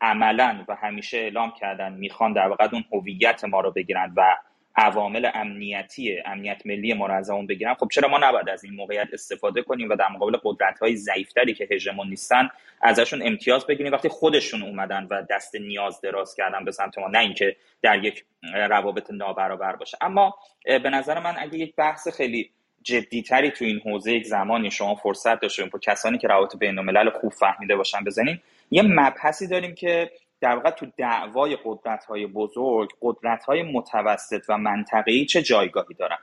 [0.00, 4.36] عملا و همیشه اعلام کردن می‌خوان در واقع اون هویت ما رو بگیرن و
[4.76, 8.74] عوامل امنیتی امنیت ملی ما رو از اون بگیرن خب چرا ما نباید از این
[8.74, 12.48] موقعیت استفاده کنیم و در مقابل قدرت های ضعیفتری که هژمون نیستن
[12.80, 17.18] ازشون امتیاز بگیریم؟ وقتی خودشون اومدن و دست نیاز دراز کردن به سمت ما نه
[17.18, 18.24] اینکه در یک
[18.68, 19.98] روابط نابرابر باشه.
[20.00, 22.50] اما به نظر من اگه یک بحث خیلی
[22.82, 27.10] جدیتری تو این حوزه یک زمانی شما فرصت داشته با کسانی که روابط بین الملل
[27.10, 28.40] خوب فهمیده باشن بزنین
[28.70, 34.58] یه مبحثی داریم که در واقع تو دعوای قدرت های بزرگ قدرت های متوسط و
[34.58, 36.18] منطقه‌ای چه جایگاهی دارن؟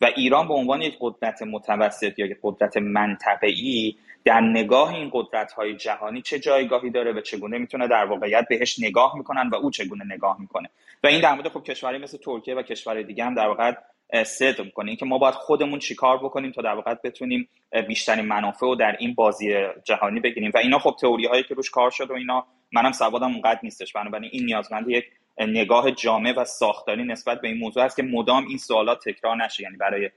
[0.00, 5.52] و ایران به عنوان یک قدرت متوسط یا یک قدرت منطقه‌ای در نگاه این قدرت
[5.52, 9.70] های جهانی چه جایگاهی داره و چگونه می‌تونه در واقعیت بهش نگاه می‌کنن و او
[9.70, 10.70] چگونه نگاه می‌کنه؟
[11.04, 13.72] و این در مورد خب کشوری مثل ترکیه و کشور دیگه هم در واقع
[14.24, 14.88] صدق می‌کنه.
[14.88, 17.48] اینکه ما باید خودمون چیکار بکنیم تا در واقع بتونیم
[17.88, 19.54] بیشترین منافع رو در این بازی
[19.84, 20.50] جهانی بگیریم.
[20.54, 23.92] و اینا خب تئوری هایی که روش کار شد و اینا منم سوادم اونقدر نیستش.
[23.92, 25.04] بنابراین این نیازمند یک
[25.38, 29.62] نگاه جامع و ساختاری نسبت به این موضوع است که مدام این سوالات تکرار نشه
[29.62, 30.10] یعنی برای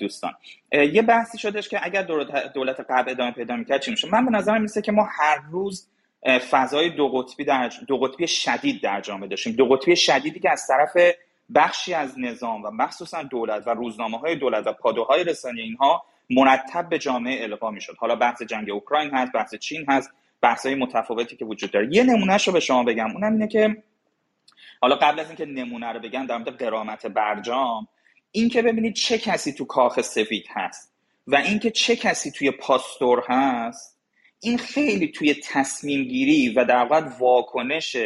[0.00, 0.32] دوستان.
[0.72, 2.02] یه بحثی شدش که اگر
[2.54, 5.88] دولت قبل ادامه پیدا می‌کرد چی میشه من به نظرم میسه که ما هر روز
[6.50, 9.52] فضای دو قطبی در دو قطبی شدید در جامعه داشتیم.
[9.52, 11.14] دو قطبی شدیدی که از طرف
[11.54, 16.88] بخشی از نظام و مخصوصا دولت و روزنامه های دولت و پادوهای رسانه اینها مرتب
[16.88, 17.96] به جامعه القا می‌شد.
[17.98, 20.10] حالا بحث جنگ اوکراین هست بحث چین هست.
[20.42, 21.88] بحث های متفاوتی که وجود داره.
[21.96, 23.10] یه نمونهش رو به شما بگم.
[23.10, 23.82] اونم اینه که
[24.80, 27.88] حالا قبل از اینکه نمونه رو بگم در مورد قرامت برجام
[28.32, 30.92] این که ببینید چه کسی تو کاخ سفید هست
[31.26, 33.98] و اینکه چه کسی توی پاستور هست
[34.40, 37.96] این خیلی توی تصمیم گیری و در واقع واکنش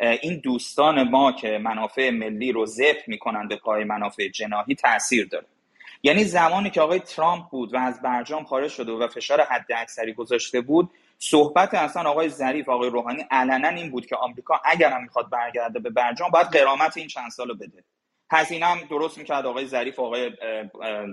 [0.00, 5.46] این دوستان ما که منافع ملی رو ذبح می‌کنن به پای منافع جناهی تاثیر داره.
[6.02, 10.12] یعنی زمانی که آقای ترامپ بود و از برجام خارج شده و فشار حد اکثری
[10.12, 15.02] گذاشته بود صحبت اصلا آقای ظریف آقای روحانی علنا این بود که آمریکا اگر هم
[15.02, 17.84] می‌خواد برگرده به برجام باید قرامت این چند سالو بده.
[18.32, 20.30] هزینه هم درست می‌کرد آقای ظریف آقای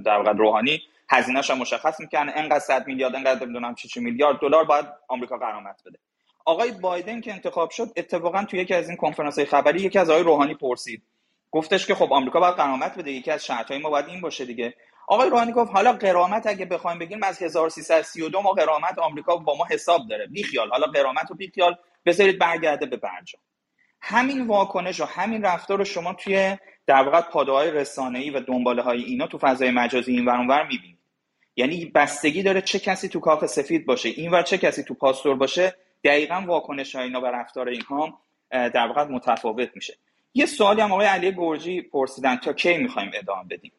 [0.05, 0.81] در روحانی.
[1.09, 5.81] هزینه‌ش هم مشخص می‌کنن انقدر 100 میلیارد انقدر نمی‌دونم چی میلیارد دلار باید آمریکا قرامت
[5.85, 5.99] بده.
[6.45, 10.09] آقای بایدن که انتخاب شد اتفاقا تو یکی از این کنفرانس های خبری یکی از
[10.09, 11.03] آقای روحانی پرسید.
[11.51, 14.73] گفتش که خب آمریکا باید قرامت بده یکی از شرط ما باید این باشه دیگه.
[15.11, 19.65] آقای روحانی گفت حالا قرامت اگه بخوایم بگیم از 1332 ما قرامت آمریکا با ما
[19.69, 20.27] حساب داره.
[20.27, 20.69] بی خیال.
[20.69, 23.41] حالا قرامت و بی خیال بذارید برگرده به برجام.
[24.01, 26.57] همین واکنش و همین رفتار رو شما توی
[26.88, 30.98] در واقع پادوهای رسانه‌ای و دنباله های اینا تو فضای مجازی این ور می‌بینید.
[31.56, 35.75] یعنی بستگی داره چه کسی تو کاخ سفید باشه اینور چه کسی تو پاستور باشه
[36.03, 39.98] دقیقا واکنش های اینا و رفتار اینها در واقع متفاوت میشه.
[40.33, 43.72] یه سوالی هم آقای علی گرجی پرسیدن تا کی می‌خوایم ادامه بدیم؟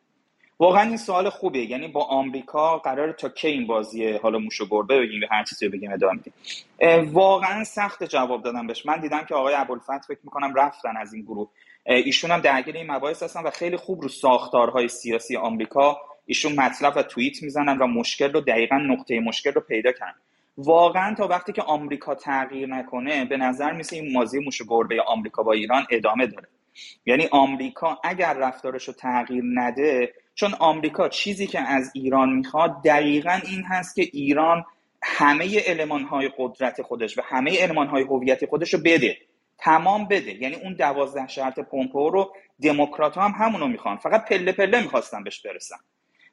[0.58, 1.70] واقعا این سوال خوبیه.
[1.70, 5.68] یعنی با آمریکا قرار تا کی این بازی حالا موشو گربه بگیم یا هر چیزی
[5.68, 7.12] بگیم ادامه بدیم.
[7.12, 8.86] واقعا سخت جواب دادم بهش.
[8.86, 11.48] من دیدم که آقای ابوالفتح فکر می‌کنم رفتن از این گروه.
[11.86, 16.92] ایشون هم درگیر این مباحث هستن و خیلی خوب رو ساختارهای سیاسی آمریکا ایشون مطلب
[16.96, 20.18] و توییت می‌زنن و مشکل رو دقیقا نقطه مشکل رو پیدا کردن.
[20.58, 25.42] واقعا تا وقتی که آمریکا تغییر نکنه به نظر میسه این مازی موش گربه آمریکا
[25.42, 26.48] با ایران ادامه داره.
[27.06, 33.40] یعنی آمریکا اگر رفتارش رو تغییر نده چون آمریکا چیزی که از ایران می‌خواد دقیقا
[33.46, 34.64] این هست که ایران
[35.02, 39.16] همه علمان های قدرت خودش و همه علمان های هویت خودش رو بده
[39.58, 40.42] تمام بده.
[40.42, 43.96] یعنی اون دوازده شرط پومپو رو دموکرات هم همونو می‌خوان.
[43.96, 45.76] فقط پله پله می‌خواستن بهش برسن.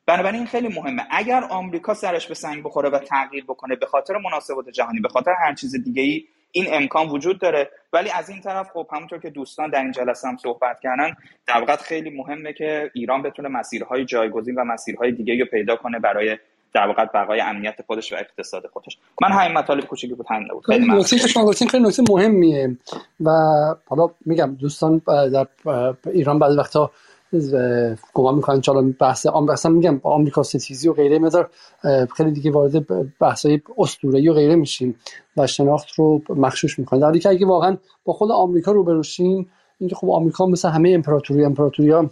[0.05, 1.07] بنابراین این خیلی مهمه.
[1.11, 5.31] اگر آمریکا سرش به سنگ بخوره و تغییر بکنه به خاطر مناسبات جهانی به خاطر
[5.31, 7.69] هر چیز دیگه ای این امکان وجود داره.
[7.93, 11.15] ولی از این طرف خب همونطور که دوستان در این جلسه هم صحبت کردن
[11.47, 15.99] در واقع خیلی مهمه که ایران بتونه مسیرهای جایگزین و مسیرهای دیگه رو پیدا کنه
[15.99, 16.37] برای
[16.73, 18.97] در واقع بقای امنیت خودش و اقتصاد خودش.
[19.21, 20.65] من همین مطالب کوچیکی بود همین بود.
[20.65, 22.77] خیلی نکته که شما گفتین خیلی نکته مهمیه.
[23.25, 23.29] و
[23.85, 25.47] حالا میگم دوستان در
[26.05, 26.91] ایران بعضی وقتا
[28.14, 31.49] گمان می‌کنن چالا بحث اصلا میگم آمریکا ستیزی و غیره مدار
[32.17, 32.85] خیلی دیگه وارد
[33.19, 34.95] بحث های اسطوره‌ای و غیره میشیم.
[35.38, 36.99] و شناخت رو مخشوش می‌کنن.
[36.99, 39.49] در که اگه واقعا با خود آمریکا رو بروشیم
[39.80, 42.09] اینکه خب آمریکا مثل همه امپراتوری امپراتوری ها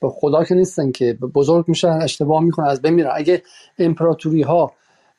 [0.00, 3.10] به خدا که نیستن که بزرگ میشن اشتباه می‌کنن از بین میرن.
[3.14, 3.42] اگه
[3.78, 4.72] امپراتوری ها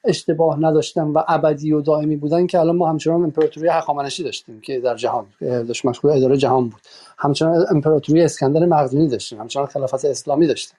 [0.03, 4.79] اشتباه نداشتن و ابدی و دائمی بودن که الان ما همچنان امپراتوری هخامنشی داشتیم که
[4.79, 6.81] در جهان داشت مشغول اداره جهان بود.
[7.17, 10.77] همچنان امپراتوری اسکندر مقدونی داشتیم همچنان خلافت اسلامی داشتیم.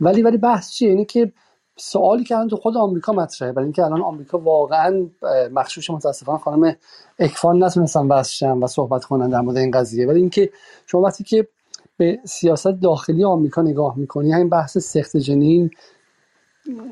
[0.00, 1.32] ولی ولی بحث چیه؟ اینه که
[1.76, 5.06] سوالی که الان تو خود آمریکا مطرحه برای اینکه الان آمریکا واقعا
[5.52, 6.76] مخشوش متاسفانه خانم
[7.18, 10.06] اکفان نتونستن واسه و صحبت کنن در مورد این قضیه.
[10.06, 10.50] ولی اینکه
[10.86, 11.48] شما وقتی که
[11.96, 15.70] به سیاست داخلی آمریکا نگاه می‌کنی همین بحث سخت جنین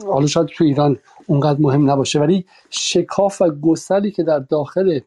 [0.07, 5.01] حالا شاید تو ایران اونقدر مهم نباشه ولی شکاف و گسلی که در داخل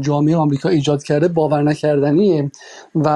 [0.00, 2.50] جامعه آمریکا ایجاد کرده باور نکردنیه
[2.94, 3.08] و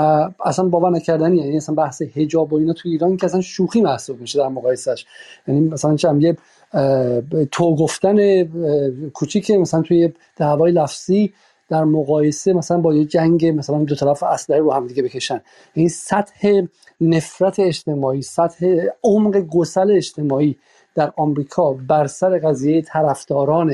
[0.44, 1.44] اصلا باور نکردنیه.
[1.44, 5.06] یعنی اصلا بحث حجاب و اینا تو ایران که اصلا شوخی محسوب میشه در مقایسش
[5.48, 6.36] یعنی مثلا چم یه
[7.52, 8.44] تو گفتن
[9.10, 11.32] کوچیک مثلا توی دعوای لفظی
[11.68, 15.40] در مقایسه مثلا با یه جنگ مثلا دو طرف اسلحه رو هم دیگه بکشن.
[15.74, 16.62] این سطح
[17.00, 18.66] نفرت اجتماعی سطح
[19.04, 20.56] عمق گسل اجتماعی
[20.94, 23.72] در آمریکا بر سر قضیه طرفداران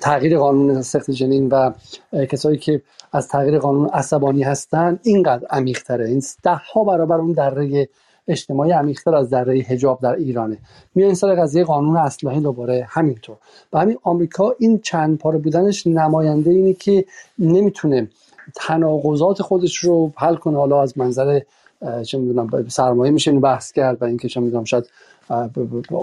[0.00, 1.72] تغییر قانون سخت جنین و
[2.12, 2.82] کسایی که
[3.12, 7.88] از تغییر قانون عصبانی هستن اینقدر عمیق تره این ده ها برابر اون دره
[8.28, 10.58] اجتماعی عمیقتر از دره حجاب در ایرانه.
[10.94, 13.36] میان سر قضیه قانون اسلحه دوباره همینطور.
[13.72, 17.04] و همین آمریکا این چند پاره بودنش نماینده اینه که
[17.38, 18.08] نمی‌تونه
[18.54, 20.56] تناقضات خودش رو حل کنه.
[20.56, 21.40] حالا از منظر
[22.06, 24.84] چه می‌دونم سرمایه میشه بحث کرد و اینکه چه می‌دونم شاید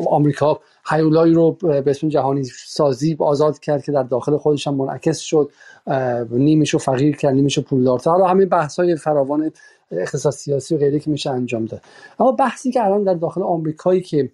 [0.05, 5.19] آمریکا هیولایی رو به اسم جهانی سازی آزاد کرد که در داخل خودش هم منعکس
[5.19, 5.51] شد.
[6.31, 9.51] نیمش رو فقیر کرد نیمش رو پولدارتر حالا همین بحث های فراوان
[9.91, 11.81] اقتصاد سیاسی و غیره که میشه انجام داد.
[12.19, 14.31] اما بحثی که الان در داخل آمریکایی که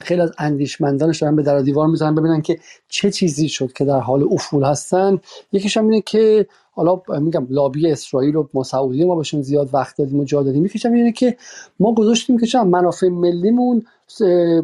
[0.00, 4.00] خیلی از اندیشمندانش دارن به در دیوار می‌زنن ببینن که چه چیزی شد که در
[4.00, 5.20] حال افول هستن.
[5.52, 9.96] یکیش هم اینه که حالا میگم لابی اسرائیل و ما سعودی ما بهشون زیاد وقت
[9.96, 10.66] دادیم و جا دادیم.
[10.66, 11.36] یکیش هم اینه که
[11.80, 13.86] ما گذاشتیم که چند منافع ملیمون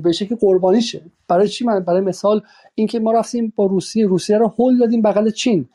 [0.03, 2.43] به شکل قربانی شه برای چی؟ من برای مثال
[2.75, 4.07] اینکه ما رفتیم با روسیه.
[4.07, 5.69] روسیه رو هل دادیم بغل چین.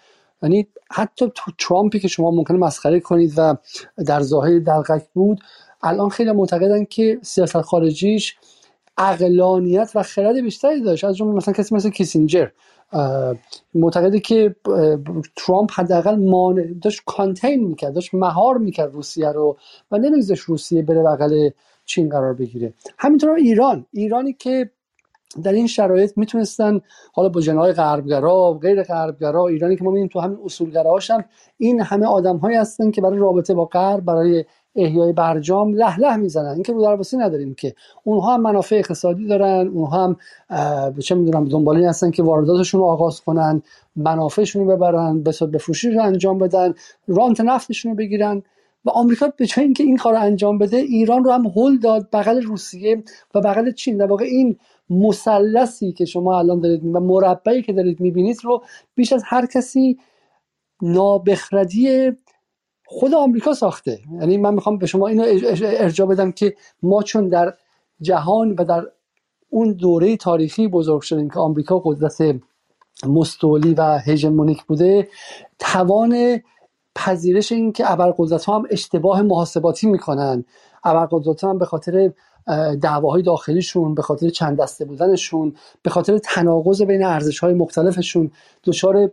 [0.43, 3.55] یعنی حتی ترامپی که شما ممکنه مسخره کنید و
[4.05, 5.39] در ظاهر دلقک بود
[5.83, 8.35] الان خیلی معتقدن که سیاست خارجیش
[8.97, 11.03] اقلانیت و خرد بیشتری داشت.
[11.03, 12.47] از جمله مثلا کسی مثل کیسینجر
[13.75, 14.55] معتقده که
[15.35, 19.57] ترامپ حداقل مانع داشت کانتین می‌کرد داشت مهار می‌کرد روسیه رو
[19.91, 21.49] و نمیگذاشت روسیه بره بغل
[21.85, 22.73] چین قرار بگیره.
[22.97, 23.85] همینطور ایران.
[23.91, 24.69] ایرانی که
[25.43, 26.81] در این شرایط می‌تونستن
[27.13, 31.25] حالا با جنای غربگرا غیر غربگرا ایرانی که ما می‌بینیم تو همین اصولگراهاش هم
[31.57, 36.53] این همه آدم هستن که برای رابطه با غرب برای احیای برجام له له می‌زنن.
[36.53, 40.15] اینکه رو درواسی نداریم که اونها هم منافع اقتصادی دارن اونها هم
[40.99, 43.61] چه می‌دونم دنبال هستن که وارداتشون رو آغاز کنن
[43.95, 46.73] منافعشون رو ببرن به فروشی رو انجام بدن
[47.07, 48.43] رانت نفتشون رو بگیرن.
[48.85, 52.41] و آمریکا به جای اینکه این کار انجام بده ایران رو هم هل داد بغل
[52.41, 53.03] روسیه
[53.35, 53.97] و بغل چین.
[53.97, 54.57] در واقع این
[54.89, 58.63] مثلثی که شما الان دارید و مربعی که دارید می‌بینید رو
[58.95, 59.97] بیش از هر کسی
[60.81, 62.11] نابخردی
[62.99, 63.99] خود آمریکا ساخته.
[64.19, 65.23] یعنی من می‌خوام به شما اینو
[65.63, 67.53] ارجاع بدم که ما چون در
[68.01, 68.83] جهان و در
[69.49, 72.35] اون دوره تاریخی بزرگ شدیم که آمریکا قدرت
[73.07, 75.07] مستولی و هژمونیک بوده
[75.59, 76.41] توان
[76.95, 80.45] پذیرش این که ابرقدرت ها هم اشتباه محاسباتی می‌کنن.
[80.83, 82.11] ابرقدرت ها هم به خاطر
[82.81, 88.31] دعواهای داخلیشون به خاطر چند دسته بودنشون به خاطر تناقض بین ارزش های مختلفشون
[88.63, 89.11] دچار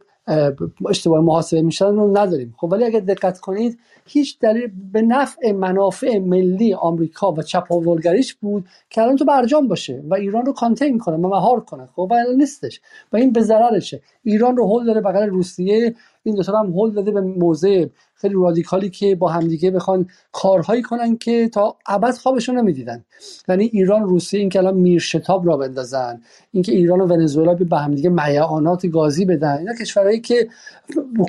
[0.88, 2.54] اشتباه محاسبه میشن رو نداریم.
[2.58, 8.64] خب ولی اگر دقت کنید هیچ دلیل به نفع منافع ملی آمریکا و چپاولگریش بود
[8.90, 11.88] که الان تو برجام باشه و ایران رو کانتین کنه و مهار کنه.
[11.96, 12.80] خب و نیستش.
[13.12, 14.02] و این به ضررشه.
[14.24, 17.86] ایران رو هول داره بغل روسیه این دو هم هول داده به موضع
[18.20, 23.04] خیلی رادیکالی که با همدیگه بخوان کارهایی کنن که تا ابد خوابشون نمی‌دیدن.
[23.48, 26.20] یعنی ایران روسیه این که الان میرشتاب را بندازن
[26.52, 29.58] اینکه ایران و ونزوئلا به همدیگه میعانات گازی بدن.
[29.58, 30.48] اینا کشورهایی که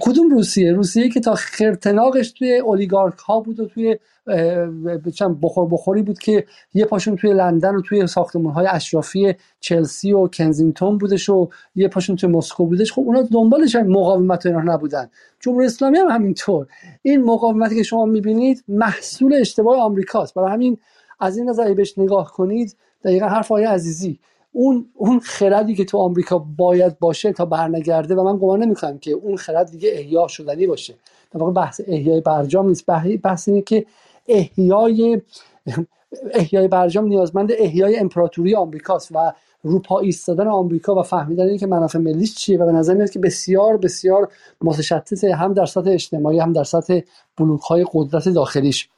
[0.02, 3.98] کدوم روسیه؟ روسیه که تا خرتناقش توی اولیگارک ها بود و توی
[5.42, 10.28] بخور بخوری بود که یه پاشون توی لندن و توی ساختمون های اشرافی چلسی و
[10.28, 12.92] کنزینگتون بودش و یه پاشون توی مسکو بودش.
[12.94, 15.10] خب اونا دنبالش مقاومت اینا نبودن.
[15.42, 16.68] جمهوری اسلامی هم همینطور.
[17.02, 20.34] این مقاومتی که شما می‌بینید محصول اشتباه آمریکاست.
[20.34, 20.78] برای همین
[21.20, 24.20] از این نظر بهش نگاه کنید دقیقا حرف آیه عزیزی.
[24.52, 29.12] اون اون خردی که تو آمریکا باید باشه تا برنگرده و من گمان نمی‌کنم که
[29.12, 30.94] اون خرد دیگه احیا شدنی باشه.
[31.32, 32.86] در واقع بحث احیای برجام نیست.
[33.24, 33.86] بحث اینه که
[34.28, 35.22] احیای
[36.34, 39.34] احیای برجام نیازمند احیای امپراتوری آمریکاست و
[39.64, 43.78] روپا ایستادن آمریکا و فهمیدن اینکه منافع ملیش چیه و به نظر میاد که بسیار
[43.78, 44.32] بسیار
[44.62, 47.00] متشتته هم در سطح اجتماعی هم در سطح
[47.38, 48.90] بلوک های قدرت داخلیش.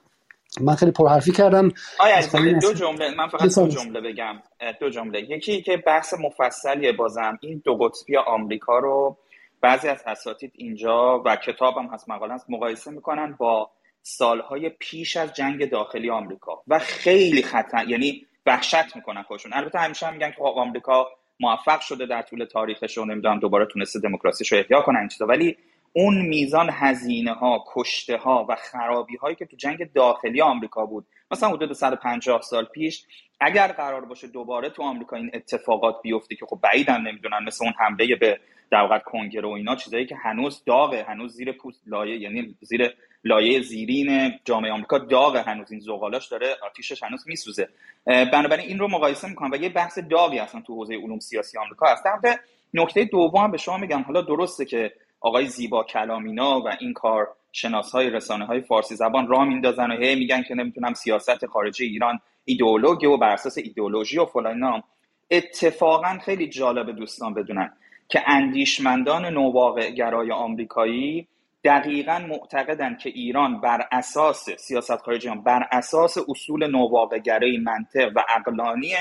[0.62, 1.72] من خیلی پرحرفی کردم.
[2.00, 4.36] آیا دو جمله من فقط دو جمله بگم.
[4.80, 5.22] دو جمله.
[5.22, 7.38] یکی که بحث مفصلیه بازم.
[7.42, 9.18] این دو قطبی آمریکا رو
[9.62, 13.70] بعضی از اساتید اینجا و کتابم هست مقاله هست مقایسه می‌کنن با
[14.02, 16.64] سالهای پیش از جنگ داخلی آمریکا.
[16.68, 19.54] و خیلی خطر یعنی وحشت می‌کنن خودشون.
[19.54, 21.08] البته همیشه هم میگن که خب آمریکا
[21.40, 25.26] موفق شده در طول تاریخش رو نمی‌دونم دوباره تونسته دموکراسی رو احیا کنن چیزا.
[25.26, 25.58] ولی
[25.94, 31.08] اون میزان هزینه ها کشته ها و خرابی هایی که تو جنگ داخلی آمریکا بود
[31.32, 33.06] مثلا حدود 150 سال پیش
[33.40, 37.74] اگر قرار باشه دوباره تو آمریکا این اتفاقات بیفته که خب بعیدن نمی‌دونن مثل اون
[37.80, 38.40] حمله به
[38.74, 42.94] در واقع کنگره و اینا چیزایی که هنوز داغه هنوز زیر پوست لایه یعنی زیر
[43.24, 47.70] لایه زیرین جامعه آمریکا داغه هنوز این زغالاش داره آتیشش هنوز میسوزه.
[48.06, 51.86] بنابراین این رو مقایسه می‌کنم و یه بحث داغی اصلا تو حوزه علوم سیاسی آمریکا
[51.88, 52.06] هست.
[52.06, 52.40] در
[52.74, 57.92] نکته دوم به شما میگم حالا درسته که آقای زیبا کلامینا و این کار شناس
[57.92, 62.20] های رسانه های فارسی زبان را میندازن و هی میگن که نمی‌تونم سیاست خارجی ایران
[62.46, 64.84] ایدئولوژی و بر اساس ایدئولوژی و فلان
[65.32, 67.74] اتفاقا خیلی جالب دوستان بدونن.
[68.14, 71.28] که اندیشمندان نوواقع گرای آمریکایی
[71.64, 78.24] دقیقا معتقدند که ایران بر اساس سیاست خارجی بر اساس اصول نوواقع گرای منطق و
[78.30, 78.94] عقلانی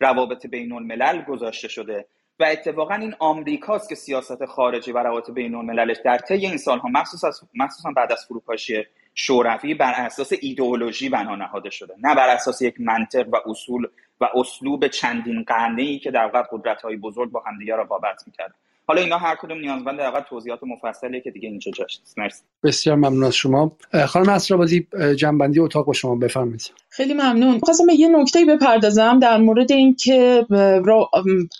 [0.00, 2.06] روابط بین الملل گذاشته شده
[2.40, 6.88] و اتفاقا این آمریکاست که سیاست خارجی و روابط بین المللش در طی این سالها
[6.88, 8.84] مخصوصا مخصوصا بعد از فروپاشی
[9.14, 11.94] شوروی بر اساس ایدئولوژی بنا نهاده شده.
[12.02, 13.86] نه بر اساس یک منطق و اصول
[14.20, 18.54] و اسلوب چندین قرنه ای که در واقع قدرت های بزرگ با همدیگه رقابت می‌کرد.
[18.86, 22.18] حالا اینا هر کدوم نیازمند در توضیحات مفصلیه که دیگه اینجا جاش نیست.
[22.18, 22.42] مرسی.
[22.62, 23.76] بسیار ممنون از شما.
[24.06, 26.72] خانم اسرابادی جنبندی اتاق با شما بفرمایید.
[26.88, 27.60] خیلی ممنون.
[27.60, 30.46] خواستم به یه نکته بپردازم در مورد اینکه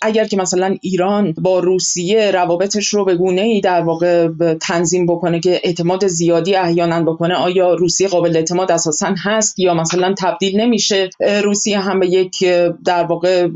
[0.01, 4.29] اگر که مثلا ایران با روسیه روابطش رو به گونه ای در واقع
[4.61, 10.15] تنظیم بکنه که اعتماد زیادی احیانا بکنه آیا روسیه قابل اعتماد اساسا هست یا مثلا
[10.17, 11.09] تبدیل نمیشه؟
[11.43, 12.43] روسیه هم به یک
[12.85, 13.47] در واقع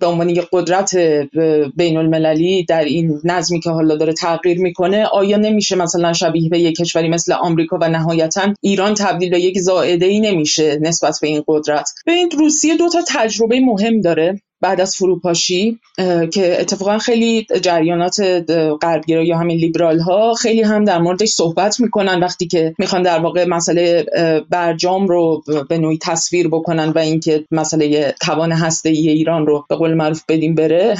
[0.00, 0.96] به عنوان یک قدرت
[1.76, 6.58] بین المللی در این نظمی که حالا داره تغییر می‌کنه آیا نمیشه مثلا شبیه به
[6.58, 11.28] یک کشوری مثل آمریکا و نهایتا ایران تبدیل به یک زائده ای نمیشه نسبت به
[11.28, 14.40] این قدرت؟ ببینید روسیه دو تا تجربه مهم داره.
[14.60, 15.78] بعد از فروپاشی
[16.32, 18.20] که اتفاقا خیلی جریانات
[18.82, 23.18] غربگرا یا همین لیبرال ها خیلی هم در موردش صحبت می‌کنن وقتی که می‌خوان در
[23.18, 24.06] واقع مسئله
[24.50, 29.76] برجام رو به نوعی تصویر بکنن و اینکه مسئله توان هسته ای ایران رو به
[29.76, 30.96] قول معروف بدیم بره.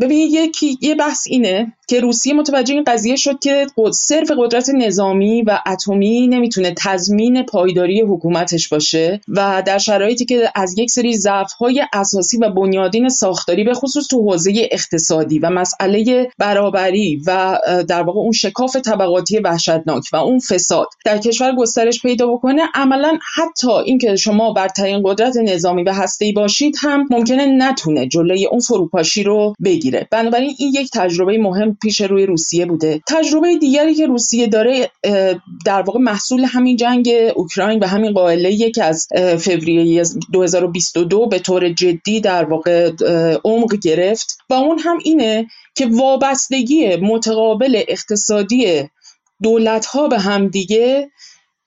[0.00, 5.42] ببینید یکی یه بحث اینه که روسیه متوجه این قضیه شد که صرف قدرت نظامی
[5.42, 11.82] و اتمی نمی‌تونه تضمین پایداری حکومتش باشه و در شرایطی که از یک سری ضعف‌های
[11.92, 18.20] اساسی و بنیادین ساختاری به خصوص تو حوزه اقتصادی و مسئله برابری و در واقع
[18.20, 24.16] اون شکاف طبقاتی وحشتناک و اون فساد در کشور گسترش پیدا بکنه عملا حتی اینکه
[24.16, 30.08] شما برترین قدرت نظامی و هسته‌ای باشید هم ممکنه نتونه جلوی اون فروپاشی رو بگیره.
[30.10, 33.00] بنابراین این یک تجربه مهم پیش روی روسیه بوده.
[33.08, 34.90] تجربه دیگری که روسیه داره
[35.66, 41.68] در واقع محصول همین جنگ اوکراین و همین قائله که از فوریه 2022 به طور
[41.68, 42.90] جدی در واقع
[43.44, 44.38] عمق گرفت.
[44.50, 48.88] و اون هم اینه که وابستگی متقابل اقتصادی
[49.42, 51.10] دولت ها به همدیگه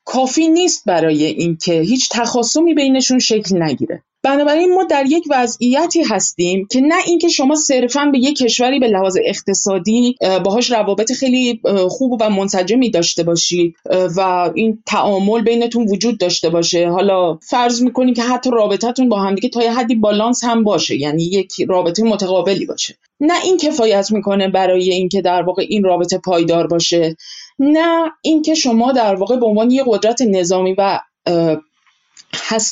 [0.05, 4.03] کافی نیست برای اینکه هیچ تخاصمی بینشون شکل نگیره.
[4.25, 8.87] بنابراین ما در یک وضعیتی هستیم که نه اینکه شما صرفا به یک کشوری به
[8.87, 13.75] لحاظ اقتصادی باهاش روابط خیلی خوب و منسجمی داشته باشید
[14.17, 16.89] و این تعامل بینتون وجود داشته باشه.
[16.89, 21.23] حالا فرض می‌کنیم که حتی رابطتون با همدیگه تا یه حدی بالانس هم باشه یعنی
[21.23, 22.97] یک رابطه متقابلی باشه.
[23.19, 27.15] نه این کفایت می‌کنه برای اینکه در واقع این رابطه پایدار باشه.
[27.59, 30.99] نه اینکه شما در واقع به عنوان یه قدرت نظامی و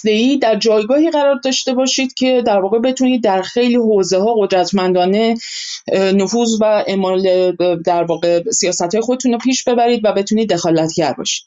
[0.06, 5.36] ای در جایگاهی قرار داشته باشید که در واقع بتونید در خیلی حوزه ها قدرتمندانه
[5.94, 7.52] نفوذ و اعمال
[7.86, 11.46] در واقع سیاست های خودتون رو پیش ببرید و بتونید دخالتگر باشید.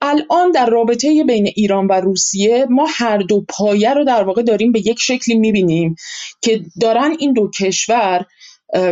[0.00, 4.72] الان در رابطه بین ایران و روسیه ما هر دو پایه رو در واقع داریم
[4.72, 5.96] به یک شکلی می‌بینیم
[6.40, 8.24] که دارن این دو کشور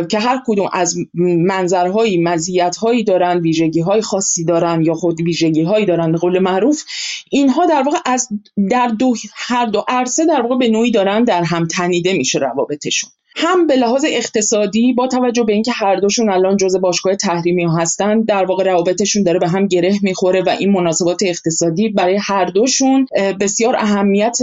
[0.09, 6.17] که هر کدوم از منظرهایی مزیت‌هایی دارن ویژگی‌های خاصی دارن یا خود ویژگی‌هایی دارن به
[6.17, 6.83] قول معروف
[7.31, 8.29] اینها در واقع از
[8.69, 13.09] در دو هر دو عرصه در واقع به نوعی دارن در هم تنیده میشه روابطشون.
[13.37, 18.21] هم به لحاظ اقتصادی با توجه به اینکه هر دوشون الان جزء باشگاه تحریمی هستن
[18.21, 23.07] در واقع روابطشون داره به هم گره می‌خوره و این مناسبات اقتصادی برای هر دوشون
[23.39, 24.37] بسیار اهمیت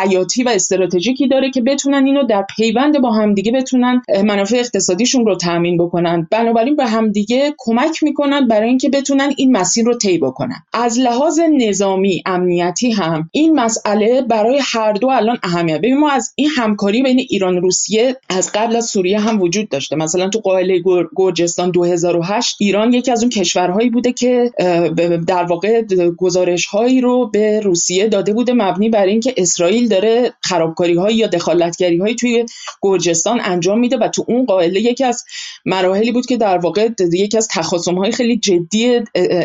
[0.00, 5.36] حیاتی و استراتژیکی داره که بتونن اینو در پیوند با همدیگه بتونن منافع اقتصادیشون رو
[5.36, 6.28] تامین بکنن.
[6.30, 10.62] بنابراین به همدیگه کمک می‌کنن برای اینکه بتونن این مسیر رو طی بکنن.
[10.72, 15.78] از لحاظ نظامی امنیتی هم این مسئله برای هر دو الان اهمیت.
[15.78, 19.68] ببین ما از این همکاری بین ایران و روسیه از قبل از سوریه هم وجود
[19.68, 19.96] داشته.
[19.96, 20.82] مثلا تو قائله
[21.16, 24.50] گرجستان 2008 ایران یکی از اون کشورهایی بوده که
[25.26, 25.82] در واقع
[26.16, 31.26] گزارش هایی رو به روسیه داده بوده مبنی بر اینکه اسرائیل داره خرابکاری هایی یا
[31.26, 32.46] دخالتگری هایی توی
[32.82, 35.24] گرجستان انجام میده و تو اون قائله یکی از
[35.64, 39.00] مراحلی بود که در واقع یکی از تخاصم های خیلی جدی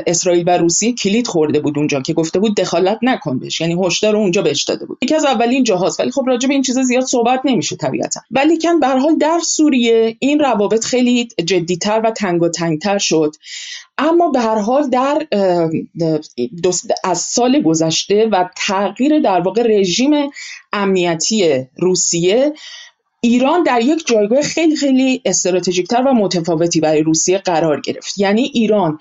[0.08, 3.62] اسرائیل و روسیه کلید خورده بود اونجا که گفته بود دخالت نکن بهش.
[3.62, 4.98] یعنی هشدار اونجا بهش داده بود.
[5.02, 8.22] یکی از اولین جاهاست ولی خب راجع به این چیزا زیاد صحبت نمیشه طبیعتا.
[8.36, 13.36] ولی کن به حال در سوریه این روابط خیلی جدیتر و تنگ و تنگتر شد.
[13.98, 15.28] اما به هر حال در
[17.04, 20.12] از سال گذشته و تغییر در واقع رژیم
[20.74, 22.54] امنیتی روسیه
[23.22, 28.18] ایران در یک جایگاه خیلی خیلی استراتژیکتر و متفاوتی برای روسیه قرار گرفت.
[28.18, 29.00] یعنی ایران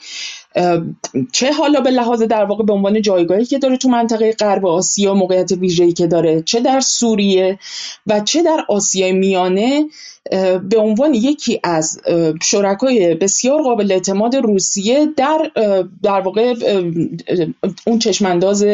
[1.32, 5.14] چه حالا به لحاظ در واقع به عنوان جایگاهی که داره تو منطقه غرب آسیا
[5.14, 7.58] موقعیت ویژه‌ای که داره چه در سوریه
[8.06, 9.86] و چه در آسیای میانه
[10.70, 12.00] به عنوان یکی از
[12.42, 15.50] شرکای بسیار قابل اعتماد روسیه در
[16.02, 16.54] در واقع
[17.86, 18.66] اون چشمانداز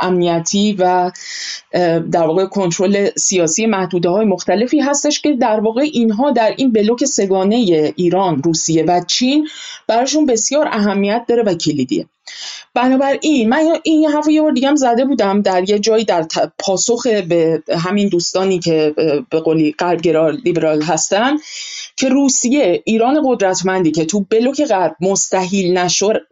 [0.00, 1.10] امنیتی و
[2.12, 7.04] در واقع کنترل سیاسی محدوده های مختلفی هستش که در واقع اینها در این بلوک
[7.04, 7.56] سگانه
[7.96, 9.48] ایران روسیه و چین
[9.86, 12.06] براشون بسیار اهمیت داره و کلیدیه.
[12.74, 16.26] بنابراین من این حرف یه بار دیگه هم زده بودم در یه جایی در
[16.58, 18.94] پاسخ به همین دوستانی که
[19.30, 21.36] به قولی غربگرا لیبرال هستن.
[21.96, 25.78] که روسیه ایران قدرتمندی که تو بلوک غرب مستحیل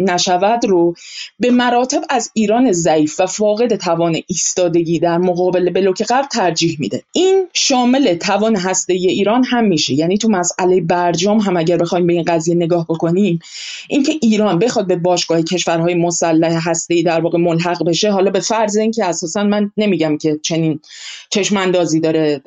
[0.01, 0.95] نشود رو
[1.39, 7.03] به مراتب از ایران ضعیف و فاقد توان ایستادگی در مقابل بلوک غرب ترجیح میده.
[7.13, 9.95] این شامل توان هسته ایران هم میشه.
[9.95, 13.39] یعنی تو مسئله برجام هم اگر بخوایم به این قضیه نگاه بکنیم
[13.89, 18.77] اینکه ایران بخواد به باشگاه کشورهای مسلح هسته در واقع ملحق بشه حالا به فرض
[18.77, 20.81] اینکه اساسا من نمیگم که چنین
[21.31, 22.43] چشم اندازی داره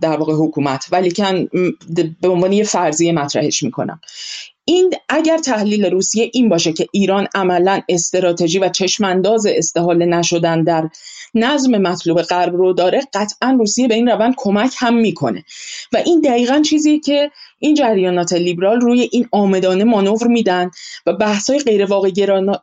[0.00, 1.48] در واقع حکومت ولی کن
[2.20, 4.00] به عنوان یه فرضیه مطرحش می‌کنم.
[4.64, 10.88] این اگر تحلیل روسیه این باشه که ایران عملا استراتژی و چشمانداز استحاله نشدن در
[11.34, 15.44] نظم مطلوب غرب رو داره قطعا روسیه به این روند کمک هم می‌کنه.
[15.92, 20.70] و این دقیقا چیزی که این جریانات لیبرال روی این آمدانه مانور میدن
[21.06, 22.62] و بحث های غیر واقع گرانا...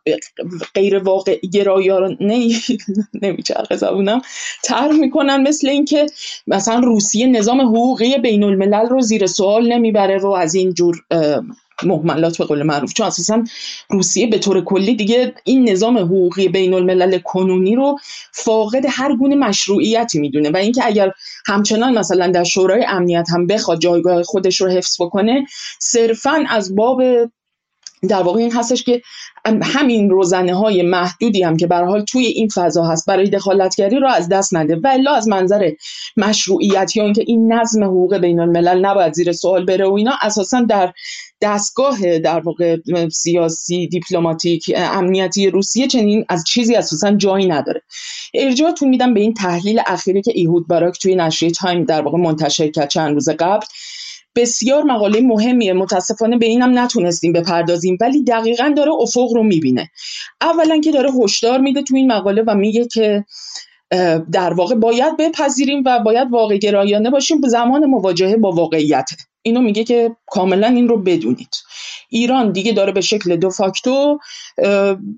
[0.75, 2.49] غیر واقع گرایانه
[3.21, 4.21] نمیچرخه زبونم
[4.63, 6.05] طرح می‌کنن مثل اینکه
[6.47, 10.95] مثلا روسیه نظام حقوقی بین الملل رو زیر سوال نمی‌بره و از این جور
[11.83, 12.93] محملات به قول معروف.
[12.93, 13.43] چون اساسا
[13.89, 17.97] روسیه به طور کلی دیگه این نظام حقوقی بین الملل کنونی رو
[18.31, 21.11] فاقد هر گونه مشروعیتی می‌دونه و اینکه اگر
[21.47, 25.45] همچنان مثلا در شورای امنیت هم بخواد جایگاه خودش رو حفظ بکنه
[25.79, 27.01] صرفا از باب
[28.09, 29.01] در واقع این هستش که
[29.63, 34.29] همین روزنه های محدودی هم که حال توی این فضا هست برای دخالتگری رو از
[34.29, 34.75] دست نده.
[34.75, 35.71] و الا از منظر
[36.17, 40.61] مشروعیت یا اینکه این نظم حقوق بین الملل نباید زیر سوال بره و اینا اساسا
[40.61, 40.93] در
[41.41, 42.77] دستگاه در واقع
[43.13, 47.81] سیاسی دیپلماتیک امنیتی روسیه چنین از چیزی اساسا جایی نداره.
[48.33, 52.67] ارجاعتون میدم به این تحلیل اخیری که ایهود باراک توی نشریه تایم در واقع منتشر
[52.67, 53.65] کرد چند روز قبل.
[54.35, 59.89] بسیار مقاله مهمیه متاسفانه به اینم نتونستیم بپردازیم ولی دقیقا داره افق رو می‌بینه.
[60.41, 63.25] اولا که داره هشدار میده تو این مقاله و میگه که
[64.31, 69.09] در واقع باید بپذیریم و باید واقع گرایانه باشیم زمان مواجهه با واقعیت.
[69.47, 71.55] اینو میگه که کاملا این رو بدونید.
[72.09, 74.19] ایران دیگه داره به شکل دو فاکتو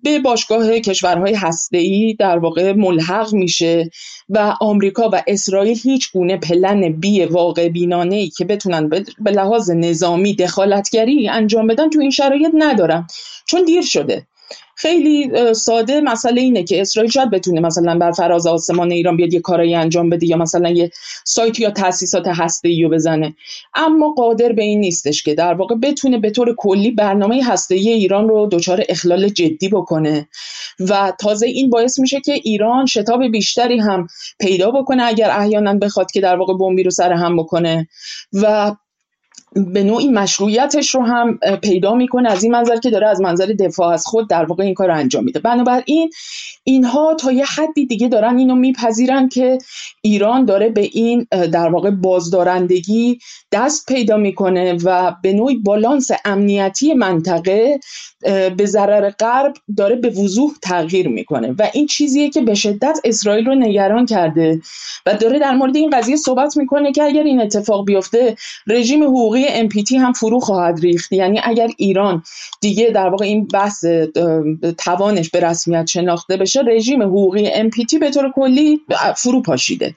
[0.04, 3.90] به باشگاه کشورهای هسته‌ای در واقع ملحق میشه
[4.30, 9.72] و آمریکا و اسرائیل هیچ گونه پلن بی واقع بینانه ای که بتونن به لحاظ
[9.72, 13.08] نظامی دخالتگری انجام بدن تو این شرایط ندارن.
[13.46, 14.28] چون دیر شده.
[14.76, 19.40] خیلی ساده مسئله اینه که اسرائیل شاید بتونه مثلا بر فراز آسمان ایران بیاد یه
[19.40, 20.92] کارایی انجام بده یا مثلا یه
[21.26, 23.36] سایت یا تاسیسات هسته رو بزنه.
[23.76, 28.30] اما قادر به این نیستش که در واقع بتونه به طور کلی برنامه هسته ایران
[28.30, 30.28] رو دچار اخلال جدی بکنه.
[30.80, 34.08] و تازه این باعث میشه که ایران شتاب بیشتری هم
[34.40, 37.88] پیدا بکنه اگر احیانا بخواد که در واقع بمبی رو سر هم بکنه.
[38.34, 38.76] و
[39.56, 43.94] به نوعی مشروعیتش رو هم پیدا می‌کنه از این منظر که داره از منظر دفاع
[43.94, 45.40] از خود در واقع این کار رو انجام میده.
[45.40, 46.10] بنابراین
[46.64, 49.58] اینها تا یه حدی دیگه دارن اینو میپذیرن که
[50.02, 53.20] ایران داره به این در واقع بازدارندگی
[53.52, 57.80] دست پیدا می‌کنه و به نوعی بالانس امنیتی منطقه
[58.58, 61.56] به ضرر غرب داره به وضوح تغییر می‌کنه.
[61.60, 64.62] و این چیزیه که به شدت اسرائیل رو نگران کرده
[65.06, 68.36] و داره در مورد این قضیه صحبت می‌کنه که اگر این اتفاق بیفته
[68.68, 71.12] رژیم حقوقی امپیتی هم فرو خواهد ریخت.
[71.12, 72.24] یعنی اگر ایران
[72.62, 73.86] دیگه در واقع این بحث
[74.78, 78.82] توانش به رسمیت شناخته بشه رژیم حقوقی امپیتی به طور کلی
[79.18, 79.96] فرو پاشیده.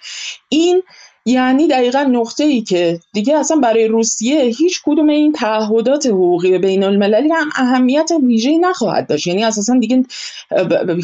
[0.49, 0.83] این
[1.27, 6.85] یعنی دقیقا نقطه ای که دیگه اصلا برای روسیه هیچ کدوم این تعهدات حقوقی بین
[6.85, 9.27] المللی هم اهمیت ویژه‌ای نخواهد داشت.
[9.27, 10.05] یعنی اساسا دیگه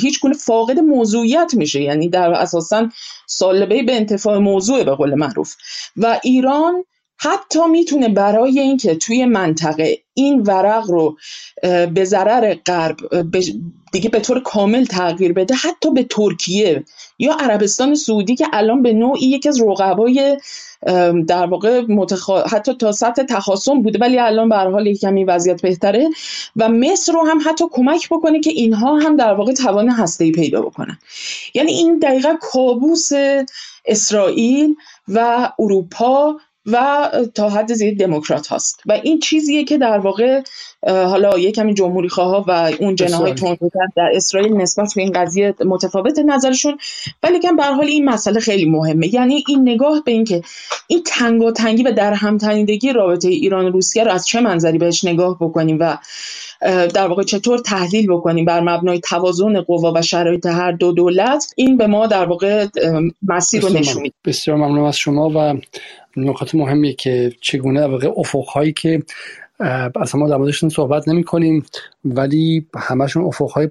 [0.00, 1.82] هیچ گونه فاقد موضوعیت میشه.
[1.82, 2.88] یعنی در اساسا
[3.26, 5.54] سالبه به انتفاع موضوع به قول معروف.
[5.96, 6.84] و ایران
[7.20, 11.16] حتی می‌تونه برای اینکه توی منطقه این ورق رو
[11.94, 12.96] به ضرر غرب
[13.92, 16.84] دیگه به طور کامل تغییر بده حتی به ترکیه
[17.18, 20.36] یا عربستان سعودی که الان به نوعی یکی از رقبای
[21.26, 22.30] در واقع متخ...
[22.30, 26.08] حتی تا سطح تخاصم بوده ولی الان به حال کمی وضعیت بهتره
[26.56, 30.62] و مصر رو هم حتی کمک بکنه که اینها هم در واقع توان هسته پیدا
[30.62, 30.98] بکنن.
[31.54, 33.08] یعنی این دقیقا کابوس
[33.84, 34.74] اسرائیل
[35.08, 36.36] و اروپا
[36.72, 38.80] و تا حد زیاد دموکرات هاست.
[38.86, 40.42] و این چیزیه که در واقع
[40.86, 43.34] حالا یه کمی جمهوری خواه و اون جناهای
[43.96, 46.78] در اسرائیل نسبت به این قضیه متفاوت نظرشون.
[47.22, 49.14] ولی کم به حال این مسئله خیلی مهمه.
[49.14, 50.42] یعنی این نگاه به اینکه
[50.86, 51.02] این
[51.52, 52.38] تنگی و در هم
[52.92, 55.98] رابطه ایران و روسیه رو از چه منظری بهش نگاه بکنیم و
[56.94, 61.76] در واقع چطور تحلیل بکنیم بر مبنای توازن قوا و شرایط هر دو دولت این
[61.76, 62.66] به ما در واقع
[63.22, 64.14] مسیر رو نشون میده.
[64.24, 65.58] بسیار ممنون از شما و
[66.16, 69.02] نکات مهمی که چگونه واقع افقهایی که
[69.96, 71.66] اصلا ما در موردشون صحبت نمی کنیم
[72.04, 73.70] ولی همشون افقهای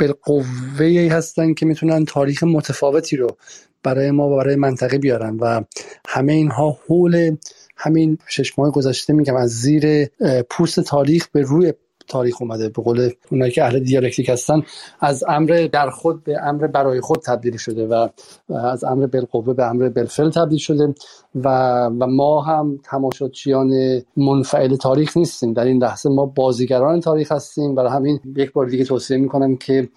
[0.00, 3.36] بالقوه هستن که می‌تونن تاریخ متفاوتی رو
[3.82, 5.62] برای ما و برای منطقه بیارن و
[6.08, 7.36] همه اینها حول
[7.76, 10.06] همین شش ماه گذشته میگم از زیر
[10.50, 11.72] پوست تاریخ به روی
[12.08, 12.68] تاریخ اومده.
[12.68, 14.62] به قول اونایی که اهل دیالکتیک هستن
[15.00, 18.08] از امر در خود به امر برای خود تبدیل شده و
[18.54, 20.94] از امر بالقوه به امر بالفعل تبدیل شده
[21.34, 21.48] و,
[21.86, 25.52] و ما هم تماشاچیان منفعل تاریخ نیستیم.
[25.52, 27.74] در این لحظه ما بازیگران تاریخ هستیم.
[27.74, 29.88] برای همین یک بار دیگه توصیه می‌کنم که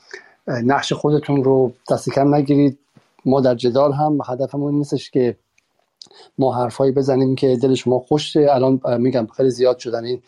[0.48, 2.80] نقش خودتون رو دست کم نگیرید.
[3.26, 5.36] ما در جدال هم هدفمون نیستش که
[6.38, 10.22] ما حرفایی بزنیم که دل شما خوشه الان میگم خیلی زیاد شدن این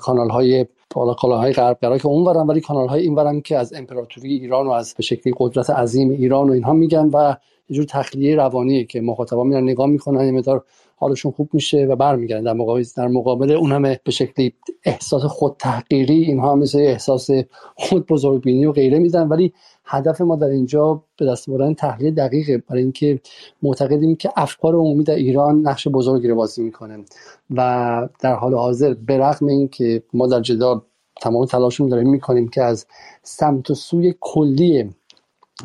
[0.00, 4.66] کانال های حالا های غربگرا که اونورن ولی کانال های اینورن که از امپراتوری ایران
[4.66, 7.34] و از به شکلی قدرت عظیم ایران و اینها میگن و
[7.68, 10.64] یه جور تخلیه روانیه که مخاطبا میرن نگاه می‌کنن یه مقدار
[10.96, 12.44] حالشون خوب میشه و برمیگردن.
[12.44, 14.52] در مقابل در مقابل اون همه به شکلی
[14.84, 17.30] احساس خود تحقیری اینها مثل احساس
[17.74, 19.28] خود بزرگبینی و غیره میدن.
[19.28, 19.52] ولی
[19.84, 22.58] هدف ما در اینجا به دست بردن تحلیل دقیقه.
[22.58, 23.20] برای اینکه
[23.62, 27.04] معتقدیم که افکار عمومی در ایران نقش بزرگی رو بازی می‌کنه.
[27.50, 30.80] و در حال حاضر به رغم اینکه ما در جدال
[31.20, 32.86] تمام تلاشمون داریم می‌کنیم که از
[33.22, 34.90] سمت و سوی کلی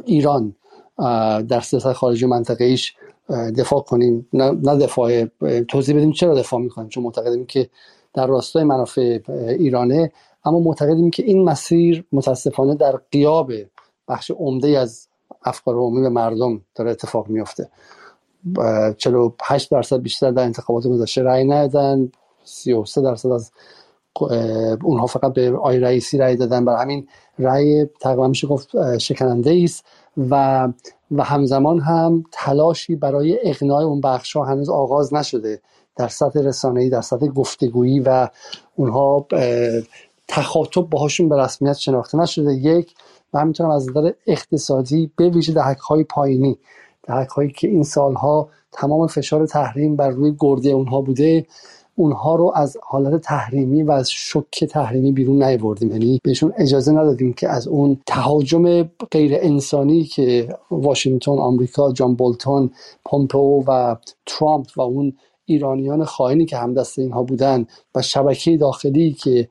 [0.06, 0.56] ایران
[1.48, 2.96] در سیاست خارجی منطقه ایش
[3.30, 4.28] دفاع کنیم.
[4.34, 5.26] نه دفاع
[5.68, 7.70] توضیح بدیم چرا دفاع می‌کنیم؟ چون معتقدیم که
[8.14, 9.20] در راستای منافع
[9.60, 10.12] ایرانه
[10.46, 13.52] اما معتقدیم که این مسیر متاسفانه در قیاب
[14.08, 15.08] بخش عمده از
[15.44, 17.70] افکار عمومی به مردم داره اتفاق میفته
[18.98, 22.12] 48 درصد بیشتر در انتخابات گذشته رأی ندادن
[22.44, 23.52] 33 درصد از
[24.84, 26.66] اونها فقط به آی رئیسی رأی دادن.
[26.66, 27.08] برای همین
[27.40, 29.86] رأی تقریبا میشه گفت شکننده است.
[30.30, 30.68] و
[31.12, 35.62] و همزمان هم تلاشی برای اقناع اون بخش ها هنوز آغاز نشده
[35.96, 38.28] در سطح رسانه‌ای در سطح گفتگویی و
[38.76, 39.28] اونها
[40.28, 42.54] تخاطب باهاشون به رسمیت شناخته نشده.
[42.54, 42.94] یک
[43.34, 46.58] و همینطورم از نظر اقتصادی به ویژه دهک های پایینی
[47.04, 51.46] دهک هایی که این سالها تمام فشار تحریم بر روی گرده اونها بوده
[52.00, 55.92] اونها رو از حالت تحریمی و از شک تحریمی بیرون نیاوردیم.
[55.92, 62.70] یعنی بهشون اجازه ندادیم که از اون تهاجم غیر انسانی که واشنگتن آمریکا جان بولتون
[63.06, 63.96] پومپئو و
[64.26, 65.14] ترامپ و اون
[65.46, 69.48] ایرانیان خائنی که همدست اینها بودن و شبکه داخلی که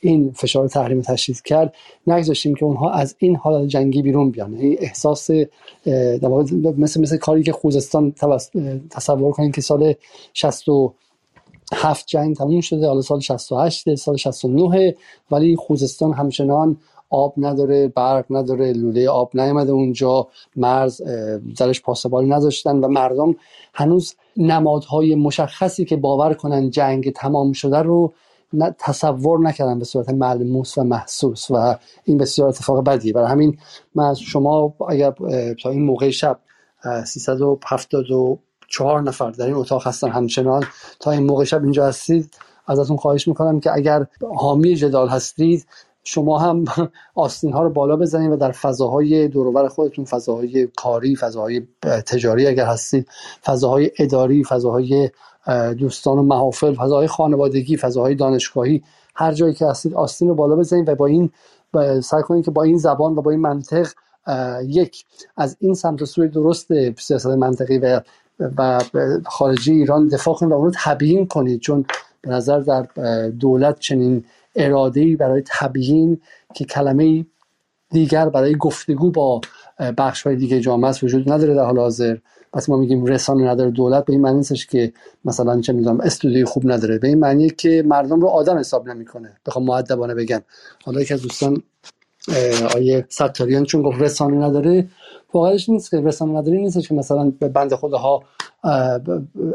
[0.00, 1.74] این فشار تحریم تشدید کرد
[2.06, 4.52] نگذاشتیم که اونها از این حالت جنگی بیرون بیان.
[4.52, 5.30] یعنی احساس
[6.78, 8.12] مثل مثل کاری که خوزستان
[8.90, 9.94] تصور کنید که سال
[10.34, 10.68] 60
[11.74, 14.94] هفت جنگ تموم شده حالا سال 68 سال 69
[15.30, 16.76] ولی خوزستان همچنان
[17.10, 21.02] آب نداره برق نداره لوله آب نیامده اونجا مرز
[21.58, 23.36] درش پاسبانی نذاشتن و مردم
[23.74, 28.12] هنوز نمادهای مشخصی که باور کنن جنگ تمام شده رو
[28.78, 33.12] تصور نکردن به صورت ملموس و محسوس و این بسیار اتفاق بدیه.
[33.12, 33.58] برای همین
[33.94, 35.10] من از شما اگر
[35.62, 36.38] تا این موقع شب
[38.68, 40.64] 374 نفر در این اتاق هستن همچنان.
[41.00, 42.34] تا این موقع شب اینجا هستید
[42.66, 45.66] ازتون خواهش می‌کنم که اگر حامی جدال هستید
[46.04, 46.64] شما هم
[47.14, 51.62] آستین ها رو بالا بزنید و در فضاهای دورور خودتون فضاهای کاری فضاهای
[52.06, 53.08] تجاری اگر هستید
[53.44, 55.10] فضاهای اداری فضاهای
[55.78, 58.82] دوستان و محافل فضاهای خانوادگی فضاهای دانشگاهی
[59.14, 61.30] هر جایی که هستید آستین رو بالا بزنید و با این
[62.02, 63.88] سعی کنید که با این زبان و با این منطق
[64.62, 65.04] یک
[65.36, 68.00] از این سمت و سوی درست سیاست منطقی و
[68.40, 68.80] و
[69.24, 71.60] خارجی ایران دفاع کنید و اون رو تبیین کنید.
[71.60, 71.84] چون
[72.20, 72.86] به نظر در
[73.28, 74.24] دولت چنین
[74.56, 76.20] اراده برای تبیین
[76.54, 77.26] که کلمه
[77.90, 79.40] دیگر برای گفتگو با
[79.98, 82.16] بخش های دیگه جامعه وجود نداره در حال حاضر.
[82.52, 84.92] پس ما میگیم رسانه نداره دولت به این معنی نیستش که
[85.24, 86.98] مثلا چه می‌دونم استودیوی خوب نداره.
[86.98, 89.36] به این معنی که مردم رو آدم حساب نمی‌کنه.
[89.46, 90.42] بخوام مؤدبانه بگم.
[90.84, 91.62] حالا یکی از دوستان
[92.74, 94.88] آیه ستاریان چون گفت رسانه نداره
[95.34, 98.22] واقعش نیست که رسانه نداره نیست که مثلا به بند خودها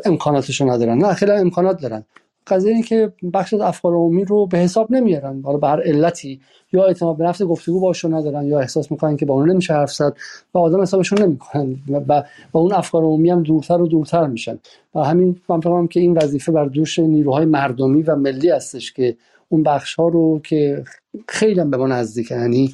[0.06, 0.98] امکاناتشو ندارن.
[0.98, 2.04] نه خیلی امکانات دارن.
[2.48, 5.42] قضیه این که بخش از افکار عمومی رو به حساب نمیارن.
[5.42, 6.42] حالا به هر علتی.
[6.74, 9.92] یا اعتماد به نفس گفتگو باشون ندارن یا احساس می‌کنن که با اون نمیشه حرف
[9.92, 10.18] زد
[10.54, 11.76] و آدم حسابشون نمی‌کنن.
[11.88, 14.60] و با اون افکار عمومی هم دورتر و دورتر میشن.
[14.96, 19.16] و همین من فهمم که این وظیفه بر دوش نیروهای مردمی و ملی هستش که
[19.50, 20.84] اون بخش ها رو که
[21.28, 22.74] خیلی هم به ما نزدیک یعنی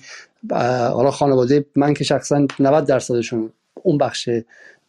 [0.94, 3.50] حالا خانواده من که شخصا 90 درصدشون
[3.84, 4.30] اون بخش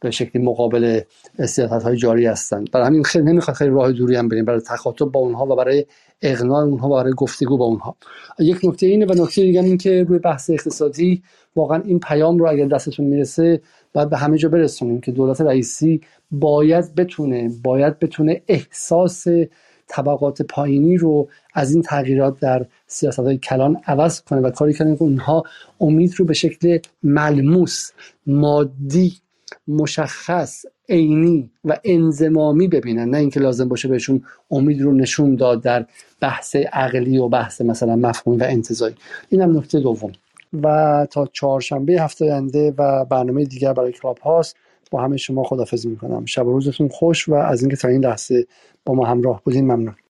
[0.00, 1.00] به شکلی مقابل
[1.38, 2.64] سیاست های جاری هستن.
[2.72, 5.86] برای همین خیلی نمی‌خواد خیلی راه دوری هم بریم برای تخاطب با اونها و برای
[6.22, 7.96] اقناع اونها و برای گفتگو با اونها.
[8.38, 11.22] یک نکته اینه و نکته دیگه این که روی بحث اقتصادی
[11.56, 13.60] واقعا این پیام رو اگر دستتون می‌رسه
[13.92, 19.26] باید به همه جا برسونیم که دولت رئیسی باید بتونه باید بتونه احساس
[19.88, 24.96] طبقات پایینی رو از این تغییرات در سیاست های کلان عوض کنه و کاری کنه
[24.96, 25.42] که اونها
[25.80, 27.90] امید رو به شکل ملموس
[28.26, 29.12] مادی
[29.68, 33.10] مشخص عینی و انزمامی ببینن.
[33.10, 35.86] نه اینکه لازم باشه بهشون امید رو نشون داد در
[36.20, 38.94] بحث عقلی و بحث مثلا مفهومی و انتظایی
[39.28, 40.12] این هم نکته دوم.
[40.62, 44.56] و تا چهارشنبه هفته آینده و برنامه دیگر برای کلاب هاست
[44.90, 46.26] با همه شما خدافزی می‌کنم.
[46.26, 48.46] شب و روزتون خوش و از اینکه تا این لحظه
[48.86, 49.96] با ما همراه بودین ممنون.